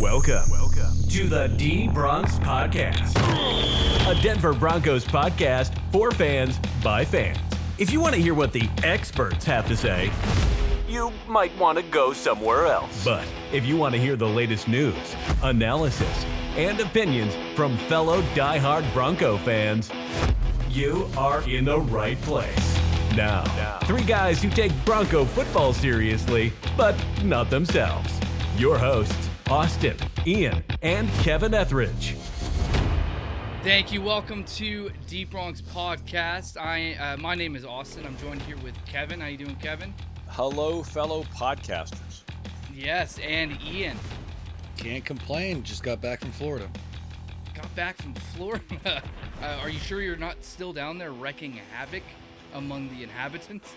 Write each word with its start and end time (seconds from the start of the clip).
Welcome, 0.00 0.48
welcome 0.48 0.94
to 1.10 1.28
the 1.28 1.48
D 1.58 1.86
Bronx 1.86 2.38
Podcast, 2.38 3.18
a 4.10 4.22
Denver 4.22 4.54
Broncos 4.54 5.04
podcast 5.04 5.78
for 5.92 6.10
fans 6.10 6.58
by 6.82 7.04
fans. 7.04 7.38
If 7.76 7.92
you 7.92 8.00
want 8.00 8.14
to 8.14 8.20
hear 8.22 8.32
what 8.32 8.54
the 8.54 8.66
experts 8.82 9.44
have 9.44 9.68
to 9.68 9.76
say, 9.76 10.10
you 10.88 11.12
might 11.28 11.54
want 11.58 11.76
to 11.76 11.84
go 11.84 12.14
somewhere 12.14 12.64
else. 12.64 13.04
But 13.04 13.26
if 13.52 13.66
you 13.66 13.76
want 13.76 13.94
to 13.94 14.00
hear 14.00 14.16
the 14.16 14.26
latest 14.26 14.68
news, 14.68 14.96
analysis, 15.42 16.24
and 16.56 16.80
opinions 16.80 17.34
from 17.54 17.76
fellow 17.76 18.22
die-hard 18.34 18.86
Bronco 18.94 19.36
fans, 19.36 19.90
you 20.70 21.10
are 21.18 21.46
in 21.46 21.66
the 21.66 21.78
right 21.78 22.18
place. 22.22 22.80
Now, 23.14 23.44
three 23.84 24.04
guys 24.04 24.42
who 24.42 24.48
take 24.48 24.72
Bronco 24.86 25.26
football 25.26 25.74
seriously, 25.74 26.54
but 26.74 26.96
not 27.22 27.50
themselves. 27.50 28.18
Your 28.56 28.78
hosts, 28.78 29.29
Austin, 29.50 29.96
Ian, 30.28 30.62
and 30.80 31.10
Kevin 31.24 31.54
Etheridge. 31.54 32.14
Thank 33.64 33.92
you. 33.92 34.00
Welcome 34.00 34.44
to 34.44 34.92
Deep 35.08 35.30
Bronx 35.30 35.60
Podcast. 35.60 36.56
I 36.56 36.94
uh, 36.94 37.16
my 37.16 37.34
name 37.34 37.56
is 37.56 37.64
Austin. 37.64 38.06
I'm 38.06 38.16
joined 38.18 38.42
here 38.42 38.56
with 38.58 38.76
Kevin. 38.86 39.20
How 39.20 39.26
you 39.26 39.36
doing, 39.36 39.56
Kevin? 39.56 39.92
Hello, 40.28 40.84
fellow 40.84 41.24
podcasters. 41.36 42.22
Yes, 42.72 43.18
and 43.18 43.60
Ian. 43.60 43.96
Can't 44.76 45.04
complain. 45.04 45.64
Just 45.64 45.82
got 45.82 46.00
back 46.00 46.20
from 46.20 46.30
Florida. 46.30 46.68
Got 47.52 47.74
back 47.74 47.96
from 48.00 48.14
Florida. 48.14 48.62
uh, 49.42 49.58
are 49.60 49.68
you 49.68 49.80
sure 49.80 50.00
you're 50.00 50.16
not 50.16 50.44
still 50.44 50.72
down 50.72 50.96
there 50.96 51.10
wrecking 51.10 51.58
havoc 51.72 52.04
among 52.54 52.88
the 52.90 53.02
inhabitants? 53.02 53.72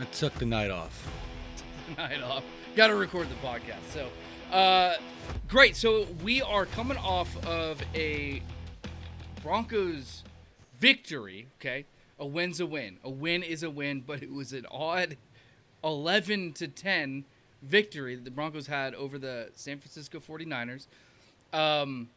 I 0.00 0.04
took 0.04 0.34
the 0.34 0.46
night 0.46 0.70
off. 0.70 1.10
Night 1.96 2.22
off. 2.22 2.44
Got 2.76 2.88
to 2.88 2.94
record 2.94 3.28
the 3.30 3.46
podcast. 3.46 3.80
So, 3.92 4.08
uh, 4.52 4.96
great. 5.48 5.76
So 5.76 6.06
we 6.22 6.42
are 6.42 6.66
coming 6.66 6.96
off 6.96 7.34
of 7.46 7.80
a 7.94 8.42
Broncos 9.42 10.24
victory. 10.80 11.46
Okay, 11.60 11.84
a 12.18 12.26
win's 12.26 12.60
a 12.60 12.66
win. 12.66 12.98
A 13.04 13.10
win 13.10 13.42
is 13.42 13.62
a 13.62 13.70
win, 13.70 14.02
but 14.06 14.22
it 14.22 14.32
was 14.32 14.52
an 14.52 14.66
odd 14.70 15.16
11 15.84 16.52
to 16.54 16.68
10 16.68 17.24
victory 17.62 18.14
that 18.14 18.24
the 18.24 18.30
Broncos 18.30 18.66
had 18.66 18.94
over 18.94 19.18
the 19.18 19.50
San 19.54 19.78
Francisco 19.78 20.18
49ers. 20.20 20.86
Um, 21.52 22.08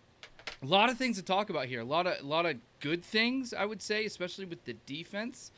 a 0.61 0.65
lot 0.65 0.89
of 0.89 0.97
things 0.97 1.17
to 1.17 1.23
talk 1.23 1.49
about 1.49 1.65
here. 1.65 1.81
A 1.81 1.85
lot 1.85 2.07
of 2.07 2.19
a 2.21 2.25
lot 2.25 2.45
of 2.45 2.57
good 2.79 3.03
things, 3.03 3.53
I 3.53 3.65
would 3.65 3.81
say, 3.81 4.05
especially 4.05 4.45
with 4.45 4.65
the 4.65 4.73
defense. 4.85 5.51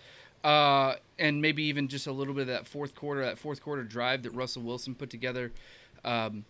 Uh, 0.44 0.96
and 1.18 1.42
maybe 1.42 1.64
even 1.64 1.88
just 1.88 2.06
a 2.06 2.12
little 2.12 2.34
bit 2.34 2.42
of 2.42 2.48
that 2.48 2.68
fourth 2.68 2.96
quarter, 2.96 3.22
that 3.22 3.40
fourth 3.40 3.64
quarter 3.64 3.84
drive 3.84 4.24
that 4.24 4.32
Russell 4.32 4.62
Wilson 4.62 4.94
put 4.94 5.10
together 5.10 5.54
um, 6.04 6.44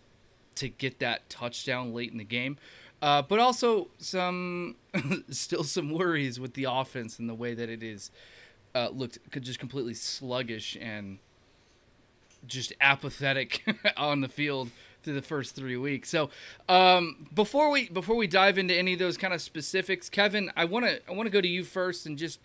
to 0.56 0.68
get 0.68 0.98
that 1.00 1.28
touchdown 1.28 1.92
late 1.92 2.12
in 2.12 2.18
the 2.18 2.24
game. 2.24 2.58
Uh, 3.02 3.22
but 3.22 3.38
also 3.38 3.88
some, 3.98 4.76
still 5.30 5.64
some 5.64 5.90
worries 5.90 6.40
with 6.40 6.54
the 6.54 6.64
offense 6.64 7.18
and 7.18 7.28
the 7.28 7.34
way 7.34 7.54
that 7.54 7.68
it 7.68 7.82
is 7.82 8.10
uh, 8.74 8.88
looked 8.92 9.18
could 9.30 9.42
just 9.42 9.58
completely 9.58 9.94
sluggish 9.94 10.76
and 10.80 11.18
just 12.46 12.72
apathetic 12.80 13.64
on 13.96 14.20
the 14.20 14.28
field 14.28 14.70
through 15.02 15.14
the 15.14 15.22
first 15.22 15.54
three 15.54 15.76
weeks. 15.76 16.08
So 16.08 16.30
um, 16.68 17.28
before 17.32 17.70
we 17.70 17.88
before 17.88 18.16
we 18.16 18.26
dive 18.26 18.58
into 18.58 18.74
any 18.74 18.94
of 18.94 18.98
those 18.98 19.16
kind 19.16 19.34
of 19.34 19.40
specifics, 19.40 20.08
Kevin, 20.08 20.50
I 20.56 20.64
want 20.64 20.86
to 20.86 21.00
I 21.08 21.12
want 21.12 21.26
to 21.26 21.30
go 21.30 21.40
to 21.40 21.48
you 21.48 21.62
first 21.62 22.06
and 22.06 22.18
just 22.18 22.40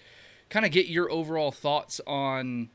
kind 0.49 0.65
of 0.65 0.71
get 0.71 0.87
your 0.87 1.09
overall 1.09 1.51
thoughts 1.51 2.01
on 2.05 2.69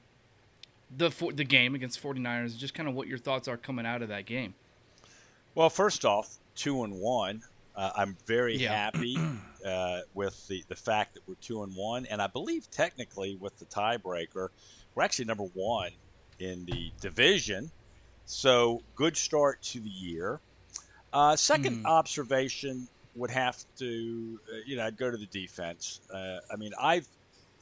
the 0.94 1.10
the 1.34 1.44
game 1.44 1.74
against 1.74 2.02
49ers, 2.02 2.56
just 2.56 2.74
kind 2.74 2.88
of 2.88 2.94
what 2.94 3.08
your 3.08 3.18
thoughts 3.18 3.46
are 3.46 3.56
coming 3.56 3.86
out 3.86 4.02
of 4.02 4.08
that 4.08 4.27
game. 4.27 4.55
Well, 5.55 5.70
first 5.70 6.05
off, 6.05 6.38
two 6.55 6.83
and 6.84 6.94
one. 7.00 7.42
Uh, 7.74 7.92
I'm 7.97 8.16
very 8.27 8.58
Yeah. 8.58 8.58
happy 8.58 9.27
uh, 9.64 10.02
with 10.12 10.46
the, 10.48 10.64
the 10.69 10.77
fact 10.77 11.14
that 11.14 11.22
we're 11.27 11.34
two 11.41 11.62
and 11.62 11.72
one, 11.77 12.06
and 12.06 12.22
I 12.22 12.29
believe 12.29 12.70
technically 12.70 13.36
with 13.36 13.56
the 13.58 13.67
tiebreaker, 13.67 14.48
we're 14.95 15.02
actually 15.02 15.24
number 15.24 15.45
one 15.45 15.92
in 16.39 16.64
the 16.67 16.92
division. 17.01 17.73
So 18.24 18.84
good 18.96 19.17
start 19.17 19.62
to 19.64 19.80
the 19.80 19.90
year. 19.90 20.42
Uh, 21.12 21.36
second 21.36 21.77
Hmm. 21.77 21.86
observation 21.86 22.89
would 23.14 23.30
have 23.30 23.58
to, 23.79 24.40
uh, 24.52 24.56
you 24.67 24.77
know, 24.77 24.84
I'd 24.86 24.96
go 24.96 25.11
to 25.11 25.17
the 25.17 25.27
defense. 25.29 26.00
Uh, 26.11 26.39
I 26.50 26.56
mean, 26.56 26.73
I've 26.80 27.08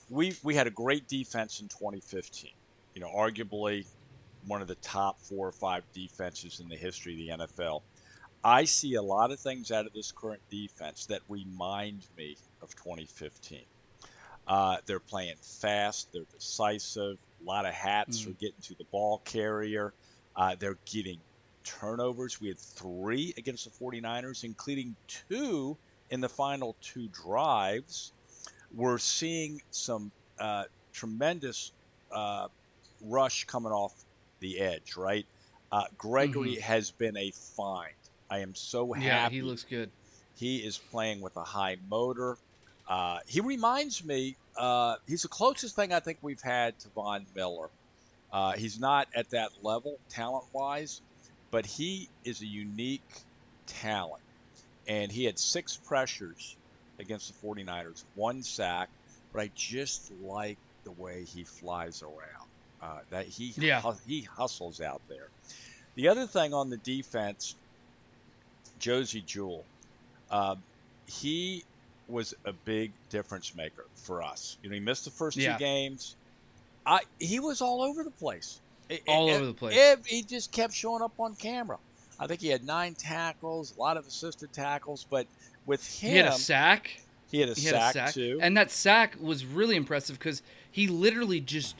we 0.08 0.34
we 0.44 0.54
had 0.54 0.66
a 0.66 0.70
great 0.72 1.08
defense 1.08 1.60
in 1.60 1.68
2015. 1.68 2.52
You 2.94 3.02
know, 3.02 3.10
arguably 3.10 3.86
one 4.46 4.62
of 4.62 4.68
the 4.68 4.74
top 4.76 5.20
four 5.20 5.46
or 5.48 5.52
five 5.52 5.84
defenses 5.94 6.60
in 6.60 6.68
the 6.68 6.76
history 6.76 7.12
of 7.30 7.38
the 7.38 7.46
NFL. 7.46 7.82
I 8.44 8.64
see 8.64 8.94
a 8.94 9.02
lot 9.02 9.30
of 9.30 9.38
things 9.38 9.70
out 9.70 9.86
of 9.86 9.92
this 9.92 10.12
current 10.12 10.42
defense 10.50 11.06
that 11.06 11.20
remind 11.28 12.04
me 12.16 12.36
of 12.60 12.74
2015. 12.74 13.60
Uh, 14.48 14.76
they're 14.86 14.98
playing 14.98 15.36
fast, 15.40 16.08
they're 16.12 16.24
decisive, 16.34 17.16
a 17.40 17.44
lot 17.44 17.64
of 17.64 17.72
hats 17.72 18.20
Mm. 18.20 18.24
for 18.24 18.30
getting 18.32 18.60
to 18.62 18.74
the 18.74 18.84
ball 18.90 19.18
carrier. 19.24 19.94
Uh, 20.34 20.56
they're 20.58 20.78
getting 20.90 21.20
turnovers. 21.62 22.40
We 22.40 22.48
had 22.48 22.58
three 22.58 23.32
against 23.36 23.64
the 23.64 23.70
49ers, 23.70 24.42
including 24.42 24.96
two 25.06 25.76
in 26.10 26.20
the 26.20 26.28
final 26.28 26.76
two 26.80 27.08
drives. 27.08 28.12
We're 28.74 28.98
seeing 28.98 29.60
some 29.70 30.10
uh, 30.40 30.64
tremendous 30.92 31.70
uh, 32.10 32.48
rush 33.00 33.44
coming 33.44 33.70
off 33.72 33.92
the 34.42 34.60
edge, 34.60 34.96
right? 34.96 35.24
Uh, 35.70 35.84
Gregory 35.96 36.56
has 36.56 36.90
been 36.90 37.16
a 37.16 37.30
find. 37.30 37.94
I 38.28 38.40
am 38.40 38.54
so 38.54 38.92
happy. 38.92 39.06
Yeah, 39.06 39.28
he 39.30 39.40
looks 39.40 39.64
good. 39.64 39.90
He 40.36 40.58
is 40.58 40.76
playing 40.76 41.22
with 41.22 41.36
a 41.36 41.44
high 41.44 41.78
motor. 41.88 42.36
Uh, 42.86 43.20
he 43.26 43.40
reminds 43.40 44.04
me. 44.04 44.36
Uh, 44.56 44.96
he's 45.08 45.22
the 45.22 45.28
closest 45.28 45.74
thing 45.74 45.94
I 45.94 46.00
think 46.00 46.18
we've 46.20 46.42
had 46.42 46.78
to 46.80 46.88
Von 46.90 47.24
Miller. 47.34 47.70
Uh, 48.30 48.52
he's 48.52 48.78
not 48.78 49.08
at 49.14 49.30
that 49.30 49.50
level 49.62 49.98
talent-wise, 50.10 51.00
but 51.50 51.64
he 51.64 52.08
is 52.24 52.42
a 52.42 52.46
unique 52.46 53.02
talent. 53.66 54.22
And 54.88 55.10
he 55.12 55.24
had 55.24 55.38
six 55.38 55.76
pressures 55.76 56.56
against 56.98 57.32
the 57.32 57.46
49ers, 57.46 58.04
one 58.14 58.42
sack. 58.42 58.90
But 59.32 59.42
I 59.42 59.50
just 59.54 60.10
like 60.22 60.58
the 60.84 60.90
way 60.90 61.24
he 61.24 61.44
flies 61.44 62.02
around. 62.02 62.41
Uh, 62.82 62.98
that 63.10 63.26
he 63.26 63.54
Yeah. 63.56 63.80
hu- 63.80 63.96
he 64.08 64.22
hustles 64.22 64.80
out 64.80 65.00
there. 65.08 65.28
The 65.94 66.08
other 66.08 66.26
thing 66.26 66.52
on 66.52 66.68
the 66.68 66.78
defense, 66.78 67.54
Josey 68.80 69.20
Jewell, 69.24 69.64
uh, 70.30 70.56
he 71.06 71.64
was 72.08 72.34
a 72.44 72.52
big 72.52 72.90
difference 73.08 73.54
maker 73.54 73.84
for 73.94 74.22
us. 74.22 74.56
You 74.62 74.68
know, 74.70 74.74
he 74.74 74.80
missed 74.80 75.04
the 75.04 75.10
first 75.12 75.36
Yeah. 75.36 75.52
two 75.52 75.58
games. 75.60 76.16
I 76.84 77.02
he 77.20 77.38
was 77.38 77.60
all 77.62 77.82
over 77.82 78.02
the 78.02 78.10
place. 78.10 78.58
All 79.06 79.28
it- 79.28 79.34
over 79.34 79.46
the 79.46 79.54
place. 79.54 79.76
it- 79.76 80.04
he 80.06 80.22
just 80.22 80.50
kept 80.50 80.74
showing 80.74 81.02
up 81.02 81.12
on 81.20 81.36
camera. 81.36 81.78
I 82.18 82.26
think 82.26 82.40
he 82.40 82.48
had 82.48 82.64
nine 82.64 82.94
tackles, 82.94 83.74
a 83.76 83.80
lot 83.80 83.96
of 83.96 84.06
assisted 84.06 84.52
tackles, 84.52 85.06
but 85.08 85.26
with 85.66 85.86
him, 86.00 86.10
He 86.10 86.16
had 86.16 86.26
a 86.26 86.32
sack. 86.32 87.00
he 87.30 87.38
had 87.40 87.48
a, 87.50 87.54
He 87.54 87.66
had 87.66 87.74
a 87.76 87.92
sack, 87.92 88.14
too. 88.14 88.38
and 88.42 88.56
that 88.56 88.70
sack 88.72 89.16
was 89.20 89.44
really 89.44 89.76
impressive 89.76 90.18
because 90.18 90.42
he 90.70 90.88
literally 90.88 91.40
just, 91.40 91.76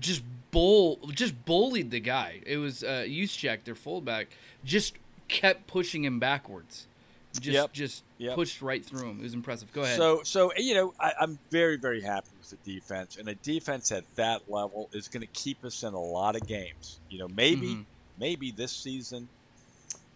just 0.00 0.22
bull, 0.50 0.98
just 1.12 1.44
bullied 1.44 1.90
the 1.90 2.00
guy. 2.00 2.40
It 2.46 2.58
was 2.58 2.82
uh, 2.84 3.06
check 3.28 3.64
their 3.64 3.74
fullback, 3.74 4.28
just 4.64 4.94
kept 5.28 5.66
pushing 5.66 6.04
him 6.04 6.18
backwards, 6.18 6.86
just 7.34 7.54
Yep. 7.54 7.72
just 7.72 8.02
Yep. 8.18 8.34
pushed 8.36 8.62
right 8.62 8.84
through 8.84 9.10
him. 9.10 9.18
It 9.20 9.24
was 9.24 9.34
impressive. 9.34 9.72
Go 9.72 9.82
ahead. 9.82 9.96
So, 9.96 10.22
so 10.22 10.52
you 10.56 10.74
know, 10.74 10.94
I, 11.00 11.12
I'm 11.20 11.38
very, 11.50 11.76
very 11.76 12.00
happy 12.00 12.28
with 12.38 12.50
the 12.64 12.74
defense, 12.74 13.16
and 13.16 13.28
a 13.28 13.34
defense 13.36 13.90
at 13.92 14.04
that 14.16 14.50
level 14.50 14.88
is 14.92 15.08
going 15.08 15.22
to 15.22 15.32
keep 15.32 15.64
us 15.64 15.82
in 15.82 15.94
a 15.94 16.00
lot 16.00 16.36
of 16.36 16.46
games. 16.46 17.00
You 17.10 17.18
know, 17.18 17.28
maybe, 17.28 17.68
Mhm. 17.74 17.84
maybe 18.18 18.50
this 18.52 18.72
season, 18.72 19.28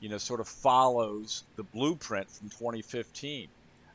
you 0.01 0.09
know, 0.09 0.19
sort 0.19 0.39
of 0.41 0.47
follows 0.49 1.43
the 1.57 1.65
blueprint 1.65 2.31
from 2.31 2.49
2015. 2.51 3.49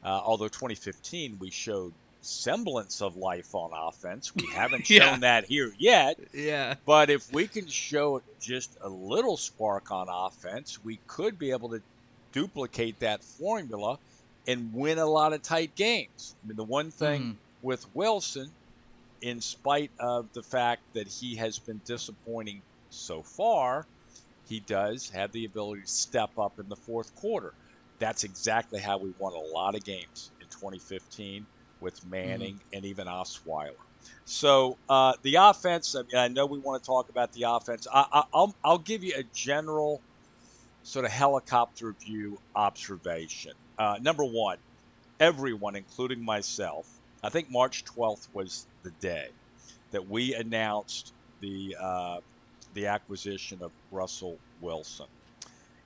Uh, 0.04 0.08
although 0.26 0.50
2015 0.50 1.38
we 1.40 1.50
showed 1.50 1.94
semblance 2.24 3.02
of 3.02 3.16
life 3.16 3.54
on 3.54 3.72
offense, 3.76 4.32
we 4.36 4.48
haven't 4.54 4.86
shown 4.88 4.98
Yeah. 5.00 5.18
that 5.20 5.46
here 5.46 5.72
yet. 5.78 6.18
yeah, 6.34 6.76
But 6.86 7.10
if 7.10 7.32
we 7.32 7.48
can 7.48 7.68
show 7.68 8.22
just 8.42 8.78
a 8.82 8.90
little 8.90 9.38
spark 9.38 9.92
on 9.92 10.08
offense, 10.10 10.78
we 10.84 11.02
could 11.08 11.38
be 11.38 11.52
able 11.52 11.70
to 11.72 11.82
duplicate 12.32 13.00
that 13.00 13.24
formula 13.24 13.98
and 14.48 14.74
win 14.74 14.98
a 15.00 15.06
lot 15.06 15.34
of 15.34 15.42
tight 15.44 15.76
games. 15.76 16.36
I 16.44 16.48
mean, 16.48 16.56
the 16.58 16.64
one 16.66 16.92
thing 16.92 17.22
Mhm. 17.22 17.40
with 17.62 17.86
Wilson, 17.94 18.56
in 19.22 19.40
spite 19.42 19.92
of 20.00 20.32
the 20.34 20.44
fact 20.44 20.82
that 20.94 21.08
he 21.08 21.36
has 21.38 21.60
been 21.60 21.82
disappointing 21.86 22.64
so 22.90 23.24
far, 23.24 23.88
he 24.46 24.60
does 24.60 25.10
have 25.10 25.32
the 25.32 25.46
ability 25.46 25.82
to 25.84 25.88
step 25.88 26.32
up 26.38 26.60
in 26.60 26.68
the 26.68 26.76
fourth 26.76 27.14
quarter. 27.16 27.54
That's 28.00 28.24
exactly 28.26 28.82
how 28.82 28.98
we 28.98 29.14
won 29.18 29.34
a 29.34 29.40
lot 29.40 29.76
of 29.76 29.84
games 29.86 30.32
in 30.42 30.48
2015 30.50 31.48
with 31.84 32.04
Manning 32.08 32.60
and 32.74 32.86
even 32.86 33.08
Osweiler. 33.08 33.76
So 34.26 34.78
uh, 34.90 35.14
the 35.22 35.36
offense. 35.36 35.96
I 35.96 36.00
mean, 36.00 36.16
I 36.16 36.28
know 36.30 36.46
we 36.46 36.60
want 36.60 36.82
to 36.82 36.88
talk 36.88 37.10
about 37.10 37.34
the 37.34 37.44
offense. 37.44 37.86
I, 37.94 38.06
I, 38.12 38.24
I'll 38.34 38.56
I'll 38.64 38.78
give 38.80 39.04
you 39.04 39.14
a 39.16 39.24
general 39.34 40.02
sort 40.84 41.06
of 41.06 41.12
helicopter 41.12 41.94
view 42.02 42.40
observation. 42.56 43.52
Uh, 43.78 43.98
number 44.02 44.24
one, 44.24 44.58
everyone, 45.20 45.76
including 45.76 46.24
myself, 46.24 46.88
I 47.24 47.30
think 47.30 47.50
March 47.52 47.86
12th 47.86 48.28
was 48.34 48.66
the 48.84 48.92
day 49.00 49.28
that 49.92 50.10
we 50.10 50.34
announced 50.34 51.14
the 51.42 51.76
uh, 51.80 52.18
the 52.74 52.88
acquisition 52.88 53.60
of 53.62 53.72
Russell 53.92 54.38
Wilson. 54.62 55.08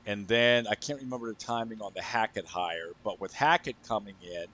And 0.06 0.26
then 0.28 0.68
I 0.68 0.76
can't 0.76 1.02
remember 1.02 1.28
the 1.28 1.34
timing 1.34 1.82
on 1.82 1.92
the 1.94 2.02
Hackett 2.02 2.46
hire, 2.46 2.92
but 3.04 3.20
with 3.20 3.34
Hackett 3.34 3.76
coming 3.86 4.16
in 4.24 4.46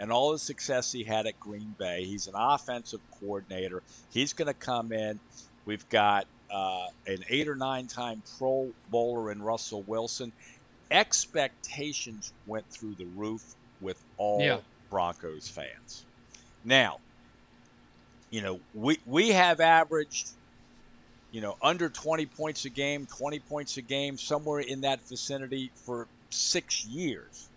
and 0.00 0.12
all 0.12 0.32
the 0.32 0.40
success 0.40 0.92
he 0.92 1.04
had 1.04 1.26
at 1.28 1.40
Green 1.40 1.76
Bay, 1.78 2.04
he's 2.06 2.26
an 2.28 2.34
offensive 2.36 3.02
coordinator. 3.20 3.84
He's 4.10 4.34
going 4.34 4.48
to 4.48 4.54
come 4.54 4.92
in. 4.92 5.20
We've 5.66 5.88
got 5.90 6.26
uh, 6.50 6.86
an 7.06 7.24
eight 7.30 7.48
or 7.48 7.56
nine 7.56 7.88
time 7.88 8.24
Pro 8.38 8.74
Bowler 8.88 9.32
in 9.32 9.42
Russell 9.42 9.84
Wilson. 9.84 10.32
Expectations 10.90 12.34
went 12.46 12.66
through 12.70 12.96
the 12.96 13.06
roof 13.06 13.42
with 13.80 14.04
all 14.18 14.40
Yeah. 14.42 14.60
Broncos 14.90 15.48
fans. 15.48 16.06
Now, 16.64 17.00
you 18.30 18.42
know, 18.42 18.62
we, 18.74 18.98
we 19.06 19.30
have 19.30 19.60
averaged, 19.60 20.32
you 21.30 21.40
know, 21.42 21.56
under 21.62 21.90
20 21.90 22.26
points 22.26 22.64
a 22.64 22.70
game, 22.70 23.06
20 23.06 23.40
points 23.40 23.76
a 23.76 23.82
game, 23.82 24.18
somewhere 24.18 24.60
in 24.60 24.82
that 24.82 25.06
vicinity 25.08 25.72
for 25.84 26.08
six 26.30 26.84
years. 26.84 27.50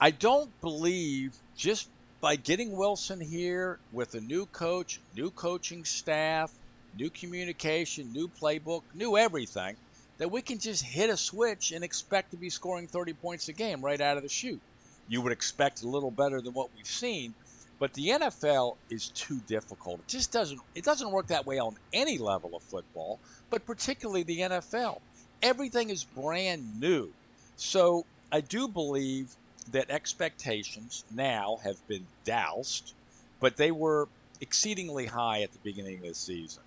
I 0.00 0.10
don't 0.12 0.58
believe 0.60 1.36
just 1.60 1.90
by 2.22 2.36
getting 2.36 2.74
Wilson 2.74 3.20
here 3.20 3.78
with 3.92 4.14
a 4.14 4.20
new 4.20 4.46
coach, 4.46 4.98
new 5.14 5.30
coaching 5.30 5.84
staff, 5.84 6.50
new 6.96 7.10
communication, 7.10 8.10
new 8.14 8.28
playbook, 8.28 8.80
new 8.94 9.18
everything, 9.18 9.76
that 10.16 10.30
we 10.30 10.40
can 10.40 10.58
just 10.58 10.82
hit 10.82 11.10
a 11.10 11.18
switch 11.18 11.72
and 11.72 11.84
expect 11.84 12.30
to 12.30 12.38
be 12.38 12.48
scoring 12.48 12.86
30 12.86 13.12
points 13.12 13.48
a 13.48 13.52
game 13.52 13.82
right 13.82 14.00
out 14.00 14.16
of 14.16 14.22
the 14.22 14.28
chute. 14.30 14.60
You 15.06 15.20
would 15.20 15.32
expect 15.32 15.82
a 15.82 15.88
little 15.88 16.10
better 16.10 16.40
than 16.40 16.54
what 16.54 16.70
we've 16.74 16.86
seen, 16.86 17.34
but 17.78 17.92
the 17.92 18.08
NFL 18.08 18.76
is 18.88 19.10
too 19.10 19.38
difficult. 19.46 20.00
It 20.00 20.08
just 20.08 20.32
doesn't 20.32 20.60
it 20.74 20.84
doesn't 20.84 21.12
work 21.12 21.26
that 21.26 21.44
way 21.44 21.58
on 21.58 21.76
any 21.92 22.16
level 22.16 22.56
of 22.56 22.62
football, 22.62 23.18
but 23.50 23.66
particularly 23.66 24.22
the 24.22 24.38
NFL. 24.38 25.00
Everything 25.42 25.90
is 25.90 26.04
brand 26.04 26.80
new. 26.80 27.10
So 27.56 28.06
I 28.32 28.40
do 28.40 28.66
believe 28.66 29.36
that 29.72 29.90
expectations 29.90 31.04
now 31.10 31.58
have 31.64 31.76
been 31.88 32.08
doused, 32.24 32.94
but 33.40 33.56
they 33.56 33.70
were 33.72 34.08
exceedingly 34.40 35.06
high 35.06 35.42
at 35.42 35.52
the 35.52 35.60
beginning 35.62 36.00
of 36.04 36.08
the 36.08 36.14
season. 36.14 36.64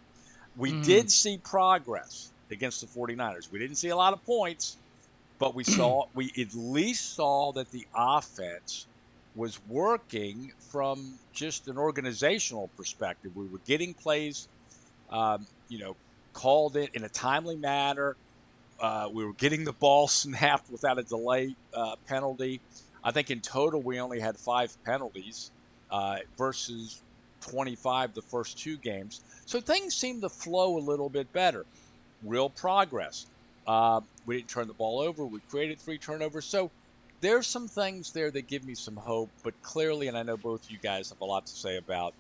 We 0.55 0.73
Mm. 0.73 0.79
did 0.83 1.11
see 1.11 1.39
progress 1.43 2.33
against 2.51 2.81
the 2.81 2.87
49ers. 2.87 3.49
We 3.51 3.59
didn't 3.59 3.77
see 3.77 3.89
a 3.89 3.95
lot 3.95 4.13
of 4.13 4.23
points, 4.25 4.79
but 5.39 5.55
we 5.55 5.63
saw 5.63 6.05
we 6.13 6.31
at 6.37 6.53
least 6.53 7.15
saw 7.15 7.53
that 7.53 7.71
the 7.71 7.87
offense 7.95 8.87
was 9.33 9.59
working 9.63 10.49
from 10.71 11.19
just 11.33 11.67
an 11.67 11.77
organizational 11.77 12.71
perspective. 12.77 13.31
We 13.35 13.47
were 13.47 13.61
getting 13.65 13.95
plays, 13.95 14.49
um, 15.09 15.47
you 15.67 15.79
know, 15.79 15.95
called 16.33 16.77
it 16.77 16.91
in 16.93 17.03
a 17.03 17.09
timely 17.09 17.57
manner. 17.57 18.17
Uh, 18.79 19.09
we 19.13 19.25
were 19.25 19.33
getting 19.35 19.63
the 19.65 19.73
ball 19.73 20.07
snapped 20.09 20.69
without 20.69 20.99
a 20.99 21.03
delay 21.03 21.55
uh, 21.73 21.95
penalty. 22.07 22.63
I 23.03 23.11
think 23.11 23.31
in 23.31 23.41
total 23.41 23.81
we 23.81 23.99
only 23.99 24.19
had 24.19 24.37
five 24.37 24.75
penalties 24.85 25.51
uh, 25.91 26.17
versus 26.37 27.01
25 27.41 28.13
the 28.13 28.21
first 28.21 28.57
two 28.57 28.77
games. 28.77 29.21
So 29.45 29.59
things 29.59 29.95
seem 29.95 30.21
to 30.21 30.29
flow 30.29 30.77
a 30.77 30.79
little 30.79 31.09
bit 31.09 31.31
better. 31.33 31.65
Real 32.23 32.49
progress. 32.49 33.25
Uh, 33.67 34.01
we 34.25 34.37
didn't 34.37 34.49
turn 34.49 34.67
the 34.67 34.73
ball 34.73 34.99
over. 34.99 35.25
We 35.25 35.39
created 35.49 35.79
three 35.79 35.97
turnovers. 35.97 36.45
So 36.45 36.71
there's 37.21 37.47
some 37.47 37.67
things 37.67 38.11
there 38.11 38.31
that 38.31 38.47
give 38.47 38.65
me 38.65 38.75
some 38.75 38.95
hope. 38.95 39.29
But 39.43 39.53
clearly, 39.61 40.07
and 40.07 40.17
I 40.17 40.23
know 40.23 40.37
both 40.37 40.69
you 40.69 40.77
guys 40.77 41.09
have 41.09 41.21
a 41.21 41.25
lot 41.25 41.45
to 41.45 41.53
say 41.53 41.77
about 41.77 42.13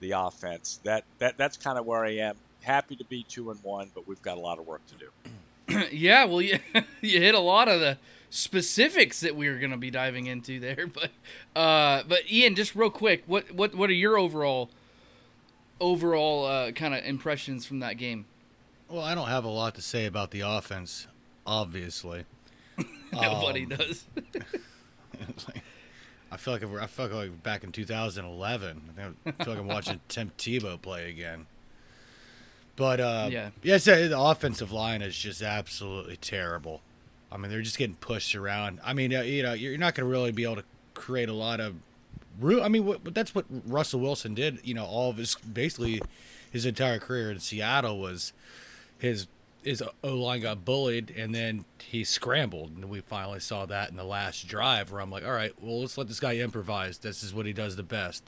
the 0.00 0.12
offense. 0.12 0.80
That 0.84 1.04
that 1.18 1.36
that's 1.36 1.56
kind 1.56 1.78
of 1.78 1.86
where 1.86 2.04
I 2.04 2.16
am. 2.16 2.36
Happy 2.62 2.96
to 2.96 3.04
be 3.04 3.24
two 3.28 3.50
and 3.50 3.62
one, 3.62 3.90
but 3.94 4.06
we've 4.06 4.20
got 4.22 4.36
a 4.36 4.40
lot 4.40 4.58
of 4.58 4.66
work 4.66 4.82
to 4.88 4.94
do. 4.96 5.88
yeah, 5.92 6.24
well, 6.24 6.42
you, 6.42 6.58
you 7.00 7.20
hit 7.20 7.34
a 7.34 7.40
lot 7.40 7.68
of 7.68 7.80
the 7.80 7.96
specifics 8.30 9.20
that 9.20 9.36
we 9.36 9.48
are 9.48 9.58
going 9.58 9.72
to 9.72 9.76
be 9.76 9.90
diving 9.90 10.26
into 10.26 10.58
there, 10.60 10.86
but 10.94 11.10
uh, 11.54 12.02
but 12.08 12.30
Ian, 12.30 12.54
just 12.54 12.74
real 12.74 12.90
quick, 12.90 13.24
what 13.26 13.50
what 13.52 13.74
what 13.74 13.90
are 13.90 13.94
your 13.94 14.16
overall 14.18 14.70
overall 15.80 16.46
uh, 16.46 16.72
kind 16.72 16.94
of 16.94 17.04
impressions 17.04 17.66
from 17.66 17.80
that 17.80 17.96
game? 17.98 18.24
Well, 18.88 19.02
I 19.02 19.14
don't 19.14 19.28
have 19.28 19.44
a 19.44 19.48
lot 19.48 19.74
to 19.76 19.82
say 19.82 20.06
about 20.06 20.30
the 20.30 20.40
offense, 20.40 21.06
obviously. 21.46 22.24
Nobody 23.12 23.62
Um, 23.64 23.68
does. 23.70 24.04
I 26.32 26.36
feel 26.36 26.54
like 26.54 26.62
we're, 26.62 26.80
I 26.80 26.86
feel 26.86 27.08
like 27.08 27.42
back 27.42 27.64
in 27.64 27.72
2011. 27.72 28.82
I 28.98 29.02
I 29.28 29.44
feel 29.44 29.52
like 29.54 29.58
I'm 29.62 29.66
watching 29.68 30.00
Tim 30.08 30.30
Tebow 30.38 30.80
play 30.80 31.10
again. 31.10 31.46
But 32.76 33.00
uh, 33.00 33.28
Yeah. 33.30 33.50
yeah, 33.62 33.78
so 33.78 34.08
the 34.08 34.18
offensive 34.18 34.70
line 34.72 35.02
is 35.02 35.16
just 35.16 35.42
absolutely 35.42 36.16
terrible. 36.16 36.82
I 37.32 37.36
mean, 37.36 37.50
they're 37.50 37.62
just 37.62 37.78
getting 37.78 37.96
pushed 37.96 38.34
around. 38.34 38.80
I 38.84 38.92
mean, 38.92 39.14
uh, 39.14 39.22
you 39.22 39.42
know, 39.42 39.52
you're 39.52 39.78
not 39.78 39.94
going 39.94 40.06
to 40.06 40.10
really 40.10 40.32
be 40.32 40.44
able 40.44 40.56
to 40.56 40.64
create 40.94 41.28
a 41.28 41.34
lot 41.34 41.60
of 41.60 41.74
room. 42.38 42.62
I 42.62 42.68
mean, 42.68 42.96
that's 43.04 43.34
what 43.34 43.44
Russell 43.66 44.00
Wilson 44.00 44.34
did. 44.34 44.60
You 44.64 44.74
know, 44.74 44.84
all 44.84 45.10
of 45.10 45.16
his 45.16 45.34
basically 45.36 46.00
his 46.50 46.66
entire 46.66 46.98
career 46.98 47.30
in 47.30 47.38
Seattle 47.38 47.98
was 47.98 48.32
his 48.98 49.26
his 49.62 49.82
O 50.02 50.14
line 50.14 50.40
got 50.40 50.64
bullied 50.64 51.10
and 51.10 51.34
then 51.34 51.66
he 51.78 52.02
scrambled 52.02 52.70
and 52.76 52.88
we 52.88 53.00
finally 53.00 53.40
saw 53.40 53.66
that 53.66 53.90
in 53.90 53.96
the 53.96 54.04
last 54.04 54.48
drive 54.48 54.90
where 54.90 55.02
I'm 55.02 55.10
like, 55.10 55.24
all 55.24 55.32
right, 55.32 55.52
well 55.60 55.80
let's 55.80 55.98
let 55.98 56.08
this 56.08 56.20
guy 56.20 56.36
improvise. 56.36 56.98
This 56.98 57.22
is 57.22 57.34
what 57.34 57.46
he 57.46 57.52
does 57.52 57.76
the 57.76 57.82
best. 57.82 58.24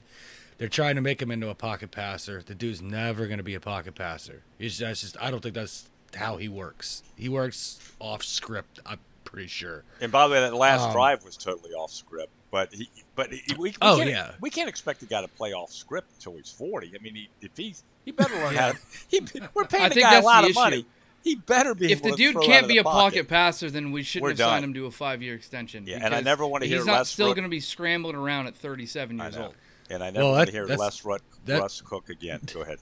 They're 0.58 0.68
trying 0.68 0.96
to 0.96 1.00
make 1.00 1.22
him 1.22 1.30
into 1.30 1.48
a 1.48 1.54
pocket 1.54 1.90
passer. 1.90 2.42
The 2.44 2.54
dude's 2.54 2.82
never 2.82 3.26
going 3.26 3.38
to 3.38 3.42
be 3.42 3.54
a 3.54 3.60
pocket 3.60 3.94
passer. 3.94 4.42
He's 4.58 4.78
that's 4.78 5.00
just 5.00 5.16
I 5.20 5.30
don't 5.30 5.42
think 5.42 5.54
that's 5.54 5.88
how 6.14 6.36
he 6.36 6.48
works. 6.48 7.02
He 7.16 7.28
works 7.28 7.78
off 7.98 8.22
script. 8.22 8.80
I'm 8.86 8.98
pretty 9.24 9.48
sure. 9.48 9.84
And 10.00 10.10
by 10.12 10.26
the 10.26 10.32
way, 10.34 10.40
that 10.40 10.54
last 10.54 10.82
Um, 10.82 10.92
drive 10.92 11.24
was 11.24 11.36
totally 11.36 11.72
off 11.72 11.92
script. 11.92 12.30
But 12.50 12.72
he, 12.74 12.90
but 13.14 13.32
he, 13.32 13.40
we, 13.56 13.70
we 13.70 13.74
Oh, 13.80 13.96
can't, 13.96 14.10
yeah. 14.10 14.32
we 14.42 14.50
can't 14.50 14.68
expect 14.68 15.00
the 15.00 15.06
guy 15.06 15.22
to 15.22 15.28
play 15.28 15.54
off 15.54 15.72
script 15.72 16.08
until 16.16 16.36
he's 16.36 16.50
forty. 16.50 16.92
I 16.94 17.02
mean, 17.02 17.14
he, 17.14 17.28
if 17.40 17.50
he's 17.56 17.82
he 18.04 18.10
better 18.12 18.34
learn 18.34 18.54
how 18.54 18.72
to. 18.72 18.78
He, 19.08 19.20
we're 19.54 19.64
paying 19.64 19.84
I 19.84 19.88
the 19.88 20.00
guy 20.02 20.18
a 20.18 20.22
lot 20.22 20.44
of 20.44 20.50
issue. 20.50 20.58
money. 20.58 20.86
He 21.24 21.36
better 21.36 21.72
be. 21.74 21.90
if 21.92 22.02
the 22.02 22.10
dude 22.16 22.36
can't 22.42 22.66
be 22.68 22.78
a 22.78 22.82
pocket 22.84 23.28
passer, 23.28 23.70
then 23.70 23.92
we 23.92 24.02
shouldn't 24.02 24.24
We're 24.24 24.30
have 24.30 24.38
done. 24.38 24.48
signed 24.50 24.64
him 24.64 24.74
to 24.74 24.86
a 24.86 24.90
five-year 24.90 25.34
extension. 25.34 25.84
Yeah, 25.86 26.00
and 26.02 26.12
I 26.14 26.20
never 26.20 26.44
wanna 26.44 26.66
hear 26.66 26.78
he's 26.78 26.86
not 26.86 27.06
still 27.06 27.28
going 27.32 27.44
to 27.44 27.48
be 27.48 27.60
scrambling 27.60 28.16
around 28.16 28.48
at 28.48 28.56
37 28.56 29.16
years 29.18 29.36
old. 29.36 29.54
And 29.92 30.02
I 30.02 30.10
never 30.10 30.24
Well, 30.24 30.32
want 30.34 30.46
to 30.46 30.52
hear 30.52 30.64
Les 30.66 31.04
Russ, 31.04 31.20
that- 31.44 31.60
Russ 31.60 31.80
Cook 31.82 32.08
again. 32.08 32.40
Go 32.52 32.62
ahead. 32.62 32.78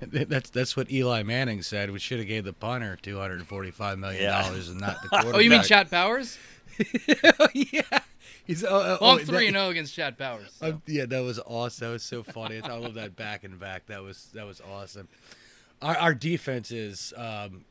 that's 0.28 0.50
that's 0.50 0.76
what 0.76 0.90
Eli 0.90 1.22
Manning 1.22 1.62
said. 1.62 1.90
We 1.90 1.98
should 1.98 2.18
have 2.18 2.26
gave 2.28 2.44
the 2.44 2.52
punter 2.52 2.96
245 3.02 3.98
million 3.98 4.22
Yeah. 4.22 4.42
dollars 4.42 4.68
and 4.68 4.80
not 4.80 5.02
the 5.02 5.08
quarterback. 5.10 5.34
Oh, 5.34 5.38
you 5.38 5.50
mean 5.50 5.62
Chad 5.62 5.90
Powers? 5.90 6.38
yeah. 7.54 7.82
He's 8.46 8.64
oh, 8.64 8.68
oh, 8.68 8.72
Well, 8.72 8.98
oh, 9.00 9.18
I'm 9.18 9.24
three 9.26 9.46
and 9.48 9.56
that- 9.56 9.60
zero 9.60 9.70
against 9.70 9.94
Chad 9.94 10.16
Powers. 10.18 10.52
so. 10.58 10.66
Um, 10.66 10.82
yeah, 10.86 11.04
that 11.06 11.20
was 11.20 11.38
awesome. 11.46 11.86
That 11.88 11.92
was 11.92 12.02
so 12.02 12.22
funny. 12.22 12.60
I 12.62 12.76
love 12.76 12.94
that 12.94 13.16
back 13.16 13.44
and 13.44 13.58
back. 13.58 13.86
That 13.86 14.02
was 14.02 14.28
that 14.34 14.46
was 14.46 14.60
awesome. 14.60 15.08
Our, 15.82 15.96
our 15.96 16.14
defense 16.14 16.70
is 16.70 17.12
um, 17.16 17.64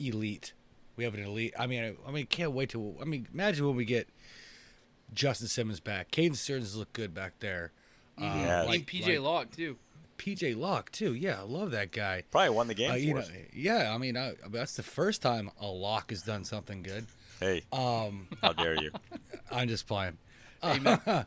elite. 0.00 0.52
We 0.96 1.04
have 1.04 1.14
an 1.14 1.22
elite. 1.22 1.54
I 1.58 1.66
mean, 1.66 1.84
I, 1.84 2.08
I 2.08 2.12
mean, 2.12 2.26
can't 2.26 2.52
wait 2.52 2.70
to. 2.70 2.96
I 3.00 3.04
mean, 3.04 3.28
imagine 3.32 3.66
when 3.66 3.76
we 3.76 3.84
get 3.84 4.08
Justin 5.14 5.48
Simmons 5.48 5.80
back. 5.80 6.10
Caden 6.10 6.34
Sterns 6.36 6.74
look 6.76 6.92
good 6.92 7.14
back 7.14 7.34
there. 7.40 7.72
Uh, 8.18 8.24
Yeah. 8.24 8.62
and 8.72 8.86
PJ 8.86 9.22
Locke 9.22 9.50
too. 9.50 9.76
PJ 10.18 10.56
Locke 10.56 10.90
too. 10.92 11.14
Yeah, 11.14 11.40
I 11.40 11.42
love 11.44 11.70
that 11.72 11.90
guy. 11.90 12.22
Probably 12.30 12.50
won 12.50 12.68
the 12.68 12.74
game 12.74 12.90
Uh, 12.90 12.94
for 12.94 12.98
you 13.00 13.14
know, 13.14 13.20
us. 13.20 13.30
yeah. 13.52 13.92
I 13.94 13.98
mean, 13.98 14.16
I, 14.16 14.34
that's 14.50 14.76
the 14.76 14.82
first 14.84 15.20
time 15.22 15.50
a 15.60 15.66
lock 15.66 16.10
has 16.10 16.22
done 16.22 16.44
something 16.44 16.82
good. 16.82 17.06
Hey, 17.40 17.62
Um, 17.72 18.28
how 18.40 18.52
dare 18.52 18.80
you? 18.80 18.92
I'm 19.50 19.68
just 19.68 19.86
playing. 19.86 20.16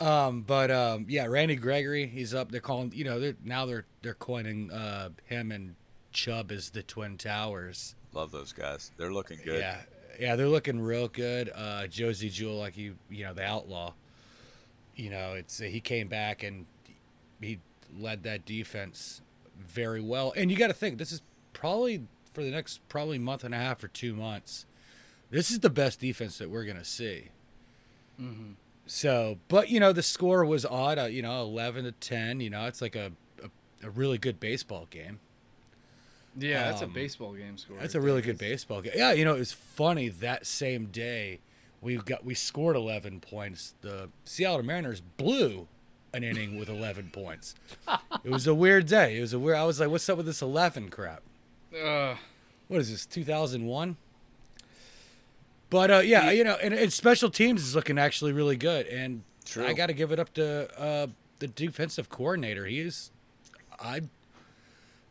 Um, 0.00 0.42
but 0.42 0.70
um, 0.72 1.06
yeah, 1.08 1.26
Randy 1.26 1.54
Gregory, 1.54 2.06
he's 2.06 2.34
up. 2.34 2.50
They're 2.50 2.60
calling, 2.60 2.90
you 2.92 3.04
know, 3.04 3.20
they're 3.20 3.36
now 3.44 3.66
they're 3.66 3.84
they're 4.02 4.14
coining 4.14 4.72
uh, 4.72 5.10
him 5.26 5.52
and 5.52 5.76
Chubb 6.12 6.50
as 6.50 6.70
the 6.70 6.82
Twin 6.82 7.18
Towers. 7.18 7.94
Love 8.12 8.32
those 8.32 8.52
guys. 8.52 8.90
They're 8.96 9.12
looking 9.12 9.38
good. 9.44 9.60
Yeah, 9.60 9.76
yeah, 10.18 10.34
they're 10.34 10.48
looking 10.48 10.80
real 10.80 11.06
good. 11.06 11.52
Uh, 11.54 11.86
Josey 11.86 12.30
Jewell, 12.30 12.56
like 12.58 12.76
you, 12.76 12.96
you 13.10 13.24
know, 13.24 13.32
the 13.34 13.44
outlaw. 13.44 13.92
You 14.94 15.10
know, 15.10 15.32
it's 15.34 15.58
he 15.58 15.80
came 15.80 16.08
back 16.08 16.42
and 16.42 16.66
he 17.40 17.58
led 17.98 18.22
that 18.24 18.44
defense 18.44 19.22
very 19.58 20.00
well. 20.00 20.32
And 20.36 20.50
you 20.50 20.56
got 20.56 20.68
to 20.68 20.74
think 20.74 20.98
this 20.98 21.12
is 21.12 21.22
probably 21.52 22.06
for 22.34 22.42
the 22.42 22.50
next 22.50 22.86
probably 22.88 23.18
month 23.18 23.44
and 23.44 23.54
a 23.54 23.58
half 23.58 23.82
or 23.84 23.88
two 23.88 24.14
months. 24.14 24.66
This 25.30 25.50
is 25.50 25.60
the 25.60 25.70
best 25.70 26.00
defense 26.00 26.38
that 26.38 26.50
we're 26.50 26.64
gonna 26.64 26.84
see. 26.84 27.28
hmm 28.18 28.52
So, 28.86 29.38
but 29.48 29.70
you 29.70 29.80
know, 29.80 29.92
the 29.92 30.02
score 30.02 30.44
was 30.44 30.66
odd. 30.66 30.98
Uh, 30.98 31.04
you 31.04 31.22
know, 31.22 31.40
eleven 31.42 31.84
to 31.84 31.92
ten. 31.92 32.40
You 32.40 32.50
know, 32.50 32.66
it's 32.66 32.82
like 32.82 32.96
a, 32.96 33.12
a 33.42 33.86
a 33.86 33.90
really 33.90 34.18
good 34.18 34.38
baseball 34.40 34.86
game. 34.90 35.20
Yeah, 36.38 36.64
that's 36.70 36.82
a 36.82 36.86
Um, 36.86 36.92
baseball 36.92 37.32
game 37.34 37.58
score. 37.58 37.76
That's 37.78 37.94
a 37.94 38.00
really 38.00 38.22
good 38.22 38.38
baseball 38.38 38.80
game. 38.80 38.92
Yeah, 38.96 39.12
you 39.12 39.24
know, 39.24 39.34
it 39.34 39.38
was 39.38 39.52
funny 39.52 40.08
that 40.08 40.46
same 40.46 40.86
day 40.86 41.40
we 41.82 41.96
got 41.96 42.24
we 42.24 42.34
scored 42.34 42.76
11 42.76 43.20
points. 43.20 43.74
The 43.82 44.08
Seattle 44.24 44.62
Mariners 44.62 45.00
blew 45.00 45.66
an 46.14 46.22
inning 46.24 46.58
with 46.58 46.68
11 46.68 47.10
points. 47.12 47.54
It 48.24 48.30
was 48.30 48.46
a 48.46 48.54
weird 48.54 48.86
day. 48.86 49.18
It 49.18 49.20
was 49.20 49.32
a 49.32 49.38
weird. 49.38 49.58
I 49.58 49.64
was 49.64 49.80
like, 49.80 49.90
"What's 49.90 50.08
up 50.08 50.16
with 50.16 50.26
this 50.26 50.40
11 50.40 50.88
crap?" 50.90 51.22
Uh, 51.74 52.14
What 52.68 52.80
is 52.80 52.90
this? 52.90 53.04
2001. 53.06 53.96
But 55.70 55.90
uh, 55.90 55.98
yeah, 55.98 56.30
you 56.30 56.44
know, 56.44 56.56
and, 56.62 56.72
and 56.74 56.92
special 56.92 57.30
teams 57.30 57.62
is 57.62 57.74
looking 57.74 57.98
actually 57.98 58.32
really 58.32 58.56
good, 58.56 58.86
and 58.86 59.22
True. 59.44 59.66
I 59.66 59.72
got 59.72 59.86
to 59.86 59.94
give 59.94 60.12
it 60.12 60.18
up 60.18 60.32
to 60.34 60.68
uh, 60.80 61.06
the 61.38 61.48
defensive 61.48 62.10
coordinator. 62.10 62.66
He 62.66 62.78
is, 62.80 63.10
I, 63.80 64.02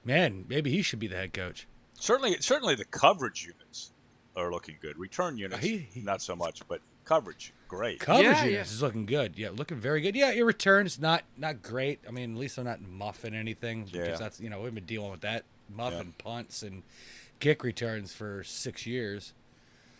man, 0.05 0.45
maybe 0.47 0.69
he 0.71 0.83
should 0.83 0.99
be 0.99 1.07
the 1.07 1.15
head 1.15 1.33
coach. 1.33 1.67
Certainly, 1.99 2.37
certainly 2.41 2.75
the 2.75 2.85
coverage 2.85 3.43
units 3.43 3.91
are 4.35 4.51
looking 4.51 4.77
good. 4.81 4.97
Return 4.97 5.33
uh, 5.35 5.37
units, 5.37 5.63
he- 5.63 5.77
he- 5.93 6.01
not 6.01 6.21
so 6.21 6.35
much, 6.35 6.61
but 6.67 6.81
coverage, 7.05 7.53
great. 7.67 7.99
Coverage 7.99 8.25
Yeah, 8.25 8.43
units 8.45 8.69
yeah. 8.71 8.75
is 8.75 8.81
looking 8.81 9.05
good. 9.05 9.37
Yeah, 9.37 9.49
looking 9.49 9.77
very 9.77 10.01
good. 10.01 10.15
Yeah, 10.15 10.31
your 10.31 10.45
returns 10.45 10.99
not 10.99 11.23
not 11.37 11.61
great. 11.61 11.99
I 12.07 12.11
mean, 12.11 12.33
at 12.33 12.39
least 12.39 12.57
I'm 12.57 12.65
not 12.65 12.81
muffing 12.81 13.33
anything 13.35 13.85
because 13.85 14.07
Yeah. 14.07 14.15
that's 14.15 14.39
you 14.39 14.49
know 14.49 14.61
we've 14.61 14.73
been 14.75 14.85
dealing 14.85 15.11
with 15.11 15.21
that 15.21 15.43
muffing 15.69 16.13
punts 16.17 16.63
and 16.63 16.83
kick 17.39 17.63
returns 17.63 18.13
for 18.13 18.43
six 18.43 18.85
years. 18.85 19.33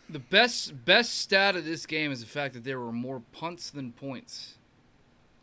the 0.09 0.19
best 0.19 0.83
best 0.85 1.17
stat 1.19 1.55
of 1.55 1.63
this 1.63 1.85
game 1.85 2.11
is 2.11 2.19
the 2.19 2.25
fact 2.27 2.53
that 2.53 2.63
there 2.65 2.79
were 2.79 2.91
more 2.91 3.21
punts 3.31 3.69
than 3.69 3.91
points. 3.93 4.57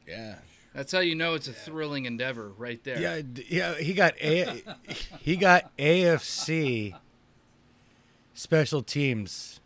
Yeah. 0.06 0.36
That's 0.74 0.92
how 0.92 1.00
you 1.00 1.14
know 1.14 1.32
it's 1.34 1.48
a 1.48 1.52
thrilling 1.52 2.04
endeavor, 2.04 2.50
right 2.50 2.82
there. 2.84 3.00
Yeah, 3.00 3.22
yeah. 3.48 3.74
He 3.78 3.94
got 3.94 4.14
a 4.20 4.62
he 5.22 5.36
got 5.36 5.74
AFC 5.78 6.94
special 8.38 8.82
teams 8.82 9.58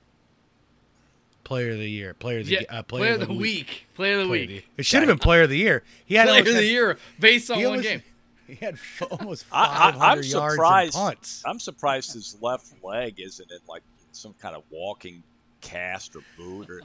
player 1.44 1.72
of 1.72 1.78
the 1.78 1.90
year, 1.90 2.14
player 2.14 2.38
of 2.38 2.46
the 2.46 2.52
Yeah, 2.52 2.60
uh, 2.78 2.82
player, 2.82 3.14
of 3.14 3.20
the 3.26 3.32
week. 3.34 3.86
Player 3.94 4.14
of 4.14 4.20
the 4.22 4.26
Player 4.28 4.42
of 4.44 4.48
week. 4.50 4.64
the- 4.76 4.80
It 4.80 4.86
should 4.86 5.00
have 5.00 5.08
been 5.08 5.18
player 5.18 5.42
of 5.42 5.50
the 5.50 5.58
year. 5.58 5.82
He 6.06 6.14
had 6.14 6.28
Player 6.28 6.40
of 6.40 6.46
the 6.46 6.54
had- 6.54 6.64
year 6.64 6.98
based 7.20 7.50
on 7.50 7.58
one 7.58 7.66
almost- 7.66 7.82
game. 7.88 8.02
He 8.46 8.54
had 8.56 8.74
f- 8.74 9.02
almost 9.10 9.44
I, 9.52 9.92
500 9.92 9.98
I, 9.98 10.10
I'm 10.12 10.22
yards 10.22 10.28
surprised. 10.54 10.94
and 10.96 11.02
punts. 11.04 11.42
I'm 11.46 11.58
surprised 11.60 12.12
his 12.14 12.36
left 12.40 12.72
leg 12.82 13.18
isn't 13.20 13.50
in 13.50 13.58
like 13.68 13.82
some 14.12 14.34
kind 14.34 14.54
of 14.56 14.62
walking 14.70 15.22
cast 15.60 16.16
or 16.16 16.22
boot 16.36 16.68
or. 16.70 16.82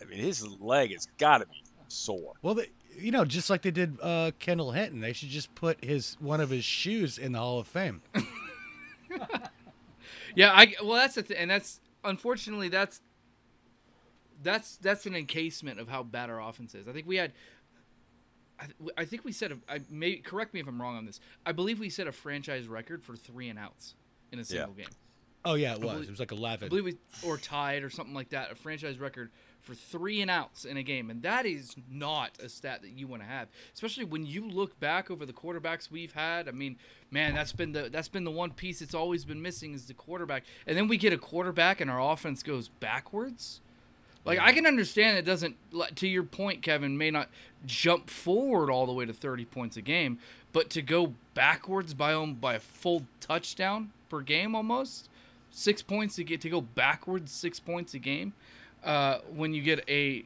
I 0.00 0.04
mean, 0.06 0.18
his 0.18 0.46
leg 0.60 0.92
has 0.92 1.08
got 1.18 1.38
to 1.38 1.46
be 1.46 1.62
sore. 1.88 2.34
Well, 2.42 2.54
they, 2.54 2.68
you 2.98 3.10
know, 3.12 3.24
just 3.24 3.48
like 3.50 3.62
they 3.62 3.70
did 3.70 3.96
uh, 4.02 4.32
Kendall 4.38 4.72
Hinton, 4.72 5.00
they 5.00 5.12
should 5.12 5.28
just 5.30 5.54
put 5.54 5.82
his 5.84 6.16
one 6.20 6.40
of 6.40 6.50
his 6.50 6.64
shoes 6.64 7.16
in 7.18 7.32
the 7.32 7.38
Hall 7.38 7.58
of 7.60 7.66
Fame. 7.68 8.02
Yeah, 10.34 10.50
I 10.52 10.74
well 10.82 10.94
that's 10.94 11.14
the 11.14 11.22
thing, 11.22 11.36
and 11.38 11.50
that's 11.50 11.80
unfortunately 12.04 12.68
that's 12.68 13.00
that's 14.42 14.76
that's 14.76 15.06
an 15.06 15.14
encasement 15.14 15.80
of 15.80 15.88
how 15.88 16.02
bad 16.02 16.30
our 16.30 16.40
offense 16.40 16.74
is. 16.74 16.88
I 16.88 16.92
think 16.92 17.06
we 17.06 17.16
had. 17.16 17.32
I, 18.60 18.66
I 18.98 19.04
think 19.04 19.24
we 19.24 19.32
set 19.32 19.52
a. 19.52 19.58
I 19.68 19.80
may 19.90 20.16
correct 20.16 20.54
me 20.54 20.60
if 20.60 20.68
I'm 20.68 20.80
wrong 20.80 20.96
on 20.96 21.06
this. 21.06 21.20
I 21.44 21.52
believe 21.52 21.80
we 21.80 21.88
set 21.90 22.06
a 22.06 22.12
franchise 22.12 22.68
record 22.68 23.02
for 23.02 23.16
three 23.16 23.48
and 23.48 23.58
outs 23.58 23.94
in 24.32 24.38
a 24.38 24.44
single 24.44 24.74
game. 24.74 24.86
Oh 25.44 25.54
yeah, 25.54 25.74
it 25.74 25.80
was. 25.80 25.92
believe- 25.92 26.08
It 26.08 26.10
was 26.10 26.20
like 26.20 26.32
11. 26.32 26.66
I 26.66 26.68
believe 26.68 26.84
we 26.84 26.96
or 27.26 27.36
tied 27.36 27.82
or 27.82 27.90
something 27.90 28.14
like 28.14 28.30
that. 28.30 28.50
A 28.50 28.54
franchise 28.54 28.98
record 28.98 29.30
for 29.64 29.74
three 29.74 30.20
and 30.20 30.30
outs 30.30 30.64
in 30.64 30.76
a 30.76 30.82
game, 30.82 31.10
and 31.10 31.22
that 31.22 31.46
is 31.46 31.74
not 31.90 32.32
a 32.42 32.48
stat 32.48 32.82
that 32.82 32.90
you 32.90 33.06
want 33.06 33.22
to 33.22 33.28
have, 33.28 33.48
especially 33.72 34.04
when 34.04 34.26
you 34.26 34.46
look 34.46 34.78
back 34.78 35.10
over 35.10 35.24
the 35.24 35.32
quarterbacks 35.32 35.90
we've 35.90 36.12
had. 36.12 36.48
I 36.48 36.52
mean, 36.52 36.76
man, 37.10 37.34
that's 37.34 37.52
been 37.52 37.72
the 37.72 37.88
that's 37.90 38.08
been 38.08 38.24
the 38.24 38.30
one 38.30 38.50
piece 38.50 38.80
that's 38.80 38.94
always 38.94 39.24
been 39.24 39.40
missing 39.40 39.74
is 39.74 39.86
the 39.86 39.94
quarterback, 39.94 40.44
and 40.66 40.76
then 40.76 40.86
we 40.86 40.98
get 40.98 41.12
a 41.12 41.18
quarterback 41.18 41.80
and 41.80 41.90
our 41.90 42.12
offense 42.12 42.42
goes 42.42 42.68
backwards. 42.68 43.60
Like 44.24 44.38
I 44.38 44.52
can 44.52 44.66
understand 44.66 45.16
it 45.18 45.24
doesn't. 45.24 45.56
To 45.96 46.06
your 46.06 46.22
point, 46.22 46.62
Kevin 46.62 46.96
may 46.96 47.10
not 47.10 47.28
jump 47.66 48.10
forward 48.10 48.70
all 48.70 48.86
the 48.86 48.92
way 48.92 49.06
to 49.06 49.12
thirty 49.12 49.44
points 49.44 49.76
a 49.76 49.82
game, 49.82 50.18
but 50.52 50.70
to 50.70 50.82
go 50.82 51.14
backwards 51.32 51.94
by 51.94 52.12
um, 52.12 52.34
by 52.34 52.54
a 52.54 52.60
full 52.60 53.04
touchdown 53.20 53.92
per 54.10 54.20
game 54.20 54.54
almost 54.54 55.08
six 55.50 55.82
points 55.82 56.16
to 56.16 56.24
get 56.24 56.40
to 56.40 56.50
go 56.50 56.60
backwards 56.60 57.30
six 57.30 57.60
points 57.60 57.94
a 57.94 57.98
game 57.98 58.32
uh, 58.84 59.18
when 59.34 59.54
you 59.54 59.62
get 59.62 59.82
a 59.88 60.24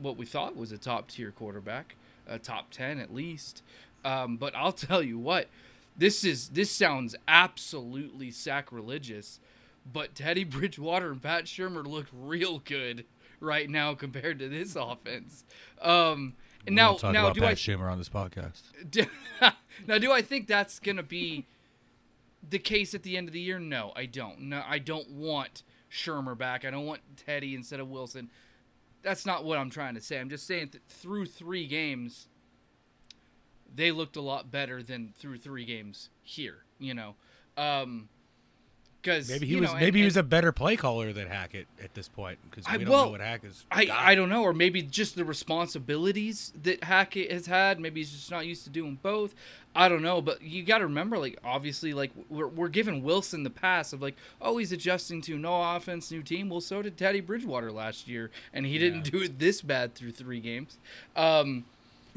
what 0.00 0.16
we 0.16 0.24
thought 0.24 0.56
was 0.56 0.72
a 0.72 0.78
top 0.78 1.08
tier 1.08 1.30
quarterback, 1.30 1.96
a 2.26 2.38
top 2.38 2.70
ten 2.70 2.98
at 2.98 3.12
least. 3.12 3.62
Um, 4.04 4.36
but 4.36 4.54
I'll 4.54 4.72
tell 4.88 5.02
you 5.02 5.18
what, 5.18 5.48
this 5.96 6.24
is 6.24 6.50
this 6.50 6.70
sounds 6.70 7.16
absolutely 7.26 8.30
sacrilegious. 8.30 9.40
But 9.90 10.14
Teddy 10.14 10.44
Bridgewater 10.44 11.10
and 11.10 11.22
Pat 11.22 11.44
Shurmur 11.44 11.86
look 11.86 12.06
real 12.12 12.58
good 12.58 13.06
right 13.40 13.70
now 13.70 13.94
compared 13.94 14.38
to 14.40 14.48
this 14.48 14.76
offense. 14.76 15.44
Um, 15.80 16.34
and 16.66 16.76
now, 16.76 16.98
now 17.02 17.30
do 17.30 17.44
I 17.44 17.54
Shurmur 17.54 17.90
on 17.90 17.96
this 17.96 18.10
podcast? 18.10 18.62
do, 18.90 19.06
now, 19.86 19.96
do 19.98 20.12
I 20.12 20.20
think 20.20 20.46
that's 20.46 20.78
gonna 20.78 21.02
be 21.02 21.46
the 22.48 22.58
case 22.58 22.94
at 22.94 23.02
the 23.02 23.16
end 23.16 23.28
of 23.28 23.32
the 23.32 23.40
year? 23.40 23.58
No, 23.58 23.92
I 23.96 24.06
don't. 24.06 24.42
No, 24.42 24.62
I 24.66 24.78
don't 24.78 25.10
want 25.10 25.62
Shurmur 25.90 26.36
back. 26.36 26.64
I 26.64 26.70
don't 26.70 26.86
want 26.86 27.00
Teddy 27.16 27.54
instead 27.54 27.80
of 27.80 27.88
Wilson. 27.88 28.30
That's 29.02 29.24
not 29.24 29.44
what 29.44 29.58
I'm 29.58 29.70
trying 29.70 29.94
to 29.94 30.00
say. 30.00 30.18
I'm 30.18 30.28
just 30.28 30.46
saying 30.46 30.70
that 30.72 30.86
through 30.88 31.26
three 31.26 31.66
games, 31.66 32.28
they 33.72 33.90
looked 33.92 34.16
a 34.16 34.20
lot 34.20 34.50
better 34.50 34.82
than 34.82 35.14
through 35.18 35.38
three 35.38 35.64
games 35.64 36.10
here. 36.22 36.64
You 36.78 36.94
know, 36.94 37.14
um, 37.56 38.08
because 39.00 39.28
Maybe 39.30 39.46
he 39.46 39.56
was. 39.56 39.70
know, 39.70 39.76
and- 39.76 39.80
maybe 39.84 40.00
he 40.00 40.04
was 40.04 40.16
a 40.16 40.22
better 40.22 40.50
play 40.52 40.76
caller 40.76 41.12
than 41.12 41.28
Hackett 41.28 41.66
at 41.82 41.94
this 41.94 42.08
point 42.08 42.38
because 42.50 42.64
I- 42.66 42.76
we 42.76 42.84
don't 42.84 42.92
well, 42.92 43.04
know 43.06 43.10
what 43.12 43.20
Hackett's. 43.20 43.64
I, 43.70 43.84
got. 43.86 43.98
I 43.98 44.14
don't 44.14 44.28
know, 44.28 44.42
or 44.42 44.52
maybe 44.52 44.82
just 44.82 45.14
the 45.16 45.24
responsibilities 45.24 46.52
that 46.62 46.82
Hackett 46.84 47.30
has 47.30 47.46
had. 47.46 47.78
Maybe 47.80 48.00
he's 48.00 48.10
just 48.12 48.30
not 48.30 48.46
used 48.46 48.64
to 48.64 48.70
doing 48.70 48.98
both. 49.02 49.34
I 49.74 49.88
don't 49.88 50.02
know, 50.02 50.20
but 50.20 50.42
you 50.42 50.62
got 50.64 50.78
to 50.78 50.84
remember, 50.84 51.18
like 51.18 51.38
obviously, 51.44 51.94
like 51.94 52.10
we're 52.28 52.48
we're 52.48 52.68
giving 52.68 53.02
Wilson 53.02 53.44
the 53.44 53.50
pass 53.50 53.92
of 53.92 54.02
like, 54.02 54.16
oh, 54.40 54.58
he's 54.58 54.72
adjusting 54.72 55.20
to 55.22 55.38
no 55.38 55.76
offense, 55.76 56.10
new 56.10 56.22
team. 56.22 56.48
Well, 56.48 56.60
so 56.60 56.82
did 56.82 56.96
Teddy 56.96 57.20
Bridgewater 57.20 57.70
last 57.70 58.08
year, 58.08 58.30
and 58.52 58.66
he 58.66 58.78
didn't 58.78 59.02
do 59.10 59.22
it 59.22 59.38
this 59.38 59.62
bad 59.62 59.94
through 59.94 60.12
three 60.12 60.40
games. 60.40 60.78
Um, 61.14 61.64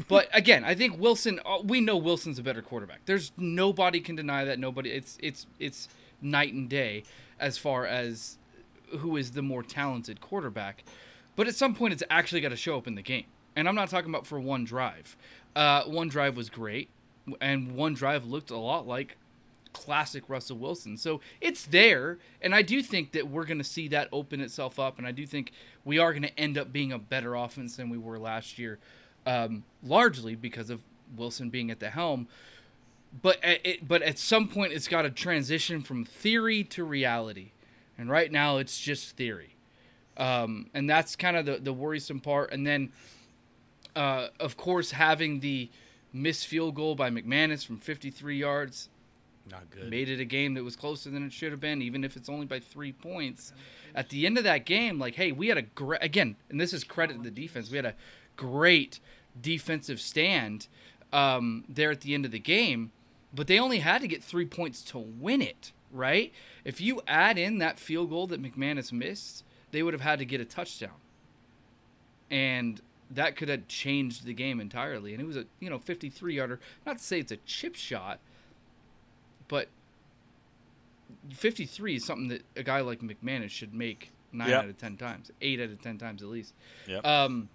but 0.08 0.28
again, 0.34 0.64
I 0.64 0.74
think 0.74 0.98
Wilson. 1.00 1.40
uh, 1.46 1.60
We 1.64 1.82
know 1.82 1.98
Wilson's 1.98 2.40
a 2.40 2.44
better 2.44 2.62
quarterback. 2.64 3.02
There's 3.06 3.32
nobody 3.38 4.00
can 4.00 4.16
deny 4.16 4.46
that. 4.46 4.58
Nobody. 4.58 4.90
It's 4.92 5.18
it's 5.22 5.46
it's 5.60 5.88
night 6.22 6.54
and 6.54 6.70
day 6.70 7.04
as 7.40 7.58
far 7.58 7.86
as 7.86 8.38
who 9.00 9.18
is 9.18 9.32
the 9.32 9.42
more 9.42 9.64
talented 9.64 10.22
quarterback. 10.22 10.84
But 11.36 11.48
at 11.48 11.56
some 11.56 11.76
point, 11.76 11.94
it's 11.94 12.04
actually 12.10 12.42
got 12.42 12.50
to 12.50 12.56
show 12.56 12.78
up 12.78 12.88
in 12.88 12.96
the 12.96 13.02
game. 13.02 13.26
And 13.56 13.68
I'm 13.68 13.76
not 13.76 13.90
talking 13.90 14.10
about 14.10 14.28
for 14.28 14.40
one 14.40 14.64
drive. 14.64 15.18
Uh, 15.56 15.84
one 15.84 16.08
drive 16.08 16.38
was 16.38 16.50
great, 16.50 16.90
and 17.40 17.76
one 17.76 17.94
drive 17.94 18.26
looked 18.26 18.52
a 18.52 18.58
lot 18.58 18.88
like 18.88 19.18
classic 19.74 20.24
Russell 20.28 20.58
Wilson. 20.58 20.98
So 20.98 21.22
it's 21.40 21.66
there, 21.66 22.18
and 22.42 22.54
I 22.54 22.62
do 22.62 22.82
think 22.82 23.12
that 23.14 23.30
we're 23.30 23.46
going 23.46 23.58
to 23.58 23.64
see 23.64 23.88
that 23.90 24.10
open 24.12 24.42
itself 24.42 24.80
up, 24.80 24.98
and 24.98 25.08
I 25.08 25.12
do 25.12 25.26
think 25.26 25.52
we 25.86 25.98
are 25.98 26.12
going 26.12 26.24
to 26.24 26.40
end 26.40 26.58
up 26.58 26.72
being 26.72 26.92
a 26.92 27.00
better 27.00 27.36
offense 27.36 27.76
than 27.76 27.90
we 27.90 27.98
were 27.98 28.20
last 28.20 28.60
year, 28.60 28.80
um, 29.26 29.64
largely 29.84 30.36
because 30.36 30.70
of 30.70 30.82
Wilson 31.16 31.50
being 31.50 31.72
at 31.72 31.80
the 31.80 31.90
helm. 31.90 32.28
But 33.22 33.44
at, 33.44 33.66
it, 33.66 33.88
but 33.88 34.02
at 34.02 34.18
some 34.18 34.48
point, 34.48 34.72
it's 34.74 34.88
got 34.88 35.02
to 35.02 35.10
transition 35.10 35.82
from 35.82 36.06
theory 36.06 36.64
to 36.66 36.84
reality, 36.84 37.52
and 37.98 38.10
right 38.10 38.32
now 38.32 38.58
it's 38.58 38.80
just 38.80 39.18
theory, 39.18 39.56
um, 40.18 40.70
and 40.74 40.90
that's 40.90 41.16
kind 41.16 41.36
of 41.36 41.46
the 41.46 41.58
the 41.58 41.74
worrisome 41.74 42.22
part. 42.22 42.54
And 42.54 42.66
then, 42.66 42.92
uh, 43.96 44.28
of 44.40 44.56
course, 44.56 44.92
having 44.92 45.42
the 45.42 45.70
missed 46.14 46.48
field 46.48 46.76
goal 46.76 46.96
by 46.96 47.10
McManus 47.10 47.66
from 47.66 47.78
53 47.80 48.38
yards 48.38 48.90
Not 49.50 49.70
good. 49.72 49.90
made 49.90 50.10
it 50.10 50.20
a 50.20 50.26
game 50.26 50.54
that 50.56 50.64
was 50.64 50.76
closer 50.76 51.10
than 51.10 51.26
it 51.26 51.32
should 51.34 51.52
have 51.52 51.62
been, 51.62 51.82
even 51.82 52.04
if 52.04 52.16
it's 52.18 52.30
only 52.30 52.46
by 52.46 52.60
three 52.60 52.92
points. 52.92 53.54
At 53.94 54.10
the 54.10 54.26
end 54.26 54.38
of 54.38 54.46
that 54.46 54.66
game, 54.66 55.00
like, 55.00 55.16
hey, 55.16 55.32
we 55.34 55.48
had 55.50 55.58
a 55.58 55.64
great 55.64 56.02
again, 56.02 56.38
and 56.50 56.62
this 56.62 56.72
is 56.74 56.86
credit 56.86 57.18
to 57.18 57.24
the 57.24 57.32
defense. 57.32 57.70
We 57.70 57.76
had 57.78 57.86
a 57.86 57.96
great 58.38 59.00
defensive 59.40 60.00
stand 60.00 60.68
um, 61.12 61.66
there 61.68 61.92
at 61.92 62.02
the 62.02 62.14
end 62.14 62.24
of 62.26 62.32
the 62.32 62.40
game, 62.40 62.92
but 63.34 63.48
they 63.48 63.60
only 63.60 63.80
had 63.80 64.02
to 64.02 64.08
get 64.08 64.24
three 64.24 64.46
points 64.46 64.82
to 64.84 64.98
win 65.00 65.42
it. 65.42 65.72
Right? 65.94 66.32
If 66.64 66.80
you 66.80 67.02
add 67.06 67.38
in 67.38 67.58
that 67.58 67.78
field 67.78 68.10
goal 68.10 68.26
that 68.28 68.42
McManus 68.42 68.94
missed, 68.94 69.44
they 69.72 69.84
would 69.84 69.94
have 69.94 70.02
had 70.02 70.20
to 70.20 70.26
get 70.26 70.40
a 70.40 70.46
touchdown, 70.46 70.96
and 72.30 72.80
that 73.10 73.36
could 73.36 73.50
have 73.50 73.68
changed 73.68 74.24
the 74.24 74.34
game 74.34 74.62
entirely. 74.62 75.14
And 75.14 75.22
it 75.22 75.26
was 75.26 75.36
a 75.36 75.46
you 75.60 75.70
know 75.70 75.80
53 75.80 76.36
yarder. 76.36 76.60
Not 76.86 77.00
to 77.00 77.04
say 77.04 77.20
it's 77.20 77.32
a 77.34 77.38
chip 77.46 77.76
shot, 77.76 78.20
but 79.50 79.68
53 81.34 81.96
is 81.98 82.06
something 82.06 82.28
that 82.30 82.44
a 82.56 82.64
guy 82.64 82.80
like 82.82 83.00
McManus 83.02 83.50
should 83.50 83.74
make 83.74 84.12
nine 84.32 84.50
Yeah. 84.50 84.60
out 84.60 84.66
of 84.70 84.78
10 84.78 84.98
times, 84.98 85.30
eight 85.42 85.60
out 85.60 85.70
of 85.72 85.82
10 85.82 85.98
times 85.98 86.22
at 86.24 86.30
least. 86.30 86.54
Yep. 86.88 87.06
Um, 87.06 87.50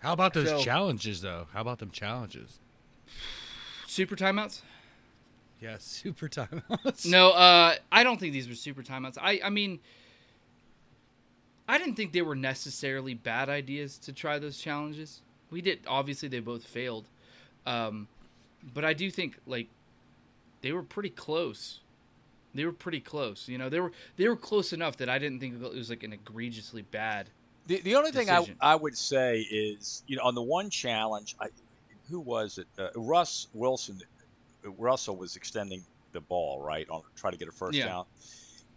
How 0.00 0.12
about 0.12 0.34
those 0.34 0.48
So- 0.48 0.62
challenges 0.62 1.22
though? 1.22 1.48
How 1.52 1.60
about 1.62 1.78
them 1.78 1.90
challenges? 1.90 2.60
super 3.86 4.14
timeouts? 4.14 4.60
Yeah, 5.60 5.76
super 5.80 6.28
timeouts. 6.28 7.06
No, 7.06 7.30
uh, 7.30 7.74
I 7.90 8.04
don't 8.04 8.18
think 8.18 8.32
these 8.32 8.48
were 8.48 8.54
super 8.54 8.82
timeouts. 8.82 9.18
I, 9.20 9.40
I 9.44 9.50
mean, 9.50 9.80
I 11.68 11.78
didn't 11.78 11.96
think 11.96 12.12
they 12.12 12.22
were 12.22 12.36
necessarily 12.36 13.14
bad 13.14 13.48
ideas 13.48 13.98
to 13.98 14.12
try 14.12 14.38
those 14.38 14.58
challenges. 14.58 15.22
We 15.50 15.60
did. 15.60 15.80
Obviously, 15.86 16.28
they 16.28 16.40
both 16.40 16.64
failed, 16.64 17.06
um, 17.66 18.08
but 18.74 18.84
I 18.84 18.92
do 18.92 19.10
think 19.10 19.38
like 19.46 19.68
they 20.60 20.72
were 20.72 20.82
pretty 20.82 21.10
close. 21.10 21.80
They 22.54 22.64
were 22.64 22.72
pretty 22.72 23.00
close. 23.00 23.48
You 23.48 23.58
know, 23.58 23.68
they 23.68 23.80
were 23.80 23.92
they 24.16 24.28
were 24.28 24.36
close 24.36 24.72
enough 24.72 24.96
that 24.98 25.08
I 25.08 25.18
didn't 25.18 25.40
think 25.40 25.62
it 25.62 25.74
was 25.74 25.90
like 25.90 26.02
an 26.02 26.12
egregiously 26.12 26.82
bad. 26.82 27.30
The, 27.66 27.80
the 27.80 27.94
only 27.96 28.12
thing 28.12 28.30
I. 28.30 28.46
I 28.60 28.74
would 28.74 28.96
say 28.96 29.40
is, 29.40 30.02
you 30.06 30.16
know, 30.16 30.22
on 30.22 30.34
the 30.34 30.42
one 30.42 30.70
challenge, 30.70 31.36
I, 31.40 31.48
who 32.10 32.20
was 32.20 32.58
it? 32.58 32.66
Uh, 32.78 32.88
Russ 32.94 33.48
Wilson. 33.52 34.00
Russell 34.70 35.16
was 35.16 35.36
extending 35.36 35.84
the 36.12 36.20
ball 36.20 36.60
right 36.60 36.88
on 36.88 37.02
try 37.16 37.30
to 37.30 37.36
get 37.36 37.48
a 37.48 37.52
first 37.52 37.78
Yeah. 37.78 37.86
down. 37.86 38.04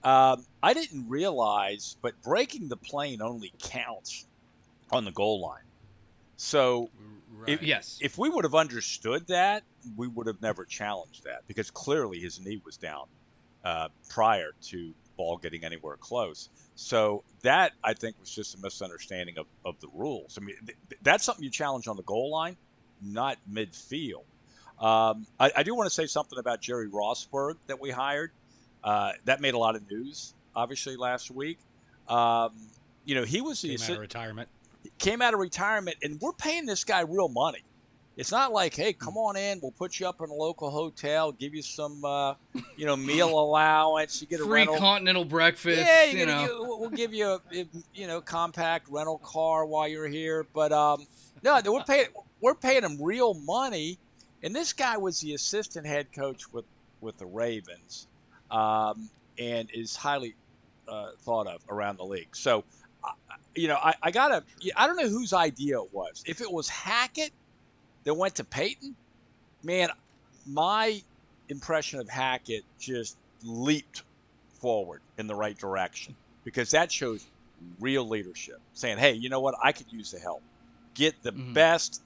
Um, 0.04 0.46
I 0.64 0.74
didn't 0.74 1.08
realize, 1.08 1.96
but 2.02 2.14
breaking 2.24 2.68
the 2.70 2.78
plane 2.78 3.22
only 3.22 3.54
counts 3.62 4.28
on 4.92 5.06
the 5.06 5.12
goal 5.12 5.42
line. 5.42 5.60
So 6.38 6.90
Right. 7.28 7.62
Yes. 7.62 7.98
if 8.02 8.18
we 8.18 8.30
would 8.30 8.44
have 8.44 8.56
understood 8.56 9.26
that, 9.28 9.64
we 9.96 10.08
would 10.08 10.28
have 10.28 10.42
never 10.42 10.66
challenged 10.66 11.24
that 11.24 11.42
because 11.48 11.72
clearly 11.72 12.20
his 12.20 12.40
knee 12.40 12.62
was 12.64 12.78
down 12.78 13.06
uh, 13.64 13.90
prior 14.10 14.52
to 14.70 14.94
ball 15.18 15.38
getting 15.38 15.64
anywhere 15.64 15.98
close. 15.98 16.50
So 16.76 17.24
that 17.44 17.74
I 17.84 17.94
think 17.94 18.20
was 18.20 18.32
just 18.32 18.56
a 18.56 18.60
misunderstanding 18.62 19.38
of, 19.38 19.48
of 19.66 19.80
the 19.82 19.88
rules. 19.94 20.38
I 20.38 20.44
mean, 20.44 20.56
th- 20.66 20.78
that's 21.02 21.24
something 21.24 21.44
you 21.44 21.52
challenge 21.52 21.88
on 21.88 21.96
the 21.96 22.04
goal 22.04 22.32
line, 22.32 22.58
not 23.02 23.38
midfield. 23.52 24.26
Um, 24.82 25.26
I, 25.40 25.52
I 25.58 25.64
do 25.64 25.76
want 25.76 25.88
to 25.88 25.94
say 25.94 26.08
something 26.08 26.40
about 26.40 26.60
Jerry 26.62 26.90
Rosburg 26.90 27.56
that 27.68 27.80
we 27.80 27.92
hired. 27.92 28.32
Uh, 28.84 29.12
that 29.26 29.40
made 29.42 29.54
a 29.54 29.58
lot 29.58 29.76
of 29.76 29.90
news, 29.92 30.34
obviously, 30.56 30.96
last 30.98 31.30
week. 31.30 31.60
Um, 32.10 32.52
you 33.06 33.14
know, 33.16 33.24
he 33.24 33.42
was 33.42 33.62
the 33.62 33.78
Came 33.78 33.84
out 33.84 33.90
of 33.92 34.00
retirement. 34.00 34.50
came 34.98 35.22
out 35.22 35.34
of 35.36 35.40
retirement, 35.40 35.98
and 36.02 36.20
we're 36.20 36.34
paying 36.34 36.66
this 36.66 36.84
guy 36.84 37.02
real 37.02 37.30
money. 37.30 37.60
It's 38.18 38.32
not 38.32 38.52
like, 38.52 38.76
hey, 38.76 38.92
come 38.92 39.16
on 39.18 39.38
in, 39.38 39.60
we'll 39.62 39.72
put 39.72 40.00
you 40.00 40.08
up 40.08 40.20
in 40.22 40.30
a 40.30 40.34
local 40.34 40.70
hotel, 40.70 41.32
give 41.32 41.56
you 41.56 41.62
some, 41.62 42.04
uh, 42.04 42.34
you 42.76 42.86
know, 42.86 42.96
meal 42.98 43.30
allowance, 43.40 44.20
you 44.20 44.28
get 44.28 44.42
a 44.42 44.44
Free 44.44 44.52
rental. 44.62 44.78
continental 44.80 45.24
breakfast. 45.26 45.78
yeah, 45.80 46.04
you 46.06 46.26
know. 46.26 46.44
you- 46.44 46.78
we'll 46.80 46.90
give 46.90 47.14
you 47.14 47.28
a, 47.28 47.40
a, 47.54 47.66
you 47.94 48.08
know, 48.08 48.20
compact 48.20 48.88
rental 48.90 49.20
car 49.20 49.66
while 49.66 49.88
you're 49.88 50.08
here. 50.10 50.46
But 50.54 50.72
um, 50.74 51.06
no, 51.44 51.62
we're 51.66 51.84
paying 51.84 52.08
we're 52.42 52.54
paying 52.56 52.84
him 52.84 52.98
real 53.02 53.34
money, 53.34 53.98
and 54.44 54.56
this 54.56 54.74
guy 54.74 54.98
was 54.98 55.20
the 55.20 55.34
assistant 55.34 55.86
head 55.86 56.08
coach 56.14 56.52
with 56.52 56.66
with 57.02 57.18
the 57.18 57.26
Ravens, 57.26 58.08
um, 58.52 59.10
and 59.40 59.70
is 59.74 59.96
highly 59.96 60.36
uh, 60.88 61.12
thought 61.24 61.48
of 61.48 61.62
around 61.70 61.98
the 61.98 62.04
league. 62.06 62.36
So, 62.36 62.64
I- 63.04 63.14
you 63.56 63.68
know, 63.68 63.78
I, 63.82 63.94
I 64.04 64.12
gotta. 64.12 64.44
I 64.76 64.88
don't 64.88 64.96
know 64.98 65.10
whose 65.10 65.34
idea 65.34 65.82
it 65.82 65.90
was. 65.94 66.24
If 66.26 66.42
it 66.42 66.52
was 66.52 66.70
Hackett 66.70 67.32
that 68.06 68.14
went 68.14 68.36
to 68.36 68.44
Peyton, 68.46 68.96
man, 69.64 69.90
my 70.48 71.02
impression 71.50 72.00
of 72.00 72.08
Hackett 72.08 72.64
just 72.80 73.18
leaped 73.44 74.04
forward 74.62 75.02
in 75.18 75.28
the 75.28 75.36
right 75.36 75.58
direction 75.58 76.16
because 76.46 76.72
that 76.72 76.92
shows 76.92 77.26
real 77.80 78.08
leadership. 78.08 78.56
Saying, 78.74 78.98
hey, 79.00 79.14
you 79.14 79.30
know 79.30 79.40
what? 79.42 79.56
I 79.62 79.72
could 79.72 79.92
use 79.92 80.12
the 80.12 80.20
help. 80.20 80.44
Get 80.96 81.22
the 81.24 81.32
Mhm. 81.34 81.54
best 81.54 82.02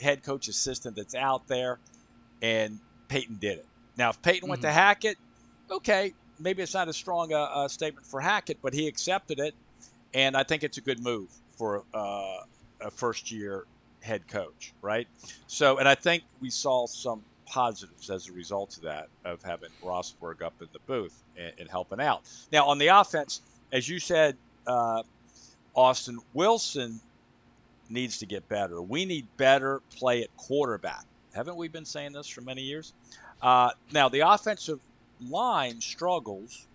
head 0.00 0.22
coach 0.22 0.48
assistant 0.48 0.96
that's 0.96 1.14
out 1.14 1.46
there, 1.48 1.80
and 2.42 2.78
Peyton 3.08 3.38
did 3.38 3.58
it. 3.58 3.66
Now, 3.96 4.10
if 4.10 4.20
Peyton 4.22 4.48
went 4.48 4.62
to 4.62 4.68
Mhm. 4.68 4.72
Hackett, 4.72 5.16
okay, 5.70 6.12
maybe 6.38 6.62
it's 6.62 6.74
not 6.74 6.88
a 6.88 6.92
strong 6.92 7.32
uh, 7.32 7.42
uh, 7.42 7.68
statement 7.68 8.06
for 8.06 8.20
Hackett, 8.20 8.58
but 8.62 8.74
he 8.74 8.86
accepted 8.86 9.38
it, 9.38 9.54
and 10.14 10.36
I 10.36 10.42
think 10.42 10.62
it's 10.62 10.76
a 10.78 10.82
good 10.82 11.02
move 11.02 11.30
for 11.56 11.84
uh, 11.94 12.38
a 12.80 12.90
first 12.90 13.30
year 13.30 13.64
head 14.02 14.28
coach, 14.28 14.74
right? 14.82 15.06
So, 15.46 15.78
and 15.78 15.88
I 15.88 15.94
think 15.94 16.22
we 16.40 16.50
saw 16.50 16.86
some 16.86 17.24
positives 17.46 18.10
as 18.10 18.28
a 18.28 18.32
result 18.32 18.76
of 18.76 18.82
that, 18.82 19.08
of 19.24 19.42
having 19.42 19.70
Rosburg 19.82 20.42
up 20.42 20.54
in 20.60 20.68
the 20.72 20.80
booth 20.86 21.22
and, 21.36 21.52
and 21.58 21.70
helping 21.70 22.00
out. 22.00 22.22
Now, 22.52 22.66
on 22.66 22.78
the 22.78 22.88
offense, 22.88 23.40
as 23.72 23.88
you 23.88 23.98
said, 23.98 24.36
uh, 24.66 25.02
Austin 25.74 26.18
Wilson 26.34 27.00
needs 27.88 28.18
to 28.18 28.26
get 28.26 28.48
better. 28.48 28.80
We 28.82 29.04
need 29.04 29.26
better 29.36 29.80
play 29.96 30.22
at 30.22 30.36
quarterback. 30.36 31.04
Haven't 31.34 31.56
we 31.56 31.68
been 31.68 31.84
saying 31.84 32.12
this 32.12 32.28
for 32.28 32.40
many 32.40 32.62
years? 32.62 32.92
Uh, 33.42 33.70
now, 33.92 34.08
the 34.08 34.20
offensive 34.20 34.80
line 35.28 35.80
struggles 35.80 36.66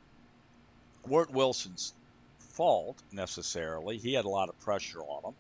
weren't 1.08 1.32
Wilson's 1.32 1.94
fault 2.40 3.02
necessarily. 3.12 3.98
He 3.98 4.14
had 4.14 4.26
a 4.26 4.30
lot 4.30 4.50
of 4.50 4.60
pressure 4.60 5.00
on 5.00 5.32
him. 5.32 5.36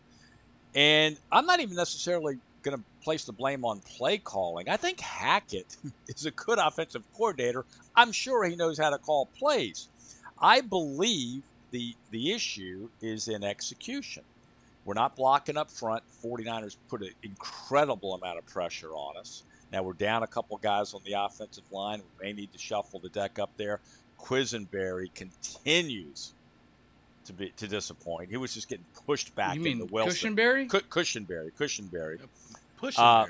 And 0.73 1.17
I'm 1.31 1.45
not 1.45 1.59
even 1.59 1.75
necessarily 1.75 2.37
going 2.63 2.77
to 2.77 2.83
place 3.03 3.25
the 3.25 3.31
blame 3.31 3.65
on 3.65 3.79
play 3.79 4.17
calling. 4.17 4.69
I 4.69 4.77
think 4.77 4.99
Hackett 4.99 5.77
is 6.07 6.25
a 6.25 6.31
good 6.31 6.59
offensive 6.59 7.03
coordinator. 7.15 7.65
I'm 7.95 8.11
sure 8.11 8.43
he 8.45 8.55
knows 8.55 8.77
how 8.77 8.89
to 8.89 8.97
call 8.97 9.27
plays. 9.37 9.89
I 10.39 10.61
believe 10.61 11.43
the 11.71 11.95
the 12.11 12.31
issue 12.31 12.89
is 13.01 13.27
in 13.27 13.43
execution. 13.43 14.23
We're 14.85 14.95
not 14.95 15.15
blocking 15.15 15.57
up 15.57 15.69
front. 15.69 16.03
49ers 16.23 16.75
put 16.89 17.01
an 17.01 17.11
incredible 17.23 18.15
amount 18.15 18.39
of 18.39 18.45
pressure 18.47 18.89
on 18.89 19.17
us. 19.17 19.43
Now 19.71 19.83
we're 19.83 19.93
down 19.93 20.23
a 20.23 20.27
couple 20.27 20.57
guys 20.57 20.93
on 20.93 21.01
the 21.05 21.13
offensive 21.13 21.63
line. 21.71 22.01
We 22.19 22.27
may 22.27 22.33
need 22.33 22.51
to 22.53 22.59
shuffle 22.59 22.99
the 22.99 23.09
deck 23.09 23.39
up 23.39 23.51
there. 23.57 23.79
Quisenberry 24.19 25.13
continues 25.13 26.33
to 27.25 27.33
be 27.33 27.49
to 27.57 27.67
disappoint. 27.67 28.29
He 28.29 28.37
was 28.37 28.53
just 28.53 28.67
getting 28.69 28.85
pushed 29.05 29.33
back 29.35 29.55
you 29.55 29.61
mean 29.61 29.81
into 29.81 29.93
Wilson. 29.93 30.35
Cushenberry? 30.35 30.69
Cu- 30.69 30.81
Cushionberry, 30.81 31.51
Cushionberry, 31.57 32.19
Push 32.77 32.97
Uh. 32.97 33.25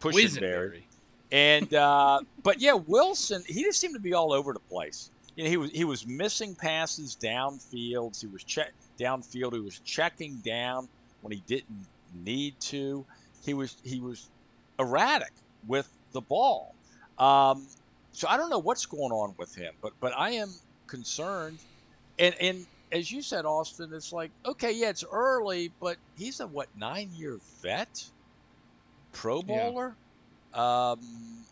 Cushionberry, 0.00 0.82
and 1.30 1.72
uh, 1.74 2.20
but 2.42 2.60
yeah, 2.60 2.72
Wilson, 2.72 3.42
he 3.46 3.62
just 3.62 3.78
seemed 3.78 3.94
to 3.94 4.00
be 4.00 4.14
all 4.14 4.32
over 4.32 4.52
the 4.52 4.60
place. 4.60 5.10
You 5.36 5.44
know, 5.44 5.50
he 5.50 5.56
was 5.56 5.70
he 5.70 5.84
was 5.84 6.06
missing 6.06 6.56
passes 6.56 7.16
downfield. 7.22 8.20
He 8.20 8.26
was 8.26 8.44
check 8.44 8.72
downfield. 9.00 9.54
He 9.54 9.60
was 9.60 9.80
checking 9.80 10.40
down 10.44 10.88
when 11.20 11.32
he 11.32 11.40
didn't 11.46 11.88
need 12.12 12.56
to. 12.60 13.06
He 13.42 13.54
was 13.54 13.78
he 13.82 14.00
was 14.00 14.30
erratic 14.78 15.32
with 15.66 15.90
the 16.12 16.22
ball. 16.22 16.76
Um, 17.18 17.68
so 18.12 18.28
I 18.28 18.36
don't 18.36 18.50
know 18.50 18.58
what's 18.58 18.86
going 18.86 19.12
on 19.12 19.34
with 19.38 19.54
him, 19.56 19.74
but 19.82 19.94
but 20.00 20.12
I 20.18 20.30
am 20.32 20.60
concerned. 20.88 21.60
And 22.18 22.34
and 22.40 22.66
as 22.92 23.10
you 23.10 23.22
said, 23.22 23.46
Austin, 23.46 23.90
it's 23.94 24.12
like 24.12 24.32
okay, 24.46 24.72
yeah, 24.72 24.90
it's 24.90 25.04
early, 25.10 25.74
but 25.80 25.98
he's 26.14 26.40
a 26.40 26.46
what 26.46 26.68
nine 26.74 27.10
year 27.12 27.40
vet, 27.62 28.10
Pro 29.12 29.42
Yeah. 29.46 29.72
Bowler. 29.72 29.98
Um, 30.52 31.46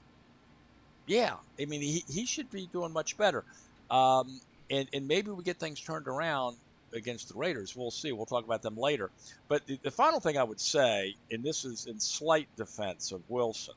yeah, 1.06 1.38
I 1.60 1.64
mean 1.66 1.80
he, 1.82 2.04
he 2.06 2.26
should 2.26 2.50
be 2.50 2.66
doing 2.68 2.92
much 2.92 3.16
better. 3.16 3.44
Um, 3.90 4.40
and 4.70 4.88
and 4.92 5.08
maybe 5.08 5.30
we 5.30 5.42
get 5.42 5.58
things 5.58 5.80
turned 5.80 6.06
around 6.06 6.56
against 6.92 7.28
the 7.28 7.38
Raiders. 7.38 7.76
We'll 7.76 7.90
see. 7.90 8.12
We'll 8.12 8.26
talk 8.26 8.44
about 8.44 8.62
them 8.62 8.76
later. 8.76 9.10
But 9.48 9.66
the, 9.66 9.78
the 9.82 9.90
final 9.90 10.20
thing 10.20 10.38
I 10.38 10.44
would 10.44 10.60
say, 10.60 11.14
and 11.30 11.42
this 11.42 11.64
is 11.64 11.86
in 11.86 11.98
slight 12.00 12.48
defense 12.56 13.12
of 13.12 13.22
Wilson, 13.28 13.74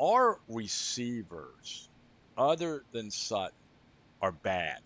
our 0.00 0.38
receivers, 0.48 1.88
other 2.36 2.84
than 2.92 3.10
Sutton, 3.10 3.56
are 4.22 4.32
bad. 4.32 4.78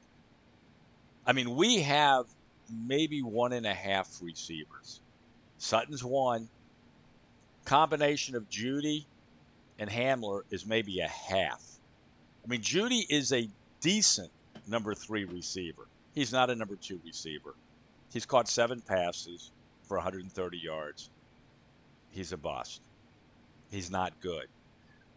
I 1.27 1.33
mean, 1.33 1.57
we 1.57 1.81
have 1.81 2.27
maybe 2.87 3.23
one 3.23 3.53
and 3.53 3.67
a 3.67 3.75
half 3.75 4.19
receivers. 4.23 5.01
Sutton's 5.59 6.05
one. 6.05 6.49
Combination 7.65 8.35
of 8.35 8.49
Jeudy 8.49 9.05
and 9.79 9.91
Hamler 9.91 10.43
is 10.51 10.65
maybe 10.65 11.01
a 11.01 11.09
half. 11.09 11.63
I 12.45 12.49
mean, 12.49 12.63
Jeudy 12.63 13.05
is 13.11 13.33
a 13.33 13.49
decent 13.81 14.31
number 14.69 14.95
three 14.95 15.25
receiver. 15.25 15.87
He's 16.15 16.33
not 16.33 16.51
a 16.51 16.55
number 16.55 16.77
two 16.77 17.01
receiver. 17.05 17.55
He's 18.13 18.27
caught 18.27 18.49
seven 18.49 18.81
passes 18.81 19.51
for 19.83 19.97
130 19.97 20.59
yards. 20.59 21.11
He's 22.11 22.33
a 22.33 22.37
bust. 22.37 22.81
He's 23.71 23.91
not 23.91 24.19
good. 24.21 24.47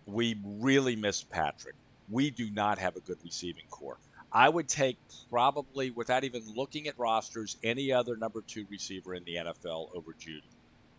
We 0.06 0.38
really 0.44 0.96
miss 0.96 1.24
Patrick. 1.24 1.76
We 2.10 2.30
do 2.32 2.50
not 2.52 2.78
have 2.80 2.96
a 2.96 3.00
good 3.02 3.18
receiving 3.24 3.66
corps. 3.70 3.98
I 4.34 4.48
would 4.48 4.68
take 4.68 4.98
probably, 5.30 5.92
without 5.92 6.24
even 6.24 6.44
looking 6.56 6.88
at 6.88 6.98
rosters, 6.98 7.58
any 7.64 7.92
other 7.92 8.16
number 8.16 8.42
two 8.42 8.66
receiver 8.70 9.14
in 9.14 9.24
the 9.26 9.36
NFL 9.36 9.90
over 9.96 10.14
Jeudy. 10.14 10.44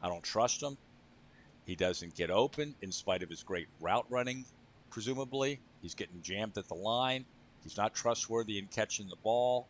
I 0.02 0.08
don't 0.08 0.22
trust 0.22 0.62
him. 0.62 0.76
He 1.64 1.74
doesn't 1.76 2.14
get 2.14 2.30
open 2.30 2.74
in 2.82 2.92
spite 2.92 3.22
of 3.22 3.30
his 3.30 3.42
great 3.42 3.68
route 3.80 4.06
running, 4.10 4.44
presumably. 4.90 5.60
He's 5.80 5.94
getting 5.94 6.20
jammed 6.22 6.58
at 6.58 6.68
the 6.68 6.74
line. 6.74 7.24
He's 7.62 7.76
not 7.76 7.94
trustworthy 7.94 8.58
in 8.58 8.66
catching 8.66 9.08
the 9.08 9.16
ball. 9.16 9.68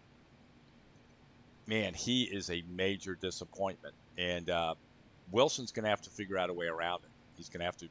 Man, 1.67 1.95
he 1.95 2.25
is 2.25 2.51
a 2.51 2.63
major 2.69 3.15
disappointment. 3.15 3.95
And 4.19 4.51
uh, 4.51 4.75
Wilson's 5.31 5.73
going 5.73 5.85
to 5.85 5.91
have 5.91 6.03
to 6.03 6.11
figure 6.11 6.39
out 6.39 6.51
a 6.51 6.53
way 6.53 6.67
around 6.67 7.05
it. 7.05 7.11
He's 7.37 7.49
going 7.49 7.61
to 7.61 7.67
have 7.67 7.77
to 7.79 7.89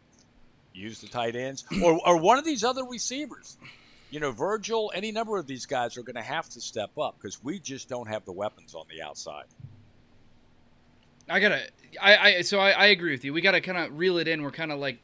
use 0.74 1.02
the 1.02 1.08
tight 1.08 1.36
ends, 1.36 1.66
or, 1.84 2.00
or 2.06 2.18
one 2.18 2.38
of 2.38 2.46
these 2.46 2.64
other 2.64 2.84
receivers. 2.84 3.58
You 4.10 4.20
know, 4.20 4.32
Virgil, 4.32 4.92
any 4.94 5.12
number 5.12 5.38
of 5.38 5.48
these 5.48 5.66
guys 5.66 5.98
are 5.98 6.04
going 6.04 6.16
to 6.16 6.22
have 6.22 6.50
to 6.50 6.62
step 6.62 6.98
up 6.98 7.16
because 7.18 7.42
we 7.44 7.60
just 7.60 7.88
don't 7.88 8.08
have 8.08 8.26
the 8.26 8.34
weapons 8.34 8.76
on 8.76 8.86
the 8.90 9.02
outside. 9.02 9.46
I 11.30 11.40
gotta, 11.40 11.62
I, 12.02 12.18
I 12.18 12.42
so 12.42 12.60
I, 12.60 12.72
I 12.72 12.86
agree 12.88 13.12
with 13.12 13.24
you. 13.24 13.32
We 13.32 13.40
gotta 13.40 13.62
kind 13.62 13.78
of 13.78 13.98
reel 13.98 14.18
it 14.18 14.28
in. 14.28 14.42
We're 14.42 14.52
kind 14.52 14.72
of 14.72 14.80
like 14.80 15.00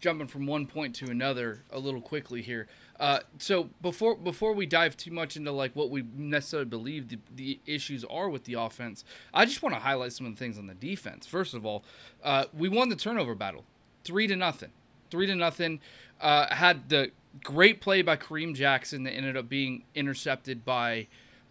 jumping 0.00 0.26
from 0.26 0.46
one 0.46 0.66
point 0.66 0.94
to 0.96 1.10
another 1.10 1.62
a 1.70 1.78
little 1.78 2.00
quickly 2.00 2.40
here. 2.40 2.66
Uh, 2.98 3.20
so 3.38 3.68
before 3.82 4.16
before 4.16 4.52
we 4.52 4.64
dive 4.64 4.96
too 4.96 5.10
much 5.10 5.36
into 5.36 5.52
like 5.52 5.74
what 5.76 5.90
we 5.90 6.04
necessarily 6.16 6.68
believe 6.68 7.08
the, 7.08 7.18
the 7.34 7.60
issues 7.66 8.04
are 8.04 8.28
with 8.28 8.44
the 8.44 8.54
offense, 8.54 9.04
I 9.34 9.44
just 9.44 9.62
want 9.62 9.74
to 9.74 9.80
highlight 9.80 10.12
some 10.12 10.26
of 10.26 10.32
the 10.32 10.38
things 10.38 10.58
on 10.58 10.66
the 10.66 10.74
defense. 10.74 11.26
First 11.26 11.54
of 11.54 11.66
all, 11.66 11.84
uh, 12.24 12.46
we 12.56 12.68
won 12.68 12.88
the 12.88 12.96
turnover 12.96 13.34
battle, 13.34 13.64
three 14.04 14.26
to 14.26 14.36
nothing, 14.36 14.70
three 15.10 15.26
to 15.26 15.34
nothing. 15.34 15.80
Uh, 16.20 16.54
had 16.54 16.88
the 16.88 17.10
great 17.44 17.82
play 17.82 18.00
by 18.00 18.16
Kareem 18.16 18.54
Jackson 18.54 19.02
that 19.02 19.12
ended 19.12 19.36
up 19.36 19.48
being 19.48 19.84
intercepted 19.94 20.64
by 20.64 21.06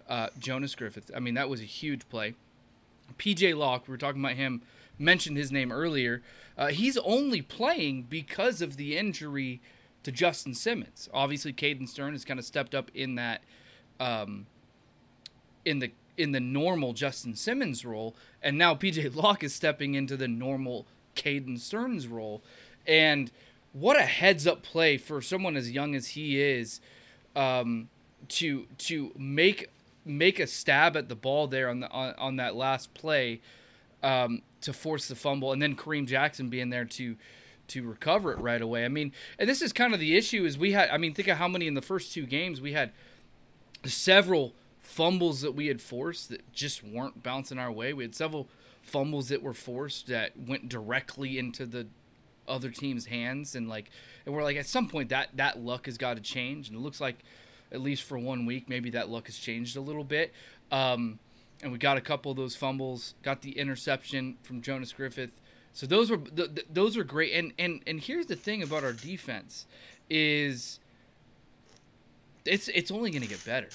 uh, 0.10 0.30
Jonas 0.40 0.74
Griffith. 0.74 1.12
I 1.16 1.20
mean 1.20 1.36
that 1.36 1.50
was 1.50 1.62
a 1.62 1.66
huge 1.66 2.08
play. 2.10 2.34
PJ 3.20 3.56
Locke, 3.56 3.88
we 3.88 3.92
were 3.92 3.98
talking 4.00 4.20
about 4.20 4.36
him, 4.36 4.64
mentioned 4.98 5.38
his 5.38 5.52
name 5.52 5.72
earlier. 5.72 6.24
Uh, 6.58 6.68
he's 6.68 6.98
only 6.98 7.42
playing 7.42 8.04
because 8.04 8.62
of 8.62 8.78
the 8.78 8.98
injury 8.98 9.62
to 10.06 10.12
Justin 10.12 10.54
Simmons. 10.54 11.10
Obviously, 11.14 11.52
Caden 11.52 11.90
Stern 11.90 12.14
has 12.14 12.24
kind 12.24 12.40
of 12.40 12.46
stepped 12.46 12.76
up 12.76 12.92
in 12.94 13.16
that, 13.16 13.42
um, 14.00 14.46
in 15.66 15.80
the 15.80 15.92
in 16.16 16.32
the 16.32 16.40
normal 16.40 16.94
Justin 16.94 17.36
Simmons 17.36 17.84
role, 17.84 18.16
and 18.42 18.58
now 18.58 18.76
PJ 18.76 19.16
Locke 19.22 19.44
is 19.44 19.54
stepping 19.54 19.96
into 19.96 20.16
the 20.16 20.28
normal 20.28 20.86
Caden 21.16 21.60
Stern's 21.60 22.08
role. 22.08 22.44
And 22.88 23.32
what 23.74 23.98
a 23.98 24.04
heads 24.04 24.46
up 24.46 24.62
play 24.62 24.98
for 24.98 25.22
someone 25.24 25.58
as 25.58 25.72
young 25.72 25.96
as 25.96 26.10
he 26.10 26.40
is, 26.40 26.82
um, 27.36 27.90
to 28.30 28.68
to 28.78 29.12
make 29.18 29.70
make 30.06 30.40
a 30.40 30.46
stab 30.46 30.96
at 30.96 31.10
the 31.10 31.16
ball 31.16 31.48
there 31.48 31.68
on 31.68 31.80
the 31.80 31.90
on, 31.90 32.14
on 32.20 32.36
that 32.36 32.56
last 32.56 32.94
play 32.94 33.42
um, 34.04 34.44
to 34.62 34.72
force 34.72 35.08
the 35.08 35.16
fumble, 35.16 35.52
and 35.52 35.60
then 35.60 35.76
Kareem 35.76 36.06
Jackson 36.06 36.48
being 36.48 36.70
there 36.70 36.86
to 36.86 37.16
to 37.70 37.88
recover 37.88 38.32
it 38.32 38.40
right 38.40 38.62
away. 38.62 38.86
I 38.86 38.90
mean, 38.90 39.12
and 39.40 39.50
this 39.50 39.62
is 39.62 39.74
kind 39.74 39.94
of 39.94 40.00
the 40.00 40.16
issue 40.16 40.46
is 40.46 40.58
we 40.58 40.72
had. 40.72 40.90
I 40.90 40.98
mean, 40.98 41.14
think 41.14 41.28
of 41.28 41.38
how 41.38 41.48
many 41.48 41.68
in 41.68 41.74
the 41.74 41.82
first 41.82 42.14
two 42.14 42.26
games 42.26 42.62
we 42.62 42.74
had 42.74 42.92
several 43.84 44.54
fumbles 44.82 45.42
that 45.42 45.54
we 45.54 45.68
had 45.68 45.82
forced 45.82 46.30
that 46.30 46.52
just 46.54 46.84
weren't 46.84 47.24
bouncing 47.24 47.58
our 47.58 47.72
way. 47.72 47.94
We 47.94 48.04
had 48.04 48.16
several 48.16 48.48
fumbles 48.84 49.30
that 49.30 49.42
were 49.42 49.54
forced 49.54 50.08
that 50.08 50.38
went 50.38 50.70
directly 50.70 51.40
into 51.40 51.66
the 51.66 51.88
other 52.48 52.70
team's 52.70 53.08
hands, 53.08 53.56
and 53.56 53.68
like, 53.68 53.90
and 54.26 54.36
we're 54.36 54.44
like, 54.44 54.58
at 54.58 54.68
some 54.68 54.88
point 54.88 55.10
that 55.10 55.30
that 55.36 55.60
luck 55.60 55.88
has 55.88 55.98
got 55.98 56.16
to 56.16 56.22
change, 56.22 56.70
and 56.70 56.78
it 56.78 56.82
looks 56.82 57.02
like 57.02 57.18
at 57.72 57.82
least 57.82 58.04
for 58.04 58.18
one 58.18 58.46
week, 58.46 58.70
maybe 58.70 58.92
that 58.92 59.10
luck 59.10 59.26
has 59.26 59.38
changed 59.38 59.76
a 59.76 59.82
little 59.82 60.04
bit. 60.04 60.34
Um, 60.72 61.20
and 61.64 61.72
we 61.72 61.78
got 61.78 61.98
a 61.98 62.02
couple 62.02 62.32
of 62.32 62.38
those 62.38 62.56
fumbles, 62.56 63.16
got 63.24 63.42
the 63.42 63.58
interception 63.58 64.38
from 64.44 64.62
Jonas 64.62 64.94
Griffith. 64.94 65.42
So 65.76 65.86
those 65.86 66.10
were 66.10 66.18
th- 66.18 66.56
th- 66.56 66.68
those 66.74 66.96
were 66.96 67.04
great. 67.04 67.34
And 67.34 67.54
and 67.60 67.82
and 67.86 68.00
here's 68.00 68.26
the 68.28 68.36
thing 68.38 68.64
about 68.64 68.84
our 68.86 68.94
defense 68.94 69.68
is 70.10 70.80
it's 72.46 72.70
it's 72.70 72.92
only 72.92 73.12
going 73.12 73.22
to 73.22 73.28
get 73.28 73.44
better. 73.46 73.68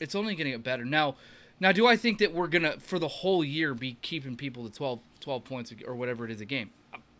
It's 0.00 0.16
only 0.16 0.34
going 0.34 0.46
to 0.46 0.50
get 0.50 0.64
better. 0.64 0.84
Now 0.84 1.14
now 1.60 1.70
do 1.70 1.86
I 1.86 1.96
think 1.96 2.18
that 2.18 2.34
we're 2.34 2.48
going 2.48 2.64
to 2.64 2.80
for 2.80 2.98
the 2.98 3.06
whole 3.08 3.44
year 3.44 3.74
be 3.74 3.96
keeping 4.02 4.36
people 4.36 4.68
to 4.68 4.74
12 4.74 4.98
12 5.20 5.44
points 5.44 5.72
or 5.86 5.94
whatever 5.94 6.24
it 6.24 6.32
is 6.32 6.40
a 6.40 6.44
game? 6.44 6.70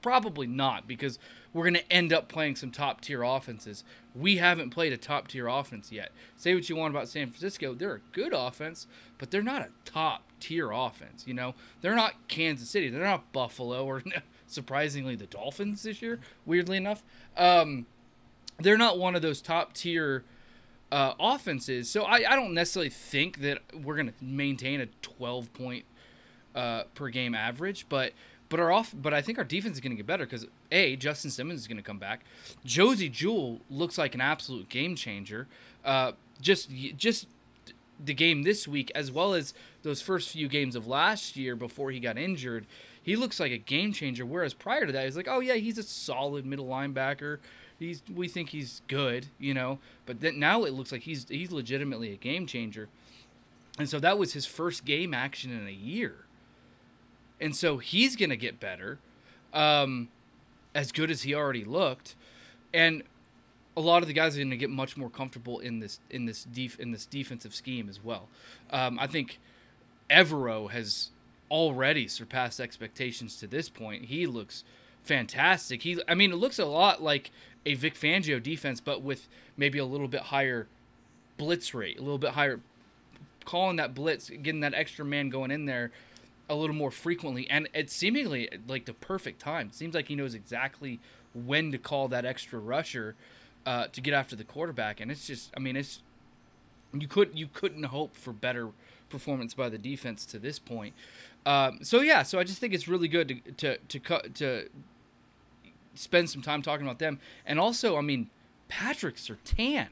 Probably 0.03 0.49
not 0.49 0.89
because 0.89 1.21
we're 1.53 1.65
going 1.65 1.75
to 1.75 1.93
end 1.93 2.13
up 2.13 2.29
playing 2.29 2.57
some 2.57 2.71
top 2.71 3.01
tier 3.01 3.23
offenses. 3.23 3.85
We 4.15 4.37
haven't 4.37 4.71
played 4.71 4.93
a 4.93 4.97
top 4.97 5.29
tier 5.29 5.49
offense 5.49 5.91
yet. 5.91 6.13
Say 6.37 6.55
what 6.55 6.69
you 6.69 6.77
want 6.77 6.95
about 6.95 7.09
San 7.09 7.29
Francisco, 7.29 7.75
they're 7.75 7.97
a 7.97 8.01
good 8.13 8.33
offense, 8.33 8.87
but 9.19 9.31
they're 9.31 9.43
not 9.43 9.63
a 9.63 9.71
top 9.85 10.23
tier 10.39 10.71
offense. 10.71 11.25
You 11.27 11.35
know, 11.35 11.55
they're 11.81 11.97
not 11.97 12.29
Kansas 12.29 12.71
City, 12.71 12.89
they're 12.89 13.03
not 13.03 13.33
Buffalo, 13.33 13.85
or 13.85 14.03
surprisingly 14.47 15.17
the 15.17 15.27
Dolphins 15.27 15.83
this 15.83 16.01
year. 16.01 16.21
Weirdly 16.47 16.77
enough, 16.77 17.03
um, 17.37 17.87
they're 18.59 18.79
not 18.79 18.99
one 18.99 19.17
of 19.17 19.23
those 19.23 19.41
top 19.41 19.73
tier 19.73 20.25
uh, 20.93 21.15
offenses. 21.19 21.91
So 21.91 22.03
I, 22.05 22.33
I 22.33 22.37
don't 22.37 22.55
necessarily 22.55 22.91
think 22.91 23.41
that 23.41 23.61
we're 23.83 23.97
going 23.97 24.09
to 24.09 24.25
maintain 24.25 24.81
a 24.81 24.87
12 25.03 25.53
point 25.53 25.85
uh, 26.55 26.85
per 26.95 27.09
game 27.09 27.35
average, 27.35 27.87
but 27.89 28.13
but 28.51 28.59
our 28.61 28.71
off, 28.71 28.93
but 28.95 29.15
I 29.15 29.23
think 29.23 29.39
our 29.39 29.45
defense 29.45 29.77
is 29.77 29.81
going 29.81 29.93
to 29.93 29.97
get 29.97 30.07
better 30.07 30.27
because 30.27 30.47
a 30.71 30.97
Justin 30.97 31.31
Simmons 31.31 31.61
is 31.61 31.67
going 31.67 31.79
to 31.79 31.83
come 31.83 31.99
back. 31.99 32.25
Josey 32.65 33.09
Jewell 33.09 33.61
looks 33.71 33.97
like 33.97 34.15
an 34.15 34.21
absolute 34.21 34.69
game 34.69 34.97
changer. 34.97 35.47
Uh, 35.85 36.13
just 36.41 36.69
just 36.97 37.29
the 38.05 38.13
game 38.13 38.43
this 38.43 38.67
week, 38.67 38.91
as 38.95 39.11
well 39.13 39.35
as 39.35 39.55
those 39.83 40.03
first 40.03 40.31
few 40.31 40.49
games 40.49 40.75
of 40.75 40.87
last 40.87 41.37
year 41.37 41.55
before 41.55 41.93
he 41.93 42.01
got 42.01 42.19
injured, 42.19 42.67
he 43.01 43.15
looks 43.15 43.39
like 43.39 43.53
a 43.53 43.59
game 43.59 43.93
changer. 43.93 44.27
Whereas 44.27 44.53
prior 44.53 44.85
to 44.85 44.93
that, 44.93 45.05
he's 45.05 45.17
like, 45.17 45.29
oh 45.29 45.41
yeah, 45.41 45.55
he's 45.55 45.79
a 45.79 45.85
solid 45.85 46.45
middle 46.45 46.67
linebacker. 46.67 47.39
He's 47.79 48.03
we 48.13 48.27
think 48.27 48.49
he's 48.49 48.83
good, 48.89 49.29
you 49.39 49.55
know. 49.55 49.79
But 50.07 50.21
then 50.21 50.41
now 50.41 50.65
it 50.65 50.73
looks 50.73 50.91
like 50.91 51.03
he's 51.03 51.29
he's 51.29 51.53
legitimately 51.53 52.13
a 52.13 52.17
game 52.17 52.49
changer. 52.49 52.89
And 53.79 53.89
so 53.89 54.01
that 54.01 54.19
was 54.19 54.33
his 54.33 54.45
first 54.45 54.85
game 54.85 55.15
action 55.15 55.53
in 55.53 55.69
a 55.69 55.71
year 55.71 56.27
and 57.41 57.55
so 57.55 57.79
he's 57.79 58.17
gonna 58.17 58.37
get 58.37 58.61
better, 58.61 58.99
um, 59.53 60.09
as 60.75 60.93
good 60.93 61.11
as 61.11 61.23
he 61.23 61.35
already 61.35 61.65
looked, 61.65 62.15
and 62.73 63.03
a 63.77 63.81
lot 63.81 64.03
of 64.03 64.09
the 64.09 64.15
guys 64.15 64.39
are 64.39 64.45
to 64.45 64.57
get 64.57 64.71
much 64.71 64.97
more 64.97 65.11
comfortable 65.11 65.59
in 65.61 65.81
this 65.81 66.01
in 66.11 66.27
this 66.27 66.45
def, 66.45 66.79
in 66.79 66.93
this 66.93 67.07
defensive 67.07 67.55
scheme 67.55 67.89
as 67.89 68.03
well. 68.03 68.29
Um, 68.71 68.99
I 68.99 69.07
think 69.07 69.39
Evero 70.11 70.71
has 70.71 71.11
already 71.51 72.07
surpassed 72.09 72.61
expectations 72.61 73.37
to 73.39 73.47
this 73.47 73.69
point. 73.69 74.07
He 74.07 74.27
looks 74.27 74.65
fantastic. 75.03 75.83
He, 75.83 76.01
I 76.09 76.15
mean, 76.15 76.33
it 76.33 76.37
looks 76.37 76.59
a 76.59 76.65
lot 76.65 77.03
like 77.03 77.31
a 77.67 77.75
Vic 77.75 77.95
Fangio 77.95 78.43
defense, 78.43 78.81
but 78.81 79.03
with 79.03 79.29
maybe 79.57 79.79
a 79.79 79.85
little 79.85 80.09
bit 80.09 80.23
higher 80.23 80.69
blitz 81.37 81.75
rate, 81.75 81.99
a 81.99 82.03
little 82.03 82.19
bit 82.19 82.31
higher 82.31 82.61
calling 83.45 83.77
that 83.77 83.95
blitz, 83.95 84.31
getting 84.31 84.61
that 84.61 84.75
extra 84.75 85.05
man 85.05 85.29
going 85.29 85.51
in 85.51 85.65
there 85.65 85.91
a 86.51 86.55
little 86.55 86.77
more 86.77 86.91
frequently, 86.91 87.49
and 87.49 87.69
it's 87.73 87.95
seemingly 87.95 88.51
like 88.69 88.85
the 88.85 88.93
perfect 88.93 89.41
time. 89.41 89.69
It 89.69 89.75
seems 89.75 89.95
like 89.95 90.09
he 90.09 90.17
knows 90.17 90.35
exactly 90.35 91.01
when 91.33 91.71
to 91.73 91.79
call 91.79 92.09
that 92.09 92.25
extra 92.27 92.59
rusher 92.59 93.15
uh, 93.65 93.87
to 93.87 94.01
get 94.01 94.13
after 94.13 94.37
the 94.37 94.45
quarterback, 94.45 95.01
and 95.01 95.11
it's 95.11 95.27
just, 95.27 95.51
I 95.57 95.61
mean, 95.61 95.77
it's 95.77 96.03
you 96.93 97.07
could 97.07 97.31
you 97.39 97.49
couldn't 97.53 97.85
hope 97.85 98.17
for 98.17 98.33
better 98.33 98.71
performance 99.09 99.55
by 99.55 99.69
the 99.69 99.79
defense 99.79 100.27
to 100.27 100.39
this 100.39 100.59
point. 100.59 100.93
Um, 101.47 101.79
so 101.83 102.01
yeah, 102.01 102.23
so 102.23 102.39
I 102.39 102.45
just 102.45 102.59
think 102.59 102.75
it's 102.75 102.89
really 102.89 103.09
good 103.09 103.29
to 103.29 103.53
to 103.53 103.79
to 103.79 104.01
cut 104.01 104.35
to 104.35 104.69
spend 105.95 106.31
some 106.31 106.43
time 106.43 106.63
talking 106.63 106.85
about 106.85 106.99
them, 106.99 107.21
and 107.47 107.61
also, 107.61 107.97
I 107.97 108.01
mean, 108.01 108.29
Patrick 108.69 109.17
Surtain. 109.17 109.89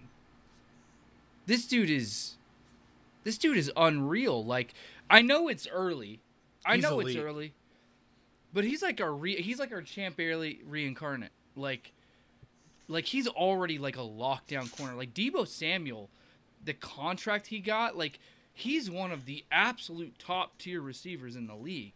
This 1.46 1.66
dude 1.66 1.88
is, 1.88 2.36
this 3.24 3.38
dude 3.38 3.56
is 3.56 3.72
unreal. 3.74 4.44
Like 4.44 4.74
I 5.08 5.22
know 5.22 5.48
it's 5.48 5.66
early, 5.68 6.20
I 6.68 6.74
He's 6.74 6.82
know 6.82 7.00
elite. 7.00 7.16
it's 7.16 7.24
early, 7.24 7.54
but 8.52 8.64
he's 8.64 8.82
like 8.82 9.00
our 9.00 9.12
re- 9.12 9.40
he's 9.40 9.58
like 9.58 9.72
our 9.72 9.82
Champ 9.82 10.16
Bailey 10.16 10.60
reincarnate. 10.66 11.32
Like, 11.56 11.92
like 12.88 13.06
he's 13.06 13.26
already 13.26 13.78
like 13.78 13.96
a 13.96 14.00
lockdown 14.00 14.70
corner. 14.76 14.94
Like 14.94 15.14
Deebo 15.14 15.48
Samuel, 15.48 16.10
the 16.62 16.74
contract 16.74 17.46
he 17.46 17.58
got, 17.58 17.96
like 17.96 18.18
he's 18.52 18.90
one 18.90 19.10
of 19.12 19.24
the 19.24 19.44
absolute 19.50 20.18
top 20.18 20.58
tier 20.58 20.82
receivers 20.82 21.36
in 21.36 21.46
the 21.46 21.56
league, 21.56 21.94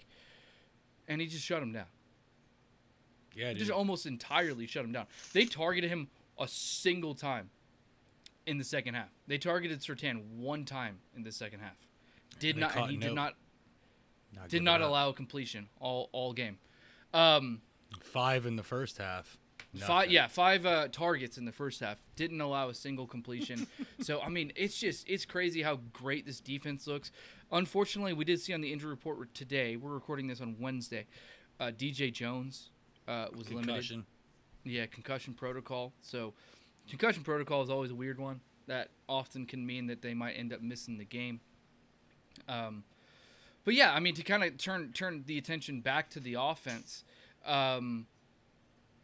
and 1.06 1.20
he 1.20 1.26
just 1.26 1.44
shut 1.44 1.62
him 1.62 1.72
down. 1.72 1.86
Yeah, 3.34 3.50
dude. 3.50 3.58
Just 3.58 3.70
almost 3.70 4.06
entirely 4.06 4.66
shut 4.66 4.84
him 4.84 4.92
down. 4.92 5.06
They 5.32 5.44
targeted 5.44 5.90
him 5.90 6.08
a 6.38 6.48
single 6.48 7.14
time 7.14 7.50
in 8.46 8.58
the 8.58 8.64
second 8.64 8.94
half. 8.94 9.08
They 9.26 9.38
targeted 9.38 9.80
Surtain 9.80 10.22
one 10.36 10.64
time 10.64 10.98
in 11.14 11.22
the 11.22 11.32
second 11.32 11.60
half. 11.60 11.76
Did 12.40 12.56
not, 12.56 12.74
and 12.76 12.90
he 12.90 12.96
did 12.96 13.14
not 13.14 13.34
Not 14.34 14.48
did 14.48 14.62
not 14.62 14.80
up. 14.82 14.88
allow 14.88 15.12
completion 15.12 15.68
all 15.80 16.08
all 16.12 16.32
game. 16.32 16.58
Um, 17.14 17.60
five 18.00 18.46
in 18.46 18.56
the 18.56 18.62
first 18.62 18.98
half. 18.98 19.38
five, 19.78 20.10
yeah, 20.10 20.26
five 20.26 20.66
uh, 20.66 20.88
targets 20.88 21.38
in 21.38 21.44
the 21.44 21.52
first 21.52 21.80
half. 21.80 22.00
Didn't 22.16 22.40
allow 22.40 22.68
a 22.68 22.74
single 22.74 23.06
completion. 23.06 23.66
so 24.00 24.20
I 24.20 24.28
mean, 24.28 24.52
it's 24.56 24.78
just 24.78 25.08
it's 25.08 25.24
crazy 25.24 25.62
how 25.62 25.80
great 25.92 26.26
this 26.26 26.40
defense 26.40 26.86
looks. 26.86 27.12
Unfortunately, 27.50 28.14
we 28.14 28.24
did 28.24 28.40
see 28.40 28.54
on 28.54 28.60
the 28.60 28.72
injury 28.72 28.90
report 28.90 29.34
today. 29.34 29.76
We're 29.76 29.92
recording 29.92 30.26
this 30.26 30.40
on 30.40 30.56
Wednesday. 30.58 31.06
Uh, 31.60 31.66
DJ 31.66 32.12
Jones 32.12 32.70
uh, 33.06 33.26
was 33.36 33.48
limited. 33.48 33.68
concussion. 33.68 34.06
Yeah, 34.64 34.86
concussion 34.86 35.34
protocol. 35.34 35.92
So, 36.00 36.34
concussion 36.88 37.22
protocol 37.22 37.62
is 37.62 37.70
always 37.70 37.90
a 37.90 37.94
weird 37.94 38.18
one. 38.18 38.40
That 38.68 38.88
often 39.08 39.44
can 39.44 39.66
mean 39.66 39.86
that 39.88 40.02
they 40.02 40.14
might 40.14 40.32
end 40.32 40.52
up 40.52 40.62
missing 40.62 40.96
the 40.96 41.04
game. 41.04 41.40
Um, 42.48 42.84
but 43.64 43.74
yeah, 43.74 43.92
I 43.92 44.00
mean 44.00 44.14
to 44.14 44.22
kind 44.22 44.42
of 44.44 44.58
turn 44.58 44.92
turn 44.92 45.24
the 45.26 45.38
attention 45.38 45.80
back 45.80 46.10
to 46.10 46.20
the 46.20 46.36
offense. 46.38 47.04
Um, 47.44 48.06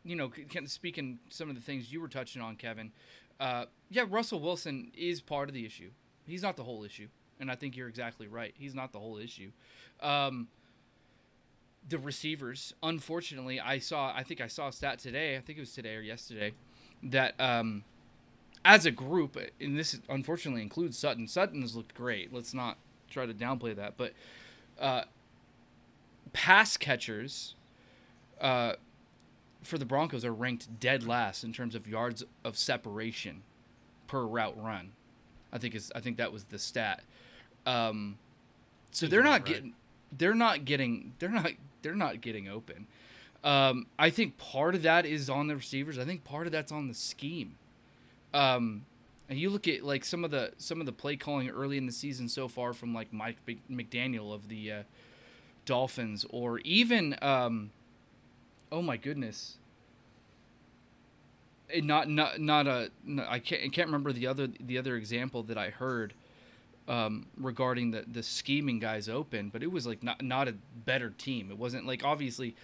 you 0.04 0.16
know, 0.16 0.30
speaking 0.66 1.18
some 1.28 1.48
of 1.48 1.54
the 1.54 1.60
things 1.60 1.92
you 1.92 2.00
were 2.00 2.08
touching 2.08 2.40
on, 2.40 2.56
Kevin. 2.56 2.92
Uh, 3.38 3.66
yeah, 3.90 4.04
Russell 4.08 4.40
Wilson 4.40 4.90
is 4.96 5.20
part 5.20 5.48
of 5.48 5.54
the 5.54 5.64
issue. 5.64 5.90
He's 6.26 6.42
not 6.42 6.56
the 6.56 6.64
whole 6.64 6.84
issue, 6.84 7.08
and 7.40 7.50
I 7.50 7.54
think 7.54 7.76
you're 7.76 7.88
exactly 7.88 8.26
right. 8.26 8.54
He's 8.58 8.74
not 8.74 8.92
the 8.92 8.98
whole 8.98 9.18
issue. 9.18 9.50
Um, 10.00 10.48
the 11.88 11.98
receivers, 11.98 12.74
unfortunately, 12.82 13.60
I 13.60 13.78
saw. 13.78 14.12
I 14.14 14.22
think 14.22 14.40
I 14.40 14.48
saw 14.48 14.68
a 14.68 14.72
stat 14.72 14.98
today. 14.98 15.36
I 15.36 15.40
think 15.40 15.58
it 15.58 15.62
was 15.62 15.72
today 15.72 15.94
or 15.94 16.00
yesterday 16.00 16.52
that 17.02 17.34
um, 17.40 17.84
as 18.64 18.86
a 18.86 18.90
group, 18.90 19.38
and 19.60 19.78
this 19.78 19.98
unfortunately 20.08 20.62
includes 20.62 20.98
Sutton. 20.98 21.26
Sutton 21.28 21.62
has 21.62 21.76
looked 21.76 21.94
great. 21.94 22.32
Let's 22.32 22.54
not 22.54 22.76
try 23.08 23.26
to 23.26 23.34
downplay 23.34 23.74
that, 23.76 23.96
but 23.96 24.12
uh, 24.78 25.02
pass 26.32 26.76
catchers 26.76 27.54
uh, 28.40 28.74
for 29.62 29.78
the 29.78 29.84
Broncos 29.84 30.24
are 30.24 30.32
ranked 30.32 30.80
dead 30.80 31.06
last 31.06 31.44
in 31.44 31.52
terms 31.52 31.74
of 31.74 31.86
yards 31.86 32.24
of 32.44 32.56
separation 32.56 33.42
per 34.06 34.22
route 34.22 34.56
run. 34.62 34.92
I 35.52 35.58
think 35.58 35.74
is 35.74 35.90
I 35.94 36.00
think 36.00 36.18
that 36.18 36.32
was 36.32 36.44
the 36.44 36.58
stat. 36.58 37.02
Um, 37.66 38.18
so 38.90 39.06
they're 39.06 39.22
not 39.22 39.40
right. 39.40 39.44
getting 39.44 39.74
they're 40.16 40.34
not 40.34 40.64
getting 40.64 41.14
they're 41.18 41.28
not 41.28 41.52
they're 41.82 41.94
not 41.94 42.20
getting 42.20 42.48
open. 42.48 42.86
Um, 43.44 43.86
I 43.98 44.10
think 44.10 44.36
part 44.36 44.74
of 44.74 44.82
that 44.82 45.06
is 45.06 45.30
on 45.30 45.46
the 45.46 45.56
receivers. 45.56 45.98
I 45.98 46.04
think 46.04 46.24
part 46.24 46.46
of 46.46 46.52
that's 46.52 46.72
on 46.72 46.88
the 46.88 46.94
scheme. 46.94 47.56
Um, 48.34 48.84
and 49.28 49.38
you 49.38 49.50
look 49.50 49.68
at 49.68 49.82
like 49.82 50.04
some 50.04 50.24
of 50.24 50.30
the 50.30 50.52
some 50.58 50.80
of 50.80 50.86
the 50.86 50.92
play 50.92 51.16
calling 51.16 51.48
early 51.50 51.78
in 51.78 51.86
the 51.86 51.92
season 51.92 52.28
so 52.28 52.48
far 52.48 52.72
from 52.72 52.94
like 52.94 53.12
Mike 53.12 53.36
McDaniel 53.70 54.34
of 54.34 54.48
the 54.48 54.72
uh, 54.72 54.82
Dolphins, 55.64 56.24
or 56.30 56.58
even 56.60 57.16
um, 57.22 57.70
oh 58.72 58.82
my 58.82 58.96
goodness, 58.96 59.58
Eh, 61.70 61.80
not 61.82 62.08
not 62.08 62.40
not 62.40 62.66
a 62.66 62.90
no, 63.04 63.24
I 63.28 63.38
can't 63.38 63.62
I 63.62 63.68
can't 63.68 63.88
remember 63.88 64.12
the 64.12 64.26
other 64.26 64.48
the 64.60 64.78
other 64.78 64.96
example 64.96 65.42
that 65.44 65.58
I 65.58 65.70
heard 65.70 66.14
um, 66.86 67.26
regarding 67.36 67.90
the 67.90 68.04
the 68.10 68.22
scheming 68.22 68.78
guys 68.78 69.08
open, 69.08 69.50
but 69.50 69.62
it 69.62 69.70
was 69.70 69.86
like 69.86 70.02
not 70.02 70.22
not 70.22 70.48
a 70.48 70.54
better 70.84 71.10
team. 71.10 71.50
It 71.50 71.58
wasn't 71.58 71.86
like 71.86 72.04
obviously 72.04 72.54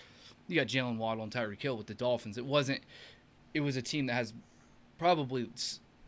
you 0.49 0.57
got 0.57 0.67
Jaylen 0.67 0.97
Waddle 0.97 1.25
and 1.25 1.33
Tyreek 1.33 1.61
Hill 1.61 1.77
with 1.77 1.87
the 1.87 1.95
Dolphins. 1.95 2.39
It 2.39 2.47
wasn't. 2.47 2.81
It 3.53 3.61
was 3.61 3.77
a 3.77 3.83
team 3.83 4.07
that 4.07 4.15
has 4.15 4.33
probably 4.99 5.49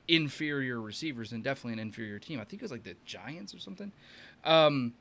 inferior 0.09 0.81
receivers 0.81 1.33
and 1.33 1.42
definitely 1.42 1.75
an 1.75 1.79
inferior 1.79 2.19
team. 2.19 2.40
I 2.40 2.45
think 2.45 2.62
it 2.62 2.64
was 2.64 2.73
like 2.73 2.85
the 2.85 2.95
Giants 3.05 3.55
or 3.55 3.59
something. 3.59 3.92
Um, 4.45 4.95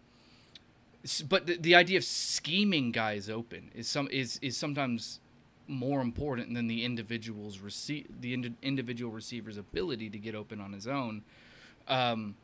but 1.28 1.46
the, 1.46 1.58
the 1.58 1.76
idea 1.76 1.98
of 1.98 2.04
scheming 2.04 2.92
guys 2.92 3.30
open 3.30 3.70
is 3.76 3.88
some 3.88 4.08
is 4.12 4.40
is 4.42 4.58
sometimes 4.58 5.20
more 5.68 6.02
important 6.02 6.54
than 6.54 6.68
the 6.68 6.84
individual's 6.84 7.60
receive 7.60 8.08
the 8.22 8.34
indi- 8.34 8.54
individual 8.62 9.12
receiver's 9.12 9.58
ability 9.58 10.10
to 10.10 10.18
get 10.18 10.36
open 10.36 10.60
on 10.60 10.74
his 10.74 10.88
own. 10.88 11.24
Um, 11.88 12.36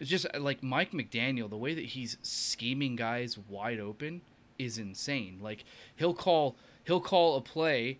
it's 0.00 0.10
just 0.10 0.26
uh, 0.34 0.40
like 0.40 0.62
Mike 0.62 0.92
McDaniel, 0.92 1.48
the 1.48 1.56
way 1.56 1.74
that 1.74 1.84
he's 1.84 2.18
scheming 2.22 2.96
guys 2.96 3.38
wide 3.48 3.80
open 3.80 4.20
is 4.58 4.76
insane. 4.76 5.38
Like 5.40 5.64
he'll 5.96 6.14
call 6.14 6.56
he'll 6.84 7.00
call 7.00 7.36
a 7.36 7.40
play 7.40 7.98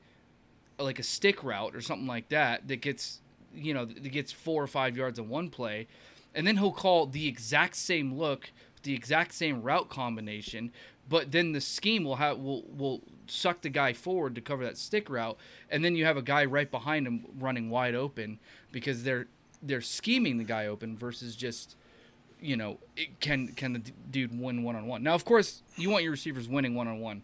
like 0.78 0.98
a 0.98 1.02
stick 1.02 1.42
route 1.42 1.74
or 1.74 1.80
something 1.80 2.06
like 2.06 2.28
that 2.28 2.68
that 2.68 2.80
gets 2.80 3.20
you 3.54 3.74
know 3.74 3.86
gets 3.86 4.32
four 4.32 4.62
or 4.62 4.66
five 4.66 4.96
yards 4.96 5.18
in 5.18 5.28
one 5.28 5.48
play, 5.48 5.86
and 6.34 6.46
then 6.46 6.56
he'll 6.56 6.72
call 6.72 7.06
the 7.06 7.26
exact 7.28 7.76
same 7.76 8.14
look, 8.14 8.50
the 8.82 8.94
exact 8.94 9.34
same 9.34 9.62
route 9.62 9.88
combination, 9.88 10.72
but 11.08 11.32
then 11.32 11.52
the 11.52 11.60
scheme 11.60 12.04
will 12.04 12.16
have 12.16 12.38
will 12.38 12.64
will 12.68 13.02
suck 13.26 13.62
the 13.62 13.68
guy 13.68 13.92
forward 13.92 14.34
to 14.34 14.40
cover 14.40 14.64
that 14.64 14.78
stick 14.78 15.08
route, 15.08 15.36
and 15.70 15.84
then 15.84 15.94
you 15.96 16.04
have 16.04 16.16
a 16.16 16.22
guy 16.22 16.44
right 16.44 16.70
behind 16.70 17.06
him 17.06 17.24
running 17.38 17.70
wide 17.70 17.94
open 17.94 18.38
because 18.70 19.04
they're 19.04 19.26
they're 19.62 19.80
scheming 19.80 20.38
the 20.38 20.44
guy 20.44 20.66
open 20.66 20.96
versus 20.96 21.36
just 21.36 21.76
you 22.40 22.56
know 22.56 22.78
it, 22.96 23.20
can 23.20 23.48
can 23.48 23.72
the 23.72 23.78
d- 23.78 23.92
dude 24.10 24.38
win 24.38 24.62
one 24.62 24.76
on 24.76 24.86
one. 24.86 25.02
Now 25.02 25.14
of 25.14 25.24
course 25.24 25.62
you 25.76 25.90
want 25.90 26.02
your 26.02 26.12
receivers 26.12 26.48
winning 26.48 26.74
one 26.74 26.88
on 26.88 27.00
one 27.00 27.22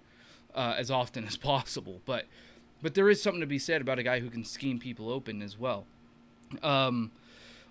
as 0.54 0.90
often 0.90 1.24
as 1.26 1.36
possible, 1.36 2.00
but 2.04 2.26
but 2.80 2.94
there 2.94 3.08
is 3.08 3.22
something 3.22 3.40
to 3.40 3.46
be 3.46 3.58
said 3.58 3.80
about 3.80 3.98
a 3.98 4.02
guy 4.02 4.20
who 4.20 4.30
can 4.30 4.44
scheme 4.44 4.78
people 4.78 5.10
open 5.10 5.42
as 5.42 5.58
well. 5.58 5.86
Um, 6.62 7.10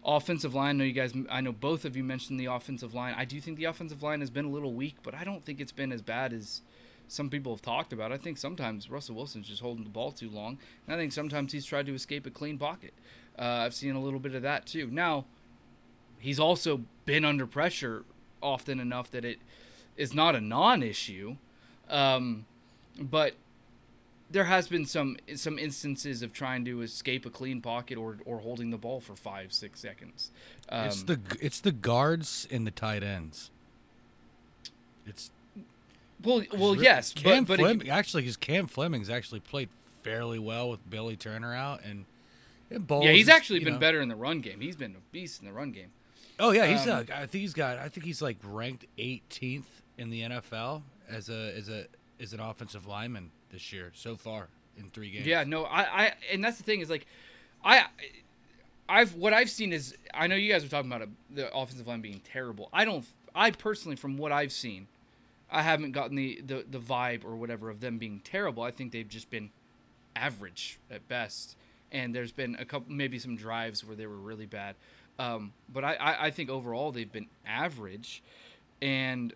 offensive 0.06 0.56
line. 0.56 0.70
I 0.70 0.72
know 0.74 0.84
you 0.84 0.94
guys. 0.94 1.14
I 1.30 1.42
know 1.42 1.52
both 1.52 1.86
of 1.86 1.96
you 1.98 2.04
mentioned 2.04 2.40
the 2.40 2.46
offensive 2.46 2.94
line. 2.94 3.14
I 3.18 3.26
do 3.26 3.40
think 3.42 3.58
the 3.58 3.66
offensive 3.66 4.02
line 4.02 4.22
has 4.22 4.30
been 4.30 4.46
a 4.46 4.50
little 4.50 4.74
weak, 4.74 4.96
but 5.04 5.14
I 5.14 5.24
don't 5.24 5.44
think 5.44 5.60
it's 5.60 5.72
been 5.72 5.92
as 5.92 6.02
bad 6.02 6.34
as 6.34 6.62
some 7.08 7.30
people 7.30 7.54
have 7.54 7.62
talked 7.62 7.94
about. 7.94 8.12
I 8.12 8.18
think 8.18 8.38
sometimes 8.38 8.90
Russell 8.90 9.16
Wilson's 9.16 9.48
just 9.48 9.62
holding 9.62 9.84
the 9.84 9.90
ball 9.90 10.12
too 10.12 10.30
long, 10.30 10.58
and 10.86 10.96
I 10.96 10.98
think 10.98 11.12
sometimes 11.12 11.52
he's 11.52 11.66
tried 11.66 11.86
to 11.88 11.94
escape 11.94 12.26
a 12.26 12.30
clean 12.30 12.58
pocket. 12.58 12.94
Uh, 13.38 13.44
I've 13.66 13.74
seen 13.74 13.96
a 13.96 14.02
little 14.02 14.20
bit 14.20 14.34
of 14.36 14.42
that 14.42 14.66
too. 14.66 14.88
Now, 14.92 15.26
he's 16.20 16.40
also 16.40 16.82
been 17.06 17.24
under 17.24 17.46
pressure 17.46 18.04
often 18.42 18.80
enough 18.80 19.12
that 19.12 19.24
it 19.24 19.40
is 19.96 20.14
not 20.14 20.36
a 20.36 20.42
non-issue, 20.42 21.38
um, 21.90 22.46
but 23.00 23.34
there 24.30 24.46
has 24.46 24.68
been 24.68 24.86
some 24.86 25.18
some 25.36 25.58
instances 25.58 26.22
of 26.22 26.34
trying 26.34 26.66
to 26.66 26.82
escape 26.82 27.26
a 27.26 27.30
clean 27.30 27.62
pocket 27.62 27.98
or 27.98 28.18
or 28.26 28.40
holding 28.40 28.72
the 28.72 28.78
ball 28.78 29.00
for 29.00 29.16
five 29.16 29.54
six 29.54 29.80
seconds. 29.80 30.32
Um, 30.70 30.88
it's 30.88 31.04
the 31.04 31.20
it's 31.40 31.62
the 31.62 31.72
guards 31.72 32.48
and 32.52 32.68
the 32.68 32.72
tight 32.72 33.04
ends. 33.04 33.52
It's 35.06 35.32
well 36.24 36.44
well 36.58 36.76
yes, 36.76 37.14
Cam 37.14 37.44
but 37.46 37.58
but 37.58 37.60
it- 37.60 37.64
Fleming, 37.64 37.90
actually, 37.90 38.24
because 38.24 38.38
Cam 38.38 38.68
Fleming's 38.68 39.10
actually 39.10 39.40
played 39.40 39.70
fairly 40.04 40.40
well 40.40 40.70
with 40.70 40.90
Billy 40.90 41.16
Turner 41.16 41.54
out, 41.54 41.82
and, 41.84 42.06
yeah, 42.72 43.12
he's 43.12 43.30
actually 43.30 43.60
been 43.60 43.74
know- 43.74 43.80
better 43.80 44.02
in 44.02 44.10
the 44.10 44.16
run 44.16 44.42
game. 44.42 44.60
He's 44.60 44.76
been 44.76 44.96
a 44.96 45.12
beast 45.12 45.42
in 45.42 45.48
the 45.48 45.54
run 45.54 45.72
game. 45.72 45.92
Oh 46.40 46.52
yeah, 46.52 46.68
he's 46.68 46.88
um, 46.88 47.06
uh, 47.10 47.16
I 47.16 47.26
think 47.26 47.42
he's 47.42 47.54
got 47.54 47.78
I 47.78 47.90
think 47.90 48.06
he's 48.06 48.22
like 48.22 48.38
ranked 48.44 48.86
18th 48.98 49.64
in 49.98 50.10
the 50.10 50.22
NFL 50.24 50.84
as 51.10 51.30
a 51.30 51.54
as 51.58 51.70
a 51.70 51.86
as 52.20 52.34
an 52.34 52.40
offensive 52.40 52.86
lineman 52.86 53.32
this 53.52 53.72
year 53.74 53.92
so 53.96 54.16
far 54.16 54.48
in 54.78 54.90
three 54.90 55.12
games. 55.12 55.26
Yeah, 55.26 55.44
no, 55.44 55.64
I, 55.64 55.82
I, 55.82 56.14
and 56.32 56.44
that's 56.44 56.58
the 56.58 56.64
thing 56.64 56.82
is 56.82 56.90
like, 56.90 57.06
I, 57.64 57.86
I've 58.88 59.16
what 59.16 59.34
I've 59.34 59.50
seen 59.50 59.74
is 59.74 59.96
I 60.14 60.28
know 60.28 60.36
you 60.36 60.52
guys 60.52 60.64
are 60.64 60.70
talking 60.70 60.92
about 60.92 61.02
a, 61.02 61.10
the 61.34 61.54
offensive 61.56 61.88
line 61.88 62.02
being 62.02 62.22
terrible. 62.32 62.70
I 62.72 62.86
don't, 62.86 63.06
I 63.36 63.52
personally, 63.52 63.96
from 63.96 64.18
what 64.18 64.32
I've 64.32 64.52
seen, 64.52 64.88
I 65.52 65.62
haven't 65.62 65.92
gotten 65.92 66.16
the 66.16 66.42
the 66.46 66.66
the 66.70 66.80
vibe 66.80 67.26
or 67.26 67.36
whatever 67.36 67.70
of 67.70 67.80
them 67.80 67.98
being 67.98 68.22
terrible. 68.24 68.64
I 68.64 68.72
think 68.72 68.92
they've 68.92 69.08
just 69.08 69.30
been 69.30 69.50
average 70.16 70.80
at 70.90 71.08
best, 71.08 71.56
and 71.92 72.14
there's 72.14 72.32
been 72.32 72.56
a 72.60 72.66
couple, 72.66 72.92
maybe 72.92 73.20
some 73.20 73.36
drives 73.36 73.84
where 73.84 73.96
they 73.96 74.08
were 74.08 74.16
really 74.16 74.46
bad. 74.46 74.76
Um, 75.20 75.54
but 75.74 75.84
I, 75.84 75.96
I, 75.96 76.26
I 76.28 76.32
think 76.32 76.50
overall 76.50 76.92
they've 76.92 77.12
been 77.12 77.28
average, 77.46 78.22
and 78.82 79.34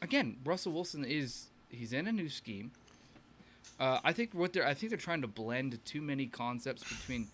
again, 0.00 0.36
Russell 0.44 0.72
Wilson 0.72 1.04
is 1.04 1.46
he's 1.72 1.92
in 1.92 2.06
a 2.06 2.12
new 2.12 2.28
scheme. 2.28 2.70
Uh, 3.80 3.98
I 4.04 4.12
think 4.12 4.34
what 4.34 4.52
they're 4.52 4.66
I 4.66 4.74
think 4.74 4.90
they're 4.90 4.98
trying 4.98 5.22
to 5.22 5.28
blend 5.28 5.84
too 5.84 6.00
many 6.00 6.26
concepts 6.26 6.84
between 6.84 7.28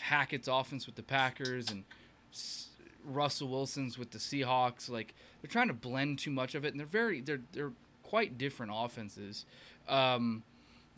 Hackett's 0.00 0.48
offense 0.48 0.86
with 0.86 0.94
the 0.94 1.02
Packers 1.02 1.70
and 1.70 1.84
S- 2.32 2.68
Russell 3.04 3.48
Wilson's 3.48 3.98
with 3.98 4.10
the 4.10 4.18
Seahawks. 4.18 4.88
Like 4.88 5.14
they're 5.40 5.50
trying 5.50 5.68
to 5.68 5.74
blend 5.74 6.18
too 6.18 6.30
much 6.30 6.54
of 6.54 6.64
it, 6.64 6.68
and 6.68 6.78
they're 6.78 6.86
very 6.86 7.20
they're 7.20 7.40
they're 7.52 7.72
quite 8.02 8.38
different 8.38 8.72
offenses. 8.74 9.44
Um, 9.88 10.42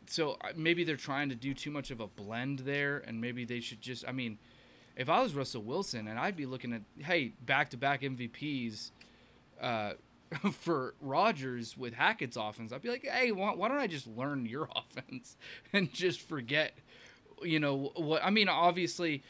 so 0.07 0.37
uh, 0.43 0.49
maybe 0.57 0.85
they're 0.85 0.97
trying 0.97 1.29
to 1.29 1.35
do 1.35 1.55
too 1.55 1.71
much 1.71 1.91
of 1.91 2.01
a 2.01 2.07
blend 2.09 2.61
there, 2.61 2.99
and 3.07 3.21
maybe 3.21 3.45
they 3.45 3.61
should 3.61 3.81
just. 3.81 4.07
I 4.07 4.13
mean, 4.13 4.39
if 4.97 5.09
I 5.09 5.23
was 5.23 5.35
Russell 5.35 5.63
Wilson, 5.63 6.09
and 6.09 6.19
I'd 6.19 6.37
be 6.37 6.47
looking 6.47 6.73
at 6.73 6.83
hey 6.99 7.33
back 7.47 7.71
to 7.71 7.77
back 7.77 8.03
MVPs. 8.03 8.91
Uh, 9.61 9.93
for 10.53 10.95
Rodgers 11.01 11.77
with 11.77 11.95
Hackett's 11.95 12.37
offense, 12.37 12.73
I'd 12.73 12.83
be 12.83 12.89
like, 12.89 13.05
hey, 13.07 13.33
why, 13.33 13.55
why 13.55 13.69
don't 13.69 13.79
I 13.79 13.87
just 13.87 14.07
learn 14.07 14.47
your 14.47 14.69
offense 14.77 15.37
and 15.73 15.93
just 15.93 16.21
forget, 16.21 16.73
you 17.43 17.59
know, 17.61 17.93
what 17.97 18.25
I 18.25 18.31
mean? 18.31 18.49
Obviously, 18.49 19.23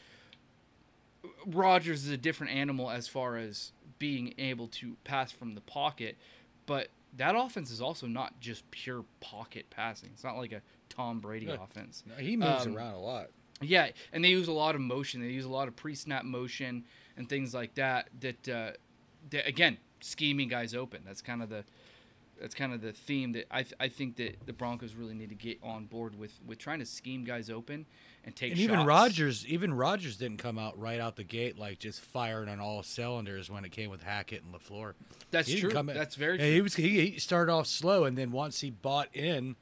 Rodgers 1.45 2.05
is 2.05 2.11
a 2.11 2.17
different 2.17 2.53
animal 2.53 2.89
as 2.89 3.07
far 3.07 3.37
as 3.37 3.71
being 3.99 4.33
able 4.37 4.67
to 4.67 4.95
pass 5.03 5.31
from 5.31 5.53
the 5.55 5.61
pocket, 5.61 6.17
but 6.65 6.87
that 7.17 7.35
offense 7.35 7.71
is 7.71 7.81
also 7.81 8.07
not 8.07 8.39
just 8.39 8.69
pure 8.71 9.03
pocket 9.19 9.65
passing. 9.69 10.09
It's 10.13 10.23
not 10.23 10.37
like 10.37 10.51
a 10.51 10.61
Tom 10.89 11.19
Brady 11.19 11.45
Yeah. 11.47 11.57
offense. 11.63 12.03
No, 12.07 12.15
he 12.15 12.35
moves 12.37 12.65
Um, 12.65 12.75
around 12.75 12.93
a 12.95 12.99
lot. 12.99 13.27
Yeah, 13.61 13.89
and 14.11 14.23
they 14.23 14.29
use 14.29 14.47
a 14.47 14.51
lot 14.53 14.73
of 14.75 14.81
motion. 14.81 15.21
They 15.21 15.27
use 15.29 15.45
a 15.45 15.49
lot 15.49 15.67
of 15.67 15.75
pre-snap 15.75 16.25
motion 16.25 16.83
and 17.17 17.29
things 17.29 17.53
like 17.53 17.75
that. 17.75 18.09
That, 18.21 18.49
uh, 18.49 18.71
that 19.29 19.47
again, 19.47 19.77
scheming 20.01 20.47
guys 20.49 20.73
open. 20.75 21.01
That's 21.05 21.21
kind 21.21 21.41
of 21.41 21.49
the 21.49 21.63
that's 22.39 22.55
kind 22.55 22.73
of 22.73 22.81
the 22.81 22.91
theme 22.91 23.33
that 23.33 23.45
I, 23.51 23.61
th- 23.61 23.75
I 23.79 23.87
think 23.87 24.15
that 24.15 24.47
the 24.47 24.53
Broncos 24.53 24.95
really 24.95 25.13
need 25.13 25.29
to 25.29 25.35
get 25.35 25.59
on 25.61 25.85
board 25.85 26.17
with 26.17 26.31
with 26.45 26.57
trying 26.57 26.79
to 26.79 26.85
scheme 26.87 27.23
guys 27.23 27.49
open 27.51 27.85
and 28.25 28.35
take 28.35 28.51
And 28.53 28.59
shots. 28.59 28.71
even 28.73 28.85
Rodgers, 28.85 29.45
even 29.47 29.73
Rodgers 29.75 30.17
didn't 30.17 30.37
come 30.39 30.57
out 30.57 30.79
right 30.79 30.99
out 30.99 31.15
the 31.17 31.23
gate 31.23 31.59
like 31.59 31.77
just 31.77 32.01
firing 32.01 32.49
on 32.49 32.59
all 32.59 32.81
cylinders 32.81 33.51
when 33.51 33.63
it 33.63 33.71
came 33.71 33.91
with 33.91 34.01
Hackett 34.01 34.41
and 34.43 34.53
Lafleur. 34.55 34.93
That's 35.29 35.47
He 35.49 35.59
true. 35.59 35.69
That's 35.71 36.15
very 36.15 36.39
true. 36.39 36.47
he 36.51 36.61
was 36.61 36.75
he, 36.75 37.11
he 37.11 37.19
started 37.19 37.51
off 37.51 37.67
slow, 37.67 38.05
and 38.05 38.17
then 38.17 38.31
once 38.31 38.59
he 38.61 38.71
bought 38.71 39.15
in, 39.15 39.55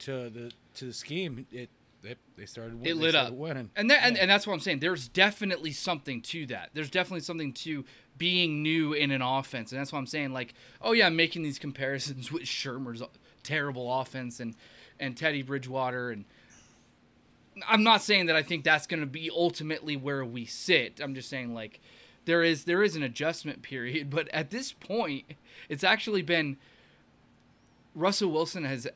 to 0.00 0.28
the 0.30 0.52
to 0.74 0.86
the 0.86 0.92
scheme, 0.92 1.46
it 1.52 1.70
they, 2.02 2.14
they 2.36 2.46
started 2.46 2.74
win- 2.80 2.86
it 2.90 2.96
lit 2.96 3.14
up 3.14 3.32
winning. 3.32 3.70
and 3.76 3.90
that 3.90 4.00
and, 4.04 4.16
and 4.18 4.30
that's 4.30 4.46
what 4.46 4.52
i'm 4.52 4.60
saying 4.60 4.78
there's 4.78 5.08
definitely 5.08 5.72
something 5.72 6.20
to 6.22 6.46
that 6.46 6.70
there's 6.72 6.90
definitely 6.90 7.20
something 7.20 7.52
to 7.52 7.84
being 8.18 8.62
new 8.62 8.92
in 8.92 9.10
an 9.10 9.22
offense 9.22 9.72
and 9.72 9.80
that's 9.80 9.92
what 9.92 9.98
i'm 9.98 10.06
saying 10.06 10.32
like 10.32 10.54
oh 10.82 10.92
yeah 10.92 11.06
i'm 11.06 11.16
making 11.16 11.42
these 11.42 11.58
comparisons 11.58 12.30
with 12.32 12.42
shurmur's 12.42 13.02
terrible 13.42 14.00
offense 14.00 14.40
and 14.40 14.54
and 14.98 15.16
teddy 15.16 15.42
bridgewater 15.42 16.10
and 16.10 16.24
i'm 17.68 17.82
not 17.82 18.02
saying 18.02 18.26
that 18.26 18.36
i 18.36 18.42
think 18.42 18.64
that's 18.64 18.86
going 18.86 19.00
to 19.00 19.06
be 19.06 19.30
ultimately 19.30 19.96
where 19.96 20.24
we 20.24 20.44
sit 20.44 21.00
i'm 21.02 21.14
just 21.14 21.28
saying 21.28 21.54
like 21.54 21.80
there 22.24 22.42
is 22.42 22.64
there 22.64 22.82
is 22.82 22.96
an 22.96 23.02
adjustment 23.02 23.62
period 23.62 24.10
but 24.10 24.28
at 24.28 24.50
this 24.50 24.72
point 24.72 25.24
it's 25.68 25.84
actually 25.84 26.22
been 26.22 26.56
russell 27.94 28.30
wilson 28.30 28.64
has 28.64 28.86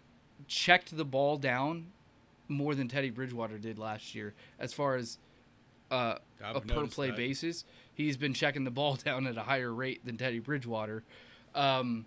checked 0.48 0.96
the 0.96 1.04
ball 1.04 1.36
down 1.36 1.86
more 2.50 2.74
than 2.74 2.88
Teddy 2.88 3.10
Bridgewater 3.10 3.56
did 3.56 3.78
last 3.78 4.14
year 4.14 4.34
as 4.58 4.72
far 4.72 4.96
as 4.96 5.18
uh, 5.90 6.16
a 6.42 6.60
per 6.60 6.86
play 6.86 7.08
that. 7.08 7.16
basis. 7.16 7.64
He's 8.00 8.16
been 8.16 8.34
checking 8.34 8.64
the 8.64 8.70
ball 8.70 8.94
down 9.04 9.26
at 9.26 9.36
a 9.36 9.42
higher 9.42 9.72
rate 9.72 10.04
than 10.04 10.16
Teddy 10.16 10.38
Bridgewater, 10.38 11.02
um, 11.54 12.06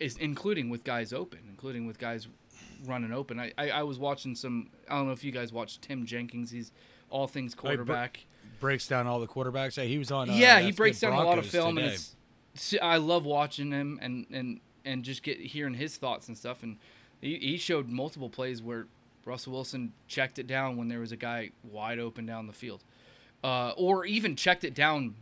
is 0.00 0.16
including 0.18 0.68
with 0.70 0.84
guys 0.84 1.12
open, 1.12 1.40
including 1.48 1.86
with 1.86 1.98
guys 1.98 2.28
running 2.84 3.12
open. 3.12 3.38
I, 3.40 3.52
I, 3.56 3.70
I 3.70 3.82
was 3.82 3.98
watching 3.98 4.34
some. 4.34 4.70
I 4.88 4.96
don't 4.96 5.06
know 5.06 5.12
if 5.12 5.24
you 5.24 5.32
guys 5.32 5.52
watched 5.52 5.82
Tim 5.82 6.06
Jenkins. 6.06 6.50
He's 6.50 6.72
all 7.10 7.26
things 7.26 7.54
br- 7.54 7.62
quarterback. 7.62 8.26
breaks 8.60 8.86
down 8.88 9.06
all 9.06 9.20
the 9.20 9.26
quarterbacks. 9.26 9.76
Yeah, 9.76 9.84
he 9.84 9.98
was 9.98 10.10
on. 10.10 10.30
Uh, 10.30 10.34
yeah, 10.34 10.60
he 10.60 10.72
breaks 10.72 11.00
down 11.00 11.12
a 11.12 11.24
lot 11.24 11.38
of 11.38 11.46
film, 11.46 11.78
and 11.78 11.96
today. 12.54 12.78
I 12.80 12.96
love 12.98 13.24
watching 13.24 13.70
him 13.70 13.98
and 14.02 14.26
and 14.30 14.60
and 14.84 15.04
just 15.04 15.22
get 15.22 15.38
hearing 15.38 15.74
his 15.74 15.96
thoughts 15.96 16.28
and 16.28 16.38
stuff. 16.38 16.62
And 16.62 16.78
he, 17.20 17.36
he 17.36 17.56
showed 17.56 17.88
multiple 17.88 18.30
plays 18.30 18.62
where 18.62 18.86
Russell 19.24 19.52
Wilson 19.52 19.92
checked 20.06 20.38
it 20.38 20.46
down 20.46 20.76
when 20.76 20.88
there 20.88 21.00
was 21.00 21.12
a 21.12 21.16
guy 21.16 21.50
wide 21.64 21.98
open 21.98 22.24
down 22.24 22.46
the 22.46 22.52
field, 22.52 22.84
uh, 23.46 23.72
or 23.76 24.04
even 24.04 24.34
checked 24.34 24.64
it 24.64 24.74
down, 24.74 25.14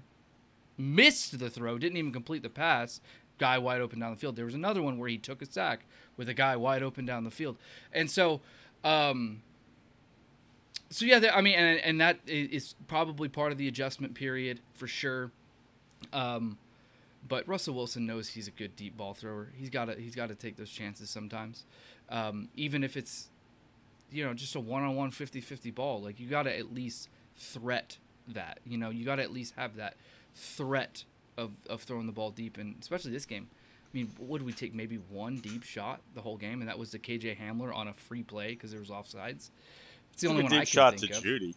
missed 0.79 1.39
the 1.39 1.51
throw, 1.51 1.77
didn't 1.77 1.99
even 1.99 2.11
complete 2.11 2.43
the 2.43 2.49
pass. 2.49 3.03
Guy 3.37 3.59
wide 3.59 3.83
open 3.83 4.01
down 4.01 4.13
the 4.13 4.17
field. 4.17 4.35
There 4.35 4.47
was 4.47 4.55
another 4.55 4.81
one 4.81 4.97
where 4.97 5.11
he 5.11 5.19
took 5.19 5.43
a 5.43 5.47
sack 5.47 5.85
with 6.17 6.31
a 6.31 6.35
guy 6.35 6.57
wide 6.57 6.83
open 6.83 7.05
down 7.05 7.25
the 7.25 7.31
field, 7.31 7.59
and 7.93 8.11
so. 8.11 8.41
Um, 8.83 9.43
so 10.91 11.05
yeah, 11.05 11.21
I 11.35 11.41
mean, 11.41 11.55
and, 11.55 11.81
and 11.81 12.01
that 12.01 12.19
is 12.27 12.77
probably 12.87 13.29
part 13.29 13.51
of 13.51 13.59
the 13.59 13.67
adjustment 13.67 14.15
period 14.15 14.61
for 14.75 14.87
sure. 14.87 15.33
Um, 16.13 16.57
but 17.27 17.49
Russell 17.49 17.75
Wilson 17.75 18.07
knows 18.07 18.29
he's 18.29 18.47
a 18.47 18.53
good 18.53 18.77
deep 18.77 18.97
ball 18.97 19.13
thrower. 19.13 19.49
He's 19.57 19.71
got 19.71 19.87
to 19.87 19.95
he's 19.97 20.15
got 20.15 20.29
to 20.29 20.35
take 20.35 20.57
those 20.57 20.71
chances 20.71 21.11
sometimes, 21.11 21.65
um, 22.11 22.49
even 22.57 22.85
if 22.85 22.97
it's 22.97 23.29
you 24.11 24.25
know 24.25 24.33
just 24.33 24.55
a 24.55 24.61
one-on-one 24.61 25.11
50-50 25.11 25.75
ball. 25.75 26.01
Like 26.01 26.21
you 26.21 26.29
got 26.29 26.45
to 26.45 26.57
at 26.57 26.73
least 26.73 27.09
threat 27.37 27.99
that. 28.29 28.61
You 28.67 28.79
know, 28.79 28.91
you 28.91 29.05
got 29.05 29.17
to 29.17 29.23
at 29.23 29.33
least 29.33 29.55
have 29.57 29.77
that 29.77 29.95
threat 30.35 31.05
of 31.37 31.51
of 31.69 31.83
throwing 31.83 32.07
the 32.07 32.13
ball 32.13 32.31
deep, 32.31 32.59
and 32.59 32.77
especially 32.81 33.11
this 33.11 33.27
game. 33.27 33.49
I 33.53 33.97
mean, 33.97 34.11
would 34.19 34.43
we 34.43 34.53
take? 34.53 34.75
Maybe 34.75 34.97
one 35.11 35.37
deep 35.37 35.63
shot 35.63 36.01
the 36.15 36.21
whole 36.21 36.37
game, 36.37 36.61
and 36.61 36.69
that 36.69 36.79
was 36.79 36.91
the 36.91 36.99
KJ 36.99 37.39
Hamler 37.39 37.75
on 37.75 37.89
a 37.89 37.93
free 37.95 38.23
play 38.23 38.51
because 38.51 38.71
there 38.71 38.81
was 38.81 38.89
offsides. 38.91 39.51
It's 40.13 40.23
the 40.23 40.29
only 40.29 40.43
one 40.43 40.51
deep 40.51 40.61
I 40.61 40.65
can 40.65 40.67
shot 40.67 40.99
think 40.99 41.13
to 41.13 41.19
of. 41.19 41.25
Jeudy. 41.25 41.55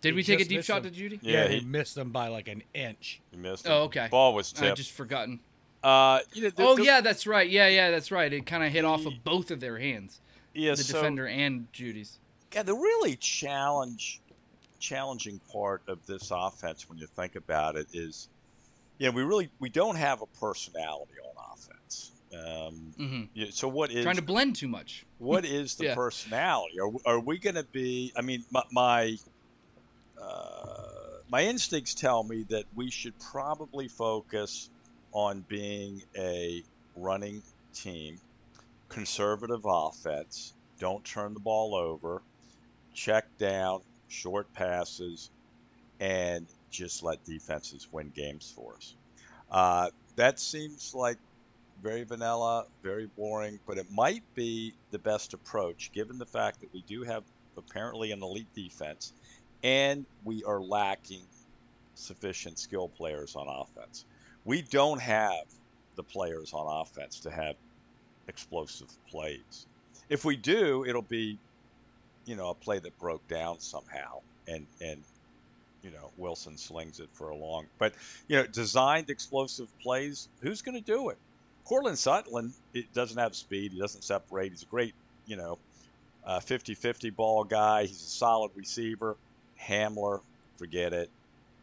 Did 0.00 0.10
He 0.10 0.16
we 0.16 0.22
take 0.24 0.40
a 0.40 0.44
deep 0.44 0.64
shot 0.64 0.84
him. 0.84 0.90
to 0.92 0.98
Jeudy? 0.98 1.18
Yeah, 1.22 1.42
Yeah, 1.44 1.48
he, 1.48 1.58
he- 1.60 1.64
missed 1.66 1.94
them 1.94 2.10
by 2.10 2.28
like 2.28 2.48
an 2.48 2.62
inch. 2.72 3.20
He 3.30 3.36
missed. 3.36 3.66
Oh, 3.68 3.82
okay. 3.84 4.08
Ball 4.10 4.34
was 4.34 4.50
tipped. 4.50 4.62
I 4.62 4.66
tipped. 4.68 4.76
just 4.78 4.92
forgotten. 4.92 5.40
Uh, 5.82 6.20
you 6.32 6.42
know, 6.44 6.50
the- 6.50 6.62
Oh 6.62 6.76
the- 6.76 6.84
yeah, 6.84 7.00
that's 7.02 7.26
right. 7.26 7.48
Yeah, 7.48 7.68
yeah, 7.68 7.90
that's 7.90 8.10
right. 8.10 8.32
It 8.32 8.46
kind 8.46 8.64
of 8.64 8.72
hit 8.72 8.84
off 8.84 9.04
of 9.06 9.12
both 9.24 9.50
of 9.50 9.60
their 9.60 9.78
hands, 9.78 10.20
yeah. 10.54 10.70
the 10.72 10.78
so, 10.82 10.94
defender 10.94 11.26
and 11.26 11.70
Jeudy's. 11.72 12.18
Yeah, 12.54 12.62
the 12.62 12.74
really 12.74 13.16
challenge, 13.16 14.20
challenging 14.80 15.40
part 15.52 15.82
of 15.88 16.04
this 16.06 16.30
offense, 16.32 16.88
when 16.88 16.98
you 16.98 17.06
think 17.16 17.36
about 17.36 17.76
it, 17.76 17.86
is, 17.92 18.28
you 18.98 19.06
know, 19.06 19.12
we 19.12 19.22
really 19.22 19.50
we 19.60 19.70
don't 19.70 19.96
have 19.96 20.22
a 20.22 20.26
personality 20.40 21.14
on 21.24 21.34
offense. 21.52 22.12
Um, 22.32 22.92
hmm 22.96 23.22
yeah, 23.34 23.48
so 23.50 23.68
what 23.68 23.90
is 23.92 24.04
Trying 24.04 24.16
to 24.16 24.22
blend 24.22 24.56
too 24.56 24.68
much. 24.68 25.04
what 25.18 25.44
is 25.44 25.74
the 25.76 25.84
Yeah. 25.84 25.94
personality? 25.94 26.74
Are, 26.80 26.90
are 27.14 27.20
we 27.20 27.38
going 27.38 27.56
to 27.56 27.66
be? 27.72 28.12
I 28.16 28.22
mean, 28.22 28.44
my 28.50 28.62
my, 28.72 29.16
uh, 30.20 30.76
my 31.28 31.42
instincts 31.44 31.94
tell 31.94 32.24
me 32.24 32.44
that 32.48 32.64
we 32.74 32.90
should 32.90 33.14
probably 33.18 33.88
focus 33.88 34.70
on 35.12 35.44
being 35.48 36.00
a 36.16 36.62
running 36.96 37.42
team, 37.74 38.18
conservative 38.88 39.62
offense. 39.64 40.54
Don't 40.78 41.04
turn 41.04 41.34
the 41.34 41.40
ball 41.40 41.74
over, 41.74 42.22
check 42.94 43.24
down, 43.38 43.80
short 44.10 44.52
passes, 44.52 45.30
and 46.00 46.46
just 46.70 47.02
let 47.02 47.24
defenses 47.24 47.88
win 47.92 48.10
games 48.14 48.52
for 48.54 48.74
us. 48.74 48.94
Uh, 49.50 49.90
that 50.16 50.38
seems 50.38 50.94
like 50.94 51.18
very 51.82 52.04
vanilla, 52.04 52.66
very 52.82 53.06
boring, 53.16 53.58
but 53.66 53.78
it 53.78 53.86
might 53.90 54.22
be 54.34 54.74
the 54.90 54.98
best 54.98 55.34
approach 55.34 55.90
given 55.92 56.18
the 56.18 56.26
fact 56.26 56.60
that 56.60 56.72
we 56.72 56.82
do 56.82 57.02
have 57.02 57.24
apparently 57.56 58.12
an 58.12 58.22
elite 58.22 58.52
defense 58.54 59.12
and 59.62 60.06
we 60.24 60.42
are 60.44 60.60
lacking 60.60 61.22
sufficient 61.94 62.58
skill 62.58 62.88
players 62.88 63.34
on 63.36 63.46
offense. 63.48 64.04
We 64.44 64.62
don't 64.62 65.00
have 65.00 65.44
the 65.96 66.02
players 66.02 66.52
on 66.52 66.80
offense 66.80 67.20
to 67.20 67.30
have 67.30 67.56
explosive 68.28 68.88
plays. 69.10 69.66
If 70.08 70.24
we 70.24 70.36
do, 70.36 70.84
it'll 70.86 71.02
be, 71.02 71.38
you 72.26 72.36
know, 72.36 72.50
a 72.50 72.54
play 72.54 72.78
that 72.78 72.98
broke 72.98 73.26
down 73.28 73.60
somehow 73.60 74.20
and 74.48 74.66
and 74.80 75.02
you 75.82 75.90
know 75.90 76.10
Wilson 76.18 76.56
slings 76.58 77.00
it 77.00 77.08
for 77.12 77.30
a 77.30 77.36
long. 77.36 77.66
But 77.78 77.94
you 78.28 78.36
know, 78.36 78.46
designed 78.46 79.10
explosive 79.10 79.68
plays. 79.80 80.28
Who's 80.40 80.62
going 80.62 80.76
to 80.76 80.84
do 80.84 81.10
it? 81.10 81.18
Courtland 81.64 81.98
Sutton 81.98 82.52
it 82.74 82.92
doesn't 82.92 83.18
have 83.18 83.34
speed. 83.34 83.72
He 83.72 83.78
doesn't 83.78 84.02
separate. 84.02 84.50
He's 84.50 84.62
a 84.62 84.66
great, 84.66 84.94
you 85.26 85.36
know, 85.36 85.58
uh, 86.26 86.40
50-50 86.40 87.14
ball 87.14 87.44
guy. 87.44 87.82
He's 87.82 88.02
a 88.02 88.10
solid 88.10 88.50
receiver. 88.56 89.16
Hamler, 89.60 90.20
forget 90.56 90.92
it. 90.92 91.10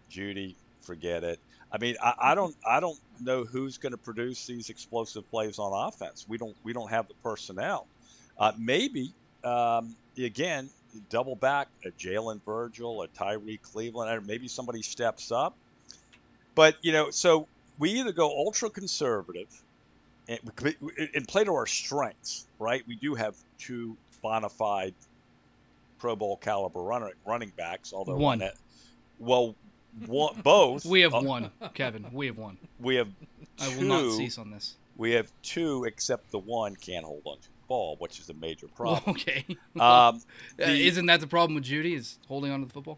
Jeudy, 0.10 0.56
forget 0.82 1.24
it. 1.24 1.40
I 1.72 1.78
mean, 1.78 1.96
I, 2.02 2.14
I 2.20 2.36
don't, 2.36 2.56
I 2.66 2.80
don't 2.80 2.98
know 3.20 3.44
who's 3.44 3.78
going 3.78 3.92
to 3.92 3.98
produce 3.98 4.46
these 4.46 4.70
explosive 4.70 5.30
plays 5.30 5.60
on 5.60 5.88
offense. 5.88 6.26
We 6.28 6.38
don't, 6.38 6.56
we 6.64 6.72
don't 6.72 6.90
have 6.90 7.10
the 7.10 7.14
personnel. 7.16 7.86
Uh, 8.40 8.54
maybe 8.58 9.12
um, 9.44 9.96
again, 10.26 10.70
double 11.10 11.36
back 11.36 11.68
a 11.86 11.90
Jalen 11.92 12.42
Virgil, 12.44 13.02
a 13.04 13.08
Tyrie 13.10 13.60
Cleveland, 13.62 14.12
or 14.12 14.22
maybe 14.22 14.48
somebody 14.48 14.82
steps 14.82 15.32
up. 15.32 15.56
But 16.56 16.76
you 16.82 16.92
know, 16.92 17.10
so 17.12 17.48
we 17.80 17.92
either 17.92 18.12
go 18.12 18.28
ultra 18.30 18.70
conservative 18.70 19.48
and, 20.28 20.40
and 21.14 21.28
play 21.28 21.44
to 21.44 21.52
our 21.54 21.68
strengths, 21.68 22.48
right? 22.60 22.84
We 22.88 22.96
do 22.96 23.16
have 23.16 23.36
two 23.60 23.96
bona 24.22 24.50
fide 24.50 24.96
Pro 26.00 26.16
Bowl 26.16 26.38
caliber 26.38 26.82
runner, 26.82 27.12
running 27.26 27.52
backs, 27.56 27.94
although 27.94 28.16
One. 28.18 28.40
that- 28.40 28.56
well, 29.20 29.56
one, 30.06 30.40
both. 30.44 30.86
We 30.98 31.02
have 31.02 31.14
uh, 31.16 31.22
one, 31.22 31.50
Kevin. 31.74 32.06
We 32.12 32.28
have 32.28 32.38
one. 32.38 32.58
We 32.80 32.96
have 32.96 33.10
I 33.60 33.70
two. 33.70 33.78
will 33.80 34.06
not 34.10 34.18
cease 34.18 34.38
on 34.38 34.52
this. 34.52 34.76
We 34.96 35.12
have 35.14 35.32
two, 35.42 35.86
except 35.86 36.30
the 36.32 36.38
one 36.40 36.76
can't 36.76 37.04
hold 37.06 37.24
on 37.26 37.38
to 37.38 37.48
ball, 37.68 37.96
which 38.00 38.20
is 38.20 38.30
a 38.30 38.34
major 38.34 38.68
problem. 38.76 39.02
okay. 39.16 39.46
Um, 39.48 39.56
Uh, 39.80 40.14
the- 40.58 40.88
Isn't 40.88 41.06
that 41.08 41.20
the 41.22 41.28
problem 41.28 41.56
with 41.56 41.66
Jeudy? 41.66 41.96
Is 41.96 42.18
holding 42.28 42.52
on 42.52 42.62
to 42.62 42.66
the 42.68 42.74
football? 42.74 42.98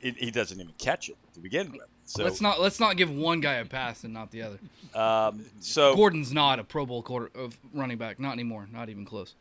he, 0.00 0.10
he 0.12 0.30
doesn't 0.30 0.58
even 0.60 0.72
catch 0.78 1.08
it 1.08 1.16
to 1.34 1.40
begin 1.40 1.70
with. 1.72 1.82
So, 2.06 2.22
let's 2.24 2.40
not 2.40 2.60
let's 2.60 2.80
not 2.80 2.96
give 2.96 3.10
one 3.10 3.40
guy 3.40 3.54
a 3.54 3.64
pass 3.64 4.04
and 4.04 4.12
not 4.12 4.30
the 4.30 4.42
other. 4.42 4.58
um, 4.94 5.44
so 5.60 5.94
Gordon's 5.96 6.32
not 6.32 6.58
a 6.58 6.64
Pro 6.64 6.84
Bowl 6.86 7.02
quarter 7.02 7.30
of 7.34 7.56
running 7.72 7.96
back, 7.98 8.20
not 8.20 8.32
anymore, 8.32 8.68
not 8.72 8.88
even 8.90 9.04
close. 9.06 9.34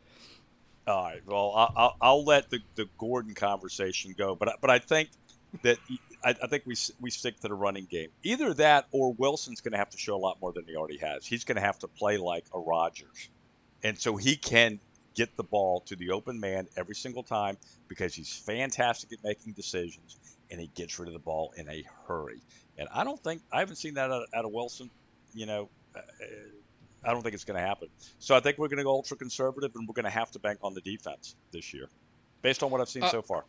All 0.88 1.04
right. 1.04 1.22
Well, 1.26 1.54
I'll, 1.78 1.96
I'll, 2.02 2.24
let 2.26 2.50
the, 2.50 2.60
the 2.76 2.88
Gordon 2.98 3.34
conversation 3.34 4.14
go, 4.18 4.36
but 4.36 4.50
I- 4.50 4.56
but 4.62 4.70
I 4.70 4.80
think 4.80 5.10
that 5.62 5.78
I, 6.24 6.30
I 6.42 6.48
think 6.48 6.64
we 6.66 6.76
we 7.02 7.10
stick 7.10 7.40
to 7.42 7.48
the 7.50 7.54
running 7.54 7.86
game. 7.86 8.10
Either 8.24 8.54
that 8.56 8.88
or 8.92 9.14
Wilson's 9.14 9.60
going 9.62 9.74
to 9.74 9.78
have 9.78 9.90
to 9.92 9.98
show 9.98 10.16
a 10.16 10.18
lot 10.18 10.40
more 10.42 10.52
than 10.54 10.66
he 10.66 10.76
already 10.76 10.98
has. 10.98 11.26
He's 11.26 11.44
going 11.44 11.56
to 11.58 11.62
have 11.62 11.80
to 11.80 11.88
play 11.88 12.18
like 12.18 12.46
a 12.54 12.60
Rodgers, 12.60 13.30
and 13.84 13.98
so 14.00 14.16
he 14.16 14.36
can 14.36 14.80
get 15.16 15.36
the 15.38 15.44
ball 15.44 15.82
to 15.82 15.96
the 15.96 16.10
open 16.10 16.40
man 16.40 16.68
every 16.76 16.96
single 16.96 17.24
time 17.24 17.58
because 17.88 18.16
he's 18.16 18.34
fantastic 18.34 19.14
at 19.14 19.24
making 19.24 19.54
decisions 19.54 20.18
and 20.50 20.60
he 20.60 20.68
gets 20.76 20.98
rid 21.00 21.08
of 21.08 21.14
the 21.14 21.20
ball 21.20 21.54
in 21.58 21.70
a 21.70 21.84
hurry. 22.08 22.42
And 22.78 22.88
I 22.94 23.04
don't 23.04 23.22
think 23.24 23.42
I 23.52 23.60
haven't 23.60 23.76
seen 23.76 23.94
that 23.96 24.12
out, 24.12 24.28
out 24.34 24.46
of 24.46 24.52
Wilson. 24.52 24.90
You 25.34 25.46
know, 25.46 25.70
uh, 25.96 26.00
I 27.04 27.12
don't 27.12 27.22
think 27.22 27.36
it's 27.36 27.44
going 27.44 27.60
to 27.60 27.66
happen. 27.66 27.90
So 28.20 28.36
I 28.36 28.40
think 28.40 28.58
we're 28.58 28.68
going 28.68 28.78
to 28.78 28.84
go 28.84 28.92
ultra 28.92 29.18
conservative, 29.18 29.72
and 29.76 29.88
we're 29.88 29.94
going 29.94 30.06
to 30.06 30.10
have 30.12 30.32
to 30.32 30.40
bank 30.40 30.60
on 30.64 30.74
the 30.74 30.82
defense 30.82 31.36
this 31.52 31.74
year, 31.74 31.90
based 32.42 32.64
on 32.64 32.72
what 32.72 32.82
I've 32.82 32.90
seen 32.90 33.04
Uh, 33.04 33.10
so 33.10 33.22
far. 33.22 33.46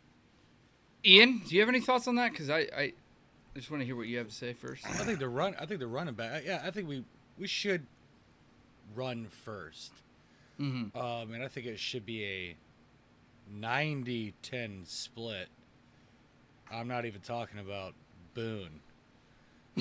Ian, 1.07 1.43
do 1.47 1.55
you 1.55 1.61
have 1.61 1.69
any 1.69 1.81
thoughts 1.81 2.09
on 2.09 2.17
that? 2.17 2.33
Because 2.33 2.51
I, 2.51 2.61
I 2.77 2.93
I 3.55 3.59
just 3.59 3.71
want 3.71 3.83
to 3.83 3.85
hear 3.85 3.97
what 3.97 4.09
you 4.09 4.19
have 4.19 4.29
to 4.29 4.35
say 4.35 4.53
first. 4.53 4.85
I 4.87 5.05
think 5.05 5.19
the 5.19 5.29
run. 5.29 5.55
I 5.61 5.67
think 5.67 5.81
the 5.81 5.87
running 5.87 6.15
back. 6.15 6.43
Yeah, 6.45 6.63
I 6.65 6.71
think 6.71 6.89
we 6.89 7.05
we 7.39 7.47
should 7.47 7.87
run 8.95 9.27
first. 9.45 9.93
Mm-hmm. 10.61 10.97
Um, 10.97 11.33
and 11.35 11.43
I 11.43 11.49
think 11.49 11.67
it 11.67 11.79
should 11.79 12.07
be 12.07 12.25
a 12.25 12.57
90-10 13.53 14.87
split. 14.87 15.49
I'm 16.73 16.89
not 16.89 17.05
even 17.05 17.21
talking 17.21 17.59
about 17.59 17.95
Boone. 18.35 18.81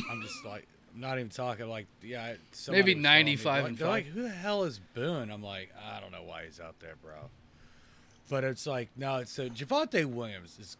I'm 0.09 0.21
just 0.21 0.43
like 0.45 0.67
I'm 0.93 1.01
not 1.01 1.17
even 1.17 1.29
talking 1.29 1.67
like 1.67 1.87
yeah. 2.01 2.25
Maybe 2.25 2.37
was 2.51 2.65
telling 2.65 2.85
me, 2.85 2.95
95 2.95 3.45
like- 3.63 3.69
and 3.69 3.81
like, 3.81 4.05
who 4.07 4.21
the 4.23 4.29
hell 4.29 4.63
is 4.63 4.79
Boone? 4.93 5.31
I'm 5.31 5.43
like, 5.43 5.71
I 5.91 5.99
don't 5.99 6.11
know 6.11 6.23
why 6.23 6.45
he's 6.45 6.59
out 6.59 6.79
there, 6.79 6.95
bro. 7.01 7.13
But 8.29 8.43
it's 8.43 8.65
like 8.67 8.89
no, 8.95 9.17
it's 9.17 9.31
so 9.31 9.49
Javonte 9.49 10.05
Williams 10.05 10.57
is 10.59 10.77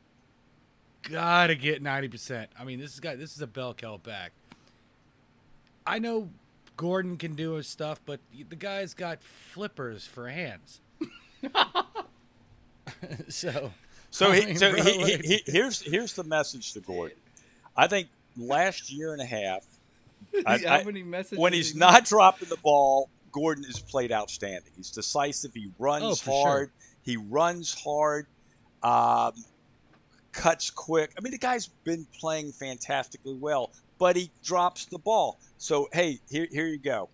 gotta 1.03 1.55
get 1.55 1.81
90. 1.81 2.07
percent 2.07 2.49
I 2.59 2.63
mean, 2.63 2.79
this 2.79 2.93
is 2.93 2.99
got 2.99 3.17
this 3.17 3.35
is 3.35 3.41
a 3.41 3.47
bell 3.47 3.73
cow 3.73 3.97
back. 3.97 4.31
I 5.85 5.99
know 5.99 6.29
Gordon 6.77 7.17
can 7.17 7.35
do 7.35 7.53
his 7.53 7.67
stuff, 7.67 8.01
but 8.05 8.19
the 8.49 8.55
guy's 8.55 8.93
got 8.93 9.21
flippers 9.23 10.05
for 10.05 10.27
hands. 10.29 10.81
so 13.29 13.71
So, 14.11 14.31
I 14.31 14.39
he, 14.41 14.55
so 14.55 14.71
bro, 14.73 14.83
he, 14.83 15.03
he, 15.05 15.17
he, 15.17 15.43
here's 15.45 15.81
here's 15.81 16.13
the 16.13 16.23
message 16.23 16.73
to 16.73 16.79
Gordon. 16.81 17.17
I 17.75 17.87
think 17.87 18.09
last 18.37 18.91
year 18.91 19.13
and 19.13 19.21
a 19.21 19.25
half, 19.25 19.65
I- 20.45 20.57
How 20.59 20.75
I- 20.75 20.83
many 20.83 21.03
messages? 21.03 21.39
when 21.39 21.53
he's 21.53 21.75
not 21.75 22.05
dropping 22.05 22.49
the 22.49 22.57
ball, 22.57 23.09
Gordon 23.31 23.63
has 23.65 23.79
played 23.79 24.11
outstanding. 24.11 24.71
He's 24.75 24.91
decisive. 24.91 25.53
He 25.53 25.71
runs 25.79 26.03
Oh, 26.03 26.15
for 26.15 26.23
sure. 26.31 26.47
hard. 26.47 26.71
He 27.03 27.17
runs 27.17 27.73
hard. 27.73 28.27
Um, 28.83 29.33
cuts 30.33 30.69
quick. 30.69 31.11
I 31.17 31.21
mean, 31.21 31.31
the 31.31 31.37
guy's 31.37 31.67
been 31.67 32.05
playing 32.19 32.51
fantastically 32.51 33.33
well, 33.35 33.71
but 33.97 34.15
he 34.15 34.29
drops 34.43 34.85
the 34.85 34.99
ball. 34.99 35.39
So 35.63 35.87
hey, 35.93 36.19
here 36.29 36.45
here 36.51 36.67
you 36.67 36.77
go. 36.77 37.07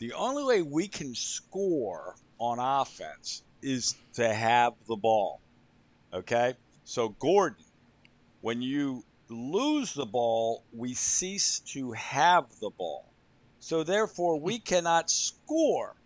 The 0.00 0.12
only 0.12 0.44
way 0.44 0.60
we 0.60 0.86
can 0.86 1.14
score 1.14 2.16
on 2.38 2.58
offense 2.58 3.42
is 3.62 3.96
to 4.16 4.34
have 4.34 4.74
the 4.86 4.96
ball. 4.96 5.40
Okay? 6.12 6.56
So 6.84 7.08
Gordon, 7.08 7.64
when 8.42 8.60
you 8.60 9.02
lose 9.30 9.94
the 9.94 10.04
ball, 10.04 10.62
we 10.74 10.92
cease 10.92 11.60
to 11.72 11.92
have 11.92 12.44
the 12.60 12.68
ball. 12.68 13.06
So 13.60 13.82
therefore, 13.82 14.38
we 14.38 14.58
cannot 14.72 15.10
score. 15.10 15.96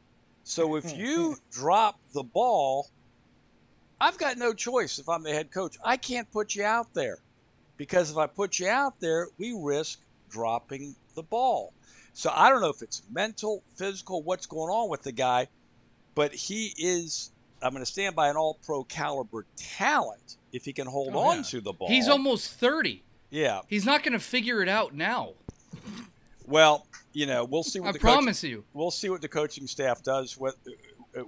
So 0.45 0.77
if 0.77 0.97
you 0.97 1.39
drop 1.51 1.99
the 2.15 2.23
ball, 2.23 2.89
I've 4.01 4.17
got 4.17 4.39
no 4.39 4.55
choice 4.55 5.01
if 5.01 5.09
I'm 5.09 5.25
the 5.25 5.33
head 5.33 5.51
coach. 5.51 5.77
I 5.85 5.97
can't 5.97 6.31
put 6.31 6.55
you 6.55 6.63
out 6.63 6.95
there 6.95 7.19
because 7.77 8.13
if 8.13 8.17
I 8.17 8.29
put 8.29 8.61
you 8.61 8.69
out 8.69 9.01
there, 9.01 9.27
we 9.39 9.59
risk 9.61 9.99
dropping 10.29 10.95
the 11.17 11.25
ball. 11.25 11.73
So 12.13 12.31
I 12.35 12.49
don't 12.51 12.61
know 12.61 12.69
if 12.71 12.83
it's 12.83 13.03
mental, 13.13 13.63
physical, 13.77 14.23
what's 14.23 14.47
going 14.47 14.71
on 14.71 14.89
with 14.91 15.03
the 15.03 15.13
guy, 15.13 15.47
but 16.15 16.33
he 16.35 16.73
is. 16.77 17.31
I'm 17.63 17.73
going 17.73 17.85
to 17.85 17.91
stand 17.91 18.17
by 18.17 18.29
an 18.31 18.37
all 18.37 18.59
pro 18.65 18.85
caliber 18.85 19.45
talent 19.57 20.37
if 20.53 20.65
he 20.65 20.73
can 20.73 20.87
hold 20.87 21.15
Oh, 21.15 21.19
on 21.19 21.37
yeah. 21.39 21.43
to 21.43 21.61
the 21.61 21.73
ball. 21.75 21.89
He's 21.89 22.09
almost 22.09 22.53
30. 22.55 23.03
Yeah. 23.31 23.61
He's 23.69 23.85
not 23.85 24.03
going 24.03 24.15
to 24.15 24.19
figure 24.19 24.63
it 24.63 24.69
out 24.69 24.95
now. 24.95 25.35
Well, 26.47 26.87
you 27.13 27.27
know, 27.27 27.45
we'll 27.45 27.63
see 27.63 27.81
what 27.81 27.91
I 27.91 27.93
the 27.93 27.99
coach- 27.99 28.13
promise 28.13 28.43
you. 28.43 28.65
we'll 28.73 28.91
see 28.91 29.09
what 29.11 29.21
the 29.21 29.29
coaching 29.29 29.67
staff 29.67 30.03
does 30.03 30.37
with 30.39 30.57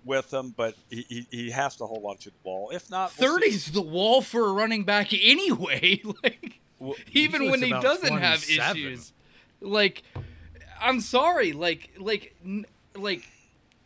with 0.04 0.32
him, 0.32 0.54
but 0.56 0.76
he, 0.90 1.04
he, 1.08 1.26
he 1.30 1.50
has 1.50 1.74
to 1.76 1.84
hold 1.86 2.04
on 2.04 2.16
to 2.18 2.30
the 2.30 2.36
ball. 2.44 2.70
If 2.72 2.88
not, 2.88 3.12
we'll 3.18 3.40
see. 3.40 3.70
the 3.72 3.82
wall 3.82 4.22
for 4.22 4.46
a 4.48 4.52
running 4.52 4.84
back 4.84 5.12
anyway. 5.12 6.00
like 6.24 6.60
Well, 6.78 6.94
even 7.12 7.50
when 7.50 7.62
he 7.62 7.70
doesn't 7.70 8.16
have 8.16 8.44
issues. 8.48 9.12
Like 9.60 10.02
I'm 10.82 11.00
sorry, 11.00 11.52
like 11.52 11.90
like 11.98 12.34
n- 12.44 12.66
like 12.94 13.24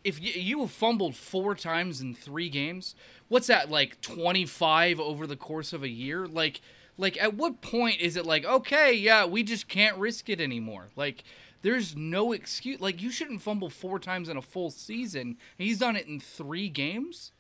if 0.05 0.21
you, 0.23 0.33
you 0.41 0.61
have 0.61 0.71
fumbled 0.71 1.17
four 1.17 1.55
times 1.55 2.01
in 2.01 2.15
3 2.15 2.49
games, 2.49 2.95
what's 3.29 3.49
that 3.49 3.71
like 3.71 4.01
25 4.01 5.01
over 5.01 5.27
the 5.27 5.37
course 5.37 5.73
of 5.73 5.83
a 5.83 5.89
year? 5.89 6.27
Like 6.27 6.61
like 6.97 7.21
at 7.21 7.35
what 7.35 7.61
point 7.61 8.01
is 8.01 8.17
it 8.17 8.25
like 8.27 8.45
okay, 8.45 8.93
yeah, 8.93 9.27
we 9.27 9.43
just 9.43 9.69
can't 9.69 9.97
risk 9.99 10.29
it 10.29 10.41
anymore? 10.41 10.89
Like 10.97 11.25
there's 11.63 11.97
no 11.97 12.33
excuse. 12.33 12.81
Like 12.81 13.03
you 13.03 13.11
shouldn't 13.11 13.43
fumble 13.43 13.71
four 13.71 13.99
times 13.99 14.29
in 14.29 14.37
a 14.37 14.43
full 14.43 14.71
season. 14.71 15.37
He's 15.59 15.79
done 15.79 15.97
it 15.97 16.07
in 16.07 16.21
3 16.21 16.69
games. 16.71 17.33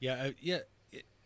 Yeah, 0.00 0.14
uh, 0.14 0.30
yeah. 0.40 0.58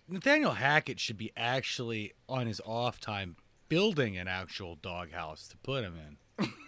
Nathaniel 0.08 0.52
Hackett 0.52 1.00
should 1.00 1.18
be 1.18 1.32
actually 1.36 2.14
on 2.28 2.46
his 2.46 2.60
off 2.64 2.98
time 2.98 3.36
building 3.68 4.16
an 4.16 4.28
actual 4.28 4.76
doghouse 4.76 5.48
to 5.48 5.56
put 5.58 5.84
him 5.84 5.94
in. 6.38 6.52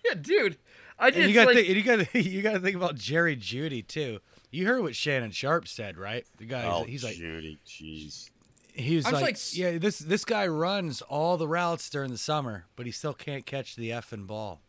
Yeah, 0.04 0.14
dude. 0.14 0.56
I 0.98 1.06
And 1.08 1.16
just 1.16 1.28
you 1.28 1.34
got 1.34 1.46
like, 1.46 1.56
to 1.56 1.66
you 1.66 1.82
got 1.82 2.06
to 2.06 2.22
you 2.22 2.42
got 2.42 2.52
to 2.52 2.60
think 2.60 2.76
about 2.76 2.94
Jerry 2.94 3.36
Jeudy 3.36 3.86
too. 3.86 4.20
You 4.50 4.66
heard 4.66 4.82
what 4.82 4.94
Shannon 4.96 5.30
Sharpe 5.30 5.68
said, 5.68 5.96
right? 5.98 6.24
The 6.38 6.44
guy 6.44 6.64
Oh, 6.66 6.84
he's 6.84 7.04
like 7.04 7.16
Jeudy, 7.16 7.58
jeez. 7.66 8.30
he 8.74 8.96
was 8.96 9.04
like, 9.10 9.22
like, 9.22 9.56
yeah, 9.56 9.78
this 9.78 9.98
this 9.98 10.24
guy 10.24 10.46
runs 10.46 11.02
all 11.02 11.36
the 11.36 11.46
routes 11.48 11.88
during 11.90 12.10
the 12.10 12.18
summer, 12.18 12.66
but 12.76 12.86
he 12.86 12.92
still 12.92 13.14
can't 13.14 13.46
catch 13.46 13.76
the 13.76 13.90
effing 13.90 14.26
ball. 14.26 14.60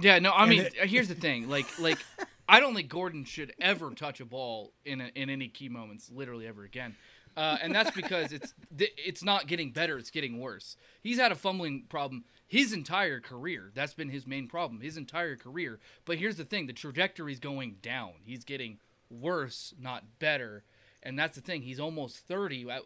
Yeah, 0.00 0.18
no, 0.20 0.30
I 0.30 0.42
And 0.42 0.50
mean, 0.50 0.60
it- 0.62 0.74
here's 0.88 1.08
the 1.08 1.14
thing. 1.14 1.48
Like, 1.48 1.66
like, 1.78 1.98
I 2.48 2.60
don't 2.60 2.74
think 2.74 2.88
Gordon 2.88 3.24
should 3.24 3.52
ever 3.60 3.90
touch 3.90 4.20
a 4.20 4.24
ball 4.24 4.72
in 4.84 5.00
a, 5.00 5.10
in 5.14 5.28
any 5.28 5.48
key 5.48 5.68
moments, 5.68 6.10
literally 6.12 6.46
ever 6.46 6.64
again. 6.64 6.96
Uh, 7.36 7.56
and 7.60 7.74
that's 7.74 7.90
because 7.90 8.32
it's 8.32 8.54
it's 8.78 9.22
not 9.22 9.46
getting 9.46 9.70
better; 9.72 9.98
it's 9.98 10.10
getting 10.10 10.38
worse. 10.40 10.76
He's 11.02 11.18
had 11.18 11.30
a 11.32 11.36
fumbling 11.36 11.84
problem 11.88 12.24
his 12.48 12.72
entire 12.72 13.20
career. 13.20 13.70
That's 13.74 13.94
been 13.94 14.08
his 14.08 14.26
main 14.26 14.48
problem 14.48 14.80
his 14.80 14.96
entire 14.96 15.36
career. 15.36 15.78
But 16.04 16.18
here's 16.18 16.36
the 16.36 16.44
thing: 16.44 16.66
the 16.66 16.72
trajectory's 16.72 17.38
going 17.38 17.76
down. 17.82 18.14
He's 18.24 18.42
getting 18.44 18.78
worse, 19.10 19.74
not 19.80 20.04
better. 20.18 20.64
And 21.02 21.16
that's 21.18 21.36
the 21.36 21.42
thing. 21.42 21.62
He's 21.62 21.78
almost 21.80 22.18
thirty. 22.26 22.66
How- 22.68 22.82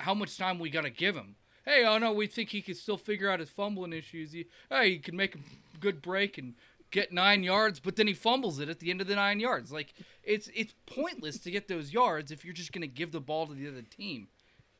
How 0.00 0.14
much 0.14 0.36
time 0.36 0.58
we 0.58 0.68
got 0.70 0.82
to 0.82 0.90
give 0.90 1.14
him? 1.14 1.36
Hey, 1.64 1.84
oh 1.86 1.98
no, 1.98 2.12
we 2.12 2.26
think 2.26 2.48
he 2.48 2.60
can 2.60 2.74
still 2.74 2.96
figure 2.96 3.30
out 3.30 3.38
his 3.38 3.50
fumbling 3.50 3.92
issues. 3.92 4.32
He, 4.32 4.46
hey, 4.68 4.90
he 4.94 4.98
can 4.98 5.14
make 5.16 5.36
a 5.36 5.38
good 5.78 6.02
break 6.02 6.36
and 6.38 6.54
get 6.90 7.12
nine 7.12 7.44
yards, 7.44 7.78
but 7.78 7.94
then 7.94 8.08
he 8.08 8.14
fumbles 8.14 8.58
it 8.58 8.68
at 8.68 8.80
the 8.80 8.90
end 8.90 9.00
of 9.00 9.06
the 9.06 9.14
nine 9.14 9.38
yards. 9.38 9.70
Like 9.70 9.94
it's 10.24 10.50
it's 10.56 10.74
pointless 10.86 11.38
to 11.38 11.52
get 11.52 11.68
those 11.68 11.92
yards 11.92 12.32
if 12.32 12.44
you're 12.44 12.52
just 12.52 12.72
gonna 12.72 12.88
give 12.88 13.12
the 13.12 13.20
ball 13.20 13.46
to 13.46 13.54
the 13.54 13.68
other 13.68 13.82
team. 13.82 14.26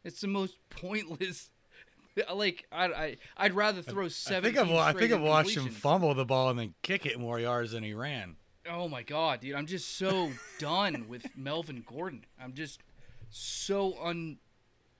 It's 0.03 0.21
the 0.21 0.27
most 0.27 0.57
pointless. 0.71 1.51
Like 2.33 2.67
I, 2.71 2.85
I 2.87 3.17
I'd 3.37 3.55
rather 3.55 3.81
throw 3.83 4.05
I 4.07 4.09
seven. 4.09 4.53
think 4.53 4.59
I've 4.69 4.71
I 4.75 4.93
think 4.93 5.13
I've 5.13 5.21
watched 5.21 5.57
him 5.57 5.69
fumble 5.71 6.13
the 6.15 6.25
ball 6.25 6.51
and 6.51 6.59
then 6.59 6.75
kick 6.83 7.07
it 7.07 7.19
more 7.19 7.39
yards 7.41 7.73
than 7.73 7.83
he 7.83 7.95
ran. 7.95 8.37
Oh 8.69 8.89
my 8.89 9.03
god, 9.03 9.41
dude! 9.41 9.55
I'm 9.55 9.67
just 9.67 9.97
so 9.97 10.31
done 10.59 11.07
with 11.09 11.27
Melvin 11.37 11.83
Gordon. 11.87 12.25
I'm 12.41 12.53
just 12.53 12.81
so 13.31 13.97
un. 14.03 14.39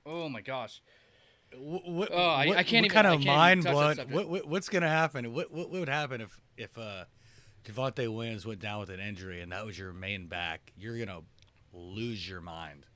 Oh 0.07 0.29
my 0.29 0.41
gosh. 0.41 0.81
What, 1.57 1.87
what, 1.87 2.09
Oh, 2.13 2.17
I- 2.17 2.47
what- 2.47 2.57
I 2.57 2.63
can't 2.63 2.85
what 2.85 2.93
even- 2.93 3.03
kind 3.03 3.07
of 3.09 3.25
mind 3.27 3.63
blowing? 3.65 3.99
What, 4.11 4.29
what 4.29 4.47
what's 4.49 4.69
gonna 4.69 4.89
happen? 4.89 5.33
What, 5.35 5.53
what 5.53 5.71
would 5.71 5.89
happen 5.89 6.21
if 6.23 6.41
if 6.57 6.77
uh, 6.79 7.05
Javonte 7.65 8.13
Williams 8.13 8.47
went 8.47 8.61
down 8.61 8.81
with 8.81 8.89
an 8.91 9.01
injury 9.01 9.43
and 9.43 9.53
that 9.53 9.67
was 9.67 9.79
your 9.79 9.93
main 9.93 10.27
back? 10.29 10.73
You're 10.77 10.99
gonna 10.99 11.21
lose 11.75 12.27
your 12.29 12.41
mind. 12.41 12.87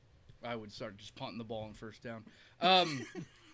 I 0.42 0.56
would 0.56 0.72
start 0.72 0.96
just 0.96 1.14
punting 1.16 1.38
the 1.38 1.44
ball 1.44 1.64
on 1.64 1.74
first 1.74 2.02
down. 2.02 2.24
Um, 2.60 3.04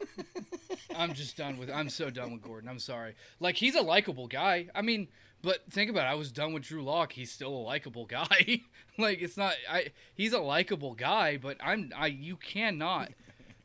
I'm 0.97 1.15
just 1.15 1.37
done 1.37 1.59
with. 1.59 1.71
I'm 1.71 1.89
so 1.89 2.11
done 2.11 2.33
with 2.33 2.43
Gordon. 2.43 2.69
I'm 2.69 2.79
sorry. 2.79 3.15
Like 3.41 3.57
he's 3.57 3.75
a 3.75 3.83
likable 3.83 4.27
guy. 4.27 4.69
I 4.75 4.83
mean, 4.83 5.09
but 5.43 5.61
think 5.71 5.91
about 5.91 6.07
it. 6.07 6.11
I 6.11 6.15
was 6.15 6.31
done 6.31 6.53
with 6.53 6.65
Drew 6.65 6.83
Lock. 6.83 7.13
He's 7.13 7.31
still 7.31 7.55
a 7.55 7.63
likable 7.63 8.07
guy. 8.07 8.63
like 8.99 9.23
it's 9.23 9.37
not. 9.37 9.55
I. 9.71 9.89
He's 10.15 10.33
a 10.33 10.41
likable 10.41 10.95
guy, 10.95 11.37
but 11.37 11.57
I'm. 11.63 11.93
I. 11.97 12.09
You 12.09 12.37
cannot. 12.37 13.13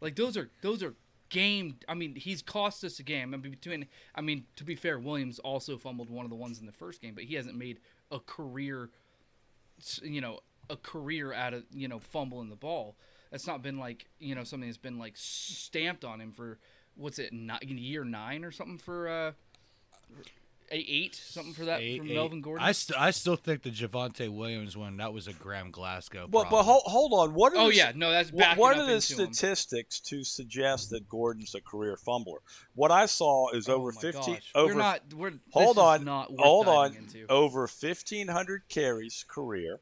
Like 0.02 0.16
those 0.16 0.38
are 0.38 0.50
those 0.62 0.84
are 0.84 0.94
game. 1.30 1.78
I 1.88 1.94
mean, 1.94 2.16
he's 2.16 2.42
cost 2.42 2.84
us 2.84 3.00
a 3.00 3.04
game. 3.04 3.34
I 3.34 3.38
mean, 3.38 3.52
between. 3.52 3.88
I 4.16 4.22
mean, 4.22 4.46
to 4.56 4.64
be 4.64 4.76
fair, 4.76 5.00
Williams 5.00 5.40
also 5.40 5.78
fumbled 5.78 6.10
one 6.10 6.26
of 6.26 6.30
the 6.30 6.36
ones 6.36 6.60
in 6.60 6.66
the 6.66 6.72
first 6.72 7.02
game, 7.02 7.14
but 7.14 7.26
he 7.26 7.36
hasn't 7.36 7.58
made 7.58 7.80
a 8.12 8.20
career 8.20 8.90
you 10.02 10.22
know 10.22 10.40
a 10.70 10.76
career 10.76 11.34
out 11.34 11.54
of 11.54 11.64
you 11.72 11.88
know 11.88 12.00
fumbling 12.00 12.50
the 12.50 12.56
ball. 12.56 12.96
That's 13.32 13.48
not 13.48 13.62
been 13.62 13.78
like 13.78 14.08
you 14.20 14.36
know 14.36 14.44
something 14.44 14.68
that's 14.70 14.78
been 14.78 14.98
like 15.00 15.14
stamped 15.16 16.04
on 16.06 16.22
him 16.22 16.32
for 16.32 16.60
what's 16.96 17.20
it 17.20 17.32
ni- 17.34 17.58
year 17.64 18.04
nine 18.04 18.44
or 18.44 18.52
something 18.52 18.78
for 18.78 19.08
uh 19.08 19.32
a- 20.70 20.76
eight 20.76 21.16
something 21.16 21.54
for 21.54 21.64
that 21.66 21.80
Eight- 21.80 22.00
from 22.00 22.10
eight- 22.10 22.14
Melvin 22.16 22.42
Gordon. 22.42 22.66
I, 22.66 22.74
st- 22.74 23.00
I 23.00 23.12
still 23.12 23.38
think 23.38 23.64
the 23.64 23.70
Javonte 23.70 24.28
Williams 24.30 24.76
one 24.76 24.98
that 24.98 25.14
was 25.14 25.28
a 25.28 25.34
Graham 25.34 25.72
Glasgow. 25.72 26.28
But 26.30 26.50
but 26.50 26.64
hold, 26.64 26.84
hold 26.86 27.14
on. 27.14 27.34
What 27.34 27.54
are 27.54 27.60
oh 27.60 27.70
the, 27.70 27.76
yeah, 27.76 27.94
no, 27.96 28.12
that's 28.12 28.32
What, 28.34 28.40
backing 28.42 28.62
what 28.62 28.76
up 28.76 28.84
are 28.84 28.86
the 28.88 28.96
into 28.96 29.14
him. 29.24 29.34
statistics 29.34 30.02
to 30.02 30.26
suggest 30.26 30.90
that 30.90 31.08
Gordon's 31.08 31.56
a 31.56 31.62
career 31.62 31.96
fumbler? 31.96 32.40
What 32.76 32.92
I 32.92 33.06
saw 33.06 33.50
is 33.52 33.70
Oh 33.70 33.76
over 33.76 33.94
my 33.94 34.02
15 34.02 34.34
gosh. 34.36 34.52
over 34.56 34.74
We're 34.74 34.80
not. 34.80 35.14
We're, 35.14 35.34
hold 35.52 35.78
on, 35.78 36.04
Not 36.04 36.32
hold 36.38 36.68
on. 36.68 36.96
Into. 36.98 37.26
over 37.30 37.62
1500 37.62 38.64
carries 38.68 39.24
career 39.30 39.80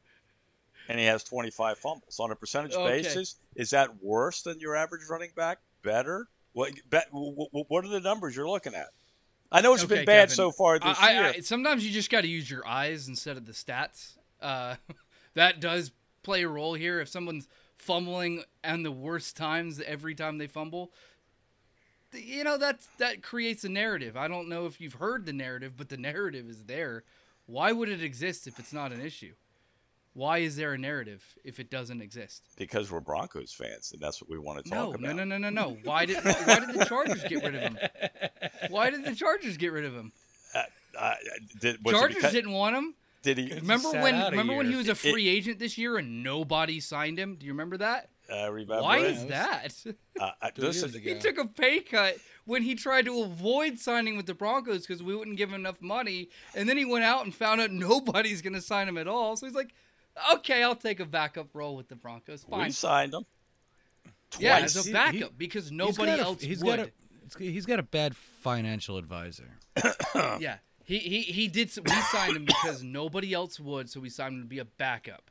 and 0.89 0.99
he 0.99 1.05
has 1.05 1.23
25 1.23 1.77
fumbles 1.77 2.19
on 2.19 2.31
a 2.31 2.35
percentage 2.35 2.73
Okay. 2.73 3.01
basis. 3.01 3.35
Is 3.55 3.69
that 3.71 3.89
worse 4.01 4.41
than 4.41 4.59
your 4.59 4.75
average 4.75 5.03
running 5.09 5.31
back? 5.35 5.59
Better? 5.83 6.27
What 6.53 6.73
bet, 6.89 7.07
wh- 7.11 7.47
wh- 7.51 7.69
what 7.69 7.85
are 7.85 7.89
the 7.89 7.99
numbers 7.99 8.35
you're 8.35 8.47
looking 8.47 8.73
at? 8.73 8.87
I 9.51 9.61
know 9.61 9.73
it's 9.73 9.83
Okay, 9.83 9.95
been 9.97 10.05
bad 10.05 10.29
Kevin. 10.29 10.35
so 10.35 10.51
far 10.51 10.79
this 10.79 10.97
I, 10.99 11.11
year. 11.11 11.23
I, 11.23 11.29
I, 11.29 11.39
sometimes 11.41 11.85
you 11.85 11.91
just 11.91 12.09
got 12.09 12.21
to 12.21 12.27
use 12.27 12.49
your 12.49 12.67
eyes 12.67 13.07
instead 13.07 13.37
of 13.37 13.45
the 13.45 13.51
stats. 13.51 14.17
Uh, 14.41 14.75
that 15.35 15.59
does 15.59 15.91
play 16.23 16.43
a 16.43 16.47
role 16.47 16.73
here. 16.73 16.99
If 16.99 17.09
someone's 17.09 17.47
fumbling 17.77 18.43
and 18.63 18.83
the 18.85 18.91
worst 18.91 19.37
times 19.37 19.81
every 19.85 20.15
time 20.15 20.37
they 20.37 20.47
fumble, 20.47 20.91
you 22.13 22.43
know 22.43 22.57
that's 22.57 22.87
that 22.97 23.21
creates 23.21 23.63
a 23.65 23.69
narrative. 23.69 24.15
I 24.15 24.27
don't 24.27 24.47
know 24.47 24.65
if 24.65 24.79
you've 24.79 24.93
heard 24.93 25.25
the 25.25 25.33
narrative, 25.33 25.73
but 25.77 25.89
the 25.89 25.97
narrative 26.11 26.49
is 26.49 26.63
there. 26.63 27.03
Why 27.45 27.71
would 27.71 27.89
it 27.89 28.01
exist 28.01 28.47
if 28.47 28.57
it's 28.59 28.73
not 28.73 28.91
an 28.91 29.01
issue? 29.01 29.33
Why 30.15 30.37
is 30.39 30.55
there 30.55 30.71
a 30.73 30.77
narrative 30.77 31.21
if 31.43 31.59
it 31.59 31.69
doesn't 31.69 32.01
exist? 32.01 32.41
Because 32.57 32.89
we're 32.89 33.01
Broncos 33.01 33.51
fans, 33.51 33.91
and 33.91 34.01
that's 34.01 34.21
what 34.21 34.29
we 34.31 34.39
want 34.39 34.63
to 34.63 34.69
talk 34.69 34.79
No, 34.79 34.89
about. 34.93 35.01
no, 35.01 35.11
no, 35.11 35.23
no, 35.25 35.37
no, 35.37 35.49
no. 35.49 35.77
Why 35.83 36.05
did 36.05 36.17
why 36.23 36.59
did 36.65 36.73
the 36.73 36.85
Chargers 36.85 37.21
get 37.25 37.43
rid 37.43 37.53
of 37.55 37.61
him? 37.61 37.77
Why 38.69 38.89
did 38.89 39.03
the 39.03 39.13
Chargers 39.13 39.57
get 39.57 39.73
rid 39.73 39.83
of 39.85 39.93
him? 39.93 40.11
Uh, 40.97 41.13
did, 41.59 41.83
was 41.83 41.93
Chargers 41.93 42.15
because- 42.15 42.31
didn't 42.31 42.53
want 42.53 42.77
him. 42.77 42.95
did 43.23 43.37
he? 43.37 43.53
Remember 43.55 43.89
sat 43.89 44.01
when? 44.03 44.15
out 44.15 44.27
a 44.29 44.31
Remember 44.31 44.55
when 44.55 44.69
he 44.71 44.75
was 44.77 44.87
a 44.87 44.95
free 44.95 45.27
agent 45.27 45.59
this 45.59 45.77
year 45.77 45.97
and 45.97 46.23
nobody 46.23 46.79
signed 46.79 47.19
him? 47.19 47.35
Do 47.35 47.45
you 47.45 47.51
remember 47.51 47.75
that? 47.77 48.07
Uh, 48.31 48.49
remember 48.51 48.81
Why 48.81 48.99
it? 48.99 49.11
is 49.11 49.25
that? 49.25 49.75
Uh, 50.19 50.31
I- 50.41 50.49
Two 50.55 50.61
listen. 50.61 50.89
He 50.91 51.15
took 51.19 51.37
a 51.37 51.45
pay 51.45 51.81
cut 51.81 52.15
when 52.45 52.63
he 52.63 52.73
tried 52.75 53.03
to 53.05 53.21
avoid 53.23 53.79
signing 53.79 54.15
with 54.15 54.27
the 54.27 54.33
Broncos 54.33 54.87
because 54.87 55.03
we 55.03 55.13
wouldn't 55.13 55.35
give 55.35 55.49
him 55.49 55.55
enough 55.55 55.81
money, 55.81 56.29
and 56.55 56.69
then 56.69 56.77
he 56.77 56.85
went 56.85 57.03
out 57.03 57.25
and 57.25 57.35
found 57.35 57.59
out 57.59 57.71
nobody's 57.73 58.41
going 58.41 58.53
to 58.53 58.61
sign 58.61 58.87
him 58.87 58.97
at 58.97 59.09
all. 59.09 59.35
So 59.35 59.45
he's 59.45 59.53
like, 59.55 59.73
"Okay, 60.35 60.63
I'll 60.63 60.75
take 60.75 60.99
a 60.99 61.05
backup 61.05 61.47
role 61.53 61.75
with 61.75 61.87
the 61.87 61.95
Broncos. 61.95 62.45
we 62.47 62.69
signed 62.71 63.13
him. 63.13 63.25
yeah, 64.39 64.59
as 64.59 64.87
a 64.87 64.91
backup 64.91 65.13
he- 65.31 65.35
because 65.37 65.65
He's 65.65 65.71
nobody 65.71 66.11
got 66.11 66.19
a- 66.19 66.23
else 66.23 66.41
he's 66.41 66.63
would." 66.63 66.77
Got 66.77 66.87
a, 66.87 67.43
he's 67.43 67.65
got 67.65 67.79
a 67.79 67.83
bad 67.83 68.15
financial 68.15 68.97
advisor. 68.97 69.49
yeah, 70.39 70.57
he 70.83 70.99
he 70.99 71.21
he 71.21 71.47
did. 71.47 71.71
We 71.83 71.91
signed 72.11 72.35
him 72.35 72.45
because 72.45 72.83
nobody 72.83 73.33
else 73.33 73.59
would, 73.59 73.89
so 73.89 73.99
we 73.99 74.09
signed 74.09 74.35
him 74.35 74.41
to 74.41 74.47
be 74.47 74.59
a 74.59 74.65
backup. 74.65 75.29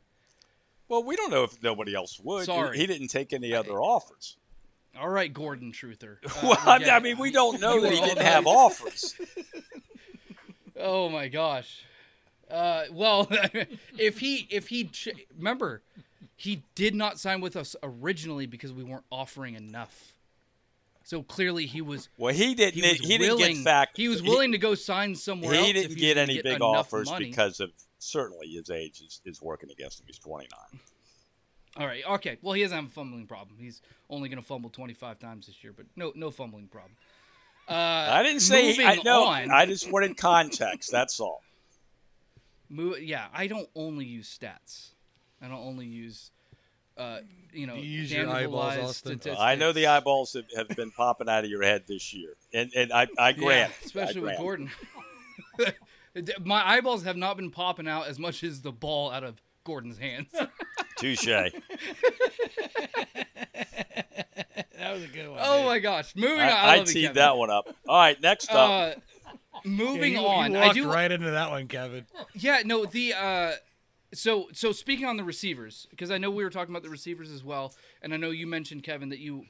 Well, 0.88 1.02
we 1.02 1.16
don't 1.16 1.30
know 1.30 1.44
if 1.44 1.62
nobody 1.62 1.94
else 1.94 2.20
would. 2.20 2.40
He- 2.40 2.44
Sorry. 2.46 2.76
He, 2.78 2.86
didn't 2.86 3.08
take 3.08 3.32
any 3.32 3.54
other 3.54 3.80
offers. 3.80 4.36
All 5.00 5.08
right, 5.08 5.32
Gordon 5.32 5.72
Truther. 5.72 6.18
Uh, 6.24 6.30
well, 6.42 6.50
we 6.66 6.72
I, 6.72 6.78
get 6.80 6.88
I 6.90 6.96
it. 6.98 7.02
mean, 7.02 7.18
we 7.18 7.30
don't 7.32 7.60
know 7.60 7.80
that 7.80 7.90
he 7.92 8.00
didn't 8.00 8.22
have 8.24 8.46
offers. 8.46 9.14
Oh 10.76 11.08
my 11.08 11.28
gosh. 11.28 11.84
Uh, 12.54 12.84
well, 12.92 13.26
if 13.98 14.18
he 14.20 14.46
if 14.50 14.68
he 14.68 14.84
ch- 14.84 15.08
remember, 15.36 15.82
he 16.36 16.62
did 16.74 16.94
not 16.94 17.18
sign 17.18 17.40
with 17.40 17.56
us 17.56 17.74
originally 17.82 18.46
because 18.46 18.72
we 18.72 18.84
weren't 18.84 19.04
offering 19.10 19.54
enough. 19.56 20.12
So 21.06 21.22
clearly 21.22 21.66
he 21.66 21.82
was 21.82 22.08
Well, 22.16 22.32
he 22.32 22.54
didn't. 22.54 22.74
he 22.74 22.80
He, 22.80 22.88
was 22.88 23.00
didn't 23.00 23.20
willing. 23.20 23.56
get 23.56 23.64
fact. 23.64 23.96
he 23.98 24.08
was 24.08 24.22
willing 24.22 24.52
to 24.52 24.58
go 24.58 24.74
sign 24.74 25.14
somewhere 25.14 25.54
else. 25.54 25.66
He 25.66 25.72
didn't 25.74 25.88
was 25.90 25.96
get 25.96 26.16
any 26.16 26.40
big 26.40 26.62
offers 26.62 27.10
money. 27.10 27.26
because 27.26 27.60
of 27.60 27.70
certainly 27.98 28.46
his 28.48 28.70
age 28.70 29.02
is, 29.02 29.20
is 29.26 29.42
working 29.42 29.70
against 29.70 30.00
him. 30.00 30.06
He's 30.06 30.18
29. 30.18 30.48
All 31.76 31.86
right, 31.86 32.04
okay. 32.08 32.38
Well, 32.40 32.54
he 32.54 32.62
doesn't 32.62 32.76
have 32.76 32.86
a 32.86 32.90
fumbling 32.90 33.26
problem. 33.26 33.56
He's 33.58 33.82
only 34.08 34.28
going 34.30 34.40
to 34.40 34.46
fumble 34.46 34.70
25 34.70 35.18
times 35.18 35.46
this 35.46 35.62
year, 35.62 35.74
but 35.76 35.84
no 35.96 36.12
no 36.14 36.30
fumbling 36.30 36.68
problem. 36.68 36.92
Uh, 37.68 37.72
I 37.74 38.22
didn't 38.22 38.40
say. 38.40 38.76
I 38.84 38.96
know. 39.02 39.26
I 39.26 39.66
just 39.66 39.90
wanted 39.90 40.16
context. 40.16 40.90
That's 40.90 41.18
all. 41.20 41.42
Mo- 42.74 42.96
yeah, 42.96 43.26
I 43.32 43.46
don't 43.46 43.68
only 43.74 44.04
use 44.04 44.28
stats. 44.38 44.90
I 45.40 45.46
don't 45.48 45.64
only 45.64 45.86
use, 45.86 46.30
uh, 46.96 47.18
you 47.52 47.66
know, 47.66 47.74
You 47.76 47.82
use 47.82 48.12
your 48.12 48.28
eyeballs, 48.28 48.76
Austin. 48.78 49.12
statistics. 49.18 49.40
I 49.40 49.54
know 49.54 49.72
the 49.72 49.86
eyeballs 49.86 50.32
have, 50.34 50.46
have 50.56 50.76
been 50.76 50.90
popping 50.90 51.28
out 51.28 51.44
of 51.44 51.50
your 51.50 51.62
head 51.62 51.84
this 51.86 52.12
year, 52.14 52.34
and 52.52 52.72
and 52.74 52.92
I 52.92 53.06
I 53.18 53.28
Yeah, 53.30 53.34
grant, 53.34 53.72
especially 53.84 54.20
I 54.20 54.24
with 54.24 54.36
grant. 54.36 54.40
Gordon. 54.40 54.70
My 56.44 56.66
eyeballs 56.68 57.02
have 57.04 57.16
not 57.16 57.36
been 57.36 57.50
popping 57.50 57.88
out 57.88 58.06
as 58.06 58.18
much 58.18 58.42
as 58.44 58.60
the 58.62 58.70
ball 58.72 59.10
out 59.10 59.24
of 59.24 59.40
Gordon's 59.64 59.98
hands. 59.98 60.28
Touche. 60.96 61.26
That 64.76 64.92
was 64.92 65.04
a 65.04 65.08
good 65.08 65.28
one. 65.30 65.38
oh 65.42 65.64
my 65.64 65.78
gosh! 65.78 66.14
Moving 66.14 66.40
on. 66.40 66.48
I, 66.48 66.50
I, 66.50 66.74
I 66.74 66.76
love 66.78 66.88
you, 66.88 66.92
teed 66.94 67.14
that 67.14 67.36
one 67.36 67.50
up. 67.50 67.66
All 67.88 67.96
right, 67.98 68.20
next 68.20 68.50
up. 68.50 68.70
Uh, 68.70 69.00
moving 69.64 70.14
you, 70.14 70.18
on, 70.20 70.52
You 70.52 70.58
I 70.58 70.72
do. 70.72 70.90
right 70.90 71.10
into 71.10 71.30
that 71.30 71.50
one, 71.50 71.68
Kevin. 71.68 72.06
Yeah, 72.34 72.62
no, 72.64 72.84
the 72.84 73.14
uh 73.14 73.52
so 74.12 74.48
so 74.52 74.72
speaking 74.72 75.06
on 75.06 75.16
the 75.16 75.24
receivers, 75.24 75.86
because 75.90 76.10
I 76.10 76.18
know 76.18 76.30
we 76.30 76.44
were 76.44 76.50
talking 76.50 76.72
about 76.72 76.82
the 76.82 76.90
receivers 76.90 77.30
as 77.30 77.42
well, 77.42 77.74
and 78.02 78.14
I 78.14 78.16
know 78.16 78.30
you 78.30 78.46
mentioned 78.46 78.82
Kevin 78.82 79.08
that 79.08 79.18
you 79.18 79.46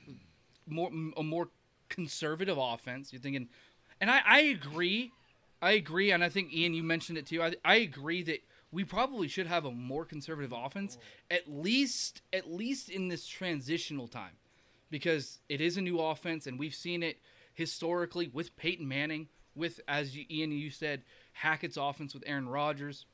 more 0.67 0.91
a 1.17 1.23
more 1.23 1.49
conservative 1.89 2.57
offense. 2.59 3.13
You're 3.13 3.21
thinking, 3.21 3.49
and 4.01 4.11
I 4.11 4.21
I 4.27 4.41
agree, 4.41 5.13
I 5.61 5.73
agree, 5.73 6.11
and 6.11 6.25
I 6.25 6.29
think 6.29 6.53
Ian 6.53 6.75
you 6.75 6.83
mentioned 6.83 7.19
it 7.19 7.27
too. 7.27 7.43
I 7.43 7.55
I 7.65 7.77
agree 7.77 8.23
that 8.23 8.43
we 8.73 8.85
probably 8.85 9.29
should 9.29 9.47
have 9.47 9.65
a 9.65 9.71
more 9.71 10.05
conservative 10.05 10.53
offense 10.53 10.99
at 11.31 11.49
least 11.49 12.23
at 12.33 12.51
least 12.51 12.89
in 12.89 13.09
this 13.09 13.27
transitional 13.27 14.09
time, 14.09 14.37
because 14.91 15.41
it 15.49 15.61
is 15.61 15.77
a 15.77 15.83
new 15.83 16.01
offense, 16.01 16.47
and 16.47 16.59
we've 16.59 16.75
seen 16.75 17.03
it 17.03 17.19
historically 17.53 18.29
with 18.33 18.57
Peyton 18.57 18.89
Manning, 18.89 19.29
with 19.55 19.81
as 19.89 20.17
you, 20.17 20.25
Ian 20.31 20.53
you 20.53 20.71
said 20.71 21.03
Hackett's 21.33 21.77
offense 21.77 22.15
with 22.15 22.25
Aaron 22.27 22.49
Rodgers 22.49 23.07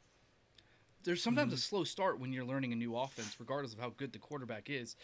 there's 1.04 1.22
sometimes 1.22 1.52
a 1.52 1.56
slow 1.56 1.84
start 1.84 2.20
when 2.20 2.32
you're 2.32 2.44
learning 2.44 2.72
a 2.72 2.76
new 2.76 2.96
offense, 2.96 3.36
regardless 3.38 3.72
of 3.72 3.80
how 3.80 3.92
good 3.96 4.12
the 4.12 4.18
quarterback 4.18 4.68
is. 4.68 4.96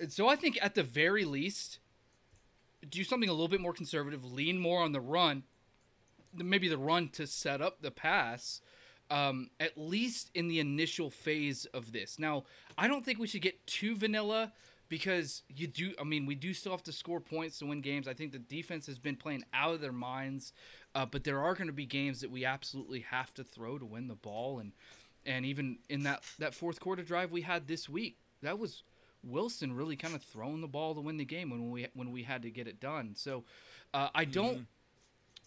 And 0.00 0.12
so 0.12 0.28
I 0.28 0.36
think 0.36 0.58
at 0.62 0.74
the 0.74 0.82
very 0.82 1.24
least, 1.24 1.78
do 2.88 3.04
something 3.04 3.28
a 3.28 3.32
little 3.32 3.48
bit 3.48 3.60
more 3.60 3.72
conservative, 3.72 4.24
lean 4.24 4.58
more 4.58 4.82
on 4.82 4.92
the 4.92 5.00
run, 5.00 5.42
maybe 6.34 6.68
the 6.68 6.78
run 6.78 7.08
to 7.10 7.26
set 7.26 7.60
up 7.60 7.82
the 7.82 7.90
pass, 7.90 8.62
um, 9.10 9.50
at 9.60 9.76
least 9.76 10.30
in 10.34 10.48
the 10.48 10.60
initial 10.60 11.10
phase 11.10 11.66
of 11.66 11.92
this. 11.92 12.18
Now, 12.18 12.44
I 12.78 12.88
don't 12.88 13.04
think 13.04 13.18
we 13.18 13.26
should 13.26 13.42
get 13.42 13.66
too 13.66 13.96
vanilla 13.96 14.52
because 14.92 15.40
you 15.48 15.66
do. 15.66 15.94
I 15.98 16.04
mean, 16.04 16.26
we 16.26 16.34
do 16.34 16.52
still 16.52 16.72
have 16.72 16.82
to 16.82 16.92
score 16.92 17.18
points 17.18 17.58
to 17.60 17.64
win 17.64 17.80
games. 17.80 18.06
I 18.06 18.12
think 18.12 18.30
the 18.30 18.38
defense 18.38 18.86
has 18.88 18.98
been 18.98 19.16
playing 19.16 19.42
out 19.54 19.72
of 19.72 19.80
their 19.80 19.90
minds, 19.90 20.52
uh, 20.94 21.06
but 21.06 21.24
there 21.24 21.40
are 21.40 21.54
going 21.54 21.68
to 21.68 21.72
be 21.72 21.86
games 21.86 22.20
that 22.20 22.30
we 22.30 22.44
absolutely 22.44 23.00
have 23.08 23.32
to 23.34 23.42
throw 23.42 23.78
to 23.78 23.86
win 23.86 24.06
the 24.06 24.14
ball, 24.14 24.58
and 24.58 24.72
and 25.24 25.46
even 25.46 25.78
in 25.88 26.02
that 26.02 26.22
that 26.38 26.54
fourth 26.54 26.78
quarter 26.78 27.02
drive 27.02 27.32
we 27.32 27.40
had 27.40 27.66
this 27.66 27.88
week, 27.88 28.18
that 28.42 28.58
was 28.58 28.82
Wilson 29.24 29.72
really 29.74 29.96
kind 29.96 30.14
of 30.14 30.20
throwing 30.20 30.60
the 30.60 30.68
ball 30.68 30.94
to 30.94 31.00
win 31.00 31.16
the 31.16 31.24
game 31.24 31.48
when 31.48 31.70
we 31.70 31.86
when 31.94 32.12
we 32.12 32.22
had 32.22 32.42
to 32.42 32.50
get 32.50 32.68
it 32.68 32.78
done. 32.78 33.14
So 33.16 33.44
uh, 33.94 34.08
I 34.14 34.26
don't. 34.26 34.66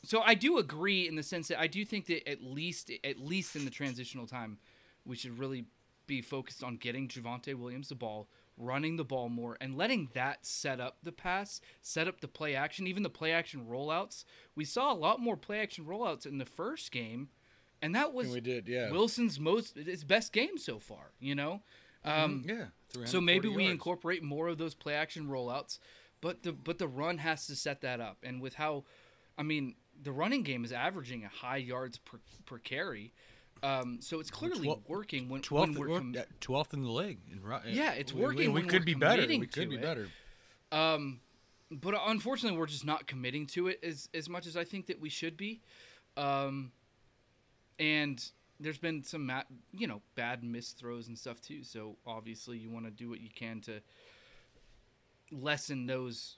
So 0.03 0.21
I 0.21 0.33
do 0.33 0.57
agree 0.57 1.07
in 1.07 1.15
the 1.15 1.23
sense 1.23 1.49
that 1.49 1.59
I 1.59 1.67
do 1.67 1.85
think 1.85 2.07
that 2.07 2.27
at 2.27 2.41
least 2.41 2.91
at 3.03 3.19
least 3.19 3.55
in 3.55 3.63
the 3.63 3.69
transitional 3.69 4.25
time, 4.25 4.57
we 5.05 5.15
should 5.15 5.37
really 5.37 5.65
be 6.07 6.23
focused 6.23 6.63
on 6.63 6.77
getting 6.77 7.07
Javonte 7.07 7.53
Williams 7.53 7.89
the 7.89 7.95
ball, 7.95 8.27
running 8.57 8.97
the 8.97 9.03
ball 9.03 9.29
more, 9.29 9.57
and 9.59 9.77
letting 9.77 10.09
that 10.13 10.45
set 10.45 10.79
up 10.79 10.97
the 11.03 11.11
pass, 11.11 11.61
set 11.81 12.07
up 12.07 12.21
the 12.21 12.27
play 12.27 12.55
action, 12.55 12.87
even 12.87 13.03
the 13.03 13.09
play 13.09 13.31
action 13.31 13.65
rollouts. 13.69 14.23
We 14.55 14.65
saw 14.65 14.91
a 14.91 14.95
lot 14.95 15.19
more 15.19 15.37
play 15.37 15.59
action 15.59 15.85
rollouts 15.85 16.25
in 16.25 16.37
the 16.37 16.45
first 16.45 16.91
game, 16.91 17.29
and 17.81 17.93
that 17.95 18.13
was 18.13 18.29
we 18.29 18.41
did, 18.41 18.67
yeah. 18.67 18.91
Wilson's 18.91 19.39
most 19.39 19.77
his 19.77 20.03
best 20.03 20.33
game 20.33 20.57
so 20.57 20.79
far. 20.79 21.11
You 21.19 21.35
know, 21.35 21.61
um, 22.03 22.43
yeah. 22.47 22.65
so 23.05 23.19
maybe 23.19 23.47
340 23.47 23.55
we 23.55 23.65
incorporate 23.65 24.23
more 24.23 24.47
of 24.47 24.57
those 24.57 24.75
play 24.75 24.93
action 24.93 25.27
rollouts, 25.27 25.79
but 26.21 26.43
the 26.43 26.51
but 26.51 26.77
the 26.77 26.87
run 26.87 27.17
has 27.17 27.47
to 27.47 27.55
set 27.55 27.81
that 27.81 27.99
up. 27.99 28.17
And 28.23 28.41
with 28.41 28.55
how, 28.55 28.85
I 29.37 29.43
mean, 29.43 29.75
the 30.01 30.11
running 30.11 30.43
game 30.43 30.63
is 30.63 30.71
averaging 30.71 31.23
a 31.23 31.29
high 31.29 31.57
yards 31.57 31.97
per, 31.97 32.19
per 32.45 32.57
carry, 32.59 33.13
um, 33.63 33.99
so 34.01 34.19
it's 34.19 34.29
clearly 34.31 34.63
Twel- 34.65 34.83
working 34.87 35.29
when, 35.29 35.41
when 35.49 35.73
we're 35.73 35.87
com- 35.99 36.15
twelfth 36.39 36.73
in 36.73 36.83
the 36.83 36.89
league. 36.91 37.19
in 37.31 37.41
Yeah, 37.73 37.93
it's 37.93 38.13
we- 38.13 38.19
we- 38.19 38.25
working 38.25 38.53
We, 38.53 38.61
when 38.61 38.69
could 38.69 38.85
be 38.85 38.93
better. 38.93 39.25
We 39.27 39.47
could 39.47 39.69
be 39.69 39.75
it. 39.77 39.81
better. 39.81 40.09
um, 40.71 41.19
but 41.71 41.95
unfortunately, 42.05 42.57
we're 42.59 42.67
just 42.67 42.85
not 42.85 43.07
committing 43.07 43.47
to 43.47 43.67
it 43.67 43.79
as 43.83 44.07
as 44.13 44.29
much 44.29 44.45
as 44.45 44.55
I 44.55 44.63
think 44.63 44.85
that 44.87 44.99
we 44.99 45.09
should 45.09 45.35
be. 45.37 45.61
Um, 46.15 46.71
and 47.79 48.23
there's 48.59 48.77
been 48.77 49.03
some 49.03 49.25
ma- 49.25 49.43
you 49.73 49.87
know 49.87 50.01
bad 50.15 50.43
missed 50.43 50.77
throws 50.77 51.07
and 51.07 51.17
stuff 51.17 51.41
too. 51.41 51.63
So 51.63 51.97
obviously, 52.05 52.57
you 52.57 52.69
want 52.69 52.85
to 52.85 52.91
do 52.91 53.09
what 53.09 53.19
you 53.19 53.29
can 53.33 53.61
to 53.61 53.81
lessen 55.31 55.85
those 55.87 56.37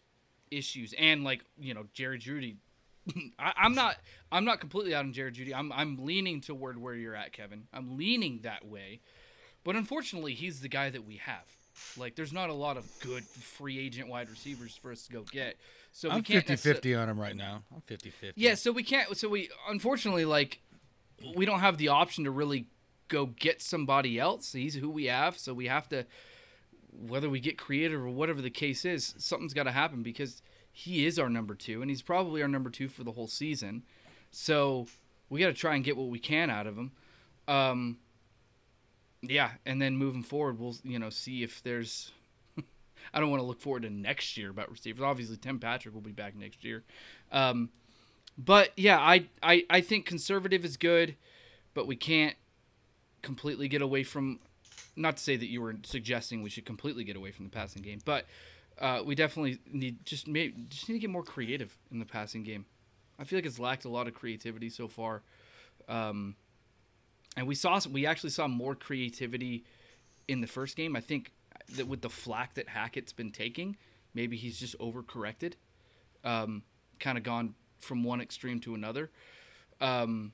issues. 0.51 0.93
And 0.97 1.23
like 1.23 1.43
you 1.59 1.73
know, 1.73 1.85
Jerry 1.93 2.19
Jeudy. 2.19 2.55
I, 3.39 3.53
I'm 3.57 3.73
not. 3.75 3.97
I'm 4.31 4.45
not 4.45 4.59
completely 4.59 4.93
out 4.93 5.05
on 5.05 5.13
Jared 5.13 5.35
Jeudy. 5.35 5.53
I'm. 5.53 5.71
I'm 5.71 5.97
leaning 6.05 6.41
toward 6.41 6.77
where 6.81 6.95
you're 6.95 7.15
at, 7.15 7.33
Kevin. 7.33 7.67
I'm 7.73 7.97
leaning 7.97 8.39
that 8.43 8.65
way, 8.67 9.01
but 9.63 9.75
unfortunately, 9.75 10.33
he's 10.33 10.61
the 10.61 10.69
guy 10.69 10.89
that 10.89 11.05
we 11.05 11.17
have. 11.17 11.45
Like, 11.95 12.15
there's 12.15 12.33
not 12.33 12.49
a 12.49 12.53
lot 12.53 12.75
of 12.77 12.85
good 13.01 13.23
free 13.23 13.77
agent 13.77 14.09
wide 14.09 14.29
receivers 14.29 14.75
for 14.75 14.91
us 14.91 15.05
to 15.05 15.13
go 15.13 15.23
get. 15.31 15.57
So 15.91 16.09
we 16.09 16.15
I'm 16.15 16.23
can't 16.23 16.45
50 16.45 16.53
necessa- 16.69 16.73
50 16.73 16.95
on 16.95 17.09
him 17.09 17.19
right 17.19 17.35
now. 17.35 17.61
I'm 17.73 17.81
50 17.81 18.09
50. 18.09 18.41
yeah, 18.41 18.55
so 18.55 18.71
we 18.71 18.83
can't. 18.83 19.15
So 19.15 19.29
we 19.29 19.49
unfortunately 19.69 20.25
like 20.25 20.59
we 21.35 21.45
don't 21.45 21.59
have 21.59 21.77
the 21.77 21.89
option 21.89 22.23
to 22.23 22.31
really 22.31 22.67
go 23.07 23.27
get 23.27 23.61
somebody 23.61 24.19
else. 24.19 24.51
He's 24.53 24.75
who 24.75 24.89
we 24.89 25.05
have, 25.05 25.37
so 25.37 25.53
we 25.53 25.67
have 25.67 25.87
to 25.89 26.05
whether 26.91 27.29
we 27.29 27.39
get 27.39 27.57
creative 27.57 28.01
or 28.01 28.09
whatever 28.09 28.41
the 28.41 28.49
case 28.49 28.83
is. 28.83 29.13
Something's 29.17 29.53
got 29.53 29.63
to 29.63 29.71
happen 29.71 30.01
because 30.03 30.41
he 30.77 31.07
is 31.07 31.17
our 31.17 31.27
number 31.27 31.55
two, 31.55 31.81
and 31.81 31.89
he's 31.89 32.03
probably 32.03 32.39
our 32.43 32.47
number 32.47 32.69
two 32.69 32.87
for 32.87 33.03
the 33.03 33.13
whole 33.13 33.25
season. 33.25 33.81
So 34.29 34.85
we 35.27 35.39
got 35.39 35.47
to 35.47 35.53
try 35.53 35.73
and 35.73 35.83
get 35.83 35.97
what 35.97 36.09
we 36.09 36.19
can 36.19 36.51
out 36.51 36.67
of 36.67 36.77
him. 36.77 36.91
Um, 37.47 37.97
yeah, 39.23 39.53
and 39.65 39.81
then 39.81 39.97
moving 39.97 40.21
forward, 40.21 40.59
we'll 40.59 40.75
you 40.83 40.99
know 40.99 41.09
see 41.09 41.41
if 41.41 41.63
there's. 41.63 42.11
I 43.13 43.19
don't 43.19 43.31
want 43.31 43.41
to 43.41 43.45
look 43.47 43.59
forward 43.59 43.81
to 43.83 43.89
next 43.89 44.37
year 44.37 44.51
about 44.51 44.69
receivers. 44.69 45.01
Obviously, 45.01 45.37
Tim 45.37 45.57
Patrick 45.57 45.95
will 45.95 46.01
be 46.01 46.11
back 46.11 46.35
next 46.35 46.63
year, 46.63 46.83
um, 47.31 47.69
but 48.37 48.69
yeah, 48.77 48.99
I, 48.99 49.29
I 49.41 49.65
I 49.71 49.81
think 49.81 50.05
conservative 50.05 50.63
is 50.63 50.77
good, 50.77 51.15
but 51.73 51.87
we 51.87 51.95
can't 51.95 52.35
completely 53.23 53.67
get 53.67 53.81
away 53.81 54.03
from. 54.03 54.41
Not 54.95 55.17
to 55.17 55.23
say 55.23 55.37
that 55.37 55.47
you 55.47 55.59
were 55.59 55.75
suggesting 55.81 56.43
we 56.43 56.51
should 56.51 56.65
completely 56.65 57.03
get 57.03 57.15
away 57.15 57.31
from 57.31 57.45
the 57.45 57.51
passing 57.51 57.81
game, 57.81 57.99
but 58.05 58.27
uh, 58.79 59.01
we 59.05 59.15
definitely 59.15 59.59
need 59.71 60.05
just 60.05 60.25
just 60.25 60.89
need 60.89 60.95
to 60.95 60.99
get 60.99 61.09
more 61.09 61.23
creative 61.23 61.77
in 61.91 61.99
the 61.99 62.05
passing 62.05 62.43
game. 62.43 62.65
I 63.19 63.23
feel 63.23 63.37
like 63.37 63.45
it's 63.45 63.59
lacked 63.59 63.85
a 63.85 63.89
lot 63.89 64.07
of 64.07 64.13
creativity 64.13 64.69
so 64.69 64.87
far. 64.87 65.23
Um, 65.89 66.35
and 67.35 67.47
we 67.47 67.55
saw 67.55 67.79
we 67.91 68.05
actually 68.05 68.29
saw 68.29 68.47
more 68.47 68.75
creativity 68.75 69.63
in 70.27 70.41
the 70.41 70.47
first 70.47 70.75
game. 70.75 70.95
I 70.95 71.01
think 71.01 71.31
that 71.75 71.87
with 71.87 72.01
the 72.01 72.09
flack 72.09 72.53
that 72.55 72.67
Hackett's 72.69 73.13
been 73.13 73.31
taking, 73.31 73.77
maybe 74.13 74.37
he's 74.37 74.59
just 74.59 74.77
overcorrected, 74.79 75.53
um, 76.23 76.63
kind 76.99 77.17
of 77.17 77.23
gone 77.23 77.55
from 77.79 78.03
one 78.03 78.21
extreme 78.21 78.59
to 78.61 78.75
another. 78.75 79.11
Um, 79.81 80.33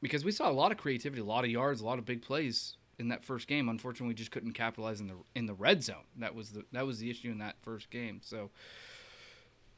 because 0.00 0.24
we 0.24 0.32
saw 0.32 0.50
a 0.50 0.52
lot 0.52 0.70
of 0.70 0.78
creativity, 0.78 1.20
a 1.20 1.24
lot 1.24 1.44
of 1.44 1.50
yards, 1.50 1.80
a 1.80 1.84
lot 1.84 1.98
of 1.98 2.04
big 2.04 2.22
plays 2.22 2.76
in 2.98 3.08
that 3.08 3.24
first 3.24 3.46
game. 3.48 3.68
Unfortunately, 3.68 4.08
we 4.08 4.14
just 4.14 4.30
couldn't 4.30 4.52
capitalize 4.52 5.00
in 5.00 5.08
the 5.08 5.16
in 5.34 5.46
the 5.46 5.54
red 5.54 5.82
zone. 5.82 6.04
That 6.18 6.34
was 6.34 6.50
the 6.50 6.64
that 6.72 6.86
was 6.86 6.98
the 6.98 7.10
issue 7.10 7.30
in 7.30 7.38
that 7.38 7.56
first 7.62 7.90
game. 7.90 8.20
So. 8.22 8.50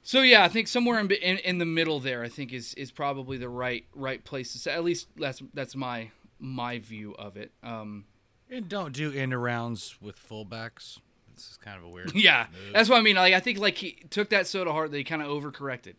So 0.02 0.20
yeah, 0.22 0.44
I 0.44 0.48
think 0.48 0.68
somewhere 0.68 1.00
in, 1.00 1.10
in, 1.10 1.38
in 1.38 1.58
the 1.58 1.64
middle 1.64 1.98
there, 1.98 2.22
I 2.22 2.28
think 2.28 2.52
is 2.52 2.74
is 2.74 2.92
probably 2.92 3.38
the 3.38 3.48
right 3.48 3.84
right 3.92 4.22
place 4.22 4.52
to 4.52 4.58
say. 4.58 4.72
At 4.72 4.84
least 4.84 5.08
that's 5.16 5.42
that's 5.52 5.74
my 5.74 6.10
my 6.38 6.78
view 6.78 7.16
of 7.18 7.36
it. 7.36 7.50
Um, 7.64 8.04
And 8.48 8.68
don't 8.68 8.92
do 8.92 9.10
end 9.12 9.32
arounds 9.32 10.00
with 10.00 10.16
fullbacks. 10.16 11.00
This 11.34 11.50
is 11.50 11.58
kind 11.60 11.76
of 11.76 11.82
a 11.84 11.88
weird. 11.88 12.12
yeah, 12.14 12.46
move. 12.52 12.72
that's 12.72 12.88
what 12.88 12.98
I 12.98 13.02
mean. 13.02 13.16
Like 13.16 13.34
I 13.34 13.40
think 13.40 13.58
like 13.58 13.76
he 13.78 13.98
took 14.10 14.30
that 14.30 14.46
so 14.46 14.62
to 14.62 14.70
heart 14.70 14.92
that 14.92 14.96
he 14.96 15.02
kind 15.02 15.22
of 15.22 15.28
overcorrected. 15.28 15.94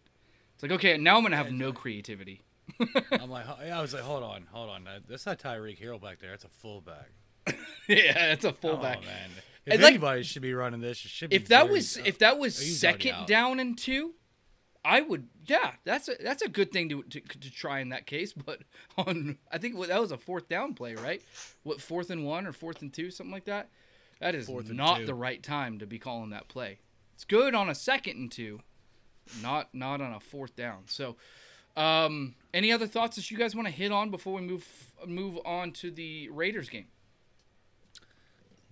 It's 0.54 0.64
like 0.64 0.72
okay, 0.72 0.98
now 0.98 1.18
I'm 1.18 1.24
gonna 1.24 1.36
have 1.36 1.52
no 1.52 1.74
creativity. 1.74 2.44
I'm 3.12 3.30
like, 3.30 3.46
I 3.48 3.82
was 3.82 3.94
like, 3.94 4.04
hold 4.04 4.24
on, 4.24 4.46
hold 4.52 4.70
on. 4.70 4.84
That- 4.86 5.08
That's 5.08 5.26
not 5.26 5.40
Tyreek 5.40 5.78
Hill 5.78 6.00
back 6.00 6.20
there. 6.20 6.32
That's 6.32 6.44
a 6.46 6.50
fullback. 6.50 7.10
yeah, 7.88 8.14
that's 8.30 8.46
a 8.46 8.52
fullback. 8.54 9.00
Oh 9.02 9.06
man, 9.06 9.30
if 9.66 9.74
And, 9.74 9.82
like, 9.82 9.92
anybody 9.92 10.24
should 10.24 10.42
be 10.42 10.54
running 10.54 10.82
this, 10.82 11.04
it 11.06 11.10
should 11.10 11.30
be. 11.30 11.36
if 11.38 11.48
that 11.48 11.64
Jerry- 11.64 11.72
was 11.74 11.98
if 11.98 12.20
that 12.20 12.38
was 12.38 12.60
Oh, 12.60 12.64
second 12.64 13.26
down 13.26 13.60
and 13.62 13.78
two, 13.78 14.14
I 14.84 15.02
would 15.02 15.28
yeah 15.46 15.72
that's 15.86 16.10
a 16.10 16.16
that's 16.22 16.42
a 16.42 16.50
good 16.50 16.72
thing 16.74 16.90
to 16.90 17.04
to, 17.04 17.22
to 17.22 17.52
try 17.52 17.80
in 17.80 17.90
that 17.90 18.06
case. 18.06 18.34
But 18.46 18.60
on 18.98 19.38
I 19.52 19.58
think 19.60 19.78
what- 19.78 19.88
that 19.88 20.02
was 20.02 20.12
a 20.12 20.18
fourth 20.18 20.50
down 20.50 20.74
play, 20.74 20.96
right? 20.96 21.22
What 21.64 21.80
fourth 21.82 22.10
and 22.10 22.26
one 22.26 22.46
or 22.46 22.52
fourth 22.52 22.82
and 22.82 22.94
two, 22.94 23.10
something 23.12 23.32
like 23.34 23.46
that. 23.46 23.70
That 24.20 24.34
is 24.36 24.48
Fourth 24.48 24.70
not 24.72 25.06
the 25.06 25.14
right 25.14 25.42
time 25.42 25.78
to 25.80 25.86
be 25.86 26.00
calling 26.00 26.32
that 26.32 26.48
play. 26.50 26.80
It's 27.14 27.24
good 27.24 27.54
on 27.56 27.70
a 27.70 27.76
second 27.76 28.18
and 28.18 28.32
two, 28.32 28.60
not 29.42 29.74
not 29.74 30.02
on 30.02 30.12
a 30.14 30.20
fourth 30.20 30.56
down. 30.58 30.84
So. 30.88 31.16
Um, 31.76 32.34
any 32.58 32.72
other 32.72 32.88
thoughts 32.88 33.16
that 33.16 33.30
you 33.30 33.38
guys 33.38 33.56
want 33.56 33.68
to 33.68 33.74
hit 33.74 33.92
on 33.92 34.10
before 34.10 34.34
we 34.34 34.42
move 34.42 34.66
move 35.06 35.38
on 35.46 35.72
to 35.74 35.92
the 35.92 36.28
Raiders 36.30 36.70
game? 36.70 36.88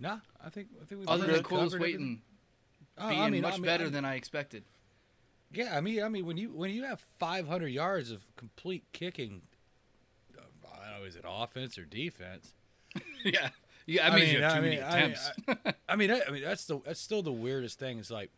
Nah, 0.00 0.18
I 0.44 0.50
think 0.50 0.68
I 0.82 0.84
think 0.84 1.00
we 1.02 1.06
Other 1.06 1.26
than 1.26 1.42
Corliss 1.42 1.74
Waitman 1.74 2.18
Oh, 2.98 3.08
being 3.08 3.20
I 3.20 3.30
mean, 3.30 3.42
much 3.42 3.54
I 3.54 3.56
mean, 3.58 3.64
better 3.66 3.86
I- 3.86 3.90
than 3.90 4.04
I 4.04 4.14
expected. 4.16 4.64
Yeah, 5.52 5.76
I 5.76 5.80
mean, 5.80 6.02
I 6.02 6.08
mean, 6.08 6.26
when 6.26 6.36
you 6.36 6.50
when 6.50 6.70
you 6.70 6.82
have 6.84 7.00
500 7.18 7.68
yards 7.68 8.10
of 8.10 8.24
complete 8.36 8.84
kicking, 8.92 9.42
uh, 10.36 10.40
I 10.74 10.90
don't 10.90 11.00
know, 11.00 11.06
is 11.06 11.14
it 11.14 11.24
offense 11.26 11.78
or 11.78 11.84
defense? 11.84 12.52
yeah, 13.24 13.50
yeah. 13.86 14.08
I, 14.10 14.16
mean, 14.16 14.28
you 14.28 14.42
have 14.42 14.52
too 14.52 14.58
I 14.58 14.60
many 14.60 14.76
mean, 14.76 14.84
I 14.84 14.94
mean, 14.94 15.12
attempts. 15.12 15.30
I, 15.88 15.96
mean, 15.96 16.10
I, 16.10 16.20
I 16.26 16.30
mean, 16.32 16.42
that's 16.42 16.64
the 16.64 16.80
that's 16.84 17.00
still 17.00 17.22
the 17.22 17.32
weirdest 17.32 17.78
thing. 17.78 17.98
Is 17.98 18.10
like 18.10 18.32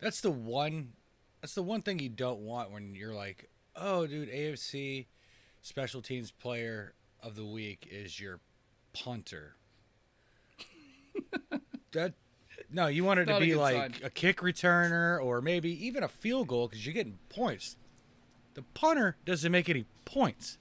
that's 0.00 0.20
the 0.20 0.30
one 0.30 0.92
that's 1.40 1.54
the 1.54 1.62
one 1.62 1.82
thing 1.82 1.98
you 1.98 2.08
don't 2.08 2.40
want 2.40 2.70
when 2.70 2.94
you're 2.94 3.14
like, 3.14 3.48
oh, 3.78 4.06
dude, 4.06 4.30
AFC 4.30 5.06
special 5.62 6.00
teams 6.02 6.30
player 6.30 6.94
of 7.22 7.34
the 7.36 7.44
week 7.44 7.88
is 7.90 8.20
your 8.20 8.40
punter. 8.92 9.56
that 11.92 12.14
no, 12.70 12.86
you 12.86 13.04
want 13.04 13.20
it 13.20 13.26
to 13.26 13.32
Not 13.32 13.42
a 13.42 13.44
be 13.44 13.54
like 13.54 13.76
sign. 13.76 13.94
a 14.04 14.10
kick 14.10 14.38
returner 14.38 15.22
or 15.22 15.40
maybe 15.40 15.70
even 15.86 16.02
a 16.02 16.08
field 16.08 16.48
goal 16.48 16.68
because 16.68 16.84
you're 16.86 16.94
getting 16.94 17.18
points. 17.28 17.76
The 18.54 18.62
punter 18.74 19.16
doesn't 19.24 19.52
make 19.52 19.68
any 19.68 19.84
points. 20.04 20.58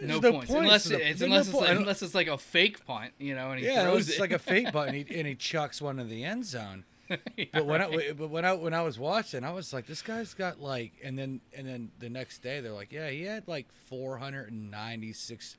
no, 0.00 0.18
There's 0.18 0.32
points 0.34 0.50
to 0.50 0.58
unless 0.58 0.84
the- 0.84 1.08
it's 1.08 1.20
there's 1.20 1.20
no 1.20 1.26
unless 1.26 1.46
it's 1.48 1.54
like, 1.56 1.76
unless 1.76 2.02
it's 2.02 2.14
like 2.14 2.26
a 2.28 2.38
fake 2.38 2.84
punt, 2.84 3.12
you 3.18 3.34
know, 3.34 3.50
and 3.52 3.60
he 3.60 3.66
Yeah, 3.66 3.82
it 3.82 3.84
throws 3.84 4.08
it. 4.10 4.20
like 4.20 4.32
a 4.32 4.38
fake 4.38 4.72
button, 4.72 4.94
he, 4.94 5.00
and 5.18 5.26
he 5.28 5.34
chucks 5.34 5.80
one 5.80 5.98
in 5.98 6.08
the 6.08 6.24
end 6.24 6.44
zone. 6.44 6.84
Yeah, 7.36 7.44
But 7.52 7.66
when 7.66 7.80
right. 7.80 8.10
I 8.10 8.12
but 8.12 8.30
when 8.30 8.44
I 8.44 8.52
when 8.54 8.74
I 8.74 8.82
was 8.82 8.98
watching, 8.98 9.44
I 9.44 9.52
was 9.52 9.72
like, 9.72 9.86
this 9.86 10.02
guy's 10.02 10.34
got 10.34 10.60
like, 10.60 10.92
and 11.02 11.18
then 11.18 11.40
and 11.56 11.66
then 11.66 11.90
the 11.98 12.08
next 12.08 12.38
day 12.42 12.60
they're 12.60 12.72
like, 12.72 12.92
yeah, 12.92 13.08
he 13.10 13.22
had 13.24 13.46
like 13.48 13.66
496 13.86 15.56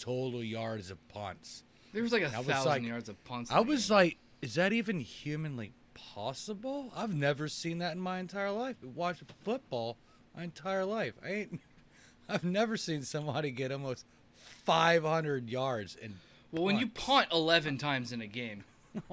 total 0.00 0.42
yards 0.44 0.90
of 0.90 0.98
punts. 1.08 1.62
there 1.92 2.02
was 2.02 2.12
like 2.12 2.22
a 2.22 2.26
I 2.26 2.42
thousand 2.42 2.66
like- 2.70 2.82
yards 2.82 3.08
of 3.08 3.22
punts. 3.24 3.50
I 3.50 3.60
was 3.60 3.88
game. 3.88 3.96
like, 3.96 4.16
is 4.42 4.54
that 4.54 4.72
even 4.72 5.00
humanly 5.00 5.72
possible? 5.94 6.92
I've 6.96 7.14
never 7.14 7.48
seen 7.48 7.78
that 7.78 7.92
in 7.92 8.00
my 8.00 8.18
entire 8.18 8.50
life. 8.50 8.76
Watched 8.94 9.22
football 9.44 9.96
my 10.36 10.44
entire 10.44 10.84
life. 10.84 11.14
I 11.24 11.28
ain't. 11.30 11.60
I've 12.28 12.44
never 12.44 12.76
seen 12.76 13.02
somebody 13.02 13.50
get 13.50 13.72
almost 13.72 14.04
500 14.36 15.48
yards 15.48 15.96
in. 15.96 16.14
well, 16.52 16.62
when 16.64 16.78
you 16.78 16.86
punt 16.88 17.28
eleven 17.32 17.78
times 17.78 18.12
in 18.12 18.20
a 18.20 18.26
game, 18.26 18.64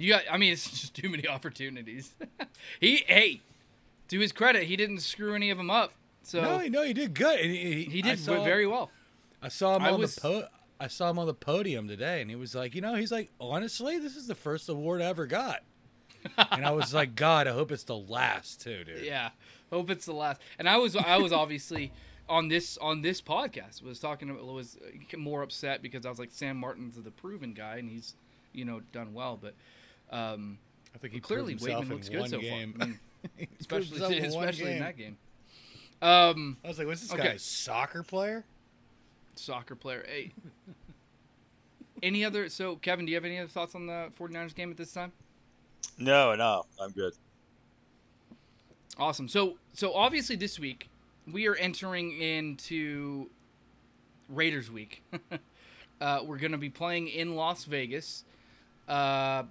you 0.00 0.12
got. 0.12 0.22
I 0.30 0.36
mean, 0.36 0.52
it's 0.52 0.68
just 0.70 0.94
too 1.02 1.08
many 1.08 1.26
opportunities. 1.28 2.14
he, 2.80 3.04
hey, 3.06 3.40
to 4.08 4.18
his 4.18 4.32
credit, 4.32 4.64
he 4.64 4.76
didn't 4.76 4.98
screw 5.00 5.34
any 5.34 5.50
of 5.50 5.58
them 5.58 5.70
up. 5.70 5.92
So 6.22 6.40
no, 6.42 6.58
no, 6.66 6.82
he 6.82 6.92
did 6.92 7.14
good. 7.14 7.40
and 7.40 7.50
He, 7.50 7.84
he 7.84 8.02
did 8.02 8.18
saw- 8.18 8.42
very 8.44 8.66
well. 8.66 8.90
I 9.42 9.48
saw 9.48 9.76
him 9.76 9.82
I 9.82 9.90
on 9.90 10.00
was- 10.00 10.16
the 10.16 10.20
po- 10.20 10.48
I 10.78 10.86
saw 10.88 11.10
him 11.10 11.18
on 11.18 11.26
the 11.26 11.34
podium 11.34 11.88
today, 11.88 12.20
and 12.22 12.30
he 12.30 12.36
was 12.36 12.54
like, 12.54 12.74
you 12.74 12.80
know, 12.80 12.94
he's 12.94 13.12
like, 13.12 13.28
honestly, 13.38 13.98
this 13.98 14.16
is 14.16 14.26
the 14.26 14.34
first 14.34 14.68
award 14.70 15.02
I 15.02 15.06
ever 15.06 15.26
got. 15.26 15.60
and 16.52 16.64
I 16.66 16.70
was 16.70 16.92
like, 16.94 17.14
God, 17.14 17.46
I 17.46 17.52
hope 17.52 17.70
it's 17.72 17.84
the 17.84 17.96
last 17.96 18.60
too, 18.62 18.84
dude. 18.84 19.00
Yeah, 19.04 19.30
hope 19.70 19.90
it's 19.90 20.06
the 20.06 20.12
last. 20.14 20.40
And 20.58 20.68
I 20.68 20.76
was 20.78 20.96
I 20.96 21.16
was 21.18 21.32
obviously 21.32 21.92
on 22.28 22.48
this 22.48 22.76
on 22.78 23.02
this 23.02 23.20
podcast 23.22 23.82
was 23.82 23.98
talking 23.98 24.30
about 24.30 24.44
was 24.44 24.76
more 25.16 25.42
upset 25.42 25.82
because 25.82 26.04
I 26.06 26.10
was 26.10 26.18
like 26.18 26.30
Sam 26.32 26.56
Martin's 26.58 26.96
the 26.96 27.10
proven 27.10 27.52
guy 27.54 27.76
and 27.76 27.88
he's 27.90 28.14
you 28.52 28.64
know 28.66 28.80
done 28.92 29.14
well, 29.14 29.38
but 29.40 29.54
um, 30.10 30.58
I 30.94 30.98
think 30.98 31.12
he 31.14 31.20
clearly 31.20 31.54
proved 31.54 31.70
Waitman 31.70 31.88
looks 31.90 32.08
good 32.08 32.28
so 32.30 32.38
game. 32.40 32.74
far. 32.78 32.86
I 32.86 32.90
mean, 32.90 32.98
He 33.36 33.46
proved 33.66 33.88
himself 33.90 34.10
especially 34.12 34.16
in 34.26 34.32
one 34.34 34.48
especially 34.48 34.72
in 34.72 34.78
that 34.80 34.96
game. 34.96 35.16
Um, 36.02 36.56
I 36.64 36.68
was 36.68 36.78
like, 36.78 36.86
what's 36.86 37.02
this 37.02 37.12
Okay. 37.12 37.22
guy? 37.22 37.36
Soccer 37.36 38.02
player? 38.02 38.44
soccer 39.36 39.74
player. 39.74 40.04
Hey. 40.06 40.32
Any 42.02 42.24
other 42.24 42.48
so 42.48 42.76
Kevin, 42.76 43.06
do 43.06 43.10
you 43.10 43.16
have 43.16 43.24
any 43.24 43.38
other 43.38 43.48
thoughts 43.48 43.74
on 43.74 43.86
the 43.86 44.10
49ers 44.18 44.54
game 44.54 44.70
at 44.70 44.76
this 44.76 44.92
time? 44.92 45.12
No, 45.98 46.34
no, 46.34 46.64
I'm 46.80 46.90
good. 46.90 47.12
Awesome. 48.98 49.28
So 49.28 49.56
so 49.72 49.94
obviously 49.94 50.36
this 50.36 50.58
week 50.58 50.88
we 51.30 51.46
are 51.46 51.54
entering 51.56 52.18
into 52.20 53.28
Raiders 54.28 54.70
week. 54.70 55.02
uh, 56.00 56.20
we're 56.24 56.38
going 56.38 56.52
to 56.52 56.58
be 56.58 56.70
playing 56.70 57.08
in 57.08 57.34
Las 57.34 57.64
Vegas 57.64 58.24
uh, 58.88 59.44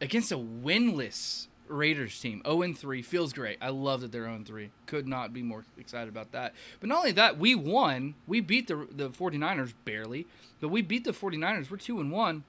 against 0.00 0.32
a 0.32 0.36
winless 0.36 1.46
Raiders 1.68 2.18
team. 2.18 2.42
0 2.44 2.62
and 2.62 2.76
3 2.76 3.02
feels 3.02 3.32
great. 3.32 3.58
I 3.60 3.68
love 3.68 4.00
that 4.00 4.10
they're 4.12 4.24
0 4.24 4.34
and 4.34 4.46
3. 4.46 4.70
Could 4.86 5.06
not 5.06 5.32
be 5.32 5.42
more 5.42 5.64
excited 5.78 6.08
about 6.08 6.32
that. 6.32 6.52
But 6.80 6.88
not 6.88 6.98
only 6.98 7.12
that, 7.12 7.38
we 7.38 7.54
won. 7.54 8.14
We 8.26 8.40
beat 8.40 8.66
the 8.66 8.88
the 8.90 9.10
49ers 9.10 9.74
barely, 9.84 10.26
but 10.60 10.68
we 10.68 10.82
beat 10.82 11.04
the 11.04 11.12
49ers. 11.12 11.70
We're 11.70 11.76
2 11.76 12.00
and 12.00 12.10
1. 12.10 12.44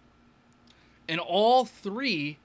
And 1.07 1.19
all 1.19 1.65
3 1.65 2.37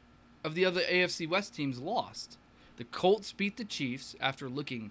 of 0.44 0.54
the 0.54 0.64
other 0.64 0.82
AFC 0.82 1.28
West 1.28 1.54
teams 1.54 1.78
lost. 1.78 2.38
The 2.76 2.84
Colts 2.84 3.32
beat 3.32 3.56
the 3.56 3.64
Chiefs 3.64 4.14
after 4.20 4.48
looking 4.48 4.90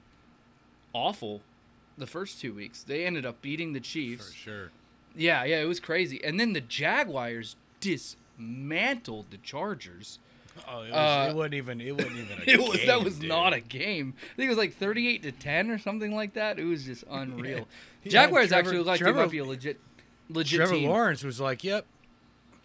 awful 0.91 1.41
the 1.97 2.07
first 2.07 2.41
2 2.41 2.53
weeks. 2.53 2.84
They 2.84 3.05
ended 3.05 3.26
up 3.26 3.41
beating 3.41 3.74
the 3.74 3.80
Chiefs. 3.80 4.30
For 4.30 4.36
sure. 4.36 4.72
Yeah, 5.16 5.43
yeah, 5.43 5.61
it 5.61 5.68
was 5.68 5.80
crazy. 5.80 6.24
And 6.24 6.39
then 6.39 6.53
the 6.53 6.61
Jaguars 6.61 7.55
dismantled 8.38 9.27
the 9.31 9.38
Chargers. 9.38 10.19
Oh, 10.69 10.81
it, 10.83 10.91
was, 10.91 10.93
Uh, 10.93 11.27
it 11.31 11.36
wasn't 11.36 11.53
even. 11.55 11.81
It 11.81 11.91
wasn't 11.97 12.17
even. 12.17 12.38
A 12.39 12.43
It 12.51 12.59
was 12.59 12.86
that 12.86 13.03
was 13.03 13.19
dude. 13.19 13.27
not 13.29 13.53
a 13.53 13.59
game. 13.59 14.13
I 14.33 14.36
think 14.38 14.45
it 14.47 14.49
was 14.49 14.57
like 14.57 14.75
38 14.77 15.23
to 15.23 15.31
10 15.33 15.69
or 15.69 15.77
something 15.77 16.15
like 16.15 16.33
that. 16.36 16.59
It 16.59 16.63
was 16.63 16.86
just 16.86 17.03
unreal. 17.09 17.67
Yeah, 18.03 18.11
Jaguars 18.11 18.49
Trevor- 18.49 18.59
actually 18.59 18.77
look 18.77 18.88
like 18.88 18.99
Trevor- 18.99 19.17
they 19.19 19.23
might 19.25 19.31
be 19.31 19.38
a 19.39 19.45
legit 19.45 19.79
legit 20.29 20.57
Trevor 20.57 20.73
team. 20.75 20.89
Lawrence 20.89 21.23
was 21.23 21.39
like, 21.41 21.63
"Yep, 21.63 21.86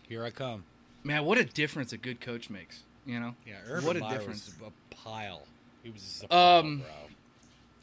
here 0.08 0.24
I 0.24 0.30
come." 0.30 0.64
Man, 1.02 1.24
what 1.24 1.38
a 1.38 1.44
difference 1.44 1.92
a 1.92 1.96
good 1.96 2.20
coach 2.20 2.48
makes, 2.50 2.82
you 3.06 3.18
know? 3.18 3.34
Yeah, 3.46 3.54
Urban 3.66 3.86
what 3.86 3.96
a 3.96 4.00
Meyer 4.00 4.18
difference. 4.18 4.46
was 4.60 4.68
a 4.68 4.94
pile. 4.94 5.42
He 5.82 5.90
was 5.90 6.02
just 6.02 6.24
a 6.24 6.28
pile, 6.28 6.58
Um, 6.60 6.78
bro. 6.80 6.86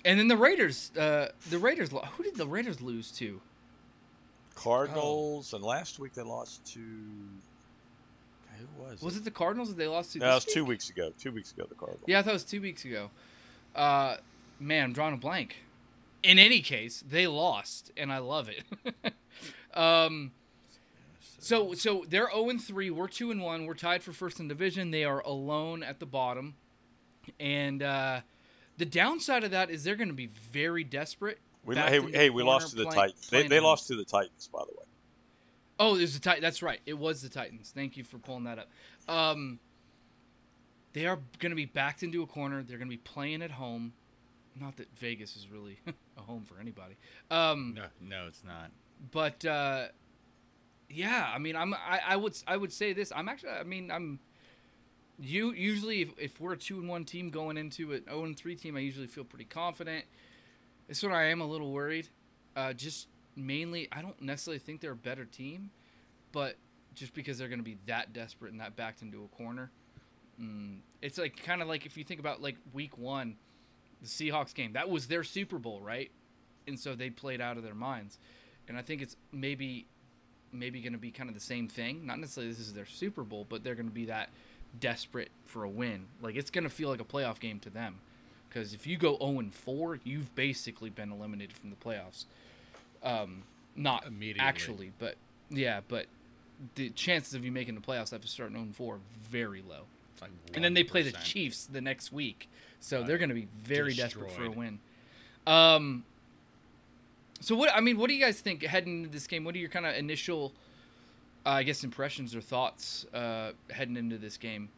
And 0.06 0.20
then 0.20 0.28
the 0.30 0.38
Raiders 0.38 0.92
uh 0.98 1.30
the 1.50 1.58
Raiders 1.58 1.90
who 1.92 2.24
did 2.24 2.36
the 2.38 2.48
Raiders 2.48 2.80
lose 2.80 3.12
to? 3.14 3.42
Cardinals, 4.56 5.54
and 5.54 5.64
last 5.64 6.00
week 6.00 6.14
they 6.14 6.22
lost 6.24 6.66
to. 6.74 6.80
Who 8.60 8.84
was? 8.84 9.02
Was 9.02 9.18
it 9.18 9.24
the 9.24 9.32
Cardinals 9.32 9.70
that 9.70 9.78
they 9.78 9.88
lost 9.88 10.14
to? 10.14 10.20
No, 10.20 10.26
it 10.26 10.34
this 10.36 10.46
was 10.46 10.54
two 10.54 10.66
weeks 10.66 10.90
ago. 10.90 11.12
Two 11.20 11.32
weeks 11.32 11.52
ago, 11.52 11.66
the 11.68 11.76
Cardinals. 11.76 12.04
Yeah, 12.08 12.20
I 12.20 12.22
thought 12.22 12.32
it 12.32 12.34
was 12.34 12.44
two 12.44 12.62
weeks 12.62 12.86
ago. 12.86 13.10
Uh, 13.76 14.18
man, 14.60 14.86
I'm 14.86 14.94
drawing 14.94 15.14
a 15.14 15.18
blank. 15.18 15.58
In 16.24 16.40
any 16.40 16.62
case, 16.62 17.04
they 17.08 17.28
lost, 17.28 17.92
and 17.96 18.12
I 18.12 18.18
love 18.18 18.50
it. 18.50 19.14
um, 19.74 20.32
so 21.40 21.74
so 21.74 22.06
they're 22.10 22.30
0 22.32 22.50
and 22.50 22.62
3. 22.62 22.90
We're 22.90 23.08
2 23.08 23.32
and 23.32 23.42
1. 23.42 23.66
We're 23.66 23.74
tied 23.76 24.04
for 24.04 24.12
first 24.12 24.40
in 24.40 24.48
division. 24.48 24.92
They 24.92 25.04
are 25.04 25.22
alone 25.22 25.84
at 25.84 26.00
the 26.00 26.06
bottom. 26.06 26.56
And 27.40 27.84
uh, 27.84 28.22
the 28.78 28.86
downside 28.86 29.44
of 29.44 29.52
that 29.52 29.70
is 29.70 29.84
they're 29.84 29.96
going 29.96 30.08
to 30.10 30.14
be 30.14 30.28
very 30.28 30.84
desperate. 30.84 31.40
We, 31.64 31.76
hey, 31.76 32.02
hey, 32.12 32.30
we 32.30 32.44
lost 32.44 32.72
to 32.72 32.78
the 32.78 32.86
Titans. 32.86 33.30
They, 33.30 33.48
they 33.48 33.60
lost 33.60 33.88
to 33.88 33.96
the 33.96 34.06
Titans, 34.06 34.50
by 34.52 34.60
the 34.60 34.72
way. 34.72 34.87
Oh, 35.80 35.96
it 35.96 36.02
was 36.02 36.14
the 36.14 36.20
Titans. 36.20 36.42
That's 36.42 36.62
right. 36.64 36.80
It 36.86 36.98
was 36.98 37.22
the 37.22 37.30
Titans. 37.30 37.72
Thank 37.74 37.98
you 37.98 38.04
for 38.04 38.18
pulling 38.18 38.46
that 38.46 38.58
up. 38.60 38.70
Um, 39.08 39.60
they 40.94 41.06
are 41.06 41.20
going 41.40 41.52
to 41.52 41.56
be 41.56 41.66
backed 41.66 42.02
into 42.04 42.24
a 42.24 42.28
corner. 42.28 42.64
They're 42.64 42.78
going 42.80 42.90
to 42.90 42.96
be 42.96 43.02
playing 43.04 43.42
at 43.44 43.52
home. 43.52 43.94
Not 44.60 44.78
that 44.78 44.88
Vegas 44.98 45.36
is 45.36 45.48
really 45.52 45.78
a 46.18 46.22
home 46.22 46.44
for 46.44 46.60
anybody. 46.60 46.96
Um, 47.30 47.74
No, 47.76 47.86
no, 48.02 48.26
it's 48.28 48.44
not. 48.44 48.72
but 49.12 49.46
uh, 49.46 49.88
yeah, 50.90 51.30
I 51.34 51.38
mean, 51.38 51.56
I'm 51.56 51.74
I, 51.76 52.00
I 52.08 52.16
would 52.16 52.36
I 52.48 52.58
would 52.58 52.74
say 52.74 52.94
this. 52.94 53.12
I'm 53.16 53.30
actually 53.30 53.52
I 53.52 53.64
mean 53.64 53.92
I'm 53.92 54.20
you 55.20 55.52
usually 55.52 56.02
if, 56.02 56.10
if 56.18 56.42
we're 56.42 56.54
a 56.54 56.58
two 56.58 56.80
and 56.80 56.88
one 56.90 57.04
team 57.06 57.30
going 57.30 57.58
into 57.58 57.94
an 57.94 58.06
zero 58.06 58.24
and 58.24 58.36
three 58.38 58.56
team, 58.56 58.76
I 58.76 58.80
usually 58.80 59.06
feel 59.08 59.24
pretty 59.26 59.46
confident. 59.46 60.06
This 60.88 61.04
one 61.04 61.12
I 61.12 61.26
am 61.26 61.42
a 61.42 61.46
little 61.46 61.72
worried. 61.72 62.08
Uh, 62.56 62.74
just 62.74 63.08
mainly, 63.38 63.88
I 63.92 64.02
don't 64.02 64.20
necessarily 64.22 64.60
think 64.60 64.82
they're 64.82 64.92
a 64.92 64.96
better 64.96 65.26
team, 65.26 65.70
but 66.32 66.56
just 66.96 67.14
because 67.14 67.38
they're 67.38 67.48
going 67.48 67.60
to 67.60 67.66
be 67.66 67.78
that 67.86 68.12
desperate 68.12 68.52
and 68.52 68.60
that 68.60 68.76
backed 68.76 69.02
into 69.02 69.24
a 69.24 69.28
corner, 69.38 69.72
mm, 70.42 70.80
it's 71.02 71.18
like 71.18 71.42
kind 71.44 71.62
of 71.62 71.68
like 71.68 71.86
if 71.86 71.96
you 71.98 72.04
think 72.04 72.20
about 72.20 72.42
like 72.42 72.56
week 72.74 72.98
one, 72.98 73.36
the 74.02 74.08
Seahawks 74.08 74.54
game. 74.54 74.74
That 74.74 74.90
was 74.90 75.08
their 75.08 75.24
Super 75.24 75.58
Bowl, 75.58 75.80
right? 75.82 76.12
And 76.68 76.80
so 76.80 76.96
they 76.96 77.10
played 77.10 77.42
out 77.42 77.58
of 77.58 77.64
their 77.64 77.76
minds. 77.76 78.18
And 78.68 78.78
I 78.78 78.82
think 78.82 79.02
it's 79.02 79.16
maybe 79.32 79.88
maybe 80.52 80.82
going 80.82 80.94
to 80.94 81.00
be 81.00 81.12
kind 81.12 81.30
of 81.30 81.36
the 81.36 81.42
same 81.42 81.68
thing. 81.68 82.06
Not 82.06 82.20
necessarily 82.20 82.52
this 82.52 82.60
is 82.60 82.74
their 82.74 82.86
Super 82.86 83.24
Bowl, 83.24 83.46
but 83.48 83.64
they're 83.64 83.76
going 83.76 83.88
to 83.88 83.94
be 83.94 84.06
that 84.06 84.30
desperate 84.80 85.30
for 85.46 85.64
a 85.64 85.70
win. 85.70 86.06
Like 86.22 86.36
it's 86.36 86.50
going 86.50 86.64
to 86.64 86.70
feel 86.70 86.90
like 86.90 87.02
a 87.02 87.06
playoff 87.06 87.40
game 87.40 87.60
to 87.62 87.70
them. 87.70 88.00
Because 88.50 88.74
if 88.74 88.88
you 88.88 88.98
go 88.98 89.18
0 89.18 89.40
and 89.40 89.54
4, 89.54 90.00
you've 90.04 90.34
basically 90.34 90.90
been 90.90 91.12
eliminated 91.12 91.56
from 91.56 91.70
the 91.70 91.76
playoffs. 91.76 92.26
Um, 93.04 93.44
not 93.76 94.08
Immediately. 94.08 94.42
actually, 94.42 94.92
but 94.98 95.16
yeah, 95.50 95.82
but 95.88 96.08
the 96.76 96.90
chances 96.92 97.34
of 97.34 97.46
you 97.46 97.52
making 97.52 97.76
the 97.76 97.82
playoffs 97.82 98.14
after 98.14 98.28
starting 98.28 98.56
0 98.56 98.68
4 98.74 98.96
are 98.96 99.00
very 99.30 99.62
low. 99.62 99.82
Like 100.22 100.32
And 100.56 100.64
then 100.64 100.74
they 100.74 100.84
play 100.84 101.04
the 101.04 101.12
Chiefs 101.12 101.66
the 101.66 101.82
next 101.82 102.12
week, 102.12 102.50
so 102.80 103.04
they're 103.04 103.20
going 103.20 103.30
to 103.30 103.36
be 103.36 103.48
very 103.64 103.94
desperate 103.94 104.32
for 104.32 104.46
a 104.46 104.50
win. 104.50 104.80
Um, 105.46 106.04
so 107.40 107.56
what 107.56 107.70
I 107.74 107.82
mean, 107.82 107.98
what 107.98 108.08
do 108.08 108.16
you 108.16 108.24
guys 108.24 108.40
think 108.40 108.64
heading 108.64 109.00
into 109.00 109.10
this 109.10 109.28
game? 109.28 109.44
What 109.44 109.54
are 109.56 109.60
your 109.60 109.70
kind 109.70 109.86
of 109.86 109.96
initial, 109.96 110.54
uh, 111.46 111.50
I 111.50 111.64
guess, 111.64 111.84
impressions 111.84 112.36
or 112.36 112.42
thoughts 112.42 113.06
uh, 113.14 113.52
heading 113.70 113.96
into 113.96 114.18
this 114.18 114.38
game? 114.38 114.70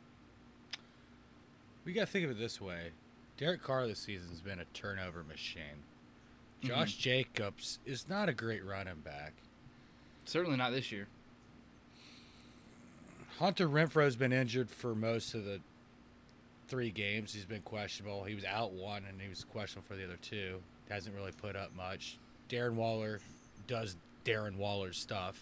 We 1.86 1.94
got 1.94 2.02
to 2.02 2.08
think 2.08 2.26
of 2.26 2.32
it 2.32 2.38
this 2.38 2.60
way. 2.60 2.92
Derek 3.38 3.64
Carr 3.64 3.88
this 3.88 4.00
season's 4.00 4.42
been 4.42 4.60
a 4.60 4.66
turnover 4.74 5.24
machine. 5.24 5.84
Josh 6.62 6.94
Mm-hmm. 6.94 7.02
Jacobs 7.02 7.80
is 7.86 8.08
not 8.10 8.28
a 8.30 8.34
great 8.34 8.66
running 8.66 9.00
back. 9.04 9.34
Certainly 10.26 10.58
not 10.58 10.72
this 10.72 10.92
year. 10.92 11.08
Hunter 13.40 13.68
Renfrow's 13.68 14.16
been 14.16 14.34
injured 14.34 14.70
for 14.70 14.94
most 14.94 15.34
of 15.34 15.46
the 15.46 15.60
three 16.68 16.90
games. 16.92 17.34
He's 17.34 17.46
been 17.46 17.62
questionable. 17.62 18.24
He 18.26 18.36
was 18.36 18.44
out 18.46 18.74
one, 18.74 19.04
and 19.08 19.20
he 19.22 19.30
was 19.30 19.44
questionable 19.46 19.88
for 19.88 19.96
the 19.96 20.04
other 20.04 20.18
two. 20.22 20.60
Hasn't 20.90 21.16
really 21.16 21.32
put 21.32 21.56
up 21.56 21.74
much. 21.76 22.18
Darren 22.50 22.74
Waller 22.74 23.20
does 23.68 23.96
Darren 24.26 24.56
Waller's 24.58 24.98
stuff. 24.98 25.40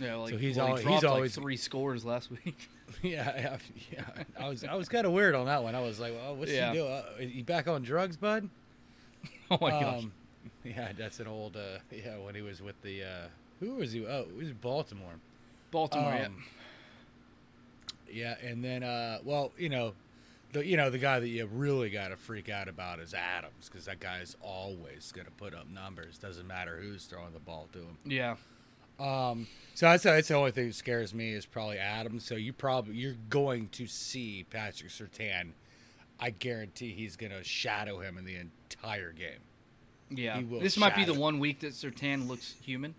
Yeah, 0.00 0.14
like 0.16 0.30
So 0.30 0.38
he's 0.38 0.56
well, 0.56 0.68
he 0.68 0.72
he's 0.74 0.82
dropped, 0.84 1.02
like, 1.04 1.12
always- 1.12 1.34
three 1.34 1.56
scores 1.56 2.04
last 2.04 2.30
week. 2.30 2.68
yeah, 3.02 3.32
yeah, 3.40 3.56
yeah. 3.90 4.04
I 4.38 4.48
was 4.50 4.64
I 4.64 4.74
was 4.74 4.86
kind 4.88 5.06
of 5.06 5.12
weird 5.12 5.34
on 5.34 5.46
that 5.46 5.62
one. 5.62 5.74
I 5.74 5.80
was 5.80 5.98
like, 5.98 6.12
"Well, 6.14 6.36
what's 6.36 6.52
Yeah. 6.52 6.72
he 6.72 6.76
doing? 6.78 6.92
Uh, 6.92 7.04
you 7.20 7.42
back 7.42 7.66
on 7.66 7.82
drugs, 7.82 8.18
bud?" 8.18 8.48
oh 9.50 9.58
my 9.62 9.70
gosh. 9.70 10.04
Yeah, 10.64 10.92
that's 10.96 11.18
an 11.20 11.26
old. 11.26 11.56
Uh, 11.56 11.78
yeah, 11.90 12.18
when 12.18 12.34
he 12.34 12.42
was 12.42 12.62
with 12.62 12.80
the. 12.82 13.02
Uh, 13.02 13.26
who 13.60 13.74
was 13.74 13.92
he? 13.92 14.06
Oh, 14.06 14.26
he 14.36 14.44
was 14.44 14.52
Baltimore. 14.52 15.14
Baltimore. 15.70 16.12
yeah. 16.12 16.26
um, 16.26 16.44
Yeah, 18.10 18.34
and 18.42 18.64
then 18.64 18.82
uh, 18.82 19.18
well, 19.24 19.52
you 19.58 19.68
know, 19.68 19.94
the 20.52 20.64
you 20.64 20.76
know 20.76 20.90
the 20.90 20.98
guy 20.98 21.18
that 21.18 21.28
you 21.28 21.46
really 21.46 21.90
got 21.90 22.08
to 22.08 22.16
freak 22.16 22.48
out 22.48 22.68
about 22.68 23.00
is 23.00 23.14
Adams 23.14 23.68
because 23.68 23.86
that 23.86 24.00
guy's 24.00 24.36
always 24.42 25.12
going 25.12 25.26
to 25.26 25.32
put 25.32 25.54
up 25.54 25.68
numbers. 25.68 26.18
Doesn't 26.18 26.46
matter 26.46 26.78
who's 26.80 27.04
throwing 27.06 27.32
the 27.32 27.40
ball 27.40 27.68
to 27.72 27.78
him. 27.78 27.98
Yeah. 28.04 28.36
Um, 29.00 29.48
so 29.74 29.86
that's 29.86 30.04
that's 30.04 30.28
the 30.28 30.34
only 30.34 30.50
thing 30.52 30.68
that 30.68 30.74
scares 30.74 31.14
me 31.14 31.32
is 31.32 31.46
probably 31.46 31.78
Adams. 31.78 32.24
So 32.24 32.34
you 32.36 32.52
probably 32.52 32.94
you're 32.94 33.16
going 33.30 33.68
to 33.70 33.86
see 33.86 34.44
Patrick 34.48 34.90
Surtain. 34.90 35.52
I 36.20 36.30
guarantee 36.30 36.92
he's 36.92 37.16
going 37.16 37.32
to 37.32 37.42
shadow 37.42 37.98
him 37.98 38.16
in 38.16 38.24
the 38.24 38.36
entire 38.36 39.12
game. 39.12 39.40
Yeah. 40.16 40.40
This 40.60 40.76
might 40.76 40.94
be 40.96 41.04
the 41.04 41.14
one 41.14 41.38
week 41.38 41.60
that 41.60 41.72
Surtain 41.72 42.26
looks 42.28 42.54
human. 42.62 42.94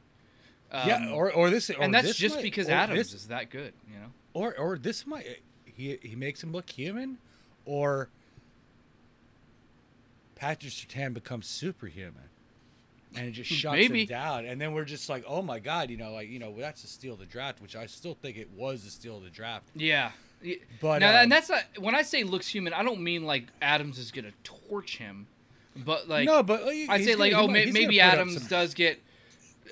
Um, 0.72 0.88
yeah, 0.90 1.10
or 1.12 1.32
or 1.32 1.50
this, 1.52 1.70
or 1.70 1.82
and 1.82 1.94
that's 1.94 2.08
this 2.08 2.18
just 2.18 2.36
might- 2.36 2.42
because 2.44 2.68
Adams 2.70 2.98
this- 3.12 3.14
is 3.14 3.28
that 3.28 3.50
good, 3.52 3.74
you 3.88 4.00
know. 4.00 4.08
or 4.34 4.58
or 4.58 4.78
this 4.78 5.06
might 5.06 5.42
he 5.66 5.98
he 6.02 6.16
makes 6.16 6.42
him 6.42 6.52
look 6.52 6.68
human, 6.70 7.20
or 7.66 8.10
Patrick 10.36 10.72
Surtain 10.74 11.14
becomes 11.14 11.48
superhuman, 11.48 12.30
and 13.16 13.28
it 13.28 13.32
just 13.32 13.52
shuts 13.52 13.74
Maybe. 13.76 14.02
him 14.02 14.08
down, 14.08 14.46
and 14.46 14.60
then 14.60 14.74
we're 14.74 14.84
just 14.86 15.10
like, 15.10 15.24
oh 15.28 15.42
my 15.42 15.60
god, 15.60 15.90
you 15.90 15.98
know, 15.98 16.12
like 16.12 16.28
you 16.30 16.40
know, 16.40 16.54
that's 16.58 16.84
a 16.84 16.88
steal 16.88 17.14
of 17.14 17.20
the 17.20 17.26
draft, 17.26 17.62
which 17.62 17.76
I 17.76 17.86
still 17.86 18.16
think 18.16 18.38
it 18.38 18.50
was 18.56 18.86
a 18.86 18.90
steal 18.90 19.18
of 19.18 19.24
the 19.24 19.30
draft. 19.30 19.68
Yeah. 19.76 20.12
But, 20.82 21.00
now, 21.00 21.12
um, 21.12 21.16
and 21.16 21.32
that's 21.32 21.48
not, 21.50 21.64
when 21.80 21.96
I 21.96 22.02
say 22.02 22.24
looks 22.24 22.50
human, 22.50 22.74
I 22.74 22.84
don't 22.84 23.00
mean 23.00 23.24
like 23.24 23.46
Adams 23.62 23.98
is 23.98 24.12
gonna 24.12 24.34
torch 24.44 24.98
him, 24.98 25.28
but 25.76 26.08
like 26.08 26.26
no, 26.26 26.44
but 26.44 26.64
like, 26.66 26.90
I'd 26.90 26.98
he's 27.00 27.06
say 27.08 27.14
gonna- 27.14 27.20
like 27.20 27.34
oh 27.34 27.48
may, 27.48 27.66
maybe 27.72 28.00
Adams 28.02 28.38
some- 28.38 28.48
does 28.48 28.74
get 28.74 29.02
uh, 29.66 29.70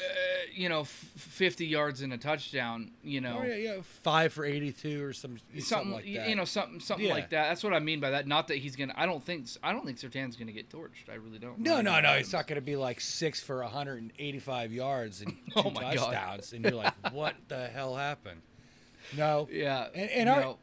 you 0.54 0.70
know 0.70 0.82
f- 0.82 0.88
50 0.88 1.66
yards 1.66 2.02
and 2.02 2.14
a 2.14 2.18
touchdown, 2.18 2.92
you 3.04 3.20
know. 3.22 3.40
Oh, 3.42 3.46
yeah, 3.46 3.56
yeah, 3.56 3.76
five 4.04 4.32
for 4.34 4.46
eighty-two 4.46 5.04
or 5.04 5.12
some 5.14 5.38
something, 5.38 5.62
Something, 5.62 5.92
like 5.92 6.04
that. 6.06 6.30
you 6.30 6.36
know, 6.36 6.46
something, 6.46 6.80
something 6.80 7.08
Yeah. 7.08 7.14
like 7.14 7.30
that. 7.32 7.50
That's 7.50 7.64
what 7.64 7.74
I 7.74 7.80
mean 7.80 8.00
by 8.00 8.12
that. 8.12 8.28
Not 8.28 8.48
that 8.48 8.58
he's 8.58 8.76
gonna. 8.76 8.94
I 8.96 9.06
don't 9.06 9.24
think. 9.24 9.48
I 9.62 9.72
don't 9.74 9.86
think 9.86 9.98
Surtain's 9.98 10.36
gonna 10.36 10.52
get 10.54 10.70
torched. 10.70 11.10
I 11.12 11.16
really 11.16 11.40
don't. 11.40 11.60
No, 11.60 11.78
I 11.78 11.82
no, 11.82 12.00
no. 12.00 12.14
It's 12.14 12.32
not 12.34 12.48
going 12.48 12.56
to 12.56 12.62
be 12.66 12.76
like 12.76 13.00
six 13.02 13.42
for 13.42 13.62
185 13.64 14.72
yards 14.74 15.22
and 15.22 15.32
two 15.54 15.54
Oh 15.58 15.70
my 15.72 15.82
God. 15.82 15.96
touchdowns, 15.98 16.54
and 16.54 16.64
you're 16.64 16.74
like, 16.74 16.94
"What 17.14 17.36
the 17.48 17.68
hell 17.68 17.96
happened?" 17.96 18.42
No, 19.18 19.48
Yeah, 19.52 19.88
And- 19.94 20.10
and 20.12 20.30
our- 20.30 20.58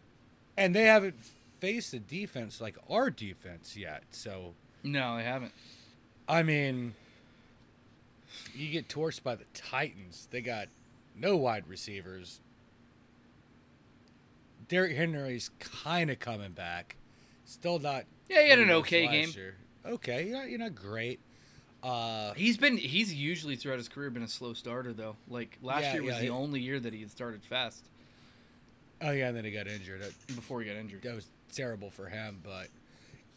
and 0.57 0.75
they 0.75 0.85
haven't 0.85 1.17
faced 1.61 1.93
a 1.93 1.99
defense 1.99 2.61
like 2.61 2.77
our 2.89 3.11
defense 3.11 3.77
yet. 3.77 4.05
So, 4.11 4.55
no, 4.83 5.13
I 5.13 5.23
haven't. 5.23 5.53
I 6.29 6.43
mean, 6.43 6.95
you 8.55 8.71
get 8.71 8.89
torched 8.89 9.23
by 9.23 9.35
the 9.35 9.45
Titans. 9.55 10.29
They 10.31 10.41
got 10.41 10.69
no 11.17 11.37
wide 11.37 11.65
receivers. 11.69 12.41
Derrick 14.69 14.97
Henry's 14.97 15.51
kind 15.61 16.11
of 16.11 16.19
coming 16.19 16.53
back. 16.53 16.97
Still 17.45 17.79
not. 17.79 18.05
Yeah, 18.29 18.43
he 18.43 18.51
had 18.51 18.59
an 18.59 18.71
okay 18.71 19.07
game. 19.09 19.31
year. 19.35 19.55
Okay, 19.87 20.27
you're 20.29 20.37
not, 20.37 20.51
you're 20.51 20.59
not 20.59 20.75
great. 20.75 21.21
Uh, 21.83 22.35
He's 22.35 22.59
been. 22.59 22.77
He's 22.77 23.15
usually 23.15 23.57
throughout 23.57 23.79
his 23.79 23.89
career 23.89 24.11
been 24.11 24.23
a 24.23 24.29
slow 24.29 24.53
starter 24.53 24.93
though. 24.93 25.17
Like 25.29 25.57
last 25.63 25.85
Yeah, 25.85 25.93
year 25.95 26.03
was 26.03 26.15
yeah, 26.15 26.21
the 26.21 26.27
yeah. 26.27 26.33
only 26.33 26.61
year 26.61 26.79
that 26.81 26.93
he 26.93 27.01
had 27.01 27.11
started 27.11 27.43
fast 27.45 27.89
oh 29.03 29.11
yeah, 29.11 29.29
and 29.29 29.37
then 29.37 29.45
he 29.45 29.51
got 29.51 29.67
injured. 29.67 30.03
That, 30.03 30.13
before 30.35 30.61
he 30.61 30.67
got 30.67 30.77
injured. 30.77 31.03
that 31.03 31.15
was 31.15 31.29
terrible 31.53 31.91
for 31.91 32.07
him. 32.09 32.41
But 32.43 32.69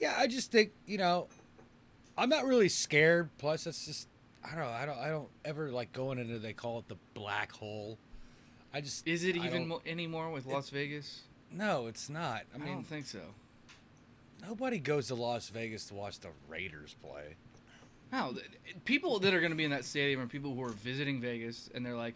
yeah, 0.01 0.15
I 0.17 0.27
just 0.27 0.51
think 0.51 0.71
you 0.85 0.97
know, 0.97 1.27
I'm 2.17 2.27
not 2.29 2.45
really 2.45 2.69
scared. 2.69 3.29
Plus, 3.37 3.63
that's 3.63 3.85
just 3.85 4.07
I 4.43 4.55
don't 4.55 4.65
know. 4.65 4.71
I 4.71 4.85
don't. 4.85 4.97
I 4.97 5.09
don't 5.09 5.29
ever 5.45 5.71
like 5.71 5.93
going 5.93 6.17
into. 6.19 6.39
They 6.39 6.53
call 6.53 6.79
it 6.79 6.87
the 6.89 6.97
black 7.13 7.51
hole. 7.51 7.97
I 8.73 8.81
just 8.81 9.07
Is 9.07 9.23
it 9.23 9.37
I 9.37 9.45
even 9.45 9.67
mo- 9.67 9.81
anymore 9.85 10.31
with 10.31 10.45
Las 10.45 10.69
Vegas? 10.69 11.21
No, 11.51 11.87
it's 11.87 12.09
not. 12.09 12.43
I 12.53 12.55
I, 12.55 12.57
mean, 12.57 12.73
don't 12.75 12.87
think 12.87 13.05
so. 13.05 13.19
nobody 14.41 14.79
goes 14.79 15.07
to 15.07 15.15
Las 15.15 15.49
Vegas 15.49 15.85
to 15.87 15.93
watch 15.93 16.19
the 16.21 16.29
Raiders 16.47 16.95
play. 17.03 17.35
No, 18.11 18.33
people 18.85 19.19
that 19.19 19.33
are 19.33 19.39
going 19.39 19.51
to 19.51 19.57
be 19.57 19.65
in 19.65 19.71
that 19.71 19.85
stadium 19.85 20.21
are 20.21 20.27
people 20.27 20.55
who 20.55 20.63
are 20.63 20.69
visiting 20.69 21.21
Vegas, 21.21 21.69
and 21.75 21.85
they're 21.85 21.95
like, 21.95 22.15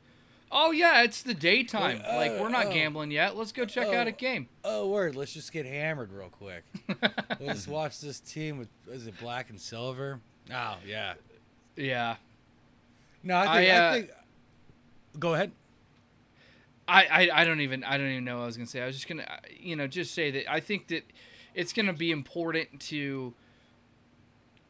"Oh 0.52 0.72
yeah, 0.72 1.04
it's 1.04 1.22
the 1.22 1.34
daytime. 1.34 2.02
Uh, 2.08 2.16
like 2.16 2.32
we're 2.39 2.50
not 2.50 2.68
uh, 2.68 2.72
gambling 2.72 3.12
yet. 3.12 3.36
Let's 3.36 3.52
go 3.52 3.66
check 3.66 3.88
out 3.88 4.08
a 4.08 4.12
oh. 4.12 4.16
game." 4.18 4.48
Oh, 4.64 4.88
word! 4.88 5.16
Let's 5.16 5.34
just 5.34 5.52
get 5.52 5.66
hammered 5.66 6.12
real 6.12 6.30
quick. 6.30 6.64
Let's 7.39 7.68
watch 7.68 8.00
this 8.00 8.20
team 8.20 8.58
with 8.58 8.70
is 8.89 9.08
it 9.08 9.20
black 9.20 9.50
and 9.50 9.60
silver? 9.60 10.20
Oh 10.52 10.78
yeah. 10.86 11.16
Yeah, 11.76 12.16
No, 13.22 13.36
I 13.36 13.41
I, 13.41 13.58
think 13.58 13.74
I, 13.74 13.78
uh, 13.78 13.93
think 13.93 14.10
Go 15.20 15.34
ahead. 15.34 15.52
I, 16.88 17.06
I, 17.06 17.41
I 17.41 17.46
don't 17.46 17.62
even 17.62 17.84
I 17.84 17.98
don't 17.98 18.10
even 18.10 18.26
know 18.26 18.38
what 18.38 18.43
I 18.43 18.46
was 18.46 18.58
gonna 18.58 18.68
say. 18.68 18.82
I 18.82 18.86
was 18.86 18.96
just 18.96 19.08
gonna 19.08 19.24
uh, 19.24 19.38
you 19.60 19.76
know 19.76 19.88
just 19.88 20.14
say 20.14 20.32
that 20.32 20.52
I 20.52 20.60
think 20.60 20.88
that 20.88 21.04
it's 21.54 21.74
gonna 21.74 21.93
be 21.93 22.12
important 22.12 22.80
to 22.82 23.34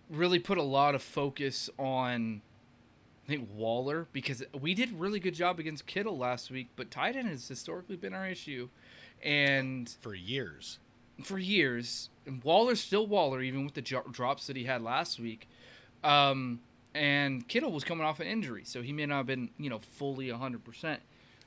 really 0.10 0.40
put 0.40 0.58
a 0.58 0.64
lot 0.64 0.96
of 0.96 1.02
focus 1.02 1.70
on 1.78 2.42
I 3.26 3.28
think 3.32 3.50
Waller 3.56 4.08
because 4.14 4.44
we 4.60 4.74
did 4.76 4.92
a 4.92 4.96
really 4.96 5.20
good 5.20 5.34
job 5.34 5.60
against 5.60 5.88
Kittle 5.88 6.18
last 6.18 6.52
week, 6.52 6.68
but 6.76 6.92
tight 6.92 7.16
end 7.16 7.28
has 7.28 7.48
historically 7.48 7.96
been 7.96 8.14
our 8.14 8.28
issue, 8.28 8.70
and 9.24 9.90
For 10.02 10.14
years. 10.14 10.78
for 11.24 11.40
years. 11.40 12.10
And 12.28 12.44
Waller's 12.44 12.80
still 12.82 13.08
Waller, 13.08 13.42
even 13.42 13.66
with 13.66 13.74
the 13.74 13.82
drops 13.82 14.48
that 14.48 14.56
he 14.56 14.66
had 14.66 14.82
last 14.84 15.20
week. 15.20 15.48
Um, 16.04 16.60
and 16.94 17.48
Kittle 17.48 17.72
was 17.72 17.84
coming 17.84 18.06
off 18.06 18.20
an 18.20 18.28
injury, 18.28 18.64
so 18.64 18.82
he 18.82 18.94
may 18.94 19.06
not 19.08 19.18
have 19.18 19.26
been, 19.26 19.50
you 19.58 19.70
know, 19.70 19.80
fully 19.80 20.28
100%. 20.30 21.00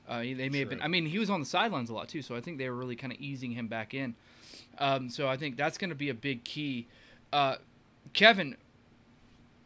Uh, 0.07 0.21
he- 0.21 0.33
they 0.33 0.49
may 0.49 0.59
have 0.59 0.69
been. 0.69 0.81
I 0.81 0.87
mean, 0.87 1.05
he 1.05 1.17
was 1.19 1.29
on 1.29 1.39
the 1.39 1.45
sidelines 1.45 1.89
a 1.89 1.93
lot 1.93 2.09
too, 2.09 2.21
so 2.21 2.35
I 2.35 2.41
think 2.41 2.57
they 2.57 2.69
were 2.69 2.75
really 2.75 2.95
kind 2.95 3.13
of 3.13 3.19
easing 3.19 3.51
him 3.51 3.67
back 3.67 3.93
in. 3.93 4.15
Um, 4.79 5.09
so 5.09 5.27
I 5.29 5.37
think 5.37 5.55
that's 5.55 5.77
going 5.77 5.89
to 5.91 5.95
be 5.95 6.09
a 6.09 6.13
big 6.13 6.43
key. 6.43 6.87
Uh, 7.31 7.55
Kevin, 8.13 8.57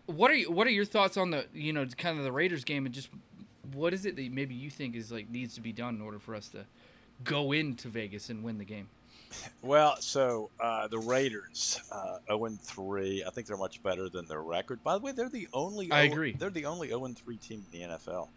what 0.06 0.30
are 0.32 0.36
you, 0.36 0.52
what 0.52 0.68
are 0.68 0.72
your 0.72 0.86
thoughts 0.86 1.18
on 1.18 1.32
the 1.32 1.46
you 1.54 1.74
know 1.74 1.86
kind 1.98 2.18
of 2.18 2.24
the 2.24 2.32
Raiders 2.32 2.64
game 2.64 2.86
and 2.86 2.94
just 2.94 3.10
what 3.74 3.94
is 3.94 4.06
it 4.06 4.16
that 4.16 4.32
maybe 4.32 4.54
you 4.56 4.70
think 4.70 4.96
is 4.96 5.12
like 5.12 5.30
needs 5.30 5.56
to 5.56 5.62
be 5.62 5.72
done 5.72 5.96
in 5.96 6.02
order 6.02 6.20
for 6.20 6.36
us 6.36 6.50
to 6.50 6.66
go 7.24 7.52
into 7.54 7.88
Vegas 7.88 8.30
and 8.30 8.44
win 8.44 8.58
the 8.58 8.66
game? 8.66 8.88
Well, 9.64 9.96
so 10.00 10.52
uh, 10.60 10.88
the 10.90 11.00
Raiders, 11.00 11.82
uh, 11.92 12.18
0 12.28 12.50
3. 12.62 13.24
I 13.26 13.30
think 13.32 13.48
they're 13.48 13.58
much 13.58 13.82
better 13.82 14.08
than 14.08 14.28
their 14.28 14.42
record. 14.44 14.84
By 14.84 14.94
the 14.94 15.00
way, 15.00 15.12
they're 15.12 15.30
the 15.30 15.48
only. 15.54 15.92
I 15.92 16.04
0 16.04 16.12
agree. 16.14 16.34
They're 16.34 16.50
the 16.52 16.66
only 16.66 16.90
0 16.90 17.08
3 17.08 17.38
team 17.38 17.66
in 17.74 17.80
the 17.80 17.86
NFL. 17.96 18.28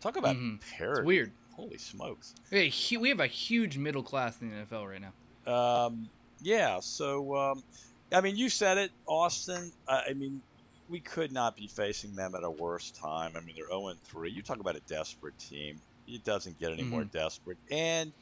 Talk 0.00 0.16
about 0.16 0.34
Mhm. 0.36 0.60
parity. 0.76 1.00
It's 1.00 1.06
weird. 1.06 1.32
Holy 1.54 1.78
smokes. 1.78 2.34
Hey, 2.50 2.72
we 2.98 3.10
have 3.10 3.20
a 3.20 3.26
huge 3.26 3.76
middle 3.76 4.02
class 4.02 4.40
in 4.40 4.50
the 4.50 4.56
NFL 4.56 4.88
right 4.88 5.00
now. 5.00 5.52
Um, 5.86 6.08
yeah. 6.40 6.80
So, 6.80 7.36
um, 7.36 7.62
I 8.12 8.20
mean, 8.20 8.36
you 8.36 8.48
said 8.48 8.78
it, 8.78 8.90
Austin. 9.06 9.70
I 9.86 10.06
I 10.10 10.12
mean, 10.14 10.40
we 10.90 11.00
could 11.00 11.32
not 11.32 11.56
be 11.56 11.68
facing 11.68 12.14
them 12.14 12.34
at 12.34 12.44
a 12.44 12.50
worse 12.50 12.90
time. 12.92 13.36
I 13.36 13.40
mean, 13.40 13.54
they're 13.56 13.68
0 13.70 13.94
3. 14.04 14.30
You 14.32 14.42
talk 14.42 14.60
about 14.60 14.76
a 14.76 14.80
desperate 14.82 15.38
team. 15.38 15.82
It 16.06 16.24
doesn't 16.24 16.58
get 16.58 16.72
any 16.72 16.84
more 16.84 17.04
desperate. 17.04 17.58
And 17.70 18.12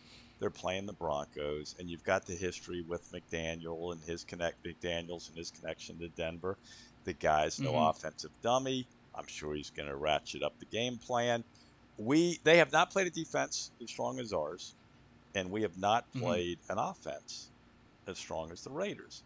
they're 0.41 0.51
playing 0.51 0.87
the 0.87 0.93
Broncos, 0.95 1.75
and 1.79 1.89
you've 1.91 2.03
got 2.05 2.27
the 2.27 2.35
history 2.37 2.83
with 2.83 3.09
McDaniel 3.12 3.93
and 3.93 4.03
his 4.05 4.25
connect 4.25 4.64
McDaniel's 4.64 5.29
and 5.29 5.37
his 5.37 5.51
connection 5.51 5.99
to 5.99 6.09
Denver. 6.11 6.59
The 7.05 7.14
guy's 7.14 7.62
no 7.62 7.77
Mhm. 7.77 7.89
offensive 7.89 8.33
dummy. 8.43 8.89
I'm 9.14 9.27
sure 9.29 9.55
he's 9.55 9.71
going 9.71 9.89
to 9.89 9.97
ratchet 9.97 10.43
up 10.43 10.59
the 10.61 10.66
game 10.66 10.99
plan. 10.99 11.45
We 11.99 12.39
they 12.45 12.59
have 12.59 12.73
not 12.73 12.91
played 12.93 13.07
a 13.09 13.11
defense 13.11 13.73
as 13.83 13.91
strong 13.91 14.21
as 14.21 14.33
ours, 14.33 14.77
and 15.35 15.51
we 15.51 15.62
have 15.62 15.77
not 15.79 16.12
Mhm. 16.14 16.49
played 16.51 16.61
an 16.69 16.79
offense 16.79 17.53
as 18.07 18.19
strong 18.19 18.53
as 18.53 18.62
the 18.62 18.73
Raiders. 18.73 19.25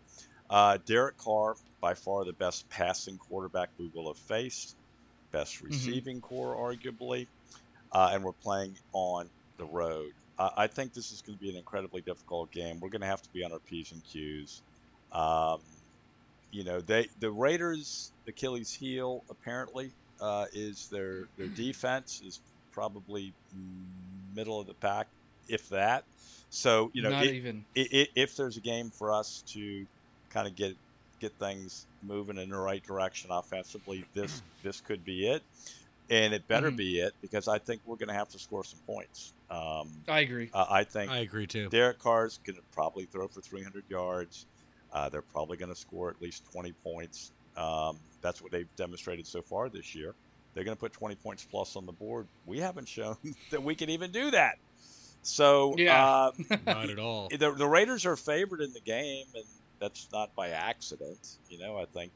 Uh, 0.52 0.76
Derek 0.84 1.16
Carr, 1.16 1.56
by 1.80 1.94
far 1.94 2.26
the 2.26 2.34
best 2.34 2.68
passing 2.68 3.16
quarterback 3.16 3.70
we 3.78 3.90
will 3.94 4.08
have 4.12 4.18
faced, 4.18 4.76
best 5.32 5.62
receiving 5.62 6.20
corps, 6.20 6.54
arguably, 6.54 7.26
uh, 7.90 8.10
and 8.12 8.22
we're 8.22 8.32
playing 8.32 8.76
on 8.92 9.30
the 9.56 9.64
road. 9.64 10.12
Uh, 10.38 10.50
I 10.54 10.66
think 10.66 10.92
this 10.92 11.10
is 11.10 11.22
going 11.22 11.38
to 11.38 11.42
be 11.42 11.48
an 11.48 11.56
incredibly 11.56 12.02
difficult 12.02 12.52
game. 12.52 12.80
We're 12.80 12.90
going 12.90 13.00
to 13.00 13.06
have 13.06 13.22
to 13.22 13.30
be 13.32 13.42
on 13.44 13.52
our 13.52 13.60
P's 13.60 13.92
and 13.92 14.02
Q's. 14.12 14.60
Um, 15.10 15.60
you 16.50 16.64
know, 16.64 16.82
they 16.82 17.08
the 17.18 17.30
Raiders' 17.30 18.12
Achilles' 18.28 18.74
heel 18.74 19.24
apparently 19.30 19.90
uh, 20.20 20.44
is 20.52 20.88
their 20.88 21.28
their 21.38 21.46
defense 21.46 22.20
is 22.26 22.40
probably 22.72 23.32
middle 24.34 24.60
of 24.60 24.66
the 24.66 24.74
pack, 24.74 25.06
if 25.48 25.70
that. 25.70 26.04
So 26.50 26.90
you 26.92 27.00
know, 27.02 27.08
Not 27.10 27.24
it- 27.24 27.36
even. 27.36 27.64
i- 27.74 27.88
i- 27.90 28.08
if 28.16 28.36
there's 28.36 28.58
a 28.58 28.60
game 28.60 28.90
for 28.90 29.12
us 29.14 29.42
to 29.54 29.86
kind 30.32 30.48
of 30.48 30.54
get 30.56 30.76
get 31.20 31.32
things 31.38 31.86
moving 32.02 32.38
in 32.38 32.50
the 32.50 32.58
right 32.58 32.82
direction 32.84 33.30
offensively, 33.30 34.08
this 34.14 34.42
this 34.62 34.80
could 34.80 35.04
be 35.04 35.28
it, 35.28 35.42
and 36.10 36.34
it 36.34 36.48
better 36.48 36.70
Mhm. 36.70 36.76
be 36.76 37.00
it 37.00 37.14
because 37.22 37.48
I 37.48 37.58
think 37.58 37.82
we're 37.84 37.96
going 37.96 38.08
to 38.08 38.14
have 38.14 38.28
to 38.30 38.38
score 38.38 38.64
some 38.64 38.80
points. 38.86 39.34
Um, 39.50 40.06
I 40.08 40.20
agree. 40.20 40.50
uh, 40.52 40.66
I 40.68 40.84
think 40.84 41.10
I 41.10 41.18
agree 41.18 41.46
too. 41.46 41.68
Derek 41.68 41.98
Carr's 41.98 42.38
going 42.38 42.56
to 42.56 42.62
probably 42.72 43.06
throw 43.06 43.28
for 43.28 43.40
300 43.42 43.84
yards. 43.88 44.46
Uh, 44.92 45.08
they're 45.08 45.22
probably 45.22 45.56
going 45.56 45.70
to 45.70 45.76
score 45.76 46.10
at 46.10 46.20
least 46.20 46.44
20 46.52 46.72
points. 46.82 47.32
Um, 47.56 48.00
that's 48.22 48.42
what 48.42 48.52
they've 48.52 48.74
demonstrated 48.76 49.26
so 49.26 49.42
far 49.42 49.70
this 49.70 49.94
year. 49.94 50.14
They're 50.54 50.64
going 50.64 50.76
to 50.76 50.80
put 50.80 50.92
20 50.92 51.16
points 51.16 51.44
plus 51.44 51.76
on 51.76 51.86
the 51.86 51.92
board. 51.92 52.28
We 52.44 52.58
haven't 52.58 52.88
shown 52.88 53.16
that 53.50 53.62
we 53.62 53.74
can 53.74 53.90
even 53.90 54.12
do 54.12 54.30
that. 54.32 54.56
So 55.22 55.76
Yeah. 55.78 56.04
uh, 56.04 56.32
Not 56.66 56.90
at 56.90 56.98
all. 56.98 57.28
the, 57.30 57.52
the 57.52 57.68
Raiders 57.68 58.04
are 58.06 58.16
favored 58.16 58.60
in 58.60 58.72
the 58.72 58.80
game, 58.82 59.26
and 59.34 59.44
that's 59.82 60.08
not 60.12 60.34
by 60.36 60.50
accident. 60.50 61.38
You 61.50 61.58
know, 61.58 61.76
I 61.76 61.84
think 61.86 62.12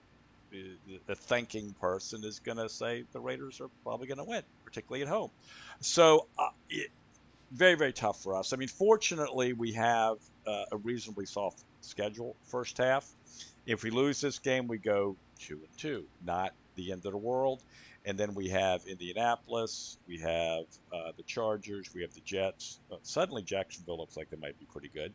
the, 0.53 1.15
thinking 1.15 1.75
person 1.81 2.25
is 2.25 2.39
going 2.39 2.59
to 2.59 2.69
say 2.69 3.05
the 3.13 3.21
Raiders 3.21 3.61
are 3.61 3.69
probably 3.83 4.07
going 4.07 4.19
to 4.19 4.25
win, 4.25 4.43
particularly 4.65 5.03
at 5.03 5.09
home. 5.09 5.31
So, 5.81 6.29
uh, 6.39 6.51
it, 6.71 6.91
very, 7.53 7.75
very 7.75 7.93
tough 7.93 8.23
for 8.23 8.37
us. 8.37 8.53
I 8.53 8.57
mean, 8.57 8.69
fortunately, 8.69 9.53
we 9.53 9.73
have 9.73 10.19
uh, 10.47 10.65
a 10.73 10.77
reasonably 10.79 11.27
soft 11.27 11.65
schedule 11.81 12.37
first 12.45 12.79
half. 12.79 13.09
If 13.67 13.83
we 13.83 13.91
lose 13.91 14.21
this 14.21 14.39
game, 14.39 14.69
we 14.69 14.79
go 14.79 15.17
two 15.39 15.55
and 15.55 15.79
two, 15.79 16.05
not 16.25 16.55
the 16.77 16.93
end 16.93 17.05
of 17.07 17.13
the 17.13 17.19
world. 17.19 17.63
And 18.07 18.19
then 18.19 18.35
we 18.35 18.49
have 18.49 18.83
Indianapolis, 18.87 19.99
we 20.07 20.19
have 20.21 20.65
uh, 20.93 21.13
the 21.17 21.25
Chargers, 21.25 21.91
we 21.95 22.03
have 22.03 22.13
the 22.15 22.23
Jets. 22.23 22.81
Uh, 22.91 22.97
suddenly, 23.03 23.43
Jacksonville 23.43 23.99
looks 23.99 24.17
like 24.17 24.31
they 24.31 24.37
might 24.39 24.59
be 24.59 24.67
pretty 24.67 24.91
good, 24.91 25.15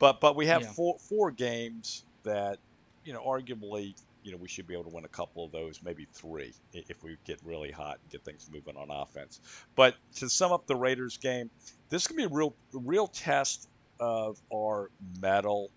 but 0.00 0.20
but 0.20 0.36
we 0.36 0.46
have 0.46 0.64
Yeah. 0.64 0.72
four 0.74 0.96
four 1.08 1.30
games 1.30 2.06
that 2.24 2.58
you 3.04 3.12
know 3.12 3.22
arguably 3.22 3.94
you 4.22 4.32
know 4.32 4.38
we 4.38 4.48
should 4.48 4.66
be 4.66 4.74
able 4.74 4.84
to 4.84 4.90
win 4.94 5.04
a 5.04 5.08
couple 5.08 5.44
of 5.44 5.52
those, 5.52 5.80
maybe 5.82 6.06
three 6.14 6.54
if 6.72 7.02
we 7.02 7.16
get 7.24 7.38
really 7.44 7.70
hot 7.70 7.98
and 8.02 8.10
get 8.10 8.24
things 8.24 8.48
moving 8.50 8.76
on 8.76 8.88
offense. 8.90 9.40
But 9.76 9.96
to 10.16 10.28
sum 10.28 10.52
up 10.52 10.66
the 10.66 10.76
Raiders 10.76 11.16
game, 11.18 11.50
this 11.90 12.06
can 12.06 12.16
be 12.16 12.24
a 12.24 12.28
real 12.28 12.56
real 12.72 13.06
test 13.06 13.68
of 14.00 14.38
our 14.52 14.90
mettle 15.00 15.72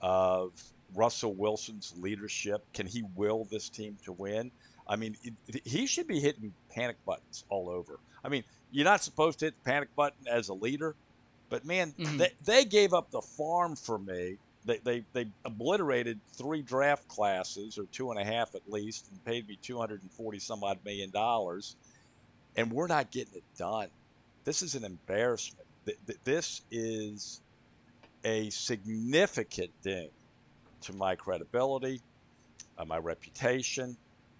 of 0.00 0.52
Russell 0.94 1.36
Wilson's 1.36 1.92
leadership. 1.96 2.62
Can 2.72 2.86
he 2.86 3.02
will 3.14 3.46
this 3.50 3.68
team 3.70 3.98
to 4.04 4.12
win? 4.12 4.50
I 4.88 4.96
mean, 4.96 5.14
it, 5.22 5.34
he 5.64 5.86
should 5.86 6.06
be 6.06 6.20
hitting 6.20 6.54
panic 6.72 6.96
buttons 7.06 7.44
all 7.50 7.68
over. 7.68 7.98
I 8.24 8.28
mean, 8.28 8.44
you're 8.70 8.84
not 8.84 9.02
supposed 9.02 9.38
to 9.40 9.46
hit 9.46 9.54
the 9.62 9.70
panic 9.70 9.90
button 9.96 10.26
as 10.30 10.48
a 10.48 10.54
leader, 10.54 10.96
but 11.50 11.64
man, 11.64 11.94
Mhm. 11.98 12.18
they, 12.18 12.30
they 12.44 12.64
gave 12.64 12.94
up 12.94 13.10
the 13.10 13.22
farm 13.36 13.76
for 13.76 13.98
me. 13.98 14.38
They, 14.64 14.78
they, 14.84 15.04
they 15.14 15.26
obliterated 15.44 16.20
three 16.36 16.62
draft 16.62 17.06
classes, 17.08 17.78
or 17.78 17.86
two 17.92 18.10
and 18.10 18.20
a 18.20 18.24
half 18.24 18.54
at 18.54 18.62
least, 18.66 19.08
and 19.10 19.22
paid 19.24 19.46
me 19.46 19.58
240 19.62 20.38
some 20.40 20.64
odd 20.64 20.78
million 20.84 21.10
dollars, 21.10 21.76
and 22.56 22.70
we're 22.72 22.86
not 22.88 23.12
getting 23.12 23.34
it 23.34 23.44
done. 23.58 23.88
This 24.44 24.62
is 24.62 24.74
an 24.74 24.84
embarrassment. 24.84 25.66
Th- 25.86 25.98
th- 26.06 26.18
This 26.24 26.62
is 26.70 27.40
a 28.24 28.50
significant 28.50 29.70
ding 29.82 30.10
to 30.82 30.92
my 30.92 31.14
credibility, 31.16 32.02
uh, 32.78 32.84
my 32.84 32.98
reputation. 32.98 33.96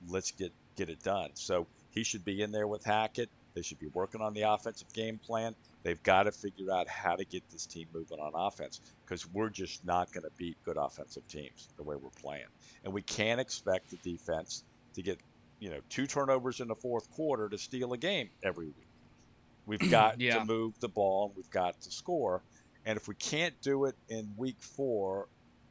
Let's 0.06 0.30
get 0.32 0.52
get 0.76 0.88
it 0.88 1.02
done. 1.02 1.30
So 1.34 1.66
he 1.90 2.04
should 2.04 2.24
be 2.24 2.42
in 2.42 2.52
there 2.52 2.68
with 2.68 2.84
Hackett. 2.84 3.30
They 3.54 3.62
should 3.62 3.78
be 3.80 3.88
working 3.88 4.20
on 4.20 4.32
the 4.34 4.42
offensive 4.42 4.92
game 4.92 5.18
plan. 5.18 5.54
They've 5.82 6.02
got 6.04 6.24
to 6.24 6.32
figure 6.32 6.70
out 6.72 6.86
how 6.88 7.16
to 7.16 7.24
get 7.24 7.42
this 7.50 7.66
team 7.66 7.88
moving 7.92 8.18
on 8.20 8.32
offense 8.34 8.80
because 9.04 9.26
we're 9.26 9.48
just 9.50 9.84
not 9.84 10.12
going 10.12 10.22
to 10.24 10.30
beat 10.36 10.56
good 10.64 10.76
offensive 10.76 11.26
teams 11.28 11.68
the 11.76 11.82
way 11.82 11.96
we're 11.96 12.10
playing. 12.20 12.46
And 12.84 12.92
we 12.92 13.02
can't 13.02 13.40
expect 13.40 13.90
the 13.90 13.96
defense 13.96 14.62
to 14.94 15.02
get, 15.02 15.18
you 15.58 15.70
know, 15.70 15.80
two 15.88 16.06
turnovers 16.06 16.60
in 16.60 16.68
the 16.68 16.76
fourth 16.76 17.10
quarter 17.10 17.48
to 17.48 17.58
steal 17.58 17.92
a 17.92 17.98
game 17.98 18.30
every 18.44 18.66
week. 18.66 18.88
We've 19.66 19.80
got 19.90 20.20
Yeah. 20.20 20.38
to 20.38 20.44
move 20.44 20.74
the 20.80 20.88
ball 20.88 21.26
and 21.26 21.36
we've 21.36 21.50
got 21.50 21.80
to 21.80 21.90
score. 21.90 22.44
And 22.84 22.96
if 22.96 23.08
we 23.08 23.16
can't 23.16 23.54
do 23.62 23.86
it 23.86 23.96
in 24.08 24.32
week 24.36 24.58
four 24.60 25.26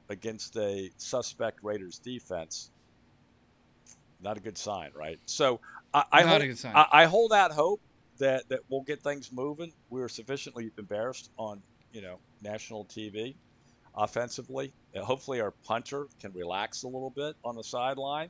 against 0.10 0.58
a 0.58 0.92
suspect 0.98 1.60
Raiders 1.64 2.00
defense, 2.00 2.72
not 4.22 4.38
a 4.38 4.40
good 4.40 4.58
sign, 4.58 4.92
right? 4.96 5.20
So 5.26 5.60
I, 5.94 6.04
I, 6.12 6.22
Not 6.22 6.30
hold, 6.30 6.42
a 6.42 6.48
good 6.48 6.58
sign. 6.58 6.76
I, 6.76 6.86
I 6.92 7.06
hold 7.06 7.34
out 7.34 7.52
hope 7.52 7.82
that, 8.20 8.48
that 8.50 8.62
we'll 8.70 8.82
get 8.82 9.02
things 9.02 9.32
moving. 9.32 9.72
We 9.90 10.02
were 10.02 10.10
sufficiently 10.10 10.72
embarrassed 10.78 11.30
on 11.38 11.62
you 11.94 12.02
know 12.02 12.20
national 12.42 12.86
TV 12.86 13.36
offensively. 13.96 14.74
Uh, 14.96 15.02
hopefully, 15.02 15.42
our 15.42 15.52
punter 15.52 16.08
can 16.20 16.32
relax 16.34 16.84
a 16.84 16.88
little 16.88 17.12
bit 17.12 17.36
on 17.44 17.56
the 17.56 17.64
sideline. 17.64 18.30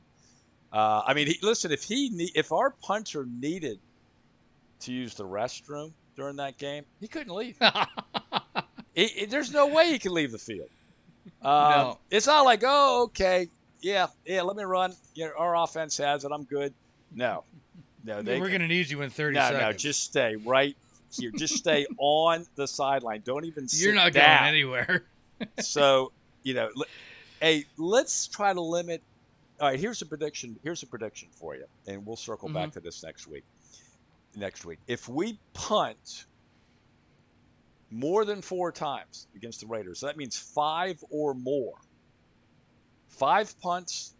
Uh, 0.71 1.01
I 1.05 1.13
mean, 1.13 1.27
he, 1.27 1.37
listen, 1.41 1.71
if 1.71 1.83
he 1.83 2.09
ne- 2.13 2.31
if 2.35 2.51
our 2.51 2.71
punter 2.81 3.25
needed 3.25 3.79
to 4.81 4.91
use 4.93 5.15
the 5.15 5.25
restroom 5.25 5.93
during 6.15 6.35
that 6.37 6.57
game, 6.57 6.83
he 6.99 7.07
couldn't 7.07 7.33
leave. 7.35 7.57
It- 8.95 9.11
it- 9.15 9.29
there's 9.29 9.51
no 9.51 9.67
way 9.67 9.91
he 9.91 9.99
can 9.99 10.11
leave 10.11 10.31
the 10.31 10.39
field. 10.39 10.69
Um, 11.43 11.69
No. 11.69 11.99
It's 12.09 12.25
not 12.25 12.41
like, 12.45 12.63
oh, 12.65 13.03
okay, 13.03 13.47
yeah, 13.81 14.07
yeah, 14.25 14.41
let 14.41 14.55
me 14.55 14.63
run. 14.63 14.93
Yeah, 15.13 15.29
our 15.37 15.55
offense 15.55 15.97
has 15.97 16.23
it. 16.23 16.31
I'm 16.31 16.43
good. 16.43 16.73
No, 17.13 17.43
No, 18.03 18.21
they 18.21 18.39
We're 18.39 18.49
gonna 18.49 18.67
need 18.67 18.89
you 18.89 19.01
in 19.01 19.09
30 19.09 19.35
no, 19.35 19.41
seconds. 19.41 19.61
no, 19.61 19.73
just 19.73 20.03
stay 20.03 20.35
right 20.35 20.75
here. 21.11 21.31
Just 21.31 21.55
stay 21.55 21.85
on 21.97 22.45
the 22.55 22.67
sideline. 22.67 23.21
Don't 23.25 23.45
even 23.45 23.67
You're 23.71 23.93
not 23.93 24.13
down. 24.13 24.39
going 24.39 24.49
anywhere. 24.49 25.03
so 25.59 26.11
you 26.43 26.53
know, 26.53 26.69
hey, 27.41 27.65
let's 27.77 28.27
try 28.27 28.53
to 28.53 28.61
limit. 28.61 29.01
All 29.59 29.69
right, 29.69 29.79
here's 29.79 30.01
a 30.01 30.05
prediction. 30.05 30.57
Here's 30.63 30.83
a 30.83 30.87
prediction 30.87 31.29
for 31.31 31.55
you, 31.55 31.65
and 31.87 32.05
we'll 32.05 32.15
circle 32.15 32.49
back 32.49 32.69
mm-hmm. 32.69 32.71
to 32.71 32.79
this 32.79 33.03
next 33.03 33.27
week. 33.27 33.43
Next 34.35 34.65
week, 34.65 34.79
if 34.87 35.09
we 35.09 35.37
punt 35.53 36.25
more 37.89 38.23
than 38.25 38.41
four 38.41 38.71
times 38.71 39.27
against 39.35 39.61
the 39.61 39.67
Raiders, 39.67 39.99
so 39.99 40.05
that 40.05 40.17
means 40.17 40.37
five 40.37 41.03
or 41.09 41.33
more. 41.33 41.73
Five 43.17 43.59
punts, 43.61 44.13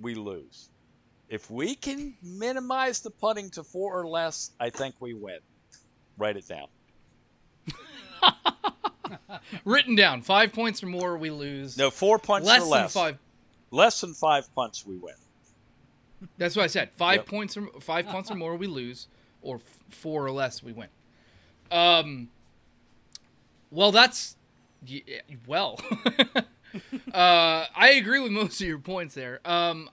we 0.00 0.14
lose. 0.14 0.68
If 1.28 1.50
we 1.50 1.74
can 1.74 2.14
minimize 2.22 3.00
the 3.00 3.10
punting 3.10 3.50
to 3.50 3.62
four 3.64 3.98
or 3.98 4.06
less, 4.06 4.50
I 4.60 4.70
think 4.70 4.94
we 5.00 5.14
win. 5.14 5.38
Write 6.18 6.36
it 6.36 6.46
down. 6.48 6.66
Written 9.64 9.94
down. 9.94 10.22
Five 10.22 10.52
points 10.52 10.82
or 10.82 10.86
more, 10.86 11.16
we 11.16 11.30
lose. 11.30 11.76
No, 11.78 11.90
four 11.90 12.18
punts 12.18 12.46
less 12.46 12.62
or 12.62 12.66
less. 12.66 12.92
than 12.94 13.02
five. 13.02 13.18
Less 13.70 14.00
than 14.00 14.14
five 14.14 14.52
punts, 14.54 14.84
we 14.84 14.96
win. 14.96 15.14
That's 16.36 16.56
what 16.56 16.64
I 16.64 16.68
said. 16.68 16.90
Five 16.92 17.18
Yep. 17.18 17.26
points 17.26 17.56
or 17.56 17.68
five 17.80 18.06
punts 18.06 18.30
or 18.30 18.34
more, 18.34 18.56
we 18.56 18.66
lose, 18.66 19.06
or 19.42 19.56
f- 19.56 19.62
four 19.96 20.24
or 20.26 20.30
less, 20.32 20.62
we 20.62 20.72
win. 20.72 20.88
Um. 21.70 22.28
Well, 23.70 23.92
that's 23.92 24.36
y- 24.88 25.02
well. 25.46 25.78
uh, 27.14 27.66
I 27.74 27.92
agree 27.96 28.20
with 28.20 28.32
most 28.32 28.60
of 28.60 28.66
your 28.66 28.78
points 28.78 29.14
there. 29.14 29.40
Um, 29.44 29.90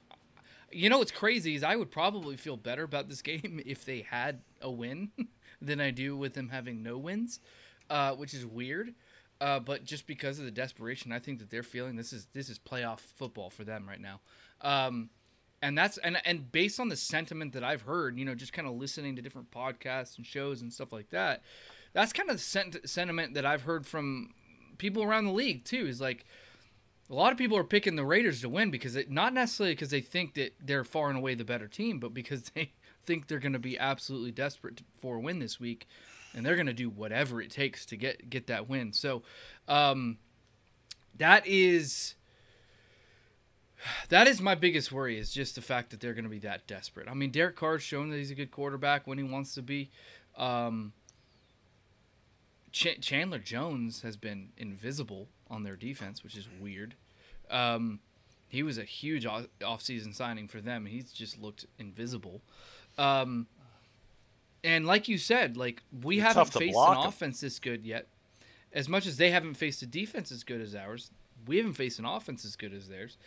you 0.72 0.90
know 0.90 1.00
what's 1.00 1.12
crazy 1.12 1.56
is 1.56 1.64
I 1.64 1.76
would 1.76 1.92
probably 1.92 2.38
feel 2.38 2.58
better 2.58 2.84
about 2.84 3.10
this 3.10 3.22
game 3.24 3.62
if 3.66 3.86
they 3.86 4.02
had 4.02 4.42
a 4.62 4.72
win 4.72 5.12
than 5.62 5.80
I 5.80 5.92
do 5.92 6.16
with 6.16 6.34
them 6.34 6.50
having 6.50 6.84
no 6.84 6.98
wins, 6.98 7.40
uh, 7.90 8.14
which 8.14 8.34
is 8.34 8.46
weird. 8.46 8.94
Uh, 9.40 9.60
but 9.60 9.86
just 9.86 10.08
because 10.08 10.40
of 10.40 10.46
the 10.46 10.52
desperation, 10.52 11.12
I 11.12 11.20
think 11.20 11.40
that 11.40 11.52
they're 11.52 11.62
feeling 11.62 11.96
this 11.96 12.12
is 12.12 12.28
this 12.34 12.50
is 12.50 12.58
playoff 12.58 13.00
football 13.00 13.50
for 13.50 13.64
them 13.64 13.88
right 13.88 14.02
now. 14.02 14.20
Um, 14.62 15.12
and 15.62 15.78
that's 15.78 15.98
and 16.00 16.18
and 16.26 16.52
based 16.52 16.80
on 16.80 16.90
the 16.90 16.96
sentiment 16.96 17.54
that 17.54 17.64
I've 17.64 17.84
heard, 17.84 18.18
you 18.18 18.26
know, 18.26 18.36
just 18.36 18.54
kind 18.54 18.68
of 18.68 18.76
listening 18.76 19.16
to 19.16 19.22
different 19.22 19.52
podcasts 19.52 20.18
and 20.18 20.26
shows 20.26 20.62
and 20.62 20.74
stuff 20.74 20.92
like 20.92 21.10
that, 21.12 21.44
that's 21.94 22.14
kind 22.14 22.30
of 22.30 22.38
the 22.38 22.42
sent- 22.42 22.90
sentiment 22.90 23.36
that 23.36 23.46
I've 23.46 23.64
heard 23.64 23.86
from 23.86 24.34
people 24.80 25.04
around 25.04 25.26
the 25.26 25.32
league 25.32 25.66
too. 25.66 25.86
Is 25.88 26.02
like 26.02 26.26
a 27.10 27.14
lot 27.14 27.32
of 27.32 27.38
people 27.38 27.58
are 27.58 27.64
picking 27.64 27.96
the 27.96 28.06
Raiders 28.06 28.42
to 28.42 28.50
win 28.50 28.70
because 28.70 28.96
it 28.96 29.10
not 29.10 29.34
necessarily 29.34 29.74
because 29.74 29.90
they 29.90 30.02
think 30.02 30.34
that 30.34 30.56
they're 30.60 30.84
far 30.84 31.10
and 31.10 31.18
away 31.18 31.36
the 31.36 31.46
better 31.46 31.68
team, 31.68 32.00
but 32.00 32.14
because 32.14 32.44
they 32.56 32.74
think 33.06 33.28
they're 33.28 33.40
going 33.40 33.54
to 33.54 33.60
be 33.60 33.78
absolutely 33.80 34.32
desperate 34.32 34.82
for 35.02 35.16
a 35.16 35.20
win 35.20 35.40
this 35.40 35.60
week, 35.60 35.88
and 36.34 36.46
they're 36.46 36.56
going 36.56 36.68
to 36.68 36.74
do 36.74 36.90
whatever 36.90 37.42
it 37.42 37.50
takes 37.50 37.86
to 37.88 37.98
get 37.98 38.30
get 38.30 38.48
that 38.48 38.68
win. 38.68 38.92
So, 38.94 39.24
um, 39.68 40.18
that 41.18 41.48
is 41.48 42.16
that 44.10 44.28
is 44.28 44.42
my 44.42 44.56
biggest 44.56 44.92
worry 44.92 45.18
is 45.18 45.32
just 45.32 45.56
the 45.56 45.62
fact 45.62 45.92
that 45.92 46.02
they're 46.02 46.14
going 46.14 46.26
to 46.26 46.30
be 46.30 46.40
that 46.40 46.68
desperate. 46.68 47.08
I 47.08 47.14
mean, 47.14 47.32
Derek 47.32 47.56
Carr's 47.56 47.84
shown 47.84 48.10
that 48.10 48.18
he's 48.18 48.32
a 48.32 48.36
good 48.36 48.52
quarterback 48.52 49.08
when 49.08 49.18
he 49.18 49.24
wants 49.24 49.54
to 49.56 49.62
be. 49.62 49.92
Um, 50.38 50.94
Ch- 52.72 53.00
Chandler 53.02 53.40
Jones 53.40 54.02
has 54.02 54.18
been 54.18 54.50
invisible 54.58 55.30
on 55.50 55.64
their 55.64 55.76
defense, 55.76 56.24
which 56.24 56.36
is 56.38 56.48
weird. 56.62 56.96
Um, 57.50 58.00
he 58.50 58.64
was 58.64 58.78
a 58.78 58.84
huge 58.84 59.26
off- 59.26 59.48
offseason 59.62 60.14
signing 60.14 60.48
for 60.48 60.62
them. 60.62 60.86
He's 60.86 61.12
just 61.12 61.42
looked 61.42 61.66
invisible. 61.80 62.42
Um, 62.98 63.48
and 64.64 64.86
like 64.86 65.08
you 65.08 65.18
said, 65.18 65.58
like 65.58 65.82
we 66.04 66.18
It's 66.18 66.28
haven't 66.28 66.54
faced 66.54 66.78
an 66.78 66.92
an 66.94 66.98
'em. 67.04 67.08
offense 67.08 67.42
this 67.42 67.60
good 67.60 67.86
yet. 67.86 68.08
As 68.74 68.90
much 68.90 69.06
as 69.06 69.18
they 69.18 69.32
haven't 69.32 69.54
faced 69.56 69.82
a 69.82 69.86
defense 69.86 70.32
as 70.32 70.44
good 70.44 70.62
as 70.62 70.76
ours, 70.76 71.12
we 71.46 71.58
haven't 71.58 71.74
faced 71.74 72.00
an 72.00 72.06
offense 72.06 72.44
as 72.44 72.56
good 72.56 72.74
as 72.74 72.90
theirs. 72.90 73.18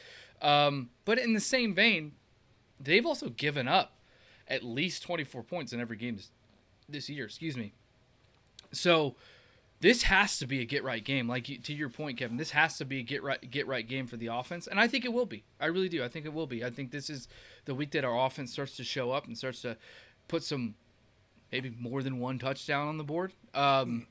Um, 0.43 0.91
but 1.05 1.19
in 1.19 1.33
the 1.33 1.41
same 1.41 1.75
vein, 1.75 2.13
they've 2.79 3.07
also 3.07 3.29
given 3.31 3.69
up 3.69 3.93
at 4.49 4.63
least 4.65 5.03
24 5.03 5.43
points 5.45 5.73
in 5.73 5.81
every 5.81 5.97
game 5.97 6.17
this, 6.17 6.31
this 6.89 7.09
year. 7.09 7.25
Excuse 7.27 7.57
me. 7.57 7.73
So 8.73 9.15
this 9.81 10.03
has 10.03 10.39
to 10.39 10.47
be 10.47 10.61
a 10.61 10.65
get 10.65 10.85
right 10.85 11.03
game. 11.03 11.27
Like 11.29 11.45
to 11.65 11.73
your 11.73 11.89
point, 11.89 12.19
Kevin, 12.19 12.37
this 12.37 12.51
has 12.51 12.77
to 12.79 12.85
be 12.85 12.99
a 13.01 13.03
get 13.03 13.23
right 13.23 13.51
get 13.51 13.67
right 13.67 13.87
game 13.87 14.07
for 14.07 14.17
the 14.17 14.27
offense, 14.29 14.67
and 14.67 14.79
I 14.79 14.87
think 14.89 15.05
it 15.05 15.13
will 15.13 15.27
be. 15.27 15.43
I 15.61 15.67
really 15.67 15.89
do. 15.89 16.05
I 16.05 16.09
think 16.09 16.27
it 16.27 16.33
will 16.33 16.47
be. 16.47 16.65
I 16.65 16.71
think 16.71 16.91
this 16.91 17.09
is 17.11 17.29
the 17.65 17.75
week 17.75 17.91
that 17.93 18.05
our 18.05 18.27
offense 18.27 18.53
starts 18.53 18.77
to 18.77 18.85
show 18.85 19.11
up 19.11 19.27
and 19.27 19.37
starts 19.37 19.63
to 19.63 19.77
put 20.29 20.43
some 20.43 20.75
maybe 21.51 21.75
more 21.79 22.03
than 22.03 22.19
one 22.21 22.39
touchdown 22.39 22.89
on 22.89 22.99
the 22.99 23.05
board. 23.05 23.33
Um, 23.55 24.07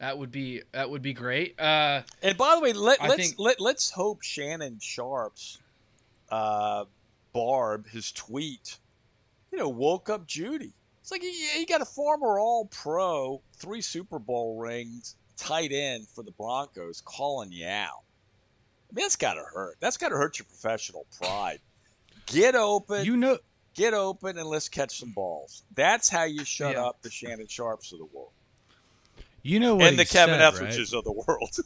that 0.00 0.18
would 0.18 0.32
be 0.32 0.62
that 0.72 0.88
would 0.90 1.02
be 1.02 1.12
great. 1.12 1.58
Uh, 1.60 2.02
And 2.22 2.36
by 2.36 2.54
the 2.56 2.60
way, 2.60 2.72
let, 2.72 3.00
let's 3.02 3.14
think- 3.16 3.34
let, 3.38 3.60
let's 3.60 3.90
hope 3.90 4.22
Shannon 4.22 4.78
Sharpe's 4.80 5.58
uh, 6.30 6.84
Barb 7.32 7.86
his 7.88 8.10
tweet, 8.12 8.78
you 9.52 9.58
know, 9.58 9.68
woke 9.68 10.08
up 10.10 10.26
Jeudy. 10.26 10.72
It's 11.04 11.10
like 11.10 11.20
he, 11.20 11.46
he 11.58 11.66
got 11.66 11.82
a 11.82 11.84
former 11.84 12.38
All 12.38 12.64
Pro, 12.72 13.42
three 13.58 13.82
Super 13.82 14.18
Bowl 14.18 14.58
rings, 14.58 15.16
tight 15.36 15.70
end 15.70 16.08
for 16.08 16.24
the 16.24 16.30
Broncos, 16.30 17.02
calling 17.04 17.52
you 17.52 17.66
out. 17.66 18.00
I 18.90 18.94
mean, 18.94 19.04
that's 19.04 19.14
got 19.16 19.34
to 19.34 19.44
hurt. 19.52 19.76
That's 19.80 19.98
got 19.98 20.08
to 20.08 20.16
hurt 20.16 20.38
your 20.38 20.46
professional 20.46 21.04
pride. 21.20 21.58
Get 22.26 22.54
open, 22.54 23.04
You 23.04 23.18
know, 23.18 23.36
get 23.76 23.92
open, 23.92 24.38
and 24.38 24.48
let's 24.48 24.70
catch 24.70 24.98
some 24.98 25.10
balls. 25.10 25.64
That's 25.74 26.08
how 26.08 26.24
you 26.24 26.42
shut 26.42 26.74
Yeah. 26.74 26.86
up 26.86 27.02
the 27.02 27.10
Shannon 27.10 27.48
Sharpes 27.48 27.92
of 27.92 27.98
the 27.98 28.06
world 28.06 28.30
you 29.42 29.60
know 29.60 29.76
what 29.76 29.90
and 29.90 29.98
the 29.98 30.04
he 30.04 30.08
Kevin 30.08 30.40
said, 30.40 30.54
Etheridges 30.54 30.94
of 30.94 31.04
the 31.04 31.12
world. 31.12 31.50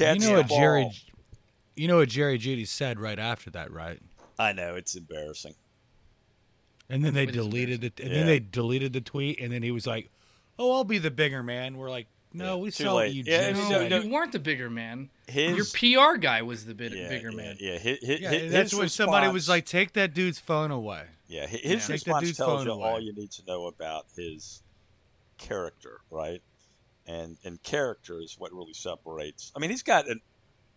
Right? 0.00 0.14
Catch 0.14 0.22
You 0.22 0.28
know 0.30 0.36
what 0.36 0.48
Jerry, 0.48 0.90
you 1.76 1.88
know 1.88 1.96
what 1.98 2.08
Jerry 2.08 2.38
Jeudy 2.38 2.66
said 2.66 3.00
right 3.00 3.18
after 3.18 3.50
that, 3.50 3.72
right? 3.72 4.00
I 4.38 4.52
know 4.52 4.74
it's 4.74 4.96
embarrassing. 4.96 5.54
And 6.90 7.04
then 7.04 7.14
they 7.14 7.24
It 7.24 7.30
is 7.30 7.34
deleted 7.36 7.84
it, 7.84 8.00
and 8.00 8.08
Yeah. 8.10 8.14
then 8.18 8.26
they 8.26 8.38
deleted 8.40 8.92
the 8.94 9.00
tweet, 9.00 9.40
and 9.40 9.52
then 9.52 9.62
he 9.62 9.70
was 9.70 9.86
like, 9.86 10.10
"Oh, 10.58 10.72
I'll 10.72 10.84
be 10.84 10.98
the 10.98 11.10
bigger 11.10 11.42
man." 11.42 11.76
We're 11.76 11.90
like, 11.90 12.06
"No, 12.32 12.56
Yeah, 12.56 12.62
we 12.62 12.70
saw 12.70 12.94
late. 12.96 13.12
you 13.12 13.24
Yeah, 13.26 13.50
just 13.50 13.68
no, 13.70 13.80
no, 13.82 13.88
no, 13.88 13.98
you 14.00 14.10
weren't 14.10 14.32
the 14.32 14.38
bigger 14.38 14.70
man. 14.70 15.10
His 15.26 15.54
Your 15.80 16.12
PR 16.12 16.16
guy 16.16 16.40
was 16.42 16.64
the 16.64 16.74
bit, 16.74 16.92
yeah, 16.92 17.08
bigger 17.08 17.30
yeah, 17.30 17.36
man. 17.36 17.56
Yeah, 17.60 17.78
his, 17.78 17.98
his, 18.00 18.20
Yeah, 18.20 18.30
his 18.30 18.42
and 18.44 18.52
that's 18.52 18.74
when 18.74 18.88
somebody 18.88 19.28
was 19.28 19.48
like, 19.48 19.66
"Take 19.66 19.92
that 19.92 20.14
dude's 20.14 20.38
phone 20.38 20.70
away." 20.70 21.04
yeah, 21.26 21.46
his, 21.46 21.60
Yeah. 21.62 21.70
Take 21.72 21.86
that 21.86 21.92
response 21.92 22.24
dude's 22.24 22.36
tells 22.38 22.58
phone 22.60 22.66
you 22.68 22.72
away. 22.72 22.88
all 22.88 23.00
you 23.00 23.12
need 23.12 23.30
to 23.32 23.44
know 23.46 23.66
about 23.66 24.06
his 24.16 24.62
character, 25.36 26.00
right? 26.10 26.42
And 27.06 27.36
and 27.44 27.62
character 27.62 28.20
is 28.20 28.36
what 28.38 28.52
really 28.52 28.72
separates. 28.74 29.52
I 29.54 29.58
mean, 29.60 29.70
he's 29.70 29.82
got 29.82 30.08
a 30.08 30.16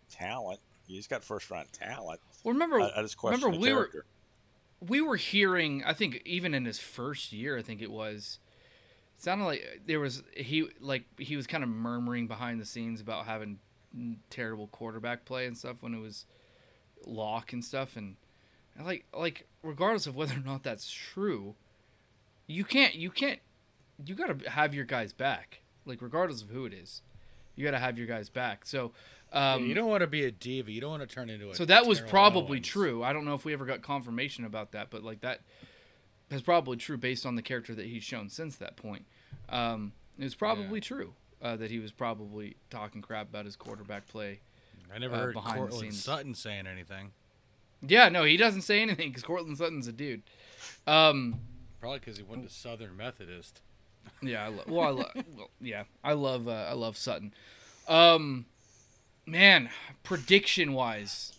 talent. 0.10 0.60
He's 0.88 1.08
got 1.08 1.24
first 1.24 1.50
round 1.50 1.72
talent. 1.74 2.20
Well, 2.44 2.54
remember, 2.54 2.82
I, 2.82 2.92
I 2.98 3.02
just 3.02 3.18
question 3.18 3.40
remember 3.42 3.58
the 3.58 3.62
we 3.62 3.74
were 3.74 3.86
character. 3.86 4.06
We 4.86 5.02
were 5.02 5.16
hearing. 5.16 5.84
I 5.86 5.94
think 5.94 6.22
even 6.26 6.54
in 6.54 6.66
his 6.66 6.80
first 6.80 7.32
year, 7.32 7.58
I 7.58 7.62
think 7.62 7.82
it 7.82 7.92
was. 7.92 8.40
It 9.18 9.24
sounded 9.24 9.46
like 9.46 9.82
there 9.86 10.00
was 10.00 10.24
he 10.36 10.68
like 10.80 11.04
he 11.18 11.36
was 11.36 11.48
kind 11.48 11.64
of 11.64 11.70
murmuring 11.70 12.28
behind 12.28 12.60
the 12.60 12.66
scenes 12.66 13.00
about 13.00 13.26
having 13.26 13.60
terrible 14.30 14.68
quarterback 14.68 15.26
play 15.26 15.46
and 15.46 15.58
stuff 15.58 15.78
when 15.82 15.94
it 15.94 16.00
was 16.00 16.26
lock 17.06 17.52
and 17.52 17.64
stuff 17.64 17.98
and, 17.98 18.16
and 18.76 18.86
like 18.86 19.06
like 19.14 19.48
regardless 19.64 20.08
of 20.08 20.16
whether 20.16 20.34
or 20.34 20.44
not 20.44 20.64
that's 20.64 20.90
true, 20.90 21.56
you 22.48 22.64
can't 22.64 22.96
you 22.96 23.12
can't 23.12 23.40
you 24.04 24.16
got 24.16 24.40
to 24.40 24.50
have 24.50 24.74
your 24.74 24.86
guys 24.86 25.14
back 25.14 25.62
like 25.86 26.02
regardless 26.02 26.42
of 26.42 26.50
who 26.50 26.66
it 26.66 26.74
is, 26.74 27.02
you 27.56 27.64
got 27.64 27.72
to 27.72 27.80
have 27.80 27.98
your 27.98 28.08
guys 28.08 28.30
back. 28.30 28.66
So. 28.66 28.92
Um, 29.34 29.66
you 29.66 29.74
don't 29.74 29.88
want 29.88 30.02
to 30.02 30.08
be 30.08 30.26
a 30.26 30.32
diva. 30.32 30.72
You 30.72 30.82
don't 30.82 30.92
want 30.92 31.08
to 31.08 31.14
turn 31.14 31.30
into 31.30 31.50
a. 31.50 31.56
so 31.56 31.66
that 31.66 31.86
was 31.86 32.02
probably 32.02 32.58
Owens. 32.58 32.68
true. 32.68 33.04
I 33.04 33.14
don't 33.14 33.24
know 33.26 33.34
if 33.34 33.46
we 33.46 33.54
ever 33.54 33.66
got 33.66 33.82
confirmation 33.82 34.44
about 34.46 34.74
that, 34.74 34.90
but 34.90 35.04
like 35.04 35.22
that 35.22 35.42
is 36.30 36.42
probably 36.42 36.78
true 36.78 36.98
based 36.98 37.26
on 37.26 37.36
the 37.36 37.42
character 37.42 37.74
that 37.76 37.86
he's 37.86 38.04
shown 38.04 38.30
since 38.30 38.58
that 38.58 38.76
point. 38.76 39.06
Um, 39.50 39.94
it 40.18 40.24
was 40.24 40.36
probably 40.36 40.82
true 40.82 41.14
uh, 41.42 41.56
that 41.56 41.72
he 41.72 41.80
was 41.80 41.92
probably 41.92 42.58
talking 42.70 43.02
crap 43.02 43.30
about 43.30 43.46
his 43.46 43.56
quarterback 43.56 44.08
play. 44.08 44.42
I 44.94 44.98
never 45.00 45.16
uh, 45.16 45.20
heard 45.20 45.34
behind 45.34 45.58
Courtland. 45.58 45.94
Sutton 45.94 46.34
saying 46.36 46.68
anything. 46.68 47.12
Yeah, 47.88 48.10
no, 48.10 48.24
he 48.26 48.38
doesn't 48.38 48.62
say 48.62 48.82
anything 48.82 49.10
because 49.10 49.24
Courtland 49.24 49.58
Sutton's 49.58 49.88
a 49.88 49.92
dude. 49.94 50.24
Um, 50.86 51.40
Probably 51.80 52.00
because 52.00 52.18
he 52.18 52.24
went 52.24 52.48
to 52.48 52.54
Southern 52.54 52.96
Methodist. 52.98 53.62
yeah, 54.22 54.46
I 54.46 54.48
lo- 54.50 54.64
well, 54.68 54.88
I 54.88 54.90
lo- 54.92 55.24
well, 55.38 55.50
yeah, 55.62 55.84
I 56.04 56.14
love 56.14 56.48
uh, 56.48 56.68
I 56.70 56.74
love 56.74 56.96
Sutton. 56.98 57.34
Um, 57.88 58.46
man, 59.26 59.70
prediction 60.04 60.74
wise, 60.74 61.34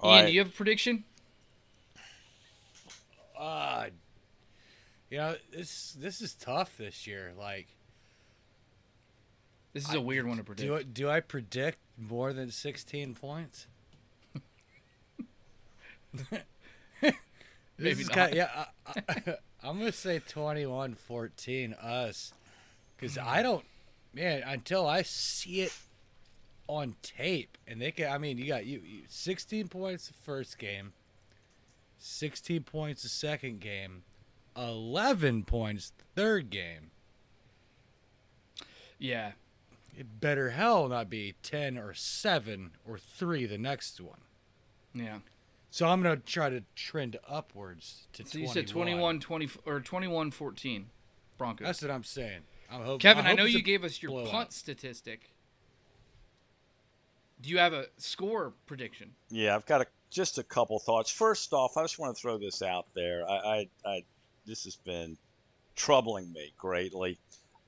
All 0.00 0.10
Ian, 0.10 0.20
right. 0.20 0.26
do 0.28 0.32
you 0.32 0.40
have 0.40 0.48
a 0.48 0.52
prediction? 0.52 1.04
Uh, 3.38 3.86
you 5.10 5.18
know 5.18 5.36
this 5.52 5.92
this 6.00 6.20
is 6.20 6.34
tough 6.34 6.76
this 6.78 7.06
year. 7.06 7.32
Like, 7.38 7.66
This 9.74 9.88
is 9.88 9.94
a 9.94 10.00
weird 10.00 10.26
one 10.26 10.38
to 10.38 10.44
predict. 10.44 10.66
do 10.68 10.74
I, 10.76 10.82
do 10.82 11.10
I 11.10 11.20
predict 11.20 11.78
more 11.98 12.32
than 12.32 12.50
sixteen 12.50 13.14
points? 13.14 13.66
Maybe 17.78 17.92
This 17.94 17.98
is 18.00 18.08
not. 18.08 18.14
kind 18.16 18.34
yeah, 18.34 18.64
I, 18.86 18.92
I- 19.08 19.34
I'm 19.64 19.78
gonna 19.78 19.90
say 19.92 20.20
21-14 20.20 21.74
us, 21.84 22.32
because 22.96 23.18
I 23.18 23.42
don't, 23.42 23.64
man. 24.14 24.42
Until 24.46 24.86
I 24.86 25.02
see 25.02 25.62
it 25.62 25.72
on 26.68 26.96
tape, 27.02 27.58
and 27.66 27.80
they 27.80 27.90
can. 27.90 28.12
I 28.12 28.18
mean, 28.18 28.38
you 28.38 28.46
got 28.46 28.66
you, 28.66 28.80
you 28.84 29.02
16 29.08 29.68
points 29.68 30.08
the 30.08 30.14
first 30.14 30.58
game, 30.58 30.92
16 31.98 32.62
points 32.64 33.02
the 33.02 33.08
second 33.08 33.60
game, 33.60 34.02
11 34.56 35.44
points 35.44 35.92
the 35.96 36.04
third 36.20 36.50
game. 36.50 36.90
Yeah. 38.98 39.32
It 39.96 40.20
better 40.20 40.50
hell 40.50 40.88
not 40.88 41.08
be 41.08 41.34
10 41.42 41.78
or 41.78 41.94
7 41.94 42.72
or 42.86 42.98
3 42.98 43.46
the 43.46 43.56
next 43.56 44.00
one. 44.00 44.20
Yeah. 44.92 45.18
So 45.70 45.86
I'm 45.86 46.02
gonna 46.02 46.16
try 46.16 46.48
to 46.48 46.62
trend 46.74 47.18
upwards 47.28 48.06
to. 48.14 48.24
So 48.24 48.38
you 48.38 48.46
said 48.46 48.66
21 48.66 49.20
20 49.20 49.48
or 49.66 49.80
21 49.80 50.30
14 50.30 50.86
Broncos. 51.36 51.66
That's 51.66 51.82
what 51.82 51.90
I'm 51.90 52.04
saying. 52.04 52.40
I'm 52.70 52.80
hoping. 52.80 52.98
Kevin, 52.98 53.26
I, 53.26 53.30
hope 53.30 53.38
know 53.38 53.44
you 53.44 53.62
gave 53.62 53.84
us 53.84 54.02
your 54.02 54.26
punt 54.26 54.52
statistic. 54.52 55.32
Do 57.40 57.50
you 57.50 57.58
have 57.58 57.72
a 57.72 57.86
score 57.98 58.54
prediction? 58.66 59.10
Yeah, 59.30 59.54
I've 59.54 59.66
got 59.66 59.82
a, 59.82 59.86
just 60.10 60.38
a 60.38 60.42
couple 60.42 60.78
thoughts. 60.78 61.10
First 61.10 61.52
off, 61.52 61.76
I 61.76 61.82
just 61.82 61.98
want 61.98 62.16
to 62.16 62.20
throw 62.20 62.38
this 62.38 62.62
out 62.62 62.86
there. 62.94 63.28
I, 63.28 63.34
I, 63.34 63.68
I 63.90 64.04
this 64.46 64.64
has 64.64 64.76
been 64.76 65.16
troubling 65.74 66.32
me 66.32 66.52
greatly. 66.56 67.18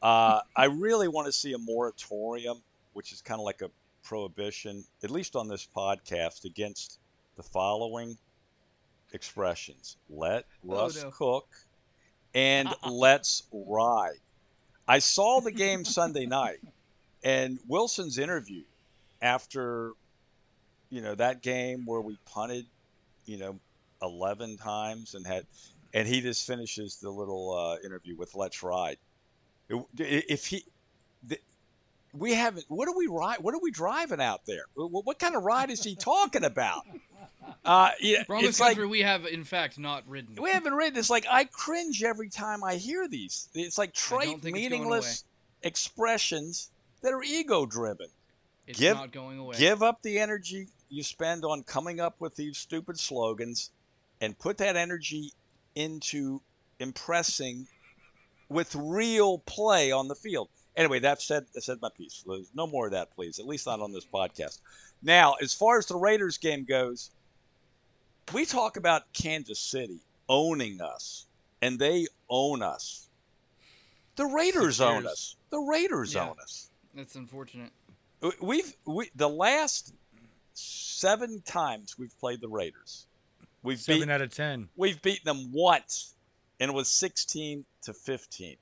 Uh, 0.01 0.41
I 0.57 0.67
really 0.67 1.09
want 1.09 1.27
to 1.27 1.33
see 1.33 1.53
a 1.53 1.59
moratorium, 1.59 2.63
which 2.93 3.13
is 3.13 3.21
kind 3.21 3.41
of 3.41 3.45
like 3.45 3.63
a 3.63 3.71
prohibition, 4.03 4.85
at 5.05 5.11
least 5.11 5.37
on 5.37 5.49
this 5.49 5.69
podcast, 5.77 6.45
against 6.45 6.99
the 7.37 7.43
following 7.43 8.17
expressions: 9.13 9.97
"Let 10.09 10.45
Oh, 10.69 10.75
Russ 10.77 11.03
no. 11.03 11.11
cook," 11.11 11.49
and 12.35 12.69
"Let's 12.89 13.43
ride." 13.53 14.21
I 14.87 15.01
saw 15.01 15.41
the 15.41 15.53
game 15.53 15.85
Sunday 15.85 16.25
night, 16.25 16.61
and 17.23 17.59
Wilson's 17.67 18.19
interview 18.19 18.63
after 19.21 19.93
you 20.91 21.01
know 21.01 21.15
that 21.15 21.43
game 21.43 21.85
where 21.85 22.01
we 22.01 22.17
punted 22.27 22.67
you 23.27 23.39
know 23.39 23.59
11 24.03 24.57
times 24.57 25.15
and 25.15 25.27
had 25.27 25.47
and 25.95 26.07
he 26.07 26.21
just 26.21 26.47
finishes 26.47 26.97
the 26.97 27.11
little 27.11 27.53
uh, 27.53 27.77
interview 27.85 28.15
with 28.17 28.35
let's 28.35 28.63
ride. 28.63 28.99
If 29.97 30.47
he 30.47 30.65
the, 31.27 31.39
we 32.13 32.35
haven't 32.35 32.67
what 32.69 32.89
are 32.89 32.97
we 32.97 33.07
ride 33.07 33.39
what 33.41 33.55
are 33.55 33.61
we 33.63 33.71
driving 33.71 34.21
out 34.21 34.47
there? 34.47 34.65
What, 34.75 35.05
what 35.05 35.19
kind 35.19 35.37
of 35.37 35.43
ride 35.43 35.71
is 35.71 35.83
he 35.83 35.95
talking 35.95 36.45
about? 36.45 36.85
Uh 37.65 37.91
yeah, 38.01 38.25
it's 38.29 38.61
like 38.61 38.77
country, 38.77 38.87
we 38.87 39.01
have 39.01 39.27
in 39.27 39.45
fact 39.45 39.79
not 39.79 40.09
ridden. 40.09 40.37
we 40.41 40.51
haven't 40.51 40.75
read 40.75 40.95
this 40.95 41.11
like 41.11 41.27
i 41.31 41.45
cringe 41.45 42.03
every 42.03 42.29
time 42.29 42.65
i 42.65 42.77
hear 42.77 43.09
these. 43.09 43.49
It's 43.55 43.79
like 43.79 43.93
trite 43.93 44.37
it's 44.37 44.45
meaningless 44.45 45.25
expressions 45.63 46.71
that 47.03 47.13
are 47.13 47.23
ego 47.23 47.67
driven 47.67 48.09
It's 48.69 48.79
give- 48.79 48.97
not 48.97 49.13
going 49.13 49.39
away. 49.39 49.57
Give 49.59 49.83
up 49.83 50.03
the 50.03 50.19
energy 50.19 50.69
you 50.91 51.03
spend 51.03 51.45
on 51.45 51.63
coming 51.65 52.01
up 52.01 52.21
with 52.21 52.37
these 52.37 52.57
stupid 52.59 52.99
slogans 52.99 53.71
and 54.21 54.39
put 54.39 54.59
that 54.59 54.77
energy 54.77 55.33
into 55.75 56.41
impressing 56.79 57.67
with 58.49 58.75
real 58.75 59.39
play 59.41 59.91
on 59.93 60.09
the 60.09 60.15
field. 60.15 60.49
Anyway, 60.77 60.99
that 61.01 61.21
said, 61.21 61.45
I 61.57 61.61
said 61.61 61.79
my 61.83 61.89
piece. 61.97 62.23
There's 62.27 62.51
No 62.55 62.67
more 62.67 62.87
of 62.87 62.93
that, 62.93 63.11
please. 63.15 63.39
At 63.39 63.47
least 63.47 63.67
not 63.67 63.81
on 63.81 63.93
this 63.93 64.05
podcast. 64.07 64.61
Now, 65.03 65.35
as 65.43 65.53
far 65.55 65.79
as 65.79 65.87
the 65.87 65.97
Raiders 65.97 66.39
game 66.39 66.65
goes, 66.65 67.11
we 68.33 68.45
talk 68.45 68.77
about 68.77 69.13
Kansas 69.13 69.59
City 69.59 70.01
owning 70.29 70.81
us, 70.81 71.27
and 71.63 71.79
they 71.79 72.07
own 72.29 72.63
us. 72.63 73.09
The 74.17 74.27
Raiders 74.27 74.81
own 74.81 75.07
us. 75.07 75.37
The 75.51 75.59
Raiders 75.59 76.15
Yeah. 76.15 76.29
own 76.31 76.37
us. 76.41 76.71
That's 76.95 77.15
unfortunate. 77.15 77.73
We've 78.41 78.75
we 78.85 79.11
the 79.15 79.29
last 79.29 79.95
seven 80.55 81.41
times 81.43 81.97
we've 81.99 82.17
played 82.19 82.41
the 82.41 82.49
Raiders. 82.49 83.07
We've 83.63 83.79
Seven 83.79 84.03
beat, 84.03 84.11
out 84.11 84.23
of 84.23 84.35
ten. 84.35 84.69
we've 84.77 85.01
beaten 85.03 85.25
them 85.25 85.53
once, 85.53 86.15
and 86.61 86.71
it 86.71 86.75
was 86.75 86.89
sixteen 86.89 87.65
to 87.83 87.93
fifteen. 87.93 88.57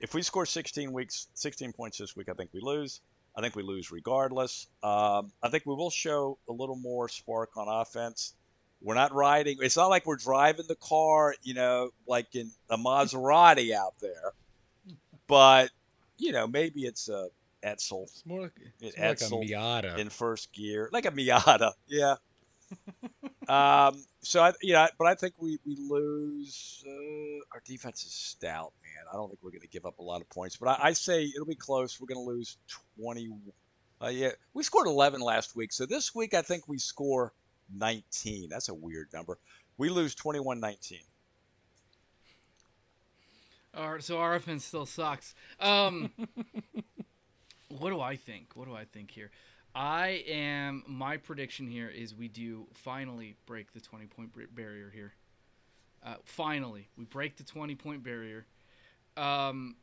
If 0.00 0.14
we 0.14 0.22
score 0.22 0.46
sixteen 0.46 0.92
weeks, 0.92 1.28
sixteen 1.34 1.72
points 1.72 1.98
this 1.98 2.16
week, 2.16 2.28
I 2.28 2.32
think 2.34 2.50
we 2.52 2.60
lose. 2.60 3.00
I 3.36 3.42
think 3.42 3.56
we 3.56 3.62
lose 3.62 3.90
regardless. 3.90 4.66
Um, 4.82 5.32
I 5.42 5.50
think 5.50 5.64
we 5.66 5.74
will 5.74 5.90
show 5.90 6.38
a 6.48 6.52
little 6.52 6.76
more 6.76 7.08
spark 7.08 7.56
on 7.56 7.68
offense. 7.68 8.34
We're 8.80 8.94
not 8.94 9.12
riding. 9.14 9.58
It's 9.60 9.76
not 9.76 9.88
like 9.88 10.06
we're 10.06 10.16
driving 10.16 10.66
the 10.68 10.76
car, 10.76 11.34
you 11.42 11.54
know, 11.54 11.90
like 12.06 12.34
in 12.34 12.50
a 12.70 12.78
Maserati 12.78 13.72
out 13.72 13.94
there. 14.00 14.32
But 15.26 15.70
you 16.18 16.32
know, 16.32 16.46
maybe 16.46 16.82
it's 16.86 17.08
a 17.10 17.28
Edsel 17.66 18.04
It's 18.04 18.24
more 18.26 18.42
like, 18.42 18.52
it's 18.80 18.96
It 18.96 19.00
more 19.00 19.08
like 19.08 19.20
a 19.20 19.24
Edsel 19.24 19.50
Miata. 19.50 19.98
in 19.98 20.08
first 20.08 20.52
gear, 20.52 20.88
like 20.92 21.06
a 21.06 21.10
Miata. 21.10 21.72
Yeah. 21.86 22.16
um. 23.48 24.04
So 24.22 24.42
I, 24.42 24.52
you 24.60 24.72
know, 24.72 24.88
but 24.98 25.06
I 25.06 25.14
think 25.14 25.34
we 25.38 25.58
we 25.64 25.76
lose. 25.76 26.82
Uh, 26.86 27.44
our 27.54 27.62
defense 27.64 28.04
is 28.04 28.12
stout, 28.12 28.72
man. 28.82 29.04
I 29.12 29.16
don't 29.16 29.28
think 29.28 29.38
we're 29.42 29.50
going 29.52 29.60
to 29.60 29.68
give 29.68 29.86
up 29.86 29.98
a 29.98 30.02
lot 30.02 30.20
of 30.20 30.28
points, 30.30 30.56
but 30.56 30.68
I, 30.68 30.88
I 30.88 30.92
say 30.92 31.24
it'll 31.24 31.46
be 31.46 31.54
close. 31.54 32.00
We're 32.00 32.12
going 32.12 32.26
to 32.26 32.28
lose 32.28 32.56
twenty. 32.98 33.30
Uh, 34.02 34.08
yeah, 34.08 34.30
we 34.52 34.64
scored 34.64 34.88
eleven 34.88 35.20
last 35.20 35.54
week, 35.54 35.72
so 35.72 35.86
this 35.86 36.12
week 36.14 36.34
I 36.34 36.42
think 36.42 36.66
we 36.66 36.78
score 36.78 37.32
nineteen. 37.72 38.48
That's 38.48 38.68
a 38.68 38.74
weird 38.74 39.08
number. 39.12 39.38
We 39.78 39.90
lose 39.90 40.14
21-19. 40.14 41.00
All 43.76 43.92
right, 43.92 44.02
so 44.02 44.18
our 44.18 44.34
offense 44.34 44.64
still 44.64 44.86
sucks. 44.86 45.34
Um, 45.60 46.10
what 47.68 47.90
do 47.90 48.00
I 48.00 48.16
think? 48.16 48.54
What 48.54 48.66
do 48.68 48.74
I 48.74 48.84
think 48.84 49.10
here? 49.10 49.30
I 49.74 50.24
am. 50.26 50.84
My 50.86 51.18
prediction 51.18 51.66
here 51.66 51.88
is 51.88 52.14
we 52.14 52.28
do 52.28 52.66
finally 52.72 53.36
break 53.44 53.72
the 53.72 53.80
twenty 53.80 54.06
point 54.06 54.30
barrier 54.54 54.90
here. 54.92 55.12
Uh, 56.04 56.14
finally, 56.24 56.88
we 56.96 57.04
break 57.04 57.36
the 57.36 57.44
twenty 57.44 57.74
point 57.74 58.02
barrier. 58.02 58.46
Um, 59.16 59.76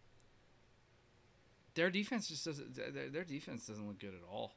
their 1.76 1.90
defense 1.90 2.28
just 2.28 2.46
doesn't. 2.46 2.76
Their, 2.76 3.10
their 3.10 3.24
defense 3.24 3.68
doesn't 3.68 3.88
look 3.88 4.00
good 4.00 4.14
at 4.14 4.28
all. 4.28 4.54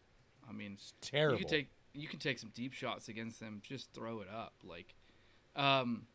I 0.49 0.53
mean, 0.53 0.73
it's 0.75 0.95
Terrible. 1.03 1.39
you 1.39 1.45
can 1.45 1.51
take 1.51 1.69
you 1.93 2.09
can 2.09 2.19
take 2.19 2.39
some 2.39 2.51
deep 2.55 2.73
shots 2.73 3.09
against 3.09 3.41
them. 3.41 3.61
Just 3.63 3.93
throw 3.93 4.21
it 4.21 4.29
up. 4.35 4.55
Like, 4.65 4.95
um, 5.55 6.07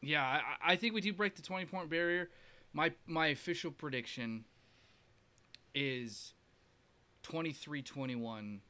yeah, 0.00 0.22
I, 0.22 0.72
I 0.72 0.76
think 0.76 0.94
we 0.94 1.00
do 1.00 1.12
break 1.12 1.34
the 1.34 1.42
twenty 1.42 1.66
point 1.66 1.90
barrier. 1.90 2.30
My 2.72 2.92
my 3.06 3.26
official 3.28 3.70
prediction 3.70 4.44
is 5.74 6.32
23-21 7.24 8.60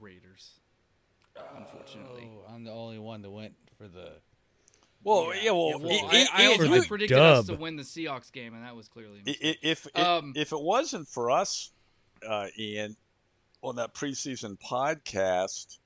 Raiders. 0.00 0.50
Unfortunately. 1.56 2.28
Oh, 2.32 2.52
I'm 2.52 2.64
the 2.64 2.72
only 2.72 2.98
one 2.98 3.22
that 3.22 3.30
went 3.30 3.54
for 3.78 3.88
the. 3.88 4.12
Well, 5.02 5.32
yeah. 5.34 5.52
well, 5.52 5.70
Yeah, 5.70 5.76
well, 5.76 5.90
i- 5.90 6.16
I, 6.16 6.26
i- 6.42 6.42
I, 6.44 6.46
also, 6.48 6.64
if 6.64 6.70
I 6.70 6.76
you- 6.76 6.82
predicted 6.84 7.18
us 7.18 7.46
to 7.46 7.54
win 7.56 7.76
the 7.76 7.82
Seahawks 7.82 8.30
game, 8.30 8.52
and 8.54 8.64
that 8.64 8.76
was 8.76 8.88
clearly 8.88 9.18
a 9.18 9.22
I- 9.22 9.24
mistake. 9.24 9.58
i- 9.62 9.66
if 9.66 9.86
if, 9.86 9.96
Um, 9.96 10.32
if 10.36 10.52
it 10.52 10.60
wasn't 10.60 11.08
for 11.08 11.30
us, 11.30 11.72
uh, 12.26 12.48
Ian, 12.58 12.96
on 13.62 13.76
that 13.76 13.94
preseason 13.94 14.58
podcast, 14.60 15.78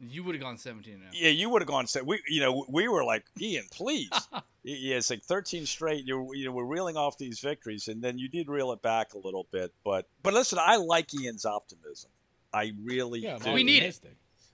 you 0.00 0.22
would 0.24 0.34
have 0.34 0.42
gone 0.42 0.56
17 0.58 0.94
and 0.94 1.02
0. 1.02 1.10
yeah, 1.14 1.30
you 1.30 1.48
would 1.50 1.62
have 1.62 1.68
gone. 1.68 1.86
Say 1.86 2.00
we, 2.02 2.20
you 2.28 2.40
know, 2.40 2.64
we 2.68 2.88
were 2.88 3.04
like 3.04 3.24
Ian, 3.40 3.64
please. 3.72 4.10
Yeah, 4.64 4.96
it's 4.96 5.08
like 5.08 5.22
13 5.22 5.64
straight. 5.64 6.04
You 6.04 6.30
you 6.34 6.44
know, 6.44 6.52
we're 6.52 6.64
reeling 6.64 6.96
off 6.98 7.16
these 7.16 7.40
victories, 7.40 7.88
and 7.88 8.02
then 8.02 8.18
you 8.18 8.28
did 8.28 8.48
reel 8.48 8.70
it 8.72 8.82
back 8.82 9.14
a 9.14 9.18
little 9.18 9.46
bit. 9.50 9.72
But 9.82 10.06
but 10.22 10.34
listen, 10.34 10.58
I 10.60 10.76
like 10.76 11.14
Ian's 11.14 11.46
optimism. 11.46 12.10
I 12.52 12.72
really 12.82 13.20
Yeah, 13.20 13.38
do. 13.38 13.52
We 13.52 13.62
need 13.64 13.82
it. 13.84 13.98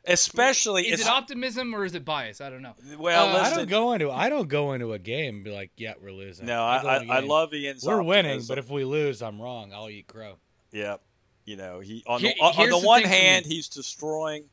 especially 0.07 0.83
Is 0.83 1.01
it's- 1.01 1.09
it 1.09 1.11
optimism 1.11 1.75
or 1.75 1.85
is 1.85 1.95
it 1.97 2.05
bias? 2.05 2.41
I 2.41 2.51
don't 2.51 2.62
know. 2.62 2.75
well. 2.99 3.35
Uh, 3.35 3.41
I 3.41 3.51
don't 3.55 3.69
go 3.69 3.93
into 3.93 4.11
I 4.11 4.29
don't 4.29 4.49
go 4.49 4.73
into 4.75 4.93
a 4.93 4.99
game 5.01 5.37
and 5.37 5.45
be 5.45 5.51
like, 5.51 5.73
yeah, 5.77 5.95
we're 6.01 6.12
losing. 6.12 6.47
no, 6.47 6.62
I 6.62 6.83
go 6.83 6.89
I, 6.89 6.97
into 6.99 7.11
a 7.12 7.15
I 7.16 7.21
game, 7.21 7.29
love 7.31 7.55
Ian's. 7.55 7.85
We're 7.85 8.03
winning, 8.03 8.43
but 8.47 8.59
if 8.59 8.71
we 8.71 8.85
lose, 8.85 9.21
I'm 9.23 9.41
wrong. 9.41 9.73
I'll 9.73 9.89
eat 9.91 10.07
crow. 10.07 10.37
Yeah, 10.71 10.97
you 11.45 11.57
know, 11.57 11.81
he 11.81 12.05
on 12.07 12.21
Here- 12.21 12.35
the 12.37 12.43
on, 12.43 12.55
on 12.57 12.71
the 12.71 12.79
the 12.79 12.87
one 12.87 13.01
thing 13.03 13.09
for 13.11 13.15
me. 13.15 13.21
hand 13.21 13.47
he's 13.47 13.69
destroying 13.69 14.45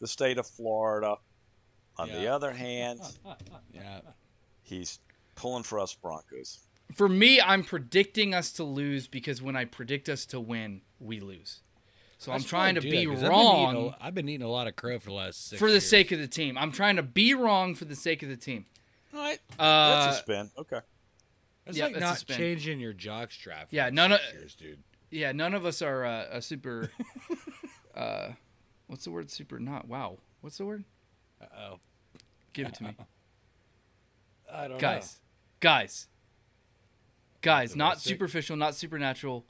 the 0.00 0.06
state 0.06 0.38
of 0.38 0.46
Florida. 0.46 1.16
On 1.98 2.08
the 2.08 2.26
other 2.26 2.52
hand, 2.52 3.00
Yeah. 3.72 4.00
he's 4.62 4.98
pulling 5.34 5.62
for 5.62 5.80
us 5.80 5.94
Broncos. 5.94 6.60
For 6.94 7.08
me, 7.08 7.40
I'm 7.40 7.64
predicting 7.64 8.34
us 8.34 8.52
to 8.52 8.64
lose 8.64 9.08
because 9.08 9.40
when 9.42 9.56
I 9.56 9.64
predict 9.64 10.08
us 10.08 10.26
to 10.26 10.38
win, 10.40 10.82
we 11.00 11.20
lose. 11.20 11.60
So 12.18 12.32
I'm 12.32 12.42
trying 12.42 12.74
to 12.76 12.80
I 12.80 12.82
do 12.82 12.90
be 12.90 13.04
that, 13.06 13.12
'cause 13.14 13.22
I've 13.24 13.30
been 13.30 13.40
eating 13.76 13.94
a- 14.00 14.04
I've 14.04 14.14
been 14.14 14.28
eating 14.28 14.46
a 14.46 14.50
lot 14.50 14.66
of 14.66 14.76
crow 14.76 14.98
for 14.98 15.06
the 15.06 15.14
last 15.14 15.48
six 15.48 15.58
for 15.58 15.66
the 15.68 15.74
years. 15.74 15.88
sake 15.88 16.12
of 16.12 16.18
the 16.18 16.28
team. 16.28 16.56
I'm 16.56 16.72
trying 16.72 16.96
to 16.96 17.02
be 17.02 17.34
wrong 17.34 17.74
for 17.74 17.84
the 17.86 17.96
sake 17.96 18.22
of 18.22 18.28
the 18.28 18.36
team. 18.36 18.66
All 19.14 19.20
right, 19.20 19.38
Uh, 19.58 20.04
that's 20.06 20.18
a 20.18 20.22
spin. 20.22 20.50
Okay. 20.58 20.80
It's 21.66 21.76
Yeah, 21.78 21.86
like 21.86 21.94
that's 21.98 22.28
not 22.28 22.36
changing 22.38 22.78
your 22.80 22.92
jock 22.92 23.32
strap. 23.32 23.68
Yeah, 23.70 23.90
none 23.90 24.12
of- 24.12 24.20
years, 24.32 24.54
dude. 24.54 24.82
yeah, 25.10 25.32
none 25.32 25.52
of 25.54 25.64
us 25.66 25.82
are 25.82 26.04
uh, 26.04 26.26
a 26.30 26.40
super. 26.42 26.90
uh, 27.94 28.32
what's 28.86 29.04
the 29.04 29.10
word? 29.10 29.30
Super 29.30 29.58
not. 29.58 29.88
Wow. 29.88 30.18
What's 30.40 30.58
the 30.58 30.64
word? 30.66 30.84
Uh 31.40 31.46
oh. 31.58 31.78
Give 32.52 32.68
it 32.68 32.74
to 32.74 32.84
me. 32.84 32.96
I 34.52 34.62
don't 34.62 34.72
know. 34.72 34.78
guys, 34.78 35.18
guys, 35.60 36.06
guys, 37.42 37.74
not 37.76 38.00
superficial, 38.00 38.56
not 38.56 38.74
supernatural. 38.74 39.44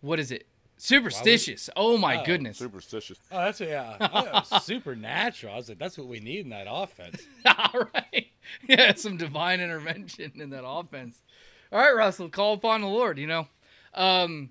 What 0.00 0.18
is 0.18 0.30
it? 0.32 0.46
Superstitious. 0.76 1.70
Oh 1.76 1.96
my 1.98 2.20
Oh, 2.20 2.24
goodness. 2.24 2.58
Superstitious. 2.58 3.18
Oh, 3.30 3.38
that's 3.38 3.60
yeah. 3.60 3.96
Oh, 4.52 4.58
supernatural. 4.60 5.52
I 5.54 5.56
was 5.56 5.68
like, 5.68 5.78
that's 5.78 5.96
what 5.96 6.08
we 6.08 6.20
need 6.20 6.40
in 6.40 6.50
that 6.50 6.66
offense. 6.68 7.22
All 7.46 7.88
right. 7.94 8.26
Yeah, 8.68 8.94
some 8.94 9.16
divine 9.16 9.60
intervention 9.60 10.32
in 10.40 10.50
that 10.50 10.66
offense. 10.66 11.22
All 11.70 11.78
right, 11.78 11.94
Russell, 11.94 12.28
call 12.28 12.54
upon 12.54 12.80
the 12.80 12.88
Lord, 12.88 13.18
you 13.18 13.26
know. 13.26 13.46
Um 13.94 14.50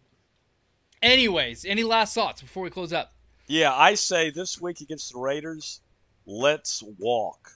anyways, 1.01 1.65
any 1.65 1.83
last 1.83 2.13
thoughts 2.13 2.41
before 2.41 2.63
we 2.63 2.69
close 2.69 2.93
up? 2.93 3.11
Yeah, 3.47 3.73
I 3.73 3.95
say 3.95 4.29
this 4.29 4.61
week 4.61 4.81
against 4.81 5.13
the 5.13 5.19
Raiders, 5.19 5.81
let's 6.25 6.83
walk. 6.97 7.51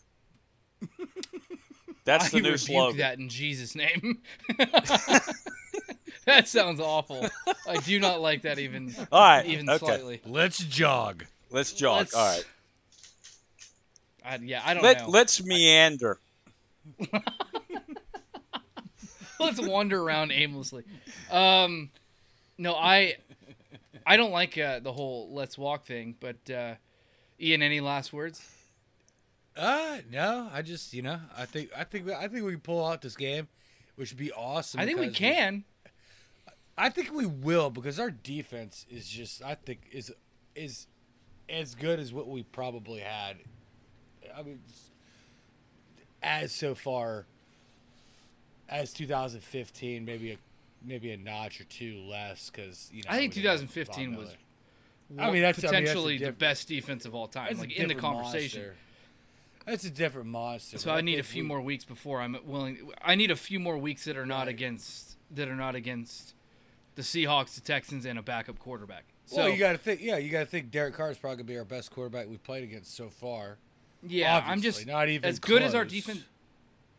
That's 2.06 2.26
I 2.26 2.30
the 2.30 2.38
new 2.38 2.52
rebuke 2.52 2.60
slogan. 2.60 2.98
that 2.98 3.20
in 3.20 3.30
Jesus' 3.30 3.76
name. 3.76 4.20
that 6.26 6.48
sounds 6.48 6.80
awful. 6.80 7.28
I 7.68 7.78
do 7.78 8.00
not 8.00 8.22
like 8.22 8.44
that 8.44 8.60
even 8.60 8.94
All 9.12 9.22
right, 9.22 9.46
even 9.46 9.70
okay. 9.70 9.86
slightly. 9.86 10.22
Let's 10.26 10.58
jog. 10.60 11.26
Let's 11.52 11.74
jog. 11.74 11.98
Let's- 12.00 12.14
All 12.14 12.26
right. 12.26 12.46
I, 14.26 14.36
yeah, 14.44 14.62
I 14.66 14.74
don't 14.74 14.84
Let, 14.84 15.00
know. 15.00 15.10
Let's 15.10 15.42
meander. 15.44 16.20
Let's 19.40 19.62
wander 19.62 20.02
around 20.02 20.32
aimlessly. 20.32 20.84
Um, 21.32 21.92
no, 22.58 22.74
I, 22.76 23.16
I 24.08 24.16
don't 24.16 24.32
like 24.32 24.58
uh, 24.58 24.80
the 24.80 24.94
whole 24.94 25.30
"let's 25.34 25.58
walk" 25.58 25.86
thing. 25.86 26.16
But 26.18 26.50
uh, 26.50 26.76
Ian, 27.40 27.62
any 27.62 27.82
last 27.82 28.14
words? 28.14 28.42
Uh, 29.56 29.98
no. 30.10 30.50
I 30.54 30.62
just, 30.62 30.94
you 30.94 31.02
know, 31.02 31.20
I 31.36 31.46
think, 31.46 31.70
I 31.76 31.84
think, 31.84 32.10
I 32.10 32.28
think 32.28 32.46
we 32.46 32.52
can 32.52 32.62
pull 32.62 32.86
out 32.86 33.02
this 33.02 33.18
game, 33.18 33.48
which 33.96 34.12
would 34.12 34.20
be 34.20 34.32
awesome. 34.32 34.80
I 34.80 34.86
think 34.86 35.00
we 35.00 35.10
can. 35.10 35.66
I 36.78 36.90
think 36.90 37.12
we 37.12 37.26
will 37.26 37.70
because 37.70 38.00
our 38.00 38.12
defense 38.12 38.86
is 38.90 39.08
just, 39.08 39.44
I 39.44 39.56
think, 39.56 39.82
is 39.92 40.12
is 40.56 40.88
as 41.50 41.76
good 41.76 42.00
as 42.00 42.14
what 42.14 42.28
we 42.28 42.44
probably 42.44 43.02
had. 43.02 43.38
I 44.36 44.44
mean, 44.44 44.60
as 46.22 46.52
so 46.52 46.76
far 46.76 47.26
as 48.70 48.94
2015, 48.94 50.06
maybe 50.06 50.32
a 50.34 50.38
maybe 50.88 51.12
a 51.12 51.18
notch 51.18 51.60
or 51.62 51.66
two 51.66 52.00
less 52.00 52.50
because 52.50 52.90
you 52.92 53.04
know. 53.04 53.10
I 53.12 53.18
think 53.18 53.36
we 53.36 53.42
didn't 53.42 53.60
have 53.62 53.70
2015 53.70 54.16
was 54.16 54.28
Miller. 54.28 54.38
I 55.10 55.10
mean, 55.10 55.18
that's- 55.18 55.28
I 55.30 55.32
mean, 55.32 55.42
that's 55.42 55.60
potentially 55.60 56.18
the 56.18 56.32
best 56.32 56.68
defense 56.68 57.06
of 57.06 57.14
all 57.16 57.28
time, 57.28 57.58
like 57.58 57.72
in 57.74 57.88
the 57.88 57.96
conversation. 57.96 58.62
monster. 58.62 58.76
That's 59.66 59.84
a 59.84 59.90
different 59.90 60.30
monster. 60.30 60.78
So 60.78 60.92
I 60.92 61.02
need 61.02 61.20
a 61.20 61.24
few 61.24 61.44
we- 61.44 61.48
more 61.50 61.62
weeks 61.62 61.84
before 61.84 62.22
I'm 62.22 62.38
willing. 62.46 62.90
I 63.02 63.16
need 63.16 63.32
a 63.32 63.36
few 63.36 63.60
more 63.60 63.78
weeks 63.78 64.06
that 64.06 64.16
are 64.18 64.26
not 64.26 64.40
Right. 64.40 64.48
against 64.50 65.18
that 65.32 65.50
are 65.50 65.56
not 65.56 65.76
against 65.76 66.34
the 66.96 67.02
Seahawks, 67.02 67.56
the 67.56 67.62
Texans, 67.62 68.06
and 68.06 68.18
a 68.18 68.22
backup 68.22 68.60
quarterback. 68.60 69.04
So 69.26 69.38
well, 69.38 69.50
you 69.50 69.58
got 69.58 69.74
to 69.74 69.78
think. 69.78 70.02
Yeah, 70.02 70.18
you 70.18 70.30
got 70.30 70.40
to 70.40 70.46
think. 70.46 70.72
Derek 70.72 70.94
Carr 70.96 71.12
is 71.12 71.18
probably 71.18 71.38
gonna 71.38 71.48
be 71.48 71.58
our 71.58 71.66
best 71.66 71.92
quarterback 71.92 72.30
we've 72.30 72.44
played 72.44 72.64
against 72.64 72.96
so 72.96 73.10
far. 73.10 73.58
yeah, 74.04 74.42
I'm 74.46 74.62
just 74.62 74.86
not 74.88 75.10
even 75.10 75.28
as 75.28 75.38
good 75.40 75.62
as 75.62 75.76
our 75.76 75.84
defense. 75.84 76.24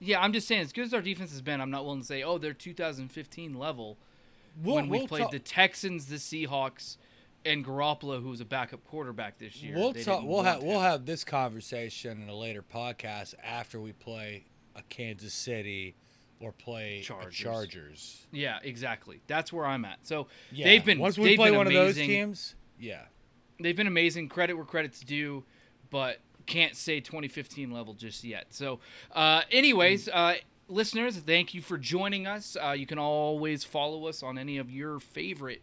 Yeah, 0.01 0.21
I'm 0.21 0.33
just 0.33 0.47
saying, 0.47 0.61
as 0.63 0.73
good 0.73 0.85
as 0.85 0.95
our 0.95 1.03
defense 1.03 1.31
has 1.33 1.43
been, 1.43 1.61
I'm 1.61 1.71
not 1.71 1.85
willing 1.85 2.01
to 2.01 2.07
say, 2.07 2.23
oh, 2.23 2.39
they're 2.39 2.53
2015 2.55 3.55
level 3.59 3.99
We'll, 4.63 4.77
when 4.77 4.89
we 4.89 4.99
we'll 4.99 5.09
played 5.09 5.23
talk- 5.23 5.31
the 5.33 5.39
Texans, 5.39 6.07
the 6.07 6.17
Seahawks, 6.17 6.97
and 7.45 7.65
Garoppolo, 7.65 8.21
who 8.23 8.29
was 8.31 8.41
a 8.41 8.45
backup 8.45 8.85
quarterback 8.85 9.39
this 9.39 9.63
year. 9.63 9.75
We'll 9.77 9.93
talk. 9.95 10.23
We'll 10.25 10.43
have 10.43 10.63
we'll 10.63 10.81
have 10.81 11.07
this 11.07 11.25
conversation 11.25 12.21
in 12.23 12.29
a 12.29 12.35
later 12.35 12.63
podcast 12.63 13.35
after 13.43 13.81
we 13.81 13.93
play 13.93 14.45
a 14.75 14.83
Kansas 14.89 15.33
City 15.35 15.95
or 16.41 16.51
play 16.53 17.01
Chargers. 17.05 17.35
Chargers. 17.35 18.27
Yeah, 18.33 18.59
exactly. 18.63 19.21
That's 19.29 19.53
where 19.53 19.67
I'm 19.67 19.85
at. 19.85 19.99
So 20.07 20.27
Yeah. 20.53 20.67
they've 20.67 20.85
been 20.85 20.99
once 20.99 21.17
we 21.19 21.27
they've 21.31 21.37
play 21.37 21.51
been 21.51 21.59
one 21.59 21.67
amazing. 21.69 21.81
of 21.81 21.87
those 21.97 22.07
teams. 22.07 22.55
Yeah. 22.79 23.03
they've 23.61 23.77
been 23.77 23.87
amazing. 23.89 24.29
Credit 24.29 24.55
where 24.55 24.65
credit's 24.65 25.01
due, 25.01 25.45
but 25.91 26.19
can't 26.49 26.75
say 26.75 26.99
2015 26.99 27.71
level 27.71 27.95
just 27.95 28.25
yet. 28.25 28.47
So, 28.51 28.81
uh, 29.13 29.43
anyways, 29.53 30.09
uh, 30.09 30.35
listeners, 30.69 31.17
thank 31.19 31.55
you 31.55 31.63
for 31.63 31.79
joining 31.79 32.27
us. 32.27 32.57
Uh, 32.61 32.73
you 32.73 32.87
can 32.87 32.99
always 32.99 33.63
follow 33.63 34.09
us 34.09 34.23
on 34.23 34.39
any 34.39 34.59
of 34.59 34.71
your 34.71 34.99
favorite 34.99 35.63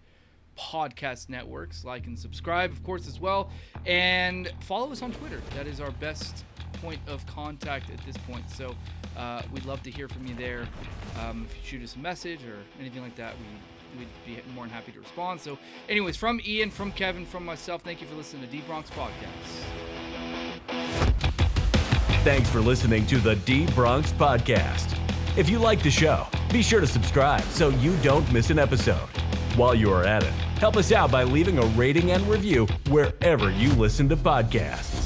podcast 0.57 1.27
networks, 1.27 1.83
like 1.83 2.05
and 2.05 2.17
subscribe, 2.17 2.71
of 2.71 2.81
course, 2.83 3.07
as 3.07 3.19
well, 3.19 3.49
and 3.85 4.53
follow 4.61 4.91
us 4.91 5.01
on 5.01 5.11
Twitter. 5.11 5.41
That 5.55 5.67
is 5.67 5.81
our 5.81 5.91
best 5.91 6.45
point 6.75 7.01
of 7.07 7.25
contact 7.27 7.89
at 7.89 7.99
this 8.05 8.17
point. 8.17 8.49
So. 8.49 8.73
Uh, 9.17 9.41
we'd 9.53 9.63
love 9.63 9.81
to 9.81 9.89
hear 9.89 10.09
from 10.09 10.27
you 10.27 10.35
there. 10.35 10.67
Um, 11.21 11.47
if 11.49 11.55
you 11.55 11.79
shoot 11.79 11.83
us 11.85 11.95
a 11.95 11.99
message 11.99 12.43
or 12.43 12.57
anything 12.81 13.01
like 13.01 13.15
that, 13.15 13.33
we 13.37 13.45
we'd 13.97 14.07
be 14.25 14.41
more 14.53 14.65
than 14.65 14.73
happy 14.73 14.91
to 14.91 14.99
respond. 14.99 15.39
So, 15.39 15.57
anyways, 15.89 16.17
from 16.17 16.41
Ian, 16.45 16.71
from 16.71 16.91
Kevin, 16.91 17.25
from 17.25 17.45
myself, 17.45 17.81
thank 17.81 18.01
you 18.01 18.07
for 18.07 18.15
listening 18.15 18.43
to 18.43 18.47
D 18.49 18.61
Bronx 18.67 18.89
Podcast. 18.89 20.14
Thanks 22.23 22.49
for 22.49 22.59
listening 22.59 23.05
to 23.07 23.17
the 23.17 23.35
D 23.35 23.65
Bronx 23.67 24.11
Podcast. 24.11 24.97
If 25.37 25.49
you 25.49 25.59
like 25.59 25.83
the 25.83 25.91
show, 25.91 26.27
be 26.51 26.61
sure 26.61 26.79
to 26.79 26.87
subscribe 26.87 27.43
so 27.43 27.69
you 27.69 27.95
don't 27.97 28.29
miss 28.31 28.49
an 28.49 28.59
episode. 28.59 29.09
While 29.55 29.75
you 29.75 29.91
are 29.91 30.03
at 30.03 30.23
it, 30.23 30.31
help 30.59 30.77
us 30.77 30.91
out 30.91 31.11
by 31.11 31.23
leaving 31.23 31.59
a 31.59 31.65
rating 31.77 32.11
and 32.11 32.25
review 32.27 32.67
wherever 32.89 33.51
you 33.51 33.69
listen 33.73 34.09
to 34.09 34.17
podcasts. 34.17 35.04